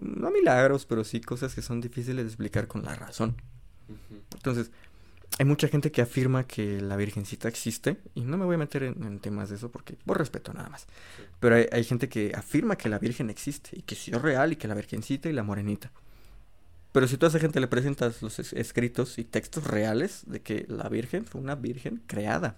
no 0.00 0.30
milagros, 0.32 0.86
pero 0.86 1.04
sí 1.04 1.20
cosas 1.20 1.54
que 1.54 1.62
son 1.62 1.80
difíciles 1.80 2.24
de 2.24 2.28
explicar 2.28 2.66
con 2.66 2.82
la 2.82 2.96
razón. 2.96 3.36
Entonces, 4.34 4.72
hay 5.38 5.44
mucha 5.44 5.68
gente 5.68 5.92
que 5.92 6.02
afirma 6.02 6.44
que 6.48 6.80
la 6.80 6.96
Virgencita 6.96 7.46
existe, 7.46 7.98
y 8.14 8.22
no 8.22 8.36
me 8.36 8.44
voy 8.44 8.56
a 8.56 8.58
meter 8.58 8.82
en, 8.82 9.04
en 9.04 9.20
temas 9.20 9.48
de 9.48 9.56
eso 9.56 9.70
porque 9.70 9.94
por 10.04 10.18
respeto 10.18 10.52
nada 10.52 10.68
más. 10.68 10.86
Pero 11.38 11.54
hay, 11.54 11.66
hay 11.70 11.84
gente 11.84 12.08
que 12.08 12.32
afirma 12.34 12.76
que 12.76 12.88
la 12.88 12.98
Virgen 12.98 13.30
existe, 13.30 13.70
y 13.78 13.82
que 13.82 13.94
sí 13.94 14.10
es 14.12 14.20
real, 14.20 14.52
y 14.52 14.56
que 14.56 14.66
la 14.66 14.74
Virgencita 14.74 15.28
y 15.28 15.32
la 15.32 15.44
Morenita. 15.44 15.92
Pero 16.90 17.06
si 17.06 17.18
tú 17.18 17.26
a 17.26 17.28
esa 17.28 17.38
gente 17.38 17.60
le 17.60 17.68
presentas 17.68 18.22
los 18.22 18.38
es- 18.40 18.52
escritos 18.54 19.18
y 19.18 19.24
textos 19.24 19.64
reales 19.64 20.22
de 20.26 20.40
que 20.40 20.64
la 20.68 20.88
Virgen 20.88 21.24
fue 21.24 21.40
una 21.40 21.54
Virgen 21.54 22.02
creada 22.06 22.56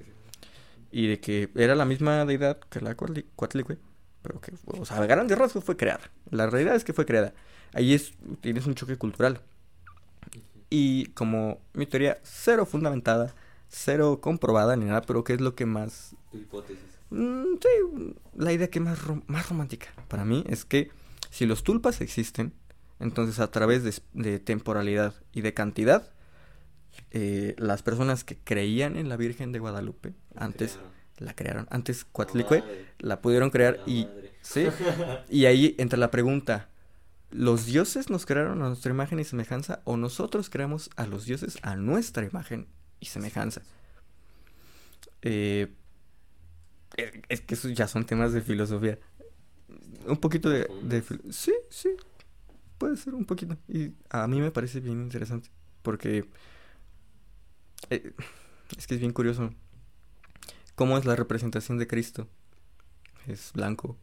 y 0.91 1.07
de 1.09 1.21
que 1.21 1.51
era 1.55 1.75
la 1.75 1.85
misma 1.85 2.25
deidad 2.25 2.59
que 2.71 2.81
la 2.81 2.95
Cuatlicue, 2.95 3.79
pero 4.23 4.41
que, 4.41 4.53
o 4.67 4.85
sea, 4.85 4.99
a 4.99 5.07
grandes 5.07 5.39
rasgos 5.39 5.65
fue 5.65 5.77
creada. 5.77 6.11
La 6.31 6.49
realidad 6.49 6.75
es 6.75 6.85
que 6.85 6.93
fue 6.93 7.07
creada. 7.07 7.35
Ahí 7.73 7.95
es, 7.95 8.13
tienes 8.41 8.67
un 8.67 8.75
choque 8.75 8.97
cultural. 8.97 9.41
Y 10.71 11.07
como 11.13 11.61
mi 11.73 11.87
teoría 11.87 12.19
cero 12.23 12.67
fundamentada, 12.67 13.35
cero 13.69 14.21
comprobada 14.21 14.77
ni 14.77 14.85
nada, 14.87 15.03
pero 15.03 15.25
que 15.25 15.35
es 15.35 15.41
lo 15.41 15.55
que 15.55 15.67
más 15.67 16.15
Tu 16.31 16.39
hipótesis. 16.39 16.79
Mm, 17.11 17.55
sí, 17.61 18.15
la 18.35 18.53
idea 18.53 18.69
que 18.69 18.81
más, 18.81 18.99
rom- 19.03 19.23
más 19.27 19.49
romántica 19.49 19.89
para 20.09 20.25
mí 20.25 20.45
es 20.47 20.65
que 20.65 20.91
si 21.31 21.47
los 21.47 21.63
tulpas 21.63 22.01
existen, 22.01 22.53
entonces 23.01 23.39
a 23.41 23.51
través 23.51 24.03
de 24.13 24.39
temporalidad 24.41 25.15
y 25.33 25.41
de 25.41 25.55
cantidad, 25.55 26.11
eh, 27.11 27.55
las 27.59 27.83
personas 27.83 28.25
que 28.25 28.37
creían 28.37 28.97
en 28.97 29.09
la 29.09 29.17
Virgen 29.17 29.53
de 29.53 29.59
Guadalupe 29.59 30.15
antes 30.35 30.79
la 31.19 31.35
crearon. 31.35 31.67
Antes 31.71 32.05
Coatlicue 32.05 32.63
la 32.99 33.21
pudieron 33.21 33.51
crear 33.51 33.81
y 33.87 34.09
sí. 34.43 34.67
Y 35.31 35.47
ahí 35.47 35.75
entra 35.79 35.99
la 35.99 36.11
pregunta, 36.11 36.69
¿los 37.31 37.67
dioses 37.67 38.11
nos 38.11 38.27
crearon 38.27 38.63
a 38.63 38.69
nuestra 38.69 38.93
imagen 38.93 39.21
y 39.21 39.25
semejanza 39.25 39.81
o 39.85 39.97
nosotros 39.97 40.51
creamos 40.51 40.91
a 40.97 41.07
los 41.07 41.25
dioses 41.25 41.59
a 41.63 41.77
nuestra 41.77 42.25
imagen 42.25 42.69
y 43.01 43.07
semejanza? 43.07 43.63
Eh, 45.23 45.73
eh, 46.97 47.23
es 47.29 47.41
que 47.41 47.55
esos 47.55 47.73
ya 47.75 47.89
son 47.89 48.05
temas 48.05 48.33
de 48.33 48.43
filosofía. 48.43 48.99
Un 50.07 50.17
poquito 50.17 50.49
de, 50.49 50.69
de 50.83 51.03
sí, 51.31 51.53
sí, 51.71 51.91
puede 52.79 52.97
ser 52.97 53.15
un 53.15 53.25
poquito. 53.25 53.57
Y 53.67 53.93
a 54.11 54.27
mí 54.27 54.41
me 54.41 54.51
parece 54.51 54.81
bien 54.81 55.01
interesante 55.01 55.51
porque 55.83 56.29
eh, 57.91 58.13
es 58.77 58.87
que 58.87 58.95
es 58.95 59.01
bien 59.01 59.13
curioso 59.13 59.51
cómo 60.75 60.97
es 60.99 61.05
la 61.05 61.17
representación 61.17 61.79
de 61.79 61.87
Cristo. 61.87 62.29
Es 63.27 63.53
blanco, 63.53 63.97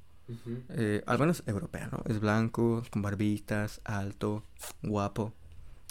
eh, 0.70 1.04
al 1.08 1.20
menos 1.20 1.44
europea, 1.48 1.90
¿no? 1.92 2.04
Es 2.06 2.20
blanco, 2.20 2.84
con 2.92 3.02
barbitas, 3.02 3.82
alto, 3.84 4.44
guapo, 4.84 5.34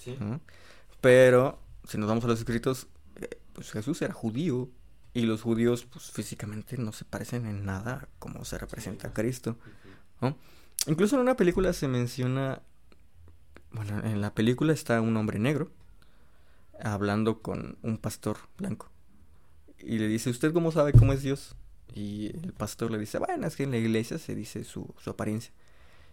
Sí. 0.03 0.17
¿no? 0.21 0.41
Pero 1.01 1.59
si 1.89 1.99
nos 1.99 2.09
vamos 2.09 2.25
a 2.25 2.29
los 2.29 2.39
escritos, 2.39 2.87
eh, 3.17 3.39
pues 3.55 3.73
Jesús 3.73 4.03
era 4.03 4.13
judío 4.13 4.69
y 5.15 5.23
los 5.23 5.43
judíos 5.43 5.85
pues 5.85 6.11
físicamente 6.11 6.77
no 6.77 6.93
se 6.93 7.05
parecen 7.05 7.47
en 7.47 7.65
nada 7.65 7.93
a 7.95 8.09
cómo 8.19 8.45
se 8.45 8.59
representa 8.59 9.09
a 9.09 9.13
Cristo. 9.15 9.57
¿no? 10.21 10.37
Incluso 10.87 11.17
en 11.17 11.23
una 11.23 11.37
película 11.37 11.73
se 11.73 11.89
menciona, 11.89 12.61
bueno, 13.71 14.05
en 14.05 14.21
la 14.21 14.35
película 14.35 14.73
está 14.73 15.01
un 15.01 15.17
hombre 15.17 15.39
negro 15.39 15.71
hablando 16.81 17.41
con 17.41 17.79
un 17.83 17.99
pastor 17.99 18.37
blanco 18.59 18.91
y 19.87 19.99
le 19.99 20.09
dice, 20.09 20.31
¿usted 20.31 20.53
cómo 20.53 20.73
sabe 20.73 20.93
cómo 20.93 21.13
es 21.13 21.23
Dios? 21.23 21.55
Y 21.95 22.37
el 22.43 22.53
pastor 22.53 22.91
le 22.91 22.99
dice, 22.99 23.19
bueno, 23.19 23.47
es 23.47 23.57
que 23.57 23.65
en 23.65 23.71
la 23.71 23.77
iglesia 23.77 24.19
se 24.19 24.35
dice 24.35 24.65
su, 24.65 24.95
su 24.99 25.11
apariencia. 25.11 25.53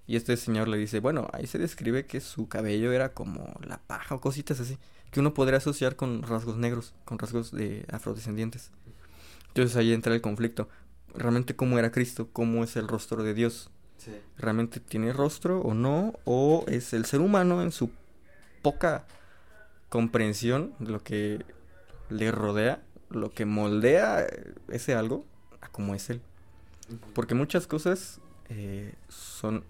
Y 0.07 0.15
este 0.15 0.35
señor 0.35 0.67
le 0.67 0.77
dice, 0.77 0.99
bueno, 0.99 1.27
ahí 1.31 1.47
se 1.47 1.57
describe 1.57 2.05
que 2.05 2.19
su 2.19 2.47
cabello 2.47 2.91
era 2.91 3.13
como 3.13 3.55
la 3.63 3.79
paja 3.79 4.15
o 4.15 4.21
cositas 4.21 4.59
así, 4.59 4.77
que 5.11 5.19
uno 5.19 5.33
podría 5.33 5.57
asociar 5.57 5.95
con 5.95 6.23
rasgos 6.23 6.57
negros, 6.57 6.93
con 7.05 7.17
rasgos 7.17 7.51
de 7.51 7.85
afrodescendientes. 7.91 8.71
Entonces 9.47 9.75
ahí 9.77 9.93
entra 9.93 10.13
el 10.13 10.21
conflicto. 10.21 10.69
Realmente 11.13 11.55
cómo 11.55 11.77
era 11.79 11.91
Cristo, 11.91 12.29
cómo 12.31 12.63
es 12.63 12.75
el 12.75 12.87
rostro 12.87 13.23
de 13.23 13.33
Dios. 13.33 13.69
Sí. 13.97 14.11
¿Realmente 14.37 14.79
tiene 14.79 15.13
rostro 15.13 15.61
o 15.61 15.73
no? 15.73 16.13
¿O 16.25 16.65
es 16.67 16.93
el 16.93 17.05
ser 17.05 17.21
humano 17.21 17.61
en 17.61 17.71
su 17.71 17.91
poca 18.61 19.05
comprensión 19.91 20.73
de 20.79 20.91
lo 20.91 21.03
que 21.03 21.43
le 22.09 22.31
rodea, 22.31 22.81
lo 23.09 23.29
que 23.31 23.45
moldea 23.45 24.25
ese 24.69 24.95
algo 24.95 25.25
a 25.59 25.67
cómo 25.67 25.93
es 25.93 26.09
él? 26.09 26.21
Porque 27.13 27.35
muchas 27.35 27.67
cosas 27.67 28.21
eh, 28.47 28.95
son 29.09 29.65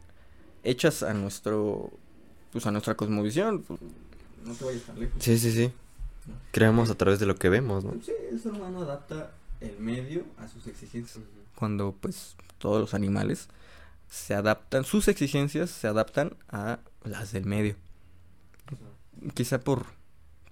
hechas 0.64 1.02
a 1.02 1.16
nuestro 1.16 1.92
pues 2.52 2.68
a 2.68 2.72
nuestra 2.72 2.96
cosmovisión. 2.96 3.66
No 4.46 4.54
te 4.54 4.64
vayas 4.64 4.84
tan 4.84 5.00
lejos. 5.00 5.16
Sí, 5.24 5.40
sí, 5.40 5.52
sí. 5.52 5.72
Creamos 6.52 6.92
a 6.92 6.96
través 6.96 7.20
de 7.20 7.26
lo 7.26 7.36
que 7.36 7.50
vemos, 7.50 7.84
¿no? 7.84 7.94
Sí, 8.04 8.12
el 8.30 8.40
ser 8.40 8.52
humano 8.52 8.82
adapta 8.82 9.32
el 9.60 9.80
medio 9.80 10.24
a 10.38 10.48
sus 10.48 10.68
exigencias. 10.68 11.24
Cuando 11.56 11.96
pues 12.00 12.36
todos 12.60 12.80
los 12.80 12.94
animales 12.94 13.48
se 14.08 14.36
adaptan, 14.36 14.84
sus 14.84 15.08
exigencias 15.08 15.72
se 15.72 15.88
adaptan 15.88 16.36
a 16.50 16.80
las 17.04 17.32
del 17.32 17.46
medio. 17.46 17.76
Quizá 19.34 19.60
por, 19.60 19.86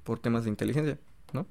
por 0.09 0.17
temas 0.17 0.43
de 0.43 0.49
inteligencia, 0.49 0.97
¿no? 1.33 1.45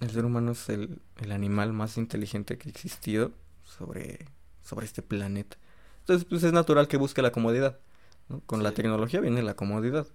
El 0.00 0.10
ser 0.12 0.24
humano 0.24 0.52
es 0.52 0.68
el, 0.68 1.00
el 1.16 1.32
animal 1.32 1.72
más 1.72 1.98
inteligente 1.98 2.56
que 2.56 2.68
ha 2.68 2.70
existido 2.70 3.32
sobre, 3.64 4.26
sobre 4.62 4.86
este 4.86 5.02
planeta. 5.02 5.56
Entonces, 6.02 6.24
pues 6.24 6.44
es 6.44 6.52
natural 6.52 6.86
que 6.86 6.96
busque 6.98 7.22
la 7.22 7.32
comodidad. 7.32 7.80
¿no? 8.28 8.42
Con 8.46 8.62
la 8.62 8.70
tecnología 8.70 9.18
viene 9.18 9.42
la 9.42 9.56
comodidad. 9.56 10.06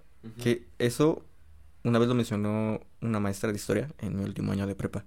Que 0.41 0.66
eso, 0.80 1.26
una 1.84 1.99
vez 1.99 2.07
lo 2.07 2.16
mencionó 2.16 2.80
una 3.01 3.20
maestra 3.20 3.51
de 3.51 3.57
historia 3.57 3.89
en 3.97 4.16
mi 4.16 4.24
último 4.24 4.53
año 4.53 4.66
de 4.66 4.76
prepa. 4.76 5.03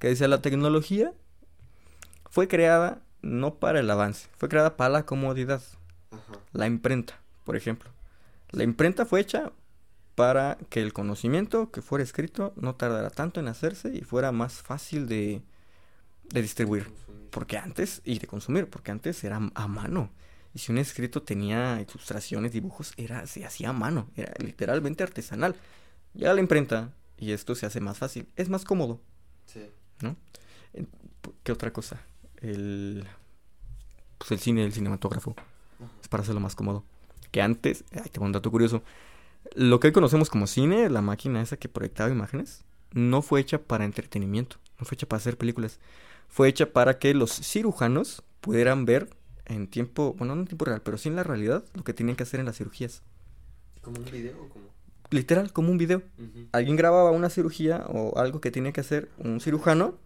Que 0.00 0.08
decía, 0.08 0.26
la 0.26 0.42
tecnología 0.42 1.12
fue 2.30 2.48
creada 2.48 3.00
no 3.22 3.54
para 3.54 3.78
el 3.78 3.88
avance, 3.88 4.28
fue 4.36 4.48
creada 4.48 4.76
para 4.76 4.90
la 4.90 5.06
comodidad. 5.06 5.62
La 6.50 6.66
imprenta, 6.66 7.20
por 7.44 7.54
ejemplo. 7.54 7.90
La 8.50 8.64
imprenta 8.64 9.06
fue 9.06 9.20
hecha 9.20 9.52
para 10.18 10.58
que 10.68 10.82
el 10.82 10.92
conocimiento 10.92 11.70
que 11.70 11.80
fuera 11.80 12.02
escrito 12.02 12.52
no 12.56 12.74
tardara 12.74 13.08
tanto 13.08 13.38
en 13.38 13.46
hacerse 13.46 13.94
y 13.94 14.00
fuera 14.00 14.32
más 14.32 14.54
fácil 14.54 15.06
de, 15.06 15.42
de 16.30 16.42
distribuir. 16.42 16.90
Porque 17.30 17.56
antes, 17.56 18.02
y 18.04 18.18
de 18.18 18.26
consumir, 18.26 18.68
porque 18.68 18.90
antes 18.90 19.22
era 19.22 19.36
a 19.54 19.68
mano. 19.68 20.10
Y 20.52 20.58
si 20.58 20.72
un 20.72 20.78
escrito 20.78 21.22
tenía 21.22 21.80
ilustraciones, 21.80 22.50
dibujos, 22.50 22.94
era, 22.96 23.28
se 23.28 23.44
hacía 23.44 23.68
a 23.68 23.72
mano, 23.72 24.10
era 24.16 24.34
literalmente 24.44 25.04
artesanal. 25.04 25.54
Ya 26.14 26.34
la 26.34 26.40
imprenta, 26.40 26.92
y 27.16 27.30
esto 27.30 27.54
se 27.54 27.66
hace 27.66 27.78
más 27.78 27.98
fácil, 27.98 28.28
es 28.34 28.48
más 28.48 28.64
cómodo. 28.64 29.00
Sí. 29.46 29.70
¿no? 30.02 30.16
¿Qué 31.44 31.52
otra 31.52 31.72
cosa? 31.72 32.02
El, 32.40 33.06
pues 34.18 34.32
el 34.32 34.40
cine, 34.40 34.64
el 34.64 34.72
cinematógrafo, 34.72 35.36
es 36.02 36.08
para 36.08 36.24
hacerlo 36.24 36.40
más 36.40 36.56
cómodo. 36.56 36.84
Que 37.30 37.40
antes, 37.40 37.84
ay, 37.92 38.10
te 38.10 38.18
voy 38.18 38.24
a 38.24 38.26
un 38.26 38.32
dato 38.32 38.50
curioso, 38.50 38.82
lo 39.54 39.80
que 39.80 39.88
hoy 39.88 39.92
conocemos 39.92 40.30
como 40.30 40.46
cine, 40.46 40.88
la 40.90 41.02
máquina 41.02 41.42
esa 41.42 41.56
que 41.56 41.68
proyectaba 41.68 42.10
imágenes, 42.10 42.64
no 42.92 43.22
fue 43.22 43.40
hecha 43.40 43.58
para 43.58 43.84
entretenimiento, 43.84 44.56
no 44.78 44.86
fue 44.86 44.94
hecha 44.94 45.08
para 45.08 45.18
hacer 45.18 45.36
películas, 45.36 45.80
fue 46.28 46.48
hecha 46.48 46.72
para 46.72 46.98
que 46.98 47.14
los 47.14 47.32
cirujanos 47.32 48.22
pudieran 48.40 48.84
ver 48.84 49.08
en 49.46 49.66
tiempo, 49.66 50.14
bueno, 50.18 50.34
no 50.34 50.42
en 50.42 50.46
tiempo 50.46 50.64
real, 50.64 50.82
pero 50.82 50.98
sí 50.98 51.08
en 51.08 51.16
la 51.16 51.22
realidad, 51.22 51.64
lo 51.74 51.84
que 51.84 51.94
tenían 51.94 52.16
que 52.16 52.22
hacer 52.22 52.40
en 52.40 52.46
las 52.46 52.56
cirugías. 52.56 53.02
¿Como 53.82 53.98
un 53.98 54.04
video 54.04 54.36
o 54.40 54.48
como? 54.48 54.68
Literal, 55.10 55.52
como 55.52 55.70
un 55.70 55.78
video. 55.78 56.02
Alguien 56.52 56.76
grababa 56.76 57.10
una 57.12 57.30
cirugía 57.30 57.86
o 57.88 58.18
algo 58.18 58.40
que 58.42 58.50
tenía 58.50 58.72
que 58.72 58.82
hacer 58.82 59.08
un 59.16 59.40
cirujano, 59.40 59.96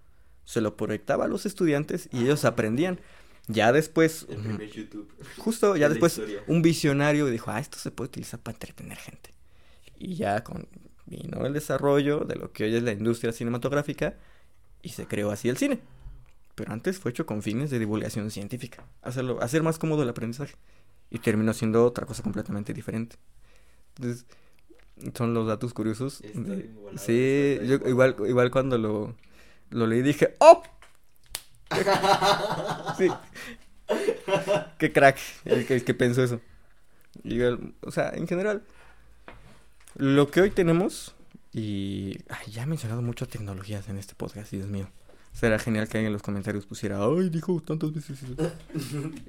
se 0.45 0.61
lo 0.61 0.77
proyectaba 0.77 1.25
a 1.25 1.29
los 1.29 1.45
estudiantes 1.45 2.09
y 2.13 2.23
ellos 2.23 2.45
aprendían. 2.45 3.01
Ya 3.49 3.73
después, 3.73 4.27
El 4.29 4.39
primer 4.39 4.71
YouTube. 4.71 5.13
justo 5.37 5.77
ya 5.77 5.89
de 5.89 5.95
después, 5.95 6.21
un 6.47 6.63
visionario 6.63 7.27
dijo, 7.27 7.51
ah, 7.51 7.59
esto 7.59 7.79
se 7.79 7.91
puede 7.91 8.09
utilizar 8.09 8.41
para 8.41 8.55
entretener 8.55 8.99
gente. 8.99 9.31
Y 9.99 10.15
ya 10.15 10.45
con, 10.45 10.69
vino 11.07 11.45
el 11.45 11.53
desarrollo 11.53 12.21
de 12.21 12.37
lo 12.37 12.53
que 12.53 12.65
hoy 12.65 12.77
es 12.77 12.83
la 12.83 12.93
industria 12.93 13.33
cinematográfica 13.33 14.15
y 14.83 14.91
se 14.91 15.07
creó 15.07 15.31
así 15.31 15.49
el 15.49 15.57
cine. 15.57 15.81
Pero 16.55 16.73
antes 16.73 16.99
fue 16.99 17.11
hecho 17.11 17.27
con 17.27 17.43
fines 17.43 17.71
de 17.71 17.79
divulgación 17.79 18.31
científica, 18.31 18.87
hacerlo, 19.03 19.43
hacer 19.43 19.63
más 19.63 19.79
cómodo 19.79 20.03
el 20.03 20.09
aprendizaje. 20.09 20.55
Y 21.11 21.19
terminó 21.19 21.53
siendo 21.53 21.85
otra 21.85 22.07
cosa 22.07 22.23
completamente 22.23 22.73
diferente. 22.73 23.17
Entonces, 23.97 24.25
son 25.15 25.35
los 25.35 25.47
datos 25.47 25.75
curiosos. 25.75 26.23
Sí, 26.97 27.59
yo 27.65 27.75
igual, 27.87 28.17
igual 28.27 28.51
cuando 28.51 28.79
lo, 28.79 29.15
lo 29.71 29.87
leí 29.87 30.01
dije, 30.03 30.35
¡Oh! 30.39 30.63
sí. 32.99 33.09
Qué 34.79 34.93
crack 34.93 35.19
el 35.45 35.67
que, 35.67 35.75
el 35.77 35.85
que 35.85 35.95
pensó 35.95 36.23
eso. 36.23 36.41
Y 37.25 37.41
o 37.43 37.91
sea, 37.91 38.11
en 38.15 38.27
general, 38.27 38.63
lo 39.97 40.31
que 40.31 40.41
hoy 40.41 40.51
tenemos, 40.51 41.15
y 41.53 42.19
ay, 42.29 42.51
ya 42.53 42.63
he 42.63 42.67
mencionado 42.67 43.03
muchas 43.03 43.29
tecnologías 43.29 43.89
en 43.89 43.99
este 43.99 44.15
podcast, 44.15 44.51
Dios 44.51 44.69
mío. 44.69 44.89
Será 45.33 45.59
genial 45.59 45.89
que 45.89 45.97
alguien 45.97 46.09
en 46.09 46.13
los 46.13 46.23
comentarios 46.23 46.67
pusiera, 46.67 46.99
ay, 47.05 47.31
dijo 47.31 47.61
tantas 47.63 47.93
veces 47.93 48.23
eso. 48.23 48.35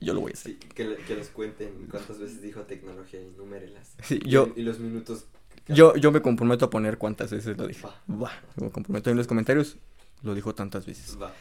yo 0.02 0.14
lo 0.14 0.22
voy 0.22 0.32
a 0.32 0.34
hacer. 0.34 0.54
Sí, 0.54 0.60
que, 0.76 0.96
que 0.98 1.16
nos 1.16 1.28
cuenten 1.28 1.88
cuántas 1.90 2.20
veces 2.20 2.42
dijo 2.42 2.62
tecnología 2.62 3.22
y 3.22 3.32
numérelas. 3.38 3.94
Sí, 4.04 4.20
Y- 4.24 4.30
yo, 4.30 4.52
Y, 4.56 4.64
los 4.64 4.80
minutos. 4.80 5.26
yo, 5.68 5.96
yo 5.96 6.12
me 6.12 6.22
comprometo 6.22 6.66
a 6.66 6.70
poner 6.70 6.98
cuántas 6.98 7.32
veces 7.32 7.58
lo 7.58 7.68
dijo. 7.68 7.88
Va. 8.10 8.16
Va, 8.18 8.32
me 8.58 8.70
comprometo 8.70 9.12
en 9.12 9.18
los 9.18 9.28
comentarios, 9.28 9.78
lo 10.24 10.34
dijo 10.36 10.54
tantas 10.56 10.86
veces. 10.86 11.18
Va. 11.22 11.32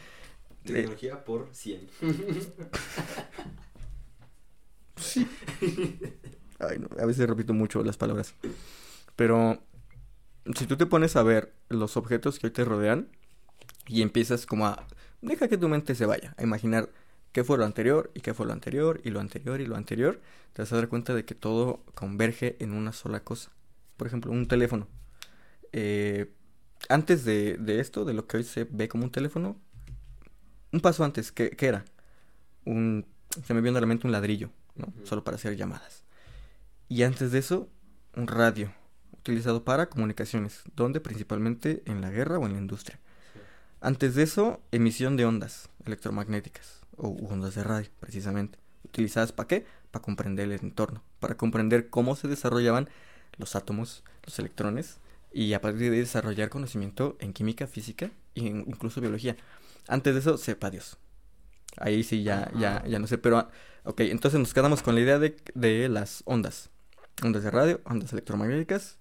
Tecnología 0.63 1.23
por 1.23 1.49
100. 1.51 1.89
Ay, 6.59 6.79
no, 6.79 6.87
a 6.99 7.05
veces 7.05 7.27
repito 7.27 7.53
mucho 7.53 7.83
las 7.83 7.97
palabras. 7.97 8.33
Pero 9.15 9.59
si 10.55 10.65
tú 10.65 10.77
te 10.77 10.85
pones 10.85 11.15
a 11.15 11.23
ver 11.23 11.53
los 11.69 11.97
objetos 11.97 12.39
que 12.39 12.47
hoy 12.47 12.53
te 12.53 12.65
rodean 12.65 13.09
y 13.87 14.01
empiezas 14.01 14.45
como 14.45 14.67
a... 14.67 14.87
Deja 15.21 15.47
que 15.47 15.57
tu 15.57 15.69
mente 15.69 15.95
se 15.95 16.05
vaya, 16.05 16.33
a 16.37 16.43
imaginar 16.43 16.89
qué 17.31 17.43
fue 17.43 17.57
lo 17.57 17.65
anterior 17.65 18.11
y 18.13 18.21
qué 18.21 18.33
fue 18.33 18.45
lo 18.45 18.53
anterior 18.53 19.01
y 19.03 19.09
lo 19.09 19.19
anterior 19.19 19.61
y 19.61 19.65
lo 19.65 19.75
anterior, 19.75 20.21
te 20.53 20.61
vas 20.61 20.71
a 20.73 20.75
dar 20.75 20.89
cuenta 20.89 21.13
de 21.13 21.25
que 21.25 21.35
todo 21.35 21.83
converge 21.95 22.57
en 22.59 22.73
una 22.73 22.93
sola 22.93 23.23
cosa. 23.23 23.51
Por 23.97 24.07
ejemplo, 24.07 24.31
un 24.31 24.47
teléfono. 24.47 24.87
Eh, 25.71 26.31
antes 26.89 27.25
de, 27.25 27.57
de 27.57 27.79
esto, 27.79 28.05
de 28.05 28.13
lo 28.13 28.27
que 28.27 28.37
hoy 28.37 28.43
se 28.43 28.65
ve 28.65 28.89
como 28.89 29.05
un 29.05 29.11
teléfono, 29.11 29.57
un 30.73 30.81
paso 30.81 31.03
antes, 31.05 31.31
¿qué, 31.31 31.51
qué 31.51 31.67
era? 31.67 31.85
Un, 32.65 33.05
se 33.45 33.53
me 33.53 33.61
viene 33.61 33.77
a 33.77 33.81
la 33.81 33.87
mente 33.87 34.07
un 34.07 34.11
ladrillo, 34.11 34.49
¿no? 34.75 34.87
Ujú. 34.87 35.05
Solo 35.05 35.23
para 35.23 35.35
hacer 35.35 35.55
llamadas. 35.55 36.03
Y 36.89 37.03
antes 37.03 37.31
de 37.31 37.39
eso, 37.39 37.69
un 38.15 38.27
radio, 38.27 38.73
utilizado 39.13 39.63
para 39.63 39.89
comunicaciones, 39.89 40.63
donde 40.75 40.99
principalmente 40.99 41.83
en 41.85 42.01
la 42.01 42.09
guerra 42.09 42.39
o 42.39 42.45
en 42.45 42.53
la 42.53 42.59
industria. 42.59 42.99
Antes 43.79 44.15
de 44.15 44.23
eso, 44.23 44.61
emisión 44.71 45.15
de 45.15 45.25
ondas 45.25 45.69
electromagnéticas 45.85 46.81
o 46.97 47.09
ondas 47.09 47.55
de 47.55 47.63
radio, 47.63 47.89
precisamente. 47.99 48.59
¿Utilizadas 48.83 49.31
para 49.31 49.47
qué? 49.47 49.65
Para 49.91 50.03
comprender 50.03 50.51
el 50.51 50.59
entorno, 50.59 51.03
para 51.19 51.37
comprender 51.37 51.89
cómo 51.89 52.15
se 52.15 52.27
desarrollaban 52.27 52.89
los 53.37 53.55
átomos, 53.55 54.03
los 54.25 54.37
electrones, 54.39 54.97
y 55.31 55.53
a 55.53 55.61
partir 55.61 55.89
de 55.89 55.95
ahí 55.95 55.99
desarrollar 55.99 56.49
conocimiento 56.49 57.17
en 57.19 57.33
química, 57.33 57.67
física 57.67 58.11
e 58.35 58.41
incluso 58.41 59.01
biología. 59.01 59.35
Antes 59.87 60.13
de 60.13 60.19
eso, 60.21 60.37
sepa 60.37 60.69
Dios. 60.69 60.97
Ahí 61.77 62.03
sí 62.03 62.23
ya, 62.23 62.51
ya, 62.59 62.83
ya 62.85 62.99
no 62.99 63.07
sé, 63.07 63.17
pero 63.17 63.37
ah, 63.39 63.49
ok, 63.83 64.01
entonces 64.01 64.39
nos 64.39 64.53
quedamos 64.53 64.83
con 64.83 64.95
la 64.95 65.01
idea 65.01 65.19
de, 65.19 65.35
de 65.55 65.89
las 65.89 66.21
ondas. 66.25 66.69
Ondas 67.23 67.43
de 67.43 67.51
radio, 67.51 67.81
ondas 67.85 68.11
electromagnéticas 68.13 68.97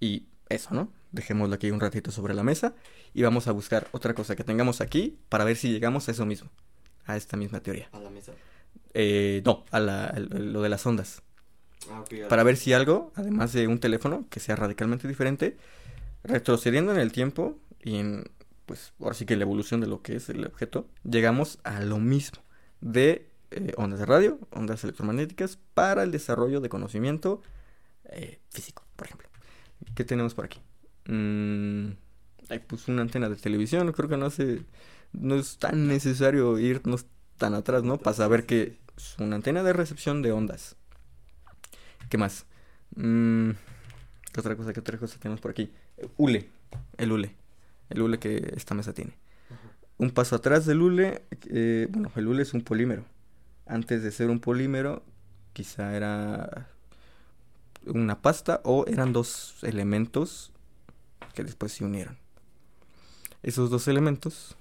y 0.00 0.26
eso, 0.48 0.74
¿no? 0.74 0.92
Dejémoslo 1.12 1.54
aquí 1.54 1.70
un 1.70 1.80
ratito 1.80 2.10
sobre 2.10 2.34
la 2.34 2.42
mesa 2.42 2.74
y 3.14 3.22
vamos 3.22 3.48
a 3.48 3.52
buscar 3.52 3.88
otra 3.92 4.14
cosa 4.14 4.36
que 4.36 4.44
tengamos 4.44 4.80
aquí 4.80 5.18
para 5.28 5.44
ver 5.44 5.56
si 5.56 5.70
llegamos 5.72 6.08
a 6.08 6.12
eso 6.12 6.26
mismo, 6.26 6.50
a 7.06 7.16
esta 7.16 7.36
misma 7.36 7.60
teoría. 7.60 7.88
A 7.92 7.98
la 7.98 8.10
mesa. 8.10 8.32
Eh, 8.94 9.42
no, 9.44 9.64
a 9.70 9.80
la- 9.80 10.06
a 10.06 10.18
lo 10.20 10.62
de 10.62 10.68
las 10.68 10.84
ondas. 10.86 11.22
Ah, 11.90 12.00
ok. 12.00 12.12
a 12.12 12.16
la- 12.16 12.28
Para 12.28 12.42
ver 12.44 12.56
si 12.56 12.72
algo, 12.72 13.12
además 13.16 13.52
de 13.52 13.66
un 13.68 13.78
teléfono, 13.80 14.26
que 14.30 14.40
sea 14.40 14.54
radicalmente 14.56 15.08
diferente, 15.08 15.56
retrocediendo 16.24 16.92
en 16.92 16.98
el 16.98 17.12
tiempo 17.12 17.58
y 17.82 17.96
en, 17.96 18.24
pues, 18.66 18.92
ahora 19.00 19.14
sí 19.14 19.24
que 19.24 19.36
la 19.36 19.42
evolución 19.42 19.80
de 19.80 19.86
lo 19.86 20.02
que 20.02 20.16
es 20.16 20.28
el 20.28 20.44
objeto, 20.44 20.88
llegamos 21.04 21.58
a 21.64 21.80
lo 21.80 21.98
mismo 21.98 22.42
de 22.80 23.30
eh, 23.52 23.72
ondas 23.76 24.00
de 24.00 24.06
radio, 24.06 24.38
ondas 24.50 24.82
electromagnéticas 24.84 25.58
para 25.74 26.02
el 26.02 26.10
desarrollo 26.10 26.60
de 26.60 26.68
conocimiento 26.68 27.42
eh, 28.04 28.40
físico, 28.50 28.84
por 28.96 29.06
ejemplo. 29.06 29.28
¿Qué 29.94 30.04
tenemos 30.04 30.34
por 30.34 30.44
aquí? 30.44 30.60
Mm, 31.06 31.92
ay, 32.48 32.58
pues 32.66 32.88
una 32.88 33.02
antena 33.02 33.28
de 33.28 33.36
televisión, 33.36 33.90
creo 33.92 34.08
que 34.08 34.16
no 34.16 34.30
sé, 34.30 34.62
no 35.12 35.36
es 35.36 35.58
tan 35.58 35.86
necesario 35.86 36.58
irnos 36.58 37.06
tan 37.38 37.54
atrás, 37.54 37.84
¿no? 37.84 37.98
Para 37.98 38.16
saber 38.16 38.46
que 38.46 38.78
es 38.96 39.16
una 39.18 39.36
antena 39.36 39.62
de 39.62 39.72
recepción 39.72 40.22
de 40.22 40.32
ondas. 40.32 40.76
¿Qué 42.08 42.18
más? 42.18 42.46
Mm, 42.96 43.50
¿Qué 44.32 44.40
otra 44.40 44.56
cosa? 44.56 44.72
¿Qué 44.72 44.80
otra 44.80 44.98
cosa 44.98 45.18
tenemos 45.18 45.40
por 45.40 45.50
aquí? 45.50 45.72
Hule. 46.16 46.50
El 46.98 47.12
hule. 47.12 47.45
El 47.88 48.02
hule 48.02 48.18
que 48.18 48.52
esta 48.56 48.74
mesa 48.74 48.92
tiene. 48.92 49.16
Un 49.98 50.10
paso 50.10 50.36
atrás 50.36 50.66
del 50.66 50.82
hule. 50.82 51.24
eh, 51.48 51.88
bueno, 51.90 52.10
el 52.16 52.26
hule 52.26 52.42
es 52.42 52.54
un 52.54 52.62
polímero. 52.62 53.04
Antes 53.66 54.02
de 54.02 54.12
ser 54.12 54.30
un 54.30 54.40
polímero, 54.40 55.02
quizá 55.52 55.96
era 55.96 56.68
una 57.86 58.20
pasta 58.20 58.60
o 58.64 58.84
eran 58.86 59.12
dos 59.12 59.56
elementos 59.62 60.52
que 61.34 61.44
después 61.44 61.72
se 61.72 61.84
unieron. 61.84 62.18
Esos 63.42 63.70
dos 63.70 63.88
elementos. 63.88 64.56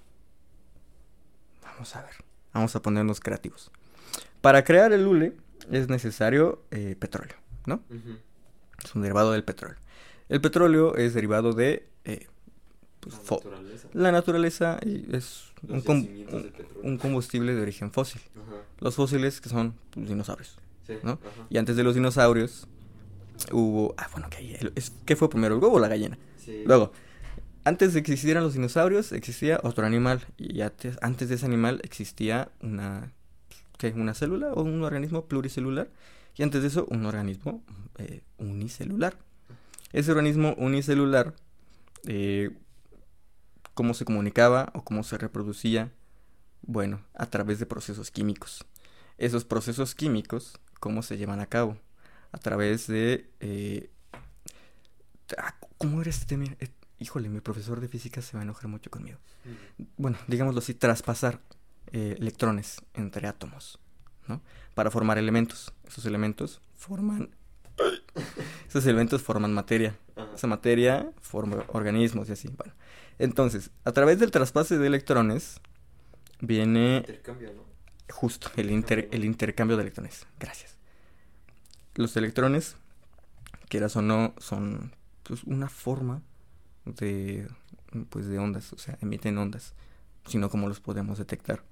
Vamos 1.64 1.96
a 1.96 2.02
ver. 2.02 2.14
Vamos 2.54 2.76
a 2.76 2.82
ponernos 2.82 3.20
creativos. 3.20 3.72
Para 4.42 4.64
crear 4.64 4.94
el 4.94 5.06
hule 5.06 5.34
es 5.72 5.90
necesario 5.90 6.64
eh, 6.72 6.96
petróleo, 6.98 7.36
¿no? 7.66 7.82
Es 8.84 8.96
un 8.96 9.02
derivado 9.02 9.32
del 9.32 9.44
petróleo. 9.44 9.78
El 10.30 10.40
petróleo 10.40 10.96
es 10.96 11.14
derivado 11.14 11.54
de 11.54 11.88
eh, 12.06 12.28
pues, 13.10 13.44
La 13.44 13.52
naturaleza. 13.52 13.88
la 13.94 14.12
naturaleza 14.12 14.80
y 14.86 15.16
es 15.16 15.44
un, 15.68 15.82
com- 15.82 16.98
combustible 16.98 17.54
de 17.54 17.62
origen 17.62 17.92
fósil. 17.92 18.22
Ajá. 18.36 18.62
Los 18.80 18.96
fósiles 18.96 19.42
que 19.42 19.50
son 19.50 19.76
pues, 19.92 20.08
dinosaurios. 20.08 20.58
Sí. 20.88 20.94
¿no? 21.04 21.12
Ajá. 21.14 21.48
Y 21.50 21.58
antes 21.58 21.76
de 21.76 21.84
los 21.84 21.96
dinosaurios 21.96 22.68
hubo... 23.52 23.94
Ah, 23.98 24.08
bueno, 24.12 24.28
¿qué, 24.30 24.72
es- 24.76 24.92
¿qué 25.06 25.16
fue 25.16 25.30
primero, 25.30 25.56
el 25.56 25.62
huevo 25.62 25.76
o 25.76 25.80
la 25.80 25.88
gallina? 25.88 26.18
Sí. 26.38 26.64
Luego, 26.66 26.92
antes 27.64 27.94
de 27.94 28.04
que 28.04 28.12
existieran 28.14 28.44
los 28.44 28.54
dinosaurios, 28.54 29.12
existía 29.12 29.60
otro 29.64 29.86
animal. 29.86 30.22
Y 30.38 30.62
antes, 30.62 30.98
antes 31.02 31.30
de 31.30 31.36
ese 31.36 31.46
animal 31.46 31.80
existía 31.84 32.50
una, 32.62 33.12
¿qué? 33.78 33.90
una 33.96 34.14
célula 34.14 34.54
o 34.54 34.62
un 34.64 34.84
organismo 34.84 35.26
pluricelular. 35.26 35.90
Y 36.38 36.44
antes 36.44 36.62
de 36.62 36.68
eso, 36.68 36.86
un 36.90 37.06
organismo 37.06 37.64
eh, 37.98 38.22
unicelular. 38.38 39.16
Ese 39.94 40.12
organismo 40.12 40.54
unicelular, 40.58 41.34
eh, 42.06 42.52
¿cómo 43.76 43.94
se 43.94 44.06
comunicaba 44.06 44.72
o 44.74 44.84
cómo 44.84 45.04
se 45.04 45.20
reproducía? 45.20 45.92
Bueno, 46.64 47.02
a 47.14 47.28
través 47.28 47.60
de 47.60 47.68
procesos 47.68 48.10
químicos. 48.10 48.66
Esos 49.20 49.46
procesos 49.46 49.94
químicos, 49.94 50.60
¿cómo 50.80 51.04
se 51.04 51.18
llevan 51.18 51.40
a 51.40 51.46
cabo? 51.46 51.78
A 52.32 52.40
través 52.40 52.88
de... 52.88 53.30
eh, 53.40 53.92
ah, 55.38 55.56
¿Cómo 55.78 56.02
era 56.02 56.10
este 56.10 56.26
tema? 56.26 56.46
Eh, 56.60 56.70
híjole, 57.00 57.30
mi 57.30 57.42
profesor 57.42 57.80
de 57.80 57.88
física 57.88 58.22
se 58.22 58.36
va 58.36 58.42
a 58.42 58.44
enojar 58.44 58.68
mucho 58.68 58.90
conmigo. 58.90 59.20
Bueno, 59.98 60.18
digámoslo 60.28 60.60
así, 60.60 60.74
traspasar 60.74 61.40
eh, 61.92 62.16
electrones 62.18 62.82
entre 62.94 63.28
átomos, 63.28 63.80
¿no? 64.28 64.42
Para 64.74 64.90
formar 64.90 65.18
elementos. 65.18 65.72
Esos 65.88 66.06
elementos 66.06 66.62
forman... 66.74 67.36
Esos 68.68 68.86
elementos 68.86 69.22
forman 69.22 69.54
materia. 69.54 69.98
Esa 70.34 70.48
materia 70.48 71.12
forma 71.22 71.66
organismos 71.68 72.30
y 72.30 72.32
así. 72.32 72.48
Bueno, 72.48 72.74
entonces, 73.20 73.72
a 73.84 73.92
través 73.92 74.20
del 74.20 74.32
traspase 74.32 74.78
de 74.78 74.88
electrones 74.88 75.60
viene 76.42 76.98
Intercambio, 76.98 77.54
¿no? 77.54 77.64
Justo, 78.14 78.52
el, 78.56 78.70
inter- 78.72 79.10
el 79.12 79.26
intercambio 79.26 79.78
de 79.78 79.84
electrones. 79.84 80.26
Gracias. 80.40 80.78
Los 81.96 82.16
electrones, 82.18 82.76
quieras 83.70 83.96
o 83.96 84.02
no, 84.02 84.34
son 84.38 84.94
pues, 85.24 85.44
una 85.46 85.70
forma 85.70 86.22
de, 86.86 87.48
pues, 88.10 88.28
de 88.28 88.38
ondas, 88.38 88.74
o 88.74 88.78
sea, 88.78 88.98
emiten 89.02 89.38
ondas, 89.38 89.74
sino 90.28 90.50
cómo 90.50 90.68
los 90.68 90.82
podemos 90.82 91.18
detectar. 91.18 91.64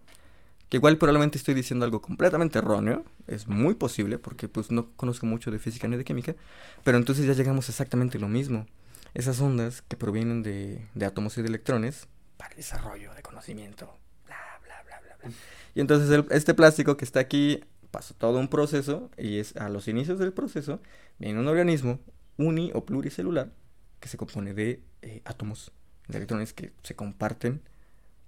Que 0.70 0.78
igual 0.78 0.98
probablemente 0.98 1.38
estoy 1.38 1.54
diciendo 1.54 1.86
algo 1.86 2.02
completamente 2.02 2.58
erróneo, 2.58 3.06
es 3.28 3.48
muy 3.48 3.76
posible, 3.76 4.18
porque 4.18 4.48
pues 4.48 4.72
no 4.72 4.90
conozco 4.96 5.28
mucho 5.28 5.52
de 5.52 5.60
física 5.60 5.88
ni 5.88 5.98
de 5.98 6.04
química, 6.04 6.36
pero 6.84 6.98
entonces 6.98 7.28
ya 7.28 7.34
llegamos 7.34 7.70
exactamente 7.70 8.18
a 8.18 8.22
lo 8.22 8.28
mismo. 8.28 8.66
Esas 9.14 9.40
ondas 9.42 9.82
que 9.84 9.96
provienen 9.98 10.42
de, 10.44 10.88
de 10.96 11.06
átomos 11.06 11.38
y 11.38 11.42
de 11.42 11.48
electrones 11.50 12.08
para 12.38 12.52
el 12.52 12.58
desarrollo 12.58 13.14
de 13.14 13.22
conocimiento, 13.22 13.98
bla, 14.26 14.38
bla, 14.64 14.82
bla, 14.84 15.00
bla, 15.02 15.16
bla. 15.22 15.32
Y 15.76 15.82
entonces 15.82 16.10
el- 16.10 16.26
este 16.32 16.54
plástico 16.54 16.98
que 16.98 17.06
está 17.06 17.20
aquí 17.20 17.64
pasa 17.92 18.16
todo 18.18 18.40
un 18.40 18.48
proceso 18.48 19.12
y 19.18 19.38
es 19.38 19.56
a 19.56 19.70
los 19.70 19.88
inicios 19.88 20.18
del 20.18 20.34
proceso 20.34 20.82
viene 21.20 21.40
un 21.40 21.48
organismo 21.48 22.00
uni 22.38 22.72
o 22.74 22.86
pluricelular 22.86 23.52
que 24.00 24.08
se 24.10 24.18
compone 24.18 24.54
de 24.56 24.82
eh, 25.04 25.22
átomos, 25.26 25.72
de 26.08 26.18
electrones 26.18 26.54
que 26.54 26.74
se 26.82 26.96
comparten 26.96 27.62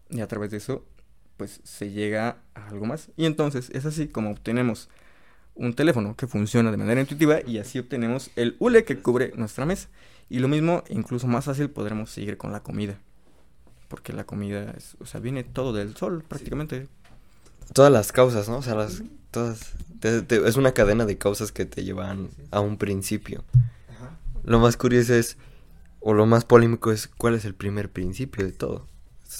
y 0.09 0.21
a 0.21 0.27
través 0.27 0.51
de 0.51 0.57
eso 0.57 0.85
pues 1.37 1.61
se 1.63 1.89
llega 1.91 2.37
a 2.53 2.67
algo 2.67 2.85
más. 2.85 3.09
Y 3.17 3.25
entonces 3.25 3.69
es 3.71 3.85
así 3.85 4.07
como 4.07 4.29
obtenemos 4.31 4.87
un 5.55 5.73
teléfono 5.73 6.15
que 6.15 6.27
funciona 6.27 6.69
de 6.71 6.77
manera 6.77 7.01
intuitiva 7.01 7.39
y 7.45 7.57
así 7.57 7.79
obtenemos 7.79 8.29
el 8.35 8.55
hule 8.59 8.85
que 8.85 8.99
cubre 9.01 9.31
nuestra 9.35 9.65
mesa. 9.65 9.89
Y 10.29 10.39
lo 10.39 10.47
mismo, 10.47 10.83
incluso 10.89 11.27
más 11.27 11.45
fácil, 11.45 11.69
podremos 11.69 12.09
seguir 12.09 12.37
con 12.37 12.51
la 12.51 12.61
comida. 12.61 12.97
Porque 13.87 14.13
la 14.13 14.23
comida, 14.25 14.73
es, 14.75 14.97
o 14.99 15.05
sea, 15.05 15.19
viene 15.19 15.43
todo 15.43 15.71
del 15.73 15.95
sol 15.95 16.23
prácticamente. 16.27 16.87
Todas 17.73 17.91
las 17.91 18.11
causas, 18.11 18.49
¿no? 18.49 18.57
O 18.57 18.61
sea, 18.63 18.75
las, 18.75 19.03
todas, 19.31 19.73
te- 19.99 20.21
te- 20.23 20.47
es 20.47 20.55
una 20.55 20.71
cadena 20.73 21.05
de 21.05 21.17
causas 21.17 21.51
que 21.51 21.65
te 21.65 21.83
llevan 21.83 22.29
a 22.51 22.59
un 22.59 22.77
principio. 22.77 23.43
Lo 24.43 24.59
más 24.59 24.77
curioso 24.77 25.13
es, 25.13 25.37
o 25.99 26.13
lo 26.13 26.25
más 26.25 26.45
polémico 26.45 26.91
es, 26.91 27.07
¿cuál 27.07 27.35
es 27.35 27.45
el 27.45 27.55
primer 27.55 27.91
principio 27.91 28.45
de 28.45 28.51
todo? 28.51 28.87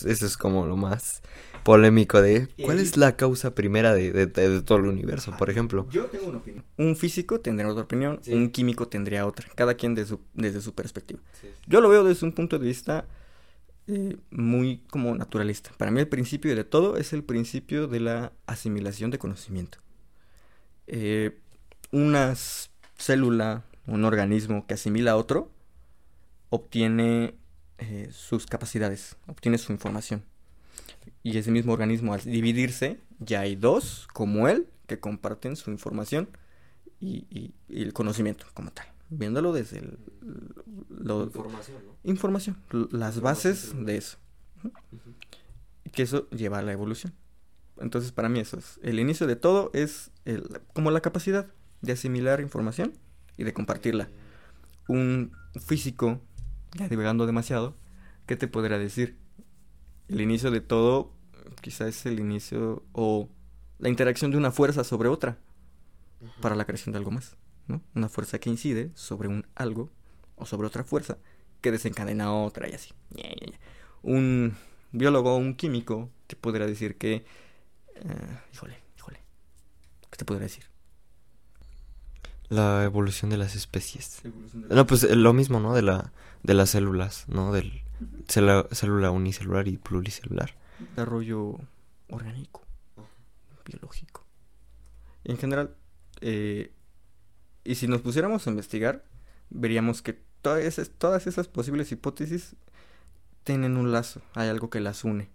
Eso 0.06 0.26
es 0.26 0.38
como 0.38 0.66
lo 0.66 0.78
más 0.78 1.22
polémico 1.66 2.22
de 2.22 2.48
cuál 2.64 2.80
es 2.80 2.96
la 2.96 3.16
causa 3.18 3.56
primera 3.56 3.96
de, 3.96 4.12
de- 4.14 4.28
de 4.28 4.62
todo 4.62 4.78
el 4.78 4.86
universo, 4.86 5.36
por 5.36 5.50
ejemplo. 5.50 5.88
Yo 5.90 6.06
tengo 6.06 6.28
una 6.28 6.38
opinión. 6.38 6.64
Un 6.78 6.96
físico 6.96 7.40
tendría 7.42 7.68
otra 7.68 7.84
opinión, 7.86 8.20
Sí. 8.22 8.34
un 8.36 8.52
químico 8.52 8.88
tendría 8.88 9.26
otra, 9.26 9.48
cada 9.56 9.74
quien 9.74 9.96
de 9.96 10.06
su- 10.06 10.22
desde 10.36 10.62
su 10.62 10.76
perspectiva. 10.76 11.20
Yo 11.66 11.82
lo 11.82 11.90
veo 11.90 12.04
desde 12.04 12.24
un 12.28 12.34
punto 12.34 12.60
de 12.60 12.68
vista 12.68 13.06
eh, 13.88 14.16
muy 14.30 14.78
como 14.92 15.16
naturalista. 15.16 15.72
Para 15.78 15.90
mí 15.92 16.00
el 16.00 16.08
principio 16.08 16.56
de 16.56 16.64
todo 16.64 16.98
es 16.98 17.14
el 17.14 17.24
principio 17.24 17.88
de 17.88 18.00
la 18.00 18.32
asimilación 18.46 19.10
de 19.12 19.18
conocimiento. 19.18 19.80
Eh, 20.88 21.38
una 21.92 22.36
célula, 22.98 23.64
un 23.88 24.06
organismo 24.06 24.66
que 24.68 24.76
asimila 24.76 25.12
a 25.12 25.16
otro, 25.18 25.52
obtiene 26.50 27.36
eh, 27.80 28.10
sus 28.12 28.46
capacidades, 28.46 29.18
obtiene 29.28 29.58
su 29.58 29.72
información. 29.72 30.24
Y 31.26 31.38
ese 31.40 31.50
mismo 31.50 31.74
organismo 31.74 32.14
al 32.14 32.22
dividirse, 32.22 33.00
ya 33.20 33.40
hay 33.42 33.56
dos 33.56 34.08
como 34.14 34.48
él 34.48 34.68
que 34.86 35.00
comparten 35.00 35.56
su 35.56 35.72
información 35.72 36.30
y, 37.00 37.26
y- 37.32 37.56
y 37.68 37.82
el 37.82 37.94
conocimiento 37.94 38.46
como 38.54 38.70
tal. 38.72 38.86
Viéndolo 39.10 39.52
desde 39.52 39.80
el, 39.80 39.98
lo- 40.90 41.24
Información, 41.24 41.78
¿no? 41.86 41.96
información, 42.12 42.56
las 42.92 43.16
Información 43.18 43.24
bases 43.24 43.74
de 43.86 43.98
eso. 43.98 44.18
Que 45.92 46.04
eso 46.04 46.30
lleva 46.30 46.60
a 46.60 46.62
la 46.62 46.74
evolución. 46.74 47.14
Entonces, 47.80 48.12
para 48.12 48.30
mí 48.30 48.40
eso 48.40 48.58
es. 48.60 48.80
El 48.84 49.00
inicio 49.00 49.26
de 49.26 49.36
todo 49.36 49.72
es 49.74 50.12
el- 50.26 50.62
como 50.74 50.92
la 50.92 51.02
capacidad 51.02 51.48
de 51.82 51.94
asimilar 51.94 52.40
información 52.40 52.94
y 53.36 53.46
de 53.46 53.54
compartirla. 53.54 54.10
Un 54.88 55.32
físico, 55.66 56.22
ya 56.74 56.88
divagando 56.88 57.26
demasiado, 57.26 57.76
¿qué 58.28 58.36
te 58.36 58.48
podrá 58.48 58.78
decir? 58.78 59.18
El 60.08 60.22
inicio 60.22 60.52
de 60.52 60.62
todo 60.62 61.12
quizás 61.62 61.88
es 61.88 62.06
el 62.06 62.20
inicio 62.20 62.84
o 62.92 63.30
la 63.80 63.90
interacción 63.90 64.32
de 64.32 64.38
una 64.38 64.52
fuerza 64.52 64.84
sobre 64.84 65.10
otra 65.10 65.38
para 66.42 66.56
la 66.56 66.66
creación 66.66 66.94
de 66.94 67.00
algo 67.00 67.12
más, 67.12 67.36
¿no? 67.68 67.82
Una 67.94 68.10
fuerza 68.10 68.40
que 68.40 68.50
incide 68.50 68.92
sobre 68.96 69.28
un 69.28 69.46
algo 69.56 69.90
o 70.36 70.46
sobre 70.46 70.68
otra 70.68 70.84
fuerza 70.84 71.18
que 71.62 71.72
desencadena 71.72 72.34
otra 72.34 72.70
y 72.70 72.74
así. 72.74 72.94
Un 74.04 74.56
biólogo, 74.92 75.36
un 75.36 75.56
químico, 75.56 76.10
te 76.28 76.36
podrá 76.36 76.68
decir 76.68 76.98
que... 76.98 77.26
eh, 77.96 78.40
híjole, 78.54 78.78
híjole. 78.98 79.20
¿Qué 80.12 80.18
te 80.18 80.26
podrá 80.26 80.44
decir? 80.44 80.66
La 82.50 82.84
evolución 82.84 83.32
de 83.32 83.38
las 83.38 83.56
especies. 83.56 84.22
No, 84.54 84.86
pues 84.86 85.04
eh, 85.04 85.16
lo 85.16 85.34
mismo, 85.34 85.60
¿no? 85.60 85.74
De 85.74 85.82
la 85.82 86.14
de 86.44 86.54
las 86.54 86.70
células, 86.70 87.26
¿no? 87.28 87.52
Del 87.52 87.82
célula, 88.28 88.68
célula 88.72 89.12
unicelular 89.12 89.68
y 89.68 89.78
pluricelular. 89.78 90.56
Desarrollo 90.80 91.60
orgánico, 92.10 92.64
biológico. 93.66 94.26
En 95.24 95.38
general, 95.38 95.76
eh, 96.22 96.72
y 97.64 97.76
si 97.76 97.88
nos 97.88 98.02
pusiéramos 98.02 98.46
a 98.46 98.50
investigar, 98.50 99.04
veríamos 99.50 100.02
que 100.02 100.14
todas 100.42 100.64
esas, 100.64 100.92
todas 100.92 101.28
esas 101.28 101.48
posibles 101.48 101.92
hipótesis 101.92 102.56
tienen 103.44 103.78
un 103.78 103.92
lazo, 103.92 104.22
hay 104.34 104.50
algo 104.50 104.70
que 104.70 104.80
las 104.80 105.04
une. 105.04 105.30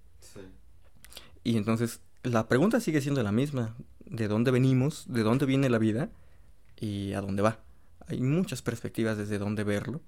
Y 1.42 1.56
entonces 1.56 2.00
la 2.22 2.48
pregunta 2.48 2.80
sigue 2.80 3.00
siendo 3.00 3.22
la 3.22 3.32
misma. 3.32 3.74
¿De 4.04 4.28
dónde 4.28 4.50
venimos? 4.50 5.04
¿De 5.08 5.22
dónde 5.22 5.46
viene 5.46 5.70
la 5.70 5.78
vida? 5.78 6.10
¿Y 6.76 7.12
a 7.14 7.20
dónde 7.20 7.42
va? 7.42 7.60
Hay 8.06 8.20
muchas 8.20 8.62
perspectivas 8.62 9.16
desde 9.16 9.38
dónde 9.38 9.64
verlo. 9.64 10.00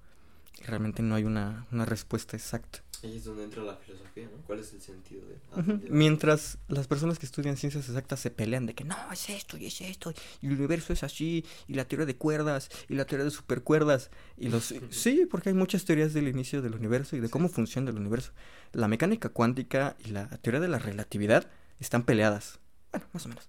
Realmente 0.66 1.02
no 1.02 1.14
hay 1.14 1.24
una, 1.24 1.66
una 1.72 1.84
respuesta 1.84 2.36
exacta. 2.36 2.82
Ahí 3.02 3.16
es 3.16 3.24
donde 3.24 3.42
entra 3.42 3.64
la 3.64 3.74
filosofía, 3.74 4.26
¿no? 4.26 4.42
¿Cuál 4.46 4.60
es 4.60 4.72
el 4.72 4.80
sentido 4.80 5.22
de. 5.26 5.90
Mientras 5.90 6.58
las 6.68 6.86
personas 6.86 7.18
que 7.18 7.26
estudian 7.26 7.56
ciencias 7.56 7.88
exactas 7.88 8.20
se 8.20 8.30
pelean 8.30 8.64
de 8.64 8.74
que 8.74 8.84
no, 8.84 8.96
es 9.12 9.28
esto 9.28 9.56
y 9.56 9.66
es 9.66 9.80
esto, 9.80 10.14
y 10.40 10.46
el 10.46 10.52
universo 10.52 10.92
es 10.92 11.02
así, 11.02 11.44
y 11.66 11.74
la 11.74 11.84
teoría 11.84 12.06
de 12.06 12.14
cuerdas, 12.14 12.70
y 12.88 12.94
la 12.94 13.04
teoría 13.04 13.24
de 13.24 13.32
supercuerdas, 13.32 14.10
y 14.36 14.50
los... 14.50 14.72
Sí, 14.90 15.26
porque 15.28 15.48
hay 15.48 15.54
muchas 15.54 15.84
teorías 15.84 16.12
del 16.12 16.28
inicio 16.28 16.62
del 16.62 16.76
universo 16.76 17.16
y 17.16 17.20
de 17.20 17.28
cómo 17.28 17.48
funciona 17.48 17.90
el 17.90 17.96
universo. 17.96 18.32
La 18.72 18.86
mecánica 18.86 19.30
cuántica 19.30 19.96
y 20.04 20.10
la 20.10 20.28
teoría 20.28 20.60
de 20.60 20.68
la 20.68 20.78
relatividad 20.78 21.50
están 21.80 22.04
peleadas. 22.04 22.60
Bueno, 22.92 23.06
más 23.12 23.26
o 23.26 23.30
menos. 23.30 23.48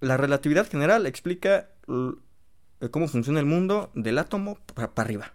La 0.00 0.16
relatividad 0.16 0.68
general 0.68 1.06
explica 1.06 1.68
eh, 1.88 2.88
cómo 2.90 3.06
funciona 3.06 3.38
el 3.38 3.46
mundo 3.46 3.90
del 3.94 4.18
átomo 4.18 4.58
para 4.74 4.90
arriba, 4.96 5.34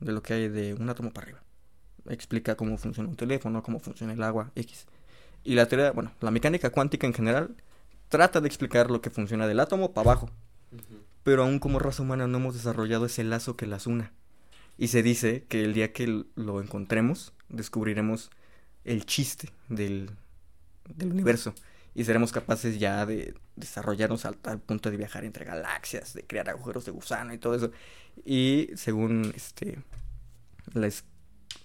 de 0.00 0.12
lo 0.12 0.22
que 0.22 0.34
hay 0.34 0.48
de 0.48 0.74
un 0.74 0.88
átomo 0.88 1.12
para 1.12 1.26
arriba 1.26 1.46
explica 2.08 2.56
cómo 2.56 2.76
funciona 2.78 3.08
un 3.08 3.16
teléfono, 3.16 3.62
cómo 3.62 3.78
funciona 3.78 4.12
el 4.12 4.22
agua, 4.22 4.50
X. 4.54 4.86
Y 5.44 5.54
la 5.54 5.66
teoría, 5.66 5.92
bueno, 5.92 6.12
la 6.20 6.30
mecánica 6.30 6.70
cuántica 6.70 7.06
en 7.06 7.14
general 7.14 7.54
trata 8.08 8.40
de 8.40 8.48
explicar 8.48 8.90
lo 8.90 9.00
que 9.00 9.10
funciona 9.10 9.46
del 9.46 9.60
átomo 9.60 9.92
para 9.92 10.10
abajo. 10.10 10.30
Pero 11.22 11.42
aún 11.42 11.58
como 11.58 11.78
raza 11.78 12.02
humana 12.02 12.26
no 12.26 12.38
hemos 12.38 12.54
desarrollado 12.54 13.06
ese 13.06 13.24
lazo 13.24 13.56
que 13.56 13.66
las 13.66 13.86
una. 13.86 14.12
Y 14.78 14.88
se 14.88 15.02
dice 15.02 15.44
que 15.48 15.64
el 15.64 15.74
día 15.74 15.92
que 15.92 16.24
lo 16.34 16.60
encontremos, 16.60 17.32
descubriremos 17.48 18.30
el 18.84 19.06
chiste 19.06 19.50
del, 19.68 20.10
del 20.94 21.12
universo. 21.12 21.54
Y 21.98 22.04
seremos 22.04 22.30
capaces 22.30 22.78
ya 22.78 23.06
de 23.06 23.34
desarrollarnos 23.56 24.26
al 24.26 24.36
tal 24.36 24.60
punto 24.60 24.90
de 24.90 24.98
viajar 24.98 25.24
entre 25.24 25.46
galaxias, 25.46 26.12
de 26.12 26.22
crear 26.24 26.48
agujeros 26.50 26.84
de 26.84 26.92
gusano 26.92 27.32
y 27.32 27.38
todo 27.38 27.54
eso. 27.54 27.70
Y 28.24 28.68
según 28.76 29.32
este 29.34 29.78
la 30.74 30.86
es- 30.86 31.04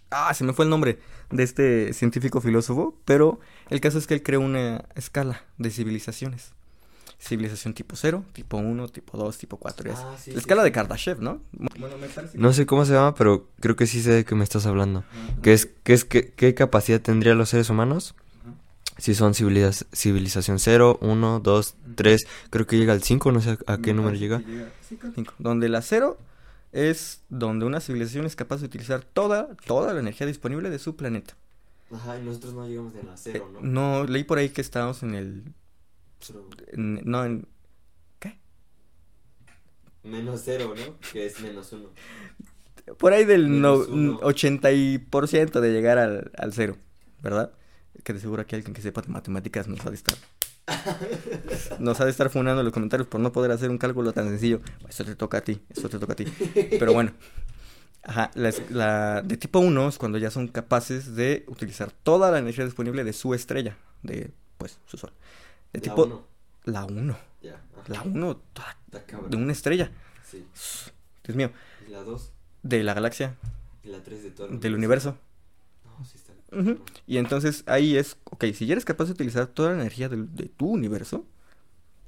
Ah, 0.10 0.34
se 0.34 0.44
me 0.44 0.54
fue 0.54 0.66
el 0.66 0.70
nombre 0.72 1.00
de 1.30 1.44
este 1.44 1.94
científico 1.94 2.42
filósofo, 2.42 2.98
pero 3.06 3.40
el 3.70 3.80
caso 3.82 3.98
es 3.98 4.08
que 4.08 4.14
él 4.14 4.24
creó 4.24 4.40
una 4.42 4.84
escala 4.96 5.44
de 5.58 5.70
civilizaciones. 5.70 6.52
Civilización 7.20 7.74
tipo 7.74 7.96
0, 7.96 8.26
tipo 8.34 8.58
1, 8.58 8.88
tipo 8.90 9.18
2, 9.18 9.38
tipo 9.38 9.58
4. 9.58 9.90
y 9.90 9.92
así. 9.94 10.02
Ah, 10.06 10.16
sí, 10.18 10.32
la 10.32 10.36
sí, 10.36 10.40
escala 10.40 10.62
sí. 10.64 10.66
de 10.66 10.72
Kardashev, 10.72 11.22
¿no? 11.22 11.42
Bueno, 11.78 11.98
me 11.98 12.08
parece 12.08 12.38
No 12.38 12.52
sé 12.52 12.66
cómo 12.66 12.84
se 12.86 12.94
llama, 12.94 13.14
pero 13.16 13.48
creo 13.60 13.76
que 13.76 13.86
sí 13.86 14.02
sé 14.02 14.12
de 14.12 14.26
qué 14.26 14.34
me 14.36 14.44
estás 14.44 14.66
hablando. 14.66 15.04
¿Qué 15.44 15.54
es, 15.54 15.68
qué 15.84 15.94
es, 15.94 16.04
qué, 16.04 16.32
qué 16.34 16.56
capacidad 16.56 17.00
tendrían 17.00 17.38
los 17.38 17.50
seres 17.50 17.70
humanos? 17.70 18.16
Si 19.02 19.16
son 19.16 19.34
civiliza- 19.34 19.86
civilización 19.92 20.60
0, 20.60 21.00
1, 21.02 21.40
2, 21.40 21.76
3, 21.96 22.22
creo 22.52 22.68
que 22.68 22.78
llega 22.78 22.94
al 22.94 23.02
5, 23.02 23.32
no 23.32 23.42
sé 23.42 23.58
a 23.66 23.78
qué 23.80 23.94
número 23.96 24.16
llega. 24.16 24.44
Cinco. 25.16 25.34
Donde 25.40 25.70
la 25.70 25.82
0 25.82 26.20
es 26.72 27.24
donde 27.30 27.66
una 27.66 27.80
civilización 27.82 28.28
es 28.28 28.36
capaz 28.36 28.60
de 28.60 28.68
utilizar 28.68 29.04
toda, 29.04 29.56
toda 29.66 29.94
la 29.94 30.00
energía 30.02 30.28
disponible 30.28 30.70
de 30.70 30.78
su 30.78 30.96
planeta. 30.96 31.36
Ajá, 31.92 32.20
y 32.20 32.22
nosotros 32.24 32.54
no 32.54 32.68
llegamos 32.68 32.94
de 32.94 33.02
la 33.02 33.16
Eh, 33.26 33.42
no, 33.62 34.04
leí 34.06 34.24
por 34.24 34.38
ahí 34.38 34.50
que 34.50 34.62
estábamos 34.62 35.02
en 35.02 35.16
el... 35.16 35.44
en- 36.74 37.02
no, 37.04 37.26
en... 37.26 37.48
Menos 40.04 40.42
0, 40.46 40.74
¿no? 40.78 40.96
Que 41.12 41.26
es 41.26 41.40
menos 41.42 41.72
1. 41.74 41.90
Por 42.98 43.14
ahí 43.14 43.26
del 43.26 43.62
no, 43.62 43.76
uno. 43.76 44.20
80% 44.22 45.60
de 45.60 45.72
llegar 45.72 45.98
al, 46.00 46.32
al 46.38 46.54
cero, 46.54 46.78
¿verdad? 47.22 47.52
Que 48.04 48.14
de 48.14 48.20
seguro 48.20 48.42
aquí 48.42 48.56
alguien 48.56 48.74
que 48.74 48.82
sepa 48.82 49.02
de 49.02 49.10
matemáticas 49.10 49.68
nos 49.68 49.86
ha 49.86 49.90
de 49.90 49.96
estar. 49.96 50.16
Nos 51.80 52.00
ha 52.00 52.06
de 52.06 52.12
estar 52.12 52.30
funando 52.30 52.62
en 52.62 52.66
los 52.66 52.74
comentarios 52.74 53.08
por 53.08 53.20
no 53.20 53.32
poder 53.32 53.52
hacer 53.52 53.70
un 53.70 53.78
cálculo 53.78 54.14
tan 54.14 54.28
sencillo. 54.30 54.62
Eso 54.88 55.04
te 55.04 55.16
toca 55.16 55.40
a 55.40 55.42
ti, 55.42 55.62
eso 55.70 55.90
te 55.90 56.00
toca 56.00 56.14
a 56.14 56.16
ti. 56.16 56.26
Pero 56.80 56.94
bueno. 56.94 57.12
Ajá, 58.04 58.32
la, 58.34 58.52
la 58.72 59.22
de 59.22 59.38
tipo 59.38 59.60
1 59.60 59.90
es 59.90 59.98
cuando 60.00 60.18
ya 60.18 60.32
son 60.32 60.48
capaces 60.48 61.16
de 61.16 61.44
utilizar 61.48 61.92
toda 61.92 62.32
la 62.32 62.40
energía 62.40 62.66
disponible 62.66 63.04
de 63.04 63.14
su 63.14 63.36
estrella, 63.36 63.78
de 64.02 64.32
pues 64.58 64.80
su 64.88 64.98
sol. 64.98 65.12
De 65.72 65.82
tipo 65.82 66.26
la 66.64 66.86
1, 66.86 67.16
Ya. 67.44 67.62
la 67.88 68.02
1 68.02 68.38
toda- 68.54 68.78
Está 68.92 69.20
de 69.30 69.38
una 69.38 69.52
estrella. 69.52 69.92
Sí. 70.28 70.46
Dios 71.24 71.38
mío, 71.38 71.52
Y 71.88 71.92
la 71.92 72.02
2, 72.02 72.32
de 72.64 72.84
la 72.84 72.94
galaxia, 72.96 73.36
y 73.84 73.90
la 73.90 74.02
3 74.02 74.24
de 74.24 74.32
todo 74.32 74.48
del 74.48 74.74
universo. 74.74 75.18
Y 77.08 77.18
entonces 77.18 77.64
ahí 77.66 77.98
es, 77.98 78.18
ok, 78.26 78.46
si 78.54 78.66
ya 78.66 78.74
eres 78.74 78.86
capaz 78.86 79.06
de 79.06 79.12
utilizar 79.12 79.48
toda 79.48 79.70
la 79.70 79.76
energía 79.76 80.10
de, 80.10 80.50
tu 80.50 80.68
universo, 80.68 81.26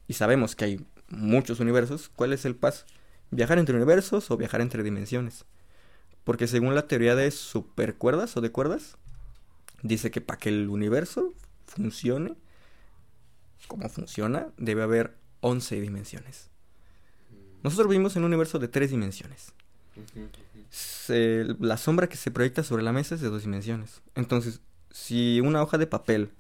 y 0.08 0.14
sabemos 0.14 0.56
que 0.56 0.66
hay 0.66 0.86
muchos 1.10 1.60
universos, 1.60 2.10
¿cuál 2.10 2.34
es 2.34 2.46
el 2.46 2.56
paso? 2.56 2.86
¿Viajar 3.32 3.58
entre 3.58 3.76
universos 3.76 4.30
o 4.32 4.38
viajar 4.38 4.62
entre 4.62 4.84
dimensiones? 4.84 5.46
Porque 6.24 6.48
según 6.48 6.76
la 6.76 6.88
teoría 6.88 7.16
de 7.16 7.32
supercuerdas 7.32 8.36
o 8.36 8.42
de 8.42 8.52
cuerdas, 8.52 8.98
dice 9.82 10.12
que 10.12 10.22
para 10.22 10.40
que 10.40 10.50
el 10.50 10.70
universo 10.70 11.34
funcione 11.66 12.36
como 13.68 13.88
funciona, 13.88 14.50
debe 14.58 14.84
haber 14.84 15.16
11 15.40 15.80
dimensiones. 15.80 16.50
Nosotros 17.64 17.88
vivimos 17.88 18.16
en 18.16 18.24
un 18.24 18.28
universo 18.28 18.60
de 18.60 18.68
tres 18.68 18.92
dimensiones 18.92 19.54
se- 20.74 21.46
la 21.60 21.78
sombra 21.78 22.10
que 22.10 22.18
se 22.18 22.32
proyecta 22.32 22.64
sobre 22.64 22.82
la 22.82 22.92
mesa 22.92 23.14
es 23.14 23.22
de 23.22 23.30
dos 23.30 23.44
dimensiones. 23.44 24.02
Entonces, 24.16 24.60
si 24.90 25.40
una 25.40 25.62
hoja 25.62 25.78
de 25.78 25.86
papel, 25.86 26.32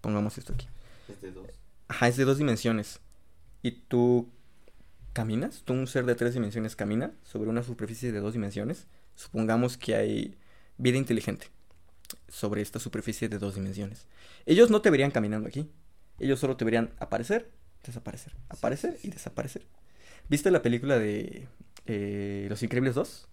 pongamos 0.00 0.38
esto 0.38 0.54
aquí, 0.54 0.66
Es 1.08 1.20
de 1.20 1.30
2. 1.30 1.46
ajá, 1.88 2.08
es 2.08 2.16
de 2.16 2.24
dos 2.24 2.38
dimensiones, 2.38 3.00
y 3.62 3.72
tú 3.72 4.30
caminas, 5.12 5.62
tú 5.64 5.74
un 5.74 5.86
ser 5.86 6.06
de 6.06 6.14
tres 6.14 6.32
dimensiones 6.34 6.74
camina 6.74 7.12
sobre 7.22 7.50
una 7.50 7.62
superficie 7.62 8.12
de 8.12 8.20
dos 8.20 8.32
dimensiones, 8.32 8.86
supongamos 9.14 9.76
que 9.76 9.94
hay 9.94 10.38
vida 10.78 10.96
inteligente. 10.98 11.48
sobre 12.28 12.60
esta 12.62 12.78
superficie 12.78 13.28
de 13.28 13.38
dos 13.38 13.54
dimensiones. 13.54 14.06
Ellos 14.44 14.70
no 14.70 14.82
te 14.82 14.90
verían 14.90 15.10
caminando 15.10 15.48
aquí. 15.48 15.70
Ellos 16.18 16.38
solo 16.40 16.56
te 16.56 16.64
verían 16.64 16.90
aparecer, 16.98 17.50
desaparecer, 17.84 18.34
aparecer 18.48 18.98
y 19.02 19.08
desaparecer. 19.10 19.62
¿Viste 20.28 20.50
la 20.50 20.60
película 20.62 20.98
de 20.98 21.48
eh, 21.86 22.46
Los 22.48 22.62
Increíbles 22.62 22.94
2? 22.94 23.28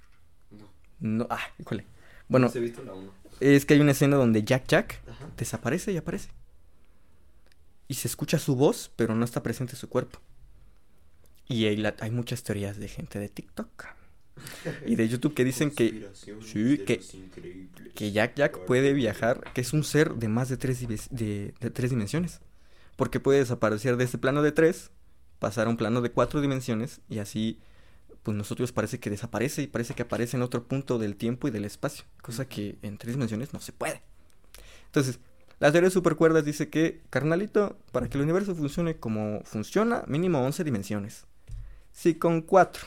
No. 0.51 0.69
No, 0.99 1.27
ah, 1.29 1.39
híjole. 1.59 1.85
Bueno, 2.27 2.47
No 2.47 2.53
he 2.55 2.59
visto 2.63 2.83
la 2.83 2.93
uno. 2.93 3.11
es 3.39 3.65
que 3.65 3.73
hay 3.73 3.79
una 3.81 3.91
escena 3.91 4.15
donde 4.17 4.43
Jack 4.43 4.67
Jack 4.67 5.01
Ajá. 5.09 5.27
desaparece 5.37 5.91
y 5.91 5.97
aparece. 5.97 6.29
Y 7.87 7.95
se 7.95 8.07
escucha 8.07 8.39
su 8.39 8.55
voz, 8.55 8.91
pero 8.95 9.15
no 9.15 9.25
está 9.25 9.43
presente 9.43 9.75
su 9.75 9.89
cuerpo. 9.89 10.19
Y 11.47 11.65
hay, 11.65 11.75
la- 11.75 11.95
hay 11.99 12.11
muchas 12.11 12.43
teorías 12.43 12.77
de 12.77 12.87
gente 12.87 13.19
de 13.19 13.27
TikTok 13.27 13.85
y 14.85 14.95
de 14.95 15.09
YouTube 15.09 15.33
que 15.33 15.43
dicen 15.43 15.71
que, 15.71 16.09
sí, 16.41 16.77
que- 16.85 17.01
que 17.93 18.11
Jack 18.13 18.35
Jack 18.35 18.65
puede 18.65 18.93
viajar, 18.93 19.51
que 19.53 19.59
es 19.61 19.73
un 19.73 19.83
ser 19.83 20.13
de 20.15 20.29
más 20.29 20.47
de 20.47 20.55
tres, 20.57 20.87
de, 21.09 21.53
de 21.59 21.69
tres 21.69 21.89
dimensiones. 21.89 22.39
Porque 22.95 23.19
puede 23.19 23.39
desaparecer 23.39 23.97
de 23.97 24.05
este 24.05 24.17
plano 24.17 24.41
de 24.41 24.51
tres, 24.53 24.91
pasar 25.39 25.67
a 25.67 25.69
un 25.69 25.75
plano 25.77 26.01
de 26.01 26.11
cuatro 26.11 26.39
dimensiones 26.39 27.01
y 27.09 27.19
así, 27.19 27.59
pues 28.23 28.37
nosotros 28.37 28.71
parece 28.71 28.99
que 28.99 29.09
desaparece 29.09 29.63
y 29.63 29.67
parece 29.67 29.93
que 29.95 30.03
aparece 30.03 30.37
en 30.37 30.43
otro 30.43 30.63
punto 30.67 30.99
del 30.99 31.15
tiempo 31.15 31.47
y 31.47 31.51
del 31.51 31.65
espacio. 31.65 32.05
Cosa 32.21 32.45
que 32.47 32.77
en 32.81 32.97
tres 32.97 33.15
dimensiones 33.15 33.53
no 33.53 33.59
se 33.59 33.71
puede. 33.73 34.01
Entonces, 34.85 35.19
la 35.59 35.71
teoría 35.71 35.87
de 35.89 35.93
supercuerdas 35.93 36.43
dice 36.45 36.69
que, 36.69 37.01
carnalito, 37.09 37.77
para 37.91 38.09
que 38.09 38.17
el 38.17 38.23
universo 38.23 38.55
funcione 38.55 38.97
como 38.97 39.41
funciona, 39.43 40.03
mínimo 40.07 40.43
11 40.43 40.63
dimensiones. 40.63 41.25
Si 41.93 42.15
con 42.15 42.41
cuatro 42.41 42.83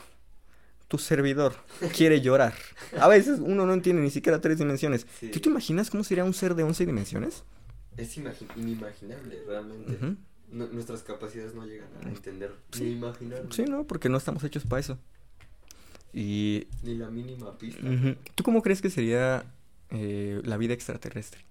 tu 0.88 0.98
servidor 0.98 1.54
quiere 1.96 2.20
llorar, 2.20 2.54
a 3.00 3.08
veces 3.08 3.40
uno 3.40 3.66
no 3.66 3.72
entiende 3.72 4.02
ni 4.02 4.10
siquiera 4.10 4.40
tres 4.40 4.58
dimensiones. 4.58 5.06
Sí. 5.18 5.30
¿Tú 5.30 5.40
te 5.40 5.48
imaginas 5.48 5.90
cómo 5.90 6.04
sería 6.04 6.24
un 6.24 6.34
ser 6.34 6.54
de 6.54 6.62
11 6.62 6.86
dimensiones? 6.86 7.42
Es 7.96 8.16
imagi- 8.18 8.46
inimaginable, 8.56 9.42
realmente. 9.46 9.98
No- 10.50 10.66
nuestras 10.68 11.02
capacidades 11.02 11.54
no 11.54 11.64
llegan 11.66 11.88
a 12.04 12.08
entender 12.08 12.54
Sí. 12.70 12.84
ni 12.84 12.90
imaginar 12.92 13.42
Sí, 13.50 13.64
¿no? 13.64 13.84
Porque 13.86 14.08
no 14.08 14.18
estamos 14.18 14.44
hechos 14.44 14.64
para 14.64 14.80
eso. 14.80 14.98
Y... 16.14 16.68
ni 16.82 16.94
la 16.94 17.10
mínima 17.10 17.58
pista. 17.58 17.82
¿Tú 18.34 18.44
cómo 18.44 18.62
crees 18.62 18.80
que 18.80 18.90
sería 18.90 19.44
eh, 19.90 20.40
la 20.44 20.56
vida 20.56 20.72
extraterrestre? 20.74 21.44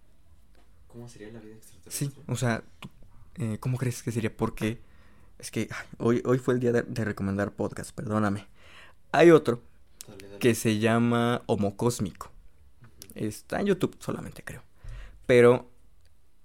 ¿Cómo 0.87 1.09
sería 1.09 1.31
la 1.31 1.39
vida 1.39 1.55
extraterrestre? 1.55 2.07
Sí, 2.07 2.13
o 2.27 2.35
sea, 2.35 2.63
eh, 3.35 3.57
¿cómo 3.59 3.77
crees 3.77 4.03
que 4.03 4.11
sería? 4.11 4.35
Porque 4.35 4.79
es 5.39 5.51
que 5.51 5.67
ay, 5.71 5.87
hoy, 5.97 6.21
hoy 6.25 6.37
fue 6.37 6.53
el 6.53 6.59
día 6.59 6.71
de, 6.71 6.83
de 6.83 7.03
recomendar 7.03 7.51
podcast, 7.51 7.91
perdóname. 7.93 8.47
Hay 9.11 9.31
otro 9.31 9.61
Dale, 10.07 10.27
dale. 10.27 10.39
que 10.39 10.55
se 10.55 10.79
llama 10.79 11.41
Homo 11.45 11.75
Cósmico. 11.75 12.31
Está 13.15 13.59
en 13.59 13.67
YouTube 13.67 13.95
solamente, 13.99 14.43
creo. 14.43 14.63
Pero 15.25 15.69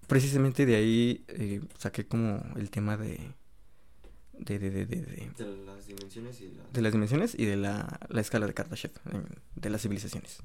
precisamente 0.06 0.66
de 0.66 0.76
ahí 0.76 1.24
eh, 1.28 1.60
saqué 1.78 2.06
como 2.06 2.42
el 2.56 2.70
tema 2.70 2.96
de... 2.96 3.32
De, 4.38 4.58
de, 4.58 4.70
de, 4.70 4.86
de, 4.86 5.30
las 5.66 5.86
dimensiones 5.86 6.40
y 6.40 6.50
la... 6.52 6.62
de 6.72 6.82
las 6.82 6.92
dimensiones 6.92 7.34
y 7.36 7.44
de 7.44 7.56
la, 7.56 8.00
la 8.08 8.20
escala 8.20 8.46
de 8.46 8.54
Kardashev, 8.54 8.92
de 9.56 9.70
las 9.70 9.82
civilizaciones, 9.82 10.38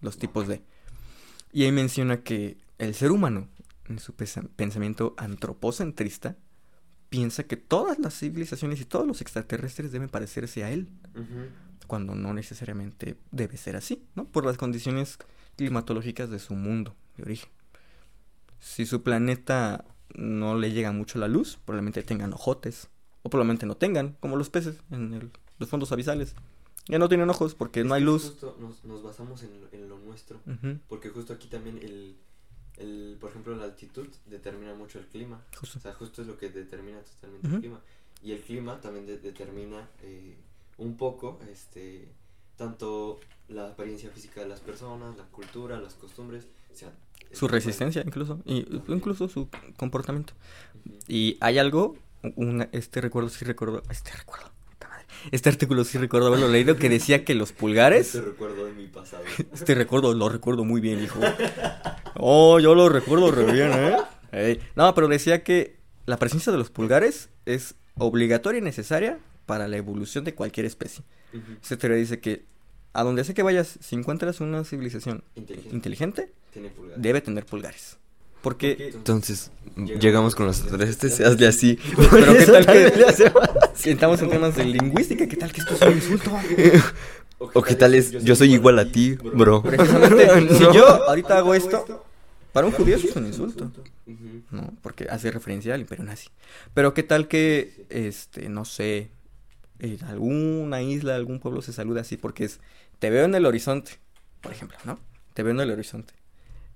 los 0.00 0.18
tipos 0.18 0.46
de. 0.46 0.62
Y 1.52 1.64
ahí 1.64 1.72
menciona 1.72 2.22
que 2.22 2.58
el 2.78 2.94
ser 2.94 3.12
humano, 3.12 3.48
en 3.88 3.98
su 3.98 4.14
pensamiento 4.14 5.14
antropocentrista, 5.16 6.36
piensa 7.08 7.44
que 7.44 7.56
todas 7.56 7.98
las 7.98 8.18
civilizaciones 8.18 8.80
y 8.80 8.84
todos 8.84 9.06
los 9.06 9.20
extraterrestres 9.20 9.92
deben 9.92 10.08
parecerse 10.08 10.64
a 10.64 10.70
él, 10.70 10.88
cuando 11.86 12.14
no 12.14 12.34
necesariamente 12.34 13.16
debe 13.30 13.56
ser 13.56 13.76
así, 13.76 14.04
¿no? 14.14 14.26
Por 14.26 14.44
las 14.44 14.56
condiciones 14.56 15.18
climatológicas 15.56 16.28
de 16.30 16.38
su 16.38 16.54
mundo 16.54 16.96
de 17.16 17.22
origen. 17.22 17.50
Si 18.58 18.84
su 18.86 19.02
planeta 19.02 19.84
no 20.14 20.58
le 20.58 20.72
llega 20.72 20.90
mucho 20.92 21.18
la 21.18 21.28
luz, 21.28 21.58
probablemente 21.64 22.02
tengan 22.02 22.32
ojotes, 22.32 22.88
o 23.24 23.28
probablemente 23.30 23.66
no 23.66 23.76
tengan, 23.76 24.16
como 24.20 24.36
los 24.36 24.48
peces 24.50 24.76
en 24.92 25.12
el- 25.14 25.30
los 25.58 25.68
fondos 25.68 25.90
abisales. 25.90 26.34
Ya 26.86 26.98
no 26.98 27.08
tienen 27.08 27.28
ojos 27.30 27.54
porque 27.54 27.80
Es 27.80 27.86
no 27.86 27.94
hay 27.94 28.02
luz. 28.02 28.22
Justo 28.24 28.56
nos, 28.60 28.84
nos 28.84 29.02
basamos 29.02 29.42
en, 29.42 29.60
lo- 29.62 29.68
en 29.72 29.88
lo 29.88 29.98
nuestro. 29.98 30.38
Porque 30.88 31.08
justo 31.08 31.32
aquí 31.32 31.48
también 31.48 31.78
el, 31.78 32.14
el, 32.76 33.16
por 33.20 33.30
ejemplo, 33.30 33.56
la 33.56 33.64
altitud 33.64 34.06
determina 34.26 34.74
mucho 34.74 34.98
el 34.98 35.06
clima. 35.06 35.42
justo. 35.58 35.78
O 35.78 35.82
sea, 35.82 35.92
justo 35.94 36.22
es 36.22 36.28
lo 36.28 36.36
que 36.38 36.50
determina 36.50 36.98
totalmente 37.00 37.48
el 37.48 37.58
clima. 37.60 37.80
Y 38.22 38.32
el 38.32 38.40
clima 38.40 38.80
también 38.80 39.06
de- 39.06 39.18
determina 39.18 39.88
eh, 40.02 40.36
un 40.78 40.96
poco, 40.96 41.38
este, 41.50 42.08
tanto 42.56 43.18
la 43.48 43.68
apariencia 43.68 44.10
física 44.10 44.40
de 44.42 44.48
las 44.48 44.60
personas, 44.60 45.16
la 45.16 45.24
cultura, 45.24 45.80
las 45.80 45.94
costumbres, 45.94 46.46
o 46.72 46.76
sea, 46.76 46.92
Su 47.32 47.48
resistencia 47.48 48.02
incluso, 48.06 48.40
y 48.44 48.66
incluso 48.88 49.28
su 49.28 49.48
comportamiento. 49.76 50.34
Y 51.08 51.36
hay 51.40 51.58
algo, 51.58 51.96
este 52.72 53.00
recuerdo 53.00 53.28
sí 53.28 53.44
recuerdo, 53.44 53.82
este 53.90 54.10
recuerdo, 54.12 54.50
puta 54.70 54.88
madre, 54.88 55.04
este 55.32 55.48
artículo 55.48 55.84
sí 55.84 55.98
recuerdo 55.98 56.28
haberlo 56.28 56.48
leído 56.48 56.76
que 56.76 56.88
decía 56.88 57.24
que 57.24 57.34
los 57.34 57.52
pulgares 57.52 58.14
Este 58.14 58.20
recuerdo 58.26 58.66
de 58.66 58.72
mi 58.72 58.86
pasado. 58.86 59.22
Este 59.52 59.74
recuerdo 59.74 60.14
lo 60.14 60.28
recuerdo 60.28 60.64
muy 60.64 60.80
bien, 60.80 61.02
hijo. 61.02 61.20
Oh, 62.16 62.58
yo 62.60 62.74
lo 62.74 62.88
recuerdo 62.88 63.30
re 63.30 63.50
bien, 63.52 63.72
¿eh? 63.72 63.96
Ey. 64.32 64.60
No, 64.76 64.94
pero 64.94 65.08
decía 65.08 65.42
que 65.44 65.76
la 66.06 66.18
presencia 66.18 66.50
de 66.52 66.58
los 66.58 66.70
pulgares 66.70 67.28
es 67.46 67.74
obligatoria 67.96 68.58
y 68.58 68.62
necesaria 68.62 69.18
para 69.46 69.68
la 69.68 69.76
evolución 69.76 70.24
de 70.24 70.34
cualquier 70.34 70.66
especie. 70.66 71.04
Teoría 71.78 71.96
dice 71.98 72.20
que 72.20 72.44
a 72.92 73.02
donde 73.02 73.24
sea 73.24 73.34
que 73.34 73.42
vayas, 73.42 73.78
si 73.80 73.96
encuentras 73.96 74.40
una 74.40 74.62
civilización 74.64 75.24
Inteligente. 75.34 75.74
inteligente, 75.74 76.32
Tiene 76.52 76.68
pulgares. 76.70 77.02
debe 77.02 77.20
tener 77.20 77.44
pulgares. 77.44 77.98
Porque, 78.44 78.90
Entonces, 78.94 79.50
Llegamos 79.74 80.02
llegamos 80.02 80.34
con 80.34 80.46
los 80.46 80.60
extraterrestres, 80.60 81.18
hazle 81.20 81.46
así. 81.46 81.78
pero 82.10 82.34
qué 82.34 82.46
tal 82.46 82.66
que 82.66 83.90
entramos 83.90 84.20
en 84.22 84.28
temas 84.28 84.54
de 84.54 84.66
lingüística, 84.66 85.26
¿qué 85.26 85.36
tal 85.36 85.50
que 85.50 85.62
esto 85.62 85.74
es 85.74 85.80
un 85.80 85.92
insulto? 85.94 86.30
O 87.54 87.62
qué 87.62 87.74
tal 87.74 87.94
es, 87.94 88.12
yo 88.24 88.36
soy 88.36 88.54
igual 88.54 88.78
a 88.78 88.90
ti, 88.90 89.14
bro. 89.16 89.62
Precisamente, 89.62 90.54
si 90.56 90.62
No. 90.62 90.72
yo 90.72 90.86
ahorita 91.08 91.36
hago 91.36 91.54
esto, 91.54 92.04
para 92.52 92.66
un 92.66 92.72
judío 92.72 92.96
eso 92.96 93.08
es 93.08 93.16
un 93.16 93.26
insulto. 93.26 93.70
¿no? 94.50 94.72
Porque 94.80 95.06
hace 95.10 95.30
referencia 95.30 95.74
al 95.74 95.80
imperio 95.80 96.04
nazi. 96.04 96.28
Pero 96.74 96.94
qué 96.94 97.02
tal 97.02 97.26
que, 97.28 97.86
este, 97.90 98.48
no 98.48 98.64
sé, 98.64 99.10
en 99.78 100.02
alguna 100.04 100.80
isla, 100.80 101.16
algún 101.16 101.40
pueblo 101.40 101.60
se 101.60 101.72
saluda 101.72 102.02
así, 102.02 102.16
porque 102.16 102.44
es, 102.44 102.60
te 102.98 103.10
veo 103.10 103.24
en 103.24 103.34
el 103.34 103.44
horizonte, 103.46 103.98
por 104.40 104.52
ejemplo, 104.52 104.78
¿no? 104.84 104.98
Te 105.34 105.42
veo 105.42 105.52
en 105.52 105.60
el 105.60 105.70
horizonte. 105.70 106.14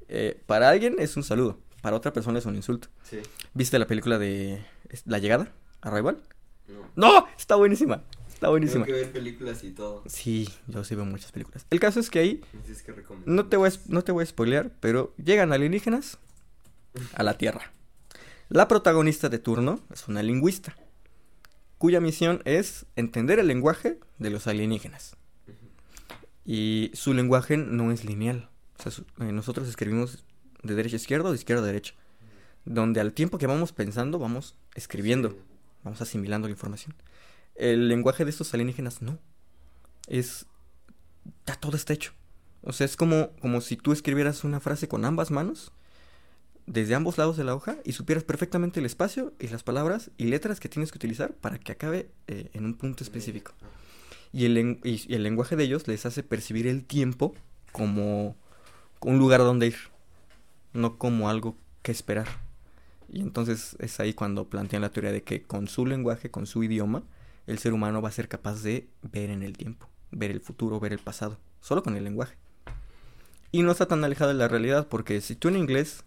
Eh, 0.08 0.40
para 0.46 0.68
alguien 0.70 0.96
es 0.98 1.16
un 1.16 1.22
saludo, 1.22 1.58
para 1.82 1.96
otra 1.96 2.12
persona 2.12 2.38
es 2.38 2.46
un 2.46 2.56
insulto. 2.56 2.88
Sí. 3.02 3.18
¿Viste 3.54 3.78
la 3.78 3.86
película 3.86 4.18
de 4.18 4.64
La 5.04 5.18
Llegada? 5.18 5.52
¿Arrival? 5.80 6.22
No. 6.66 6.90
¡No! 6.96 7.26
Está 7.38 7.56
buenísima, 7.56 8.02
está 8.26 8.40
Tengo 8.40 8.52
buenísima. 8.52 8.84
que 8.86 8.92
ver 8.92 9.12
películas 9.12 9.62
y 9.64 9.70
todo. 9.70 10.02
Sí, 10.06 10.48
yo 10.66 10.82
sí 10.84 10.94
veo 10.94 11.04
muchas 11.04 11.32
películas. 11.32 11.66
El 11.70 11.80
caso 11.80 12.00
es 12.00 12.10
que 12.10 12.18
ahí, 12.18 12.40
que 12.84 12.92
recomendar. 12.92 13.28
no 13.34 13.46
te 13.46 13.56
voy 13.56 13.68
a, 13.68 13.72
no 13.88 14.02
te 14.02 14.12
voy 14.12 14.22
a 14.22 14.26
spoilear, 14.26 14.70
pero 14.80 15.14
llegan 15.22 15.52
alienígenas 15.52 16.18
a 17.14 17.22
la 17.22 17.36
Tierra. 17.38 17.72
La 18.48 18.66
protagonista 18.66 19.28
de 19.28 19.38
turno 19.38 19.80
es 19.92 20.08
una 20.08 20.22
lingüista, 20.22 20.74
cuya 21.76 22.00
misión 22.00 22.40
es 22.46 22.86
entender 22.96 23.38
el 23.38 23.46
lenguaje 23.46 24.00
de 24.18 24.30
los 24.30 24.46
alienígenas. 24.46 25.16
Y 26.44 26.90
su 26.94 27.12
lenguaje 27.12 27.58
no 27.58 27.92
es 27.92 28.04
lineal. 28.04 28.48
O 28.78 28.82
sea, 28.82 28.92
su- 28.92 29.02
eh, 29.20 29.32
nosotros 29.32 29.68
escribimos 29.68 30.24
de 30.62 30.74
derecha 30.74 30.96
a 30.96 31.00
izquierda 31.00 31.28
o 31.28 31.32
de 31.32 31.38
izquierda 31.38 31.62
a 31.62 31.66
derecha. 31.66 31.94
Donde 32.64 33.00
al 33.00 33.12
tiempo 33.12 33.38
que 33.38 33.46
vamos 33.46 33.72
pensando, 33.72 34.18
vamos 34.18 34.54
escribiendo, 34.74 35.36
vamos 35.84 36.00
asimilando 36.00 36.48
la 36.48 36.52
información. 36.52 36.94
El 37.54 37.88
lenguaje 37.88 38.24
de 38.24 38.30
estos 38.30 38.52
alienígenas 38.54 39.02
no. 39.02 39.18
Es. 40.06 40.46
Ya 41.46 41.56
todo 41.56 41.76
está 41.76 41.92
hecho. 41.92 42.12
O 42.62 42.72
sea, 42.72 42.84
es 42.84 42.96
como, 42.96 43.30
como 43.40 43.60
si 43.60 43.76
tú 43.76 43.92
escribieras 43.92 44.44
una 44.44 44.60
frase 44.60 44.88
con 44.88 45.04
ambas 45.04 45.30
manos, 45.30 45.72
desde 46.66 46.94
ambos 46.94 47.16
lados 47.18 47.36
de 47.36 47.44
la 47.44 47.54
hoja, 47.54 47.78
y 47.84 47.92
supieras 47.92 48.24
perfectamente 48.24 48.80
el 48.80 48.86
espacio 48.86 49.32
y 49.38 49.48
las 49.48 49.62
palabras 49.62 50.10
y 50.18 50.24
letras 50.24 50.60
que 50.60 50.68
tienes 50.68 50.90
que 50.92 50.98
utilizar 50.98 51.32
para 51.34 51.58
que 51.58 51.72
acabe 51.72 52.10
eh, 52.26 52.50
en 52.52 52.64
un 52.64 52.74
punto 52.74 53.04
específico. 53.04 53.52
Y 54.32 54.44
el, 54.44 54.54
len- 54.54 54.80
y- 54.84 55.10
y 55.10 55.14
el 55.14 55.22
lenguaje 55.22 55.56
de 55.56 55.64
ellos 55.64 55.86
les 55.88 56.04
hace 56.04 56.22
percibir 56.22 56.66
el 56.66 56.84
tiempo 56.84 57.34
como 57.72 58.36
un 59.02 59.18
lugar 59.18 59.40
donde 59.40 59.68
ir, 59.68 59.76
no 60.72 60.98
como 60.98 61.28
algo 61.28 61.56
que 61.82 61.92
esperar. 61.92 62.28
Y 63.10 63.20
entonces 63.20 63.76
es 63.80 64.00
ahí 64.00 64.14
cuando 64.14 64.48
plantean 64.48 64.82
la 64.82 64.90
teoría 64.90 65.12
de 65.12 65.22
que 65.22 65.42
con 65.42 65.68
su 65.68 65.86
lenguaje, 65.86 66.30
con 66.30 66.46
su 66.46 66.62
idioma, 66.62 67.04
el 67.46 67.58
ser 67.58 67.72
humano 67.72 68.02
va 68.02 68.10
a 68.10 68.12
ser 68.12 68.28
capaz 68.28 68.62
de 68.62 68.88
ver 69.02 69.30
en 69.30 69.42
el 69.42 69.56
tiempo, 69.56 69.88
ver 70.10 70.30
el 70.30 70.40
futuro, 70.40 70.80
ver 70.80 70.92
el 70.92 70.98
pasado, 70.98 71.38
solo 71.60 71.82
con 71.82 71.96
el 71.96 72.04
lenguaje. 72.04 72.36
Y 73.50 73.62
no 73.62 73.72
está 73.72 73.86
tan 73.86 74.04
alejado 74.04 74.28
de 74.30 74.36
la 74.36 74.48
realidad, 74.48 74.88
porque 74.88 75.20
si 75.20 75.34
tú 75.34 75.48
en 75.48 75.56
inglés 75.56 76.04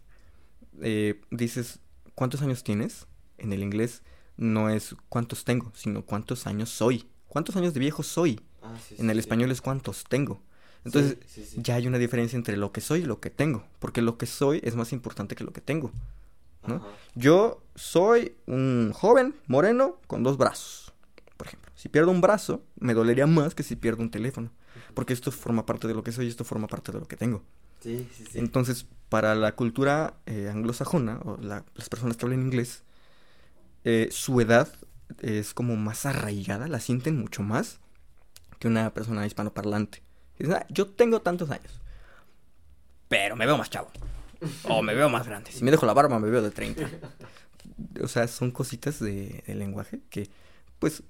eh, 0.81 1.21
dices 1.31 1.79
cuántos 2.15 2.41
años 2.41 2.63
tienes, 2.63 3.07
en 3.37 3.53
el 3.53 3.63
inglés 3.63 4.03
no 4.37 4.69
es 4.69 4.95
cuántos 5.09 5.43
tengo, 5.43 5.71
sino 5.75 6.03
cuántos 6.05 6.47
años 6.47 6.69
soy. 6.69 7.07
¿Cuántos 7.27 7.55
años 7.55 7.73
de 7.73 7.79
viejo 7.79 8.03
soy? 8.03 8.41
Ah, 8.61 8.75
sí, 8.87 8.95
En 8.97 9.05
sí, 9.05 9.11
el 9.11 9.19
sí. 9.19 9.19
español 9.19 9.51
es 9.51 9.61
cuántos 9.61 10.03
tengo. 10.05 10.41
Entonces, 10.83 11.17
Sí, 11.27 11.43
sí, 11.43 11.55
sí. 11.55 11.61
ya 11.61 11.75
hay 11.75 11.87
una 11.87 11.97
diferencia 11.99 12.35
entre 12.37 12.57
lo 12.57 12.71
que 12.71 12.81
soy 12.81 13.01
y 13.01 13.05
lo 13.05 13.19
que 13.19 13.29
tengo, 13.29 13.63
porque 13.79 14.01
lo 14.01 14.17
que 14.17 14.25
soy 14.25 14.59
es 14.63 14.75
más 14.75 14.91
importante 14.93 15.35
que 15.35 15.43
lo 15.43 15.51
que 15.53 15.61
tengo. 15.61 15.91
¿no? 16.67 16.75
Ajá. 16.75 16.87
Yo 17.15 17.63
soy 17.75 18.35
un 18.45 18.91
joven 18.93 19.35
moreno 19.47 19.97
con 20.07 20.21
dos 20.23 20.37
brazos, 20.37 20.93
por 21.37 21.47
ejemplo. 21.47 21.71
Si 21.75 21.89
pierdo 21.89 22.11
un 22.11 22.21
brazo, 22.21 22.63
me 22.79 22.93
dolería 22.93 23.25
más 23.27 23.55
que 23.55 23.63
si 23.63 23.75
pierdo 23.75 24.03
un 24.03 24.11
teléfono, 24.11 24.51
porque 24.93 25.13
esto 25.13 25.31
forma 25.31 25.65
parte 25.65 25.87
de 25.87 25.93
lo 25.95 26.03
que 26.03 26.11
soy 26.11 26.25
y 26.25 26.29
esto 26.29 26.43
forma 26.45 26.67
parte 26.67 26.91
de 26.91 26.99
lo 26.99 27.07
que 27.07 27.17
tengo. 27.17 27.43
Sí, 27.81 28.07
sí, 28.15 28.25
sí. 28.31 28.37
Entonces, 28.39 28.85
para 29.09 29.33
la 29.33 29.55
cultura 29.55 30.13
eh, 30.27 30.49
anglosajona, 30.53 31.19
o 31.25 31.37
la- 31.37 31.65
las 31.75 31.89
personas 31.89 32.15
que 32.17 32.25
hablan 32.25 32.41
inglés, 32.41 32.83
eh, 33.83 34.09
su 34.11 34.39
edad 34.39 34.71
es 35.19 35.53
como 35.55 35.75
más 35.75 36.05
arraigada, 36.05 36.67
la 36.67 36.79
sienten 36.79 37.17
mucho 37.19 37.41
más 37.43 37.79
que 38.59 38.67
una 38.67 38.93
persona 38.93 39.25
hispanoparlante. 39.25 40.03
"Ah, 40.49 40.65
yo 40.69 40.87
tengo 40.87 41.21
tantos 41.21 41.49
años, 41.51 41.81
pero 43.07 43.35
me 43.35 43.45
veo 43.45 43.57
más 43.57 43.69
chavo. 43.69 43.91
O 44.63 44.81
me 44.81 44.95
veo 44.95 45.09
más 45.09 45.27
grande. 45.27 45.51
Si 45.51 45.63
me 45.63 45.71
dejo 45.71 45.85
la 45.85 45.93
barba, 45.93 46.17
me 46.19 46.29
veo 46.29 46.41
de 46.41 46.49
30. 46.49 46.89
O 48.01 48.07
sea, 48.07 48.27
son 48.27 48.51
cositas 48.51 48.99
de, 48.99 49.43
de 49.45 49.55
lenguaje 49.55 50.01
que, 50.09 50.29
pues, 50.79 51.03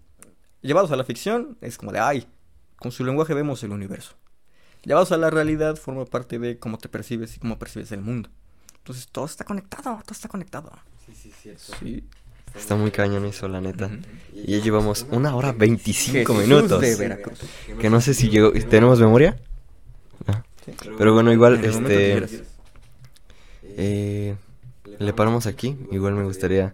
llevados 0.62 0.92
a 0.92 0.96
la 0.96 1.06
ficción, 1.06 1.58
es 1.62 1.78
como 1.78 1.92
de, 1.92 2.00
ay, 2.00 2.28
con 2.76 2.92
su 2.92 3.06
lenguaje 3.06 3.34
vemos 3.34 3.64
el 3.64 3.72
universo. 3.72 4.16
Llevados 4.84 5.12
a 5.12 5.18
la 5.18 5.30
realidad, 5.30 5.76
forma 5.76 6.06
parte 6.06 6.40
de 6.40 6.58
cómo 6.60 6.78
te 6.78 6.90
percibes 6.90 7.38
y 7.38 7.40
cómo 7.40 7.60
percibes 7.60 7.92
el 7.92 8.02
mundo. 8.02 8.30
Entonces, 8.78 9.08
todo 9.08 9.26
está 9.26 9.46
conectado, 9.46 10.02
todo 10.04 10.12
está 10.12 10.28
conectado. 10.28 10.72
Sí, 11.06 11.14
sí, 11.14 11.32
cierto. 11.32 11.74
Sí. 11.80 12.04
Está 12.56 12.76
muy 12.76 12.92
cañón 12.92 13.26
eso, 13.26 13.48
la 13.48 13.62
neta. 13.62 13.90
Y 14.34 14.58
ya 14.58 14.64
llevamos 14.64 15.06
una 15.12 15.36
hora 15.36 15.52
25 15.52 16.34
Jesús 16.34 16.48
minutos. 16.48 16.82
de 16.82 16.96
Veracruz. 16.96 17.40
Que 17.80 17.90
no 17.90 18.02
sé 18.02 18.14
si 18.14 18.30
llegó. 18.30 18.52
¿Tenemos 18.52 19.00
memoria? 19.00 19.38
No. 20.28 20.44
Sí. 20.66 20.74
Pero 20.98 21.14
bueno, 21.14 21.32
igual, 21.32 21.64
este. 21.64 22.24
Eh, 23.64 24.36
le 25.00 25.14
paramos 25.14 25.48
aquí. 25.48 25.78
Igual 25.92 26.14
me 26.14 26.24
gustaría 26.24 26.74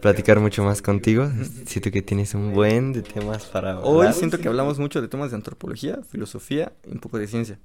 platicar 0.00 0.40
mucho 0.40 0.64
más 0.64 0.82
contigo. 0.82 1.30
Siento 1.66 1.90
que 1.90 2.02
tienes 2.02 2.34
un 2.34 2.52
buen 2.52 2.92
de 2.92 3.02
temas 3.02 3.44
para 3.46 3.78
Hoy 3.80 3.98
hablar. 4.06 4.14
siento 4.14 4.38
que 4.38 4.48
hablamos 4.48 4.78
mucho 4.78 5.00
de 5.02 5.08
temas 5.08 5.30
de 5.30 5.36
antropología, 5.36 5.98
filosofía 6.08 6.72
y 6.86 6.92
un 6.92 6.98
poco 7.00 7.18
de 7.18 7.26
ciencia. 7.26 7.58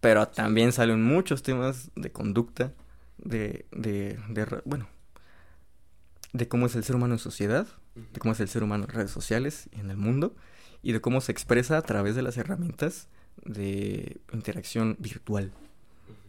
Pero 0.00 0.28
también 0.28 0.72
salen 0.72 1.02
muchos 1.02 1.42
temas 1.42 1.90
de 1.94 2.10
conducta, 2.10 2.72
de, 3.18 3.66
de, 3.72 4.18
de 4.28 4.46
bueno, 4.64 4.88
de 6.32 6.48
cómo 6.48 6.66
es 6.66 6.76
el 6.76 6.84
ser 6.84 6.96
humano 6.96 7.14
en 7.14 7.18
sociedad, 7.18 7.66
de 7.94 8.20
cómo 8.20 8.32
es 8.32 8.40
el 8.40 8.48
ser 8.48 8.62
humano 8.62 8.84
en 8.84 8.90
redes 8.90 9.10
sociales 9.10 9.68
y 9.72 9.80
en 9.80 9.90
el 9.90 9.96
mundo, 9.96 10.34
y 10.82 10.92
de 10.92 11.00
cómo 11.00 11.20
se 11.20 11.32
expresa 11.32 11.76
a 11.76 11.82
través 11.82 12.14
de 12.14 12.22
las 12.22 12.36
herramientas 12.36 13.08
de 13.44 14.20
interacción 14.32 14.96
virtual. 14.98 15.52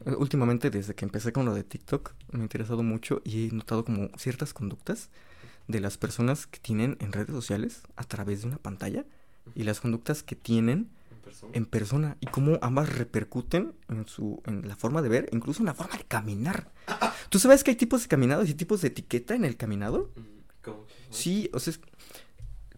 Últimamente, 0.05 0.69
desde 0.69 0.95
que 0.95 1.05
empecé 1.05 1.31
con 1.31 1.45
lo 1.45 1.53
de 1.53 1.63
TikTok, 1.63 2.13
me 2.31 2.39
ha 2.39 2.43
interesado 2.43 2.83
mucho 2.83 3.21
y 3.23 3.47
he 3.47 3.51
notado 3.51 3.85
como 3.85 4.09
ciertas 4.17 4.53
conductas 4.53 5.09
de 5.67 5.79
las 5.79 5.97
personas 5.97 6.47
que 6.47 6.59
tienen 6.59 6.97
en 6.99 7.11
redes 7.11 7.31
sociales 7.31 7.83
a 7.95 8.03
través 8.03 8.41
de 8.41 8.47
una 8.47 8.57
pantalla 8.57 9.05
y 9.55 9.63
las 9.63 9.79
conductas 9.79 10.23
que 10.23 10.35
tienen 10.35 10.89
en 11.53 11.65
persona 11.65 12.17
y 12.19 12.27
cómo 12.27 12.57
ambas 12.61 12.89
repercuten 12.95 13.73
en 13.89 14.07
su 14.07 14.41
en 14.45 14.67
la 14.67 14.75
forma 14.75 15.01
de 15.01 15.09
ver, 15.09 15.29
incluso 15.31 15.61
en 15.61 15.67
la 15.67 15.73
forma 15.73 15.97
de 15.97 16.03
caminar. 16.03 16.71
¿Tú 17.29 17.39
sabes 17.39 17.63
que 17.63 17.71
hay 17.71 17.77
tipos 17.77 18.01
de 18.03 18.07
caminados 18.07 18.49
y 18.49 18.53
tipos 18.53 18.81
de 18.81 18.89
etiqueta 18.89 19.35
en 19.35 19.45
el 19.45 19.57
caminado? 19.57 20.11
Sí, 21.09 21.49
o 21.53 21.59
sea, 21.59 21.71
es- 21.71 21.79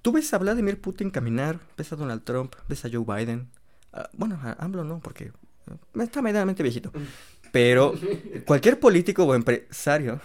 tú 0.02 0.12
ves 0.12 0.34
a 0.34 0.38
Vladimir 0.38 0.80
Putin 0.82 1.10
caminar, 1.12 1.60
ves 1.78 1.92
a 1.94 1.96
Donald 1.96 2.24
Trump, 2.24 2.56
ves 2.68 2.84
a 2.86 2.90
Joe 2.92 3.06
Biden. 3.06 3.50
ah, 3.94 4.10
bueno, 4.14 4.40
a 4.42 4.54
AMLO 4.64 4.84
no, 4.84 5.00
porque 5.00 5.26
eh, 5.26 6.02
está 6.02 6.22
medianamente 6.22 6.64
viejito. 6.64 6.92
Pero 7.52 7.94
cualquier 8.46 8.80
político 8.80 9.24
o 9.26 9.36
empresario 9.36 10.20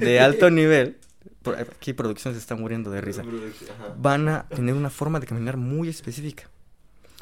de 0.00 0.18
alto 0.18 0.50
nivel, 0.50 0.98
aquí 1.70 1.92
producción 1.92 2.34
se 2.34 2.40
está 2.40 2.56
muriendo 2.56 2.90
de 2.90 3.00
risa, 3.00 3.22
van 3.98 4.28
a 4.28 4.48
tener 4.48 4.74
una 4.74 4.90
forma 4.90 5.20
de 5.20 5.26
caminar 5.26 5.56
muy 5.56 5.88
específica. 5.88 6.50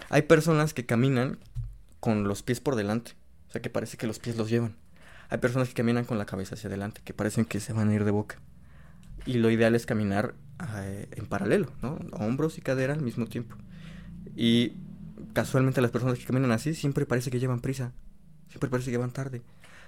Hay 0.08 0.22
personas 0.22 0.74
que 0.74 0.86
caminan 0.86 1.38
con 2.00 2.24
los 2.28 2.42
pies 2.42 2.60
por 2.60 2.76
delante, 2.76 3.12
o 3.48 3.52
sea 3.52 3.62
que 3.62 3.70
parece 3.70 3.96
que 3.96 4.06
los 4.06 4.18
pies 4.18 4.36
los 4.36 4.50
llevan. 4.50 4.76
Hay 5.28 5.38
personas 5.38 5.68
que 5.68 5.74
caminan 5.74 6.04
con 6.04 6.18
la 6.18 6.26
cabeza 6.26 6.56
hacia 6.56 6.68
adelante, 6.68 7.00
que 7.04 7.14
parecen 7.14 7.44
que 7.44 7.60
se 7.60 7.72
van 7.72 7.88
a 7.88 7.94
ir 7.94 8.04
de 8.04 8.10
boca. 8.10 8.36
Y 9.24 9.34
lo 9.34 9.50
ideal 9.50 9.74
es 9.74 9.86
caminar 9.86 10.34
eh, 10.76 11.08
en 11.12 11.26
paralelo, 11.26 11.72
¿no? 11.80 11.98
Hombros 12.12 12.58
y 12.58 12.60
cadera 12.60 12.92
al 12.92 13.02
mismo 13.02 13.26
tiempo. 13.26 13.56
Y 14.36 14.74
casualmente 15.32 15.80
las 15.80 15.90
personas 15.90 16.18
que 16.18 16.24
caminan 16.24 16.50
así 16.50 16.74
siempre 16.74 17.06
parece 17.06 17.30
que 17.30 17.38
llevan 17.38 17.60
prisa, 17.60 17.92
siempre 18.48 18.68
parece 18.68 18.90
que 18.90 18.98
van 18.98 19.12
tarde. 19.12 19.42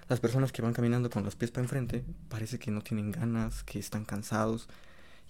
Las 0.08 0.20
personas 0.20 0.52
que 0.52 0.62
van 0.62 0.72
caminando 0.72 1.10
con 1.10 1.24
los 1.24 1.34
pies 1.34 1.50
para 1.50 1.64
enfrente 1.64 2.04
parece 2.28 2.58
que 2.58 2.70
no 2.70 2.82
tienen 2.82 3.10
ganas, 3.10 3.64
que 3.64 3.78
están 3.78 4.04
cansados. 4.04 4.68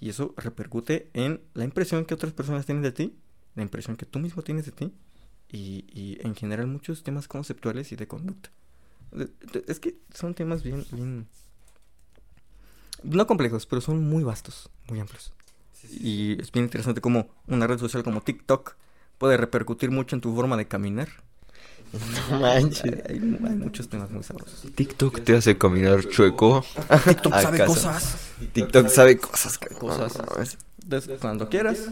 Y 0.01 0.09
eso 0.09 0.35
repercute 0.37 1.11
en 1.15 1.41
la 1.55 1.65
impresión 1.65 2.05
que 2.05 2.15
otras 2.15 2.33
personas 2.33 2.67
tienen 2.67 2.83
de 2.83 2.93
ti, 2.93 3.17
la 3.55 3.63
impresión 3.63 3.97
que 3.97 4.07
tú 4.07 4.19
mismo 4.19 4.43
tienes 4.43 4.67
de 4.67 4.73
ti 4.73 4.93
y, 5.49 5.85
y 5.93 6.19
en 6.27 6.35
general 6.35 6.67
muchos 6.67 7.03
temas 7.03 7.29
conceptuales 7.29 7.93
y 7.93 7.97
de 7.97 8.07
conducta. 8.09 8.51
Es 9.67 9.79
que 9.81 9.97
son 10.13 10.35
temas 10.35 10.63
bien, 10.63 10.85
bien... 10.93 11.29
No 13.03 13.27
complejos, 13.27 13.67
pero 13.67 13.81
son 13.81 14.09
muy 14.09 14.25
vastos, 14.25 14.71
muy 14.89 14.99
amplios. 15.01 15.33
Y 15.91 16.41
es 16.41 16.51
bien 16.51 16.65
interesante 16.65 17.01
cómo 17.03 17.29
una 17.47 17.67
red 17.67 17.79
social 17.79 18.03
como 18.03 18.23
TikTok 18.23 18.77
puede 19.19 19.37
repercutir 19.37 19.91
mucho 19.91 20.17
en 20.17 20.23
tu 20.23 20.35
forma 20.35 20.57
de 20.57 20.67
caminar. 20.67 21.09
No 22.31 22.41
manches. 22.41 22.83
Hay, 23.09 23.19
hay- 23.19 23.39
hay 23.47 23.55
muchos 23.57 23.89
temas 23.89 24.11
muy 24.11 24.23
sabrosos. 24.25 24.67
TikTok 24.75 25.23
te 25.23 25.37
hace 25.37 25.57
caminar 25.57 26.09
chueco. 26.09 26.65
TikTok 27.07 27.35
sabe 27.35 27.65
cosas. 27.67 28.17
TikTok 28.53 28.89
sabe 28.89 29.19
cosas. 29.19 29.59
Cosas. 29.59 30.59
Entonces, 30.83 31.21
cuando 31.21 31.49
quieras, 31.49 31.91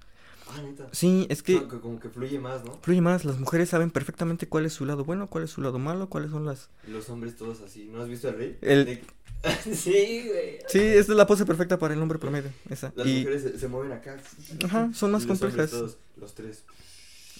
Ah, 0.48 0.62
neta. 0.62 0.88
Sí, 0.92 1.26
es 1.28 1.42
que 1.42 1.60
como 1.66 1.98
que 1.98 2.08
fluye 2.08 2.38
más, 2.38 2.64
¿no? 2.64 2.78
fluye 2.82 3.00
más. 3.00 3.24
Las 3.24 3.38
mujeres 3.38 3.68
saben 3.70 3.90
perfectamente 3.90 4.48
cuál 4.48 4.64
es 4.66 4.72
su 4.72 4.84
lado 4.84 5.04
bueno, 5.04 5.26
cuál 5.28 5.44
es 5.44 5.50
su 5.50 5.60
lado 5.60 5.78
malo, 5.78 6.08
cuáles 6.08 6.30
son 6.30 6.44
las... 6.46 6.70
Los 6.86 7.08
hombres 7.10 7.36
todos 7.36 7.60
así. 7.62 7.88
¿No 7.92 8.02
has 8.02 8.08
visto 8.08 8.28
el 8.28 8.36
rey? 8.36 8.58
El- 8.62 9.00
sí, 9.74 10.24
güey. 10.28 10.58
Sí, 10.68 10.78
esta 10.80 11.12
es 11.12 11.16
la 11.16 11.26
pose 11.26 11.44
perfecta 11.44 11.78
para 11.78 11.94
el 11.94 12.00
hombre 12.02 12.18
promedio. 12.18 12.50
Esa. 12.70 12.92
y 13.04 13.24
se, 13.24 13.58
se 13.58 13.68
mueven 13.68 13.92
acá. 13.92 14.16
Ajá, 14.64 14.90
son 14.94 15.12
más 15.12 15.24
Y 15.24 15.26
los 15.28 15.38
complejas. 15.38 15.70
todos, 15.70 15.98
los 16.16 16.34
tres. 16.34 16.64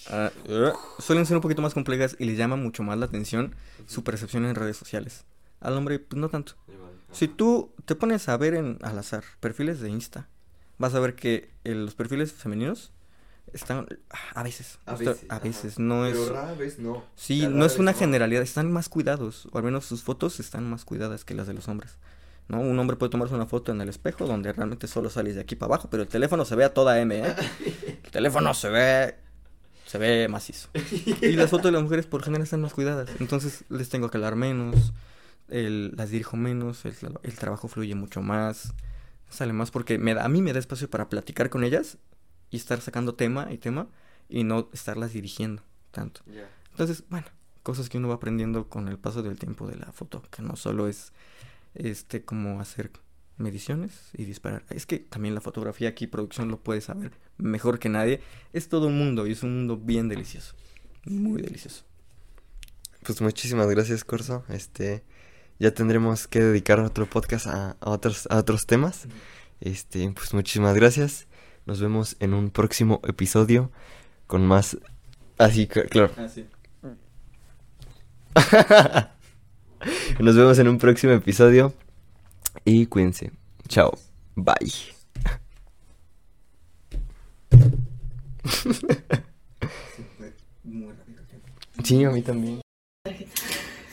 Ah, 0.09 0.31
eh, 0.45 0.71
suelen 0.99 1.25
ser 1.25 1.35
un 1.35 1.41
poquito 1.41 1.61
más 1.61 1.73
complejas 1.73 2.15
y 2.19 2.25
les 2.25 2.37
llama 2.37 2.55
mucho 2.55 2.81
más 2.83 2.97
la 2.97 3.05
atención 3.07 3.55
su 3.87 4.03
percepción 4.03 4.45
en 4.45 4.55
redes 4.55 4.77
sociales. 4.77 5.25
Al 5.59 5.73
hombre, 5.73 5.99
pues 5.99 6.19
no 6.19 6.29
tanto. 6.29 6.53
Si 7.11 7.27
tú 7.27 7.71
te 7.85 7.95
pones 7.95 8.29
a 8.29 8.37
ver 8.37 8.53
en, 8.53 8.77
al 8.83 8.99
azar 8.99 9.23
perfiles 9.39 9.79
de 9.79 9.89
Insta, 9.89 10.29
vas 10.77 10.93
a 10.93 10.99
ver 10.99 11.15
que 11.15 11.49
los 11.63 11.95
perfiles 11.95 12.31
femeninos 12.31 12.91
están 13.53 13.87
a 14.35 14.43
veces, 14.43 14.79
A 14.85 14.95
veces, 14.95 15.25
a 15.29 15.39
veces, 15.39 15.79
no 15.79 16.05
es... 16.05 16.17
Pero 16.17 16.33
rara 16.33 16.53
vez 16.53 16.79
no. 16.79 17.03
Sí, 17.15 17.47
no 17.47 17.65
es 17.65 17.77
una 17.79 17.93
generalidad, 17.93 18.41
están 18.43 18.71
más 18.71 18.89
cuidados, 18.89 19.47
o 19.51 19.57
al 19.57 19.63
menos 19.63 19.85
sus 19.85 20.03
fotos 20.03 20.39
están 20.39 20.69
más 20.69 20.85
cuidadas 20.85 21.23
que 21.25 21.33
las 21.33 21.47
de 21.47 21.53
los 21.53 21.67
hombres. 21.67 21.97
¿No? 22.49 22.61
Un 22.61 22.79
hombre 22.79 22.95
puede 22.95 23.09
tomarse 23.09 23.35
una 23.35 23.45
foto 23.45 23.73
en 23.73 23.81
el 23.81 23.89
espejo 23.89 24.25
donde 24.25 24.53
realmente 24.53 24.87
solo 24.87 25.09
sales 25.09 25.35
de 25.35 25.41
aquí 25.41 25.55
para 25.55 25.73
abajo, 25.73 25.89
pero 25.89 26.03
el 26.03 26.09
teléfono 26.09 26.45
se 26.45 26.55
ve 26.55 26.63
a 26.63 26.73
toda 26.73 26.99
M, 27.01 27.17
¿eh? 27.19 27.35
El 28.05 28.11
teléfono 28.11 28.53
se 28.53 28.69
ve 28.69 29.15
se 29.85 29.97
ve 29.97 30.27
macizo. 30.29 30.69
Y 31.21 31.33
las 31.33 31.49
fotos 31.49 31.65
de 31.65 31.71
las 31.73 31.81
mujeres 31.83 32.05
por 32.05 32.21
general 32.23 32.43
están 32.43 32.61
más 32.61 32.73
cuidadas, 32.73 33.09
entonces 33.19 33.63
les 33.69 33.89
tengo 33.89 34.09
que 34.09 34.17
hablar 34.17 34.35
menos, 34.35 34.93
el- 35.49 35.93
las 35.95 36.09
dirijo 36.09 36.35
menos, 36.37 36.83
el, 36.85 36.93
el 37.23 37.35
trabajo 37.35 37.67
fluye 37.69 37.95
mucho 37.95 38.21
más, 38.21 38.73
sale 39.29 39.51
más 39.53 39.71
porque 39.71 39.97
me 39.97 40.13
da, 40.13 40.23
a 40.25 40.29
mí 40.29 40.41
me 40.41 40.51
da 40.53 40.59
espacio 40.59 40.89
para 40.89 41.09
platicar 41.09 41.49
con 41.49 41.63
ellas 41.63 41.97
y 42.49 42.57
estar 42.57 42.81
sacando 42.81 43.15
tema 43.15 43.51
y 43.51 43.57
tema 43.57 43.87
y 44.29 44.43
no 44.43 44.69
estarlas 44.73 45.13
dirigiendo 45.13 45.63
tanto. 45.91 46.21
Entonces, 46.71 47.03
bueno, 47.09 47.27
cosas 47.63 47.89
que 47.89 47.97
uno 47.97 48.07
va 48.07 48.15
aprendiendo 48.15 48.69
con 48.69 48.87
el 48.87 48.97
paso 48.97 49.23
del 49.23 49.37
tiempo 49.37 49.67
de 49.67 49.77
la 49.77 49.91
foto, 49.91 50.21
que 50.31 50.41
no 50.41 50.55
solo 50.55 50.87
es 50.87 51.11
este 51.73 52.23
como 52.23 52.59
hacer 52.59 52.91
mediciones 53.37 54.09
y 54.13 54.25
disparar. 54.25 54.63
Es 54.69 54.85
que 54.85 54.99
también 54.99 55.35
la 55.35 55.41
fotografía 55.41 55.89
aquí, 55.89 56.07
producción 56.07 56.49
lo 56.49 56.59
puede 56.59 56.81
saber 56.81 57.11
mejor 57.37 57.79
que 57.79 57.89
nadie. 57.89 58.21
Es 58.53 58.69
todo 58.69 58.87
un 58.87 58.97
mundo 58.97 59.27
y 59.27 59.31
es 59.31 59.43
un 59.43 59.55
mundo 59.55 59.77
bien 59.77 60.09
delicioso. 60.09 60.55
Muy 61.05 61.41
delicioso. 61.41 61.83
Pues 63.03 63.21
muchísimas 63.21 63.67
gracias, 63.67 64.03
Corso. 64.03 64.43
Este, 64.49 65.03
ya 65.59 65.73
tendremos 65.73 66.27
que 66.27 66.41
dedicar 66.41 66.79
otro 66.79 67.05
podcast 67.05 67.47
a, 67.47 67.77
a 67.79 67.89
otros, 67.89 68.27
a 68.29 68.37
otros 68.37 68.65
temas. 68.65 69.07
Este, 69.61 70.09
pues 70.11 70.33
muchísimas 70.33 70.75
gracias. 70.75 71.26
Nos 71.67 71.79
vemos 71.81 72.15
en 72.19 72.33
un 72.33 72.49
próximo 72.49 73.01
episodio 73.07 73.71
con 74.25 74.45
más. 74.47 74.77
Así, 75.37 75.67
c- 75.71 75.83
claro. 75.85 76.11
Ah, 76.17 76.27
sí. 76.27 76.45
Nos 80.23 80.35
vemos 80.35 80.57
en 80.59 80.67
un 80.69 80.77
próximo 80.79 81.13
episodio. 81.13 81.73
Y 82.65 82.85
cuídense. 82.87 83.31
Chao. 83.67 83.97
Bye. 84.35 84.71
Fue 90.17 90.33
muy 90.63 90.91
rápido 90.93 91.19
el 91.21 91.27
tiempo. 91.27 91.47
Sí, 91.83 92.03
a 92.03 92.09
mí 92.11 92.21
también. 92.21 92.61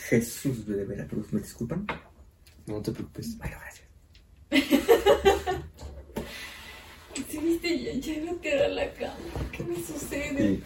Jesús 0.09 0.67
de 0.67 0.85
Veracruz, 0.85 1.33
¿me 1.33 1.41
disculpan? 1.41 1.87
No 2.67 2.81
te 2.81 2.93
preocupes. 2.93 3.37
Bueno, 3.39 3.57
gracias. 3.61 4.89
Sí, 7.15 7.39
viste, 7.39 7.79
ya, 7.81 7.93
ya 7.95 8.25
no 8.25 8.33
te 8.37 8.57
da 8.57 8.69
la 8.69 8.93
cama. 8.95 9.15
¿Qué 9.53 9.63
me 9.65 9.77
sucede? 9.77 10.61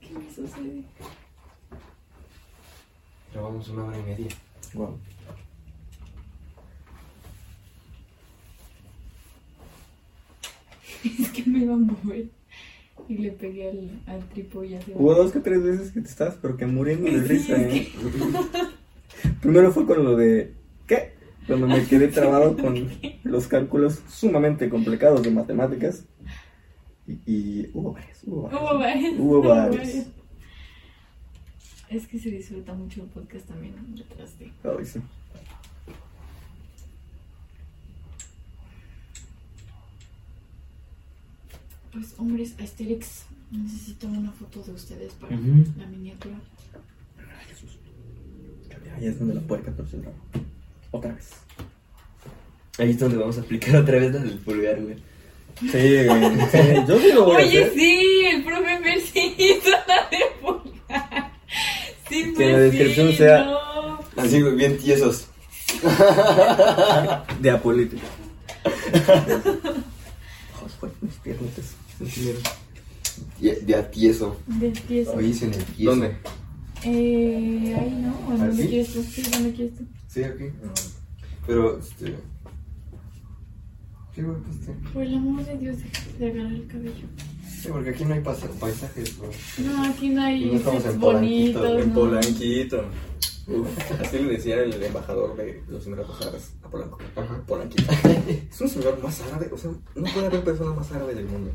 ¿Qué 0.00 0.08
me 0.10 0.34
sucede? 0.34 0.82
Grabamos 3.32 3.68
una 3.68 3.84
hora 3.84 3.98
y 3.98 4.02
media. 4.02 4.28
Wow. 4.74 4.98
Es 11.20 11.28
que 11.30 11.44
me 11.48 11.60
iba 11.60 11.74
a 11.74 11.76
mover. 11.76 12.26
Y 13.08 13.18
le 13.18 13.30
pegué 13.32 13.70
al, 13.70 14.02
al 14.06 14.28
tripo 14.28 14.64
y 14.64 14.74
así. 14.74 14.92
Hubo 14.94 15.14
dos 15.14 15.32
que 15.32 15.40
tres 15.40 15.62
veces 15.62 15.92
que 15.92 16.00
te 16.00 16.08
estabas, 16.08 16.36
pero 16.42 16.56
que 16.56 16.66
muriendo 16.66 17.10
de 17.10 17.22
Sí, 17.22 17.28
risa, 17.28 17.56
¿eh? 17.56 17.88
Primero 19.40 19.72
fue 19.72 19.86
con 19.86 20.04
lo 20.04 20.16
de. 20.16 20.52
¿Qué? 20.86 21.12
Cuando 21.48 21.66
me 21.66 21.82
quedé 21.86 22.08
trabado 22.08 22.54
con 22.58 22.90
los 23.24 23.46
cálculos 23.46 24.02
sumamente 24.06 24.68
complicados 24.68 25.22
de 25.22 25.30
matemáticas. 25.30 26.04
Y, 27.06 27.12
y 27.26 27.70
hubo 27.72 27.94
varias, 27.94 28.22
hubo 28.24 28.42
varios. 28.78 29.14
Hubo 29.18 29.42
varios. 29.42 30.06
Es 31.88 32.06
que 32.06 32.18
se 32.18 32.30
disfruta 32.30 32.74
mucho 32.74 33.02
el 33.02 33.08
podcast 33.08 33.48
también 33.48 33.74
detrás 33.96 34.38
de. 34.38 34.52
Ay, 34.62 34.84
sí. 34.84 35.00
Pues, 41.90 42.14
hombres, 42.18 42.54
Asterix, 42.60 43.24
necesito 43.50 44.06
una 44.06 44.32
foto 44.32 44.62
de 44.62 44.72
ustedes 44.72 45.14
para 45.14 45.34
la 45.34 45.86
miniatura. 45.86 46.38
Ay, 47.16 47.46
Jesús. 47.48 47.78
Ahí 48.94 49.06
es 49.06 49.18
donde 49.18 49.34
la 49.34 49.40
puerca 49.40 49.72
torce 49.74 49.96
el 49.96 50.04
rabo. 50.04 50.16
Otra 50.90 51.12
vez. 51.12 51.30
Ahí 52.78 52.90
es 52.90 52.98
donde 52.98 53.16
vamos 53.18 53.36
a 53.38 53.40
aplicar 53.40 53.76
otra 53.76 53.98
vez 53.98 54.12
la 54.12 54.20
del 54.20 54.38
pulgar, 54.38 54.80
güey. 54.80 54.96
Sí, 55.60 55.66
güey. 55.68 56.40
Sí, 56.52 56.58
yo 56.86 56.98
sí 57.00 57.12
lo 57.12 57.24
voy 57.24 57.34
a 57.36 57.38
Oye, 57.46 57.64
hacer. 57.64 57.74
sí, 57.74 58.22
el 58.32 58.44
profe 58.44 58.78
Mercy 58.80 59.34
hizo 59.38 59.70
la 59.70 60.08
de 60.10 60.18
pulgar. 60.40 61.32
Sí, 62.08 62.32
Que 62.36 62.44
en 62.46 62.52
la 62.52 62.58
descripción 62.60 63.08
sí, 63.10 63.16
sea- 63.16 63.44
no. 63.44 63.98
Así, 64.16 64.40
güey, 64.40 64.54
bien 64.54 64.78
tiesos. 64.78 65.26
De 67.40 67.50
apolítica. 67.50 68.06
Joder, 70.80 70.94
mis 71.00 71.14
piernitas. 71.22 71.64
mis 72.00 72.14
piernitas. 72.14 72.52
De, 73.40 73.56
de 73.56 73.74
a 73.74 73.90
tieso. 73.90 74.36
De 74.46 74.70
tieso. 74.70 75.12
Hoy 75.14 75.26
hice 75.26 75.46
en 75.46 75.54
el 75.54 75.64
tieso. 75.64 75.90
¿Dónde? 75.90 76.16
Eh, 76.84 77.76
ahí 77.78 77.98
no, 78.00 78.10
¿o 78.28 78.32
¿Ah, 78.32 78.46
¿dónde 78.46 78.62
sí? 78.62 78.68
quieres 78.68 78.92
tú? 78.92 79.02
Sí, 79.02 79.22
¿dónde 79.32 79.52
quieres 79.52 79.76
tú? 79.76 79.84
Sí, 80.08 80.22
aquí. 80.22 80.44
Pero, 81.46 81.78
este. 81.78 82.14
Pues 84.14 84.26
este. 84.60 84.72
Por 84.92 85.02
el 85.02 85.14
amor 85.14 85.44
de 85.44 85.58
Dios, 85.58 85.76
de 86.18 86.26
agarrar 86.30 86.52
el 86.52 86.66
cabello. 86.66 87.06
Sí, 87.48 87.68
porque 87.70 87.90
aquí 87.90 88.04
no 88.04 88.14
hay 88.14 88.20
paisajes. 88.20 89.18
No, 89.58 89.84
aquí 89.84 90.08
no 90.10 90.22
hay 90.22 90.44
No 90.44 90.56
estamos 90.56 90.84
en 90.86 91.00
Polanquito. 91.00 91.78
En 91.78 91.88
no. 91.88 91.94
Polanquito. 91.94 92.84
Uf, 93.48 94.00
así 94.00 94.18
le 94.18 94.32
decía 94.32 94.60
el 94.62 94.82
embajador 94.82 95.36
de 95.36 95.62
los 95.68 95.86
Emiratos 95.86 96.20
Árabes 96.20 96.52
a 96.62 96.68
Polanco. 96.68 96.98
Ajá. 97.16 97.42
Polanquito. 97.46 97.92
Es 98.50 98.60
un 98.60 98.68
señor 98.68 99.02
más 99.02 99.20
árabe, 99.22 99.48
o 99.52 99.56
sea, 99.56 99.70
no 99.70 100.12
puede 100.12 100.26
haber 100.26 100.44
persona 100.44 100.74
más 100.74 100.92
árabe 100.92 101.14
del 101.14 101.26
mundo. 101.26 101.52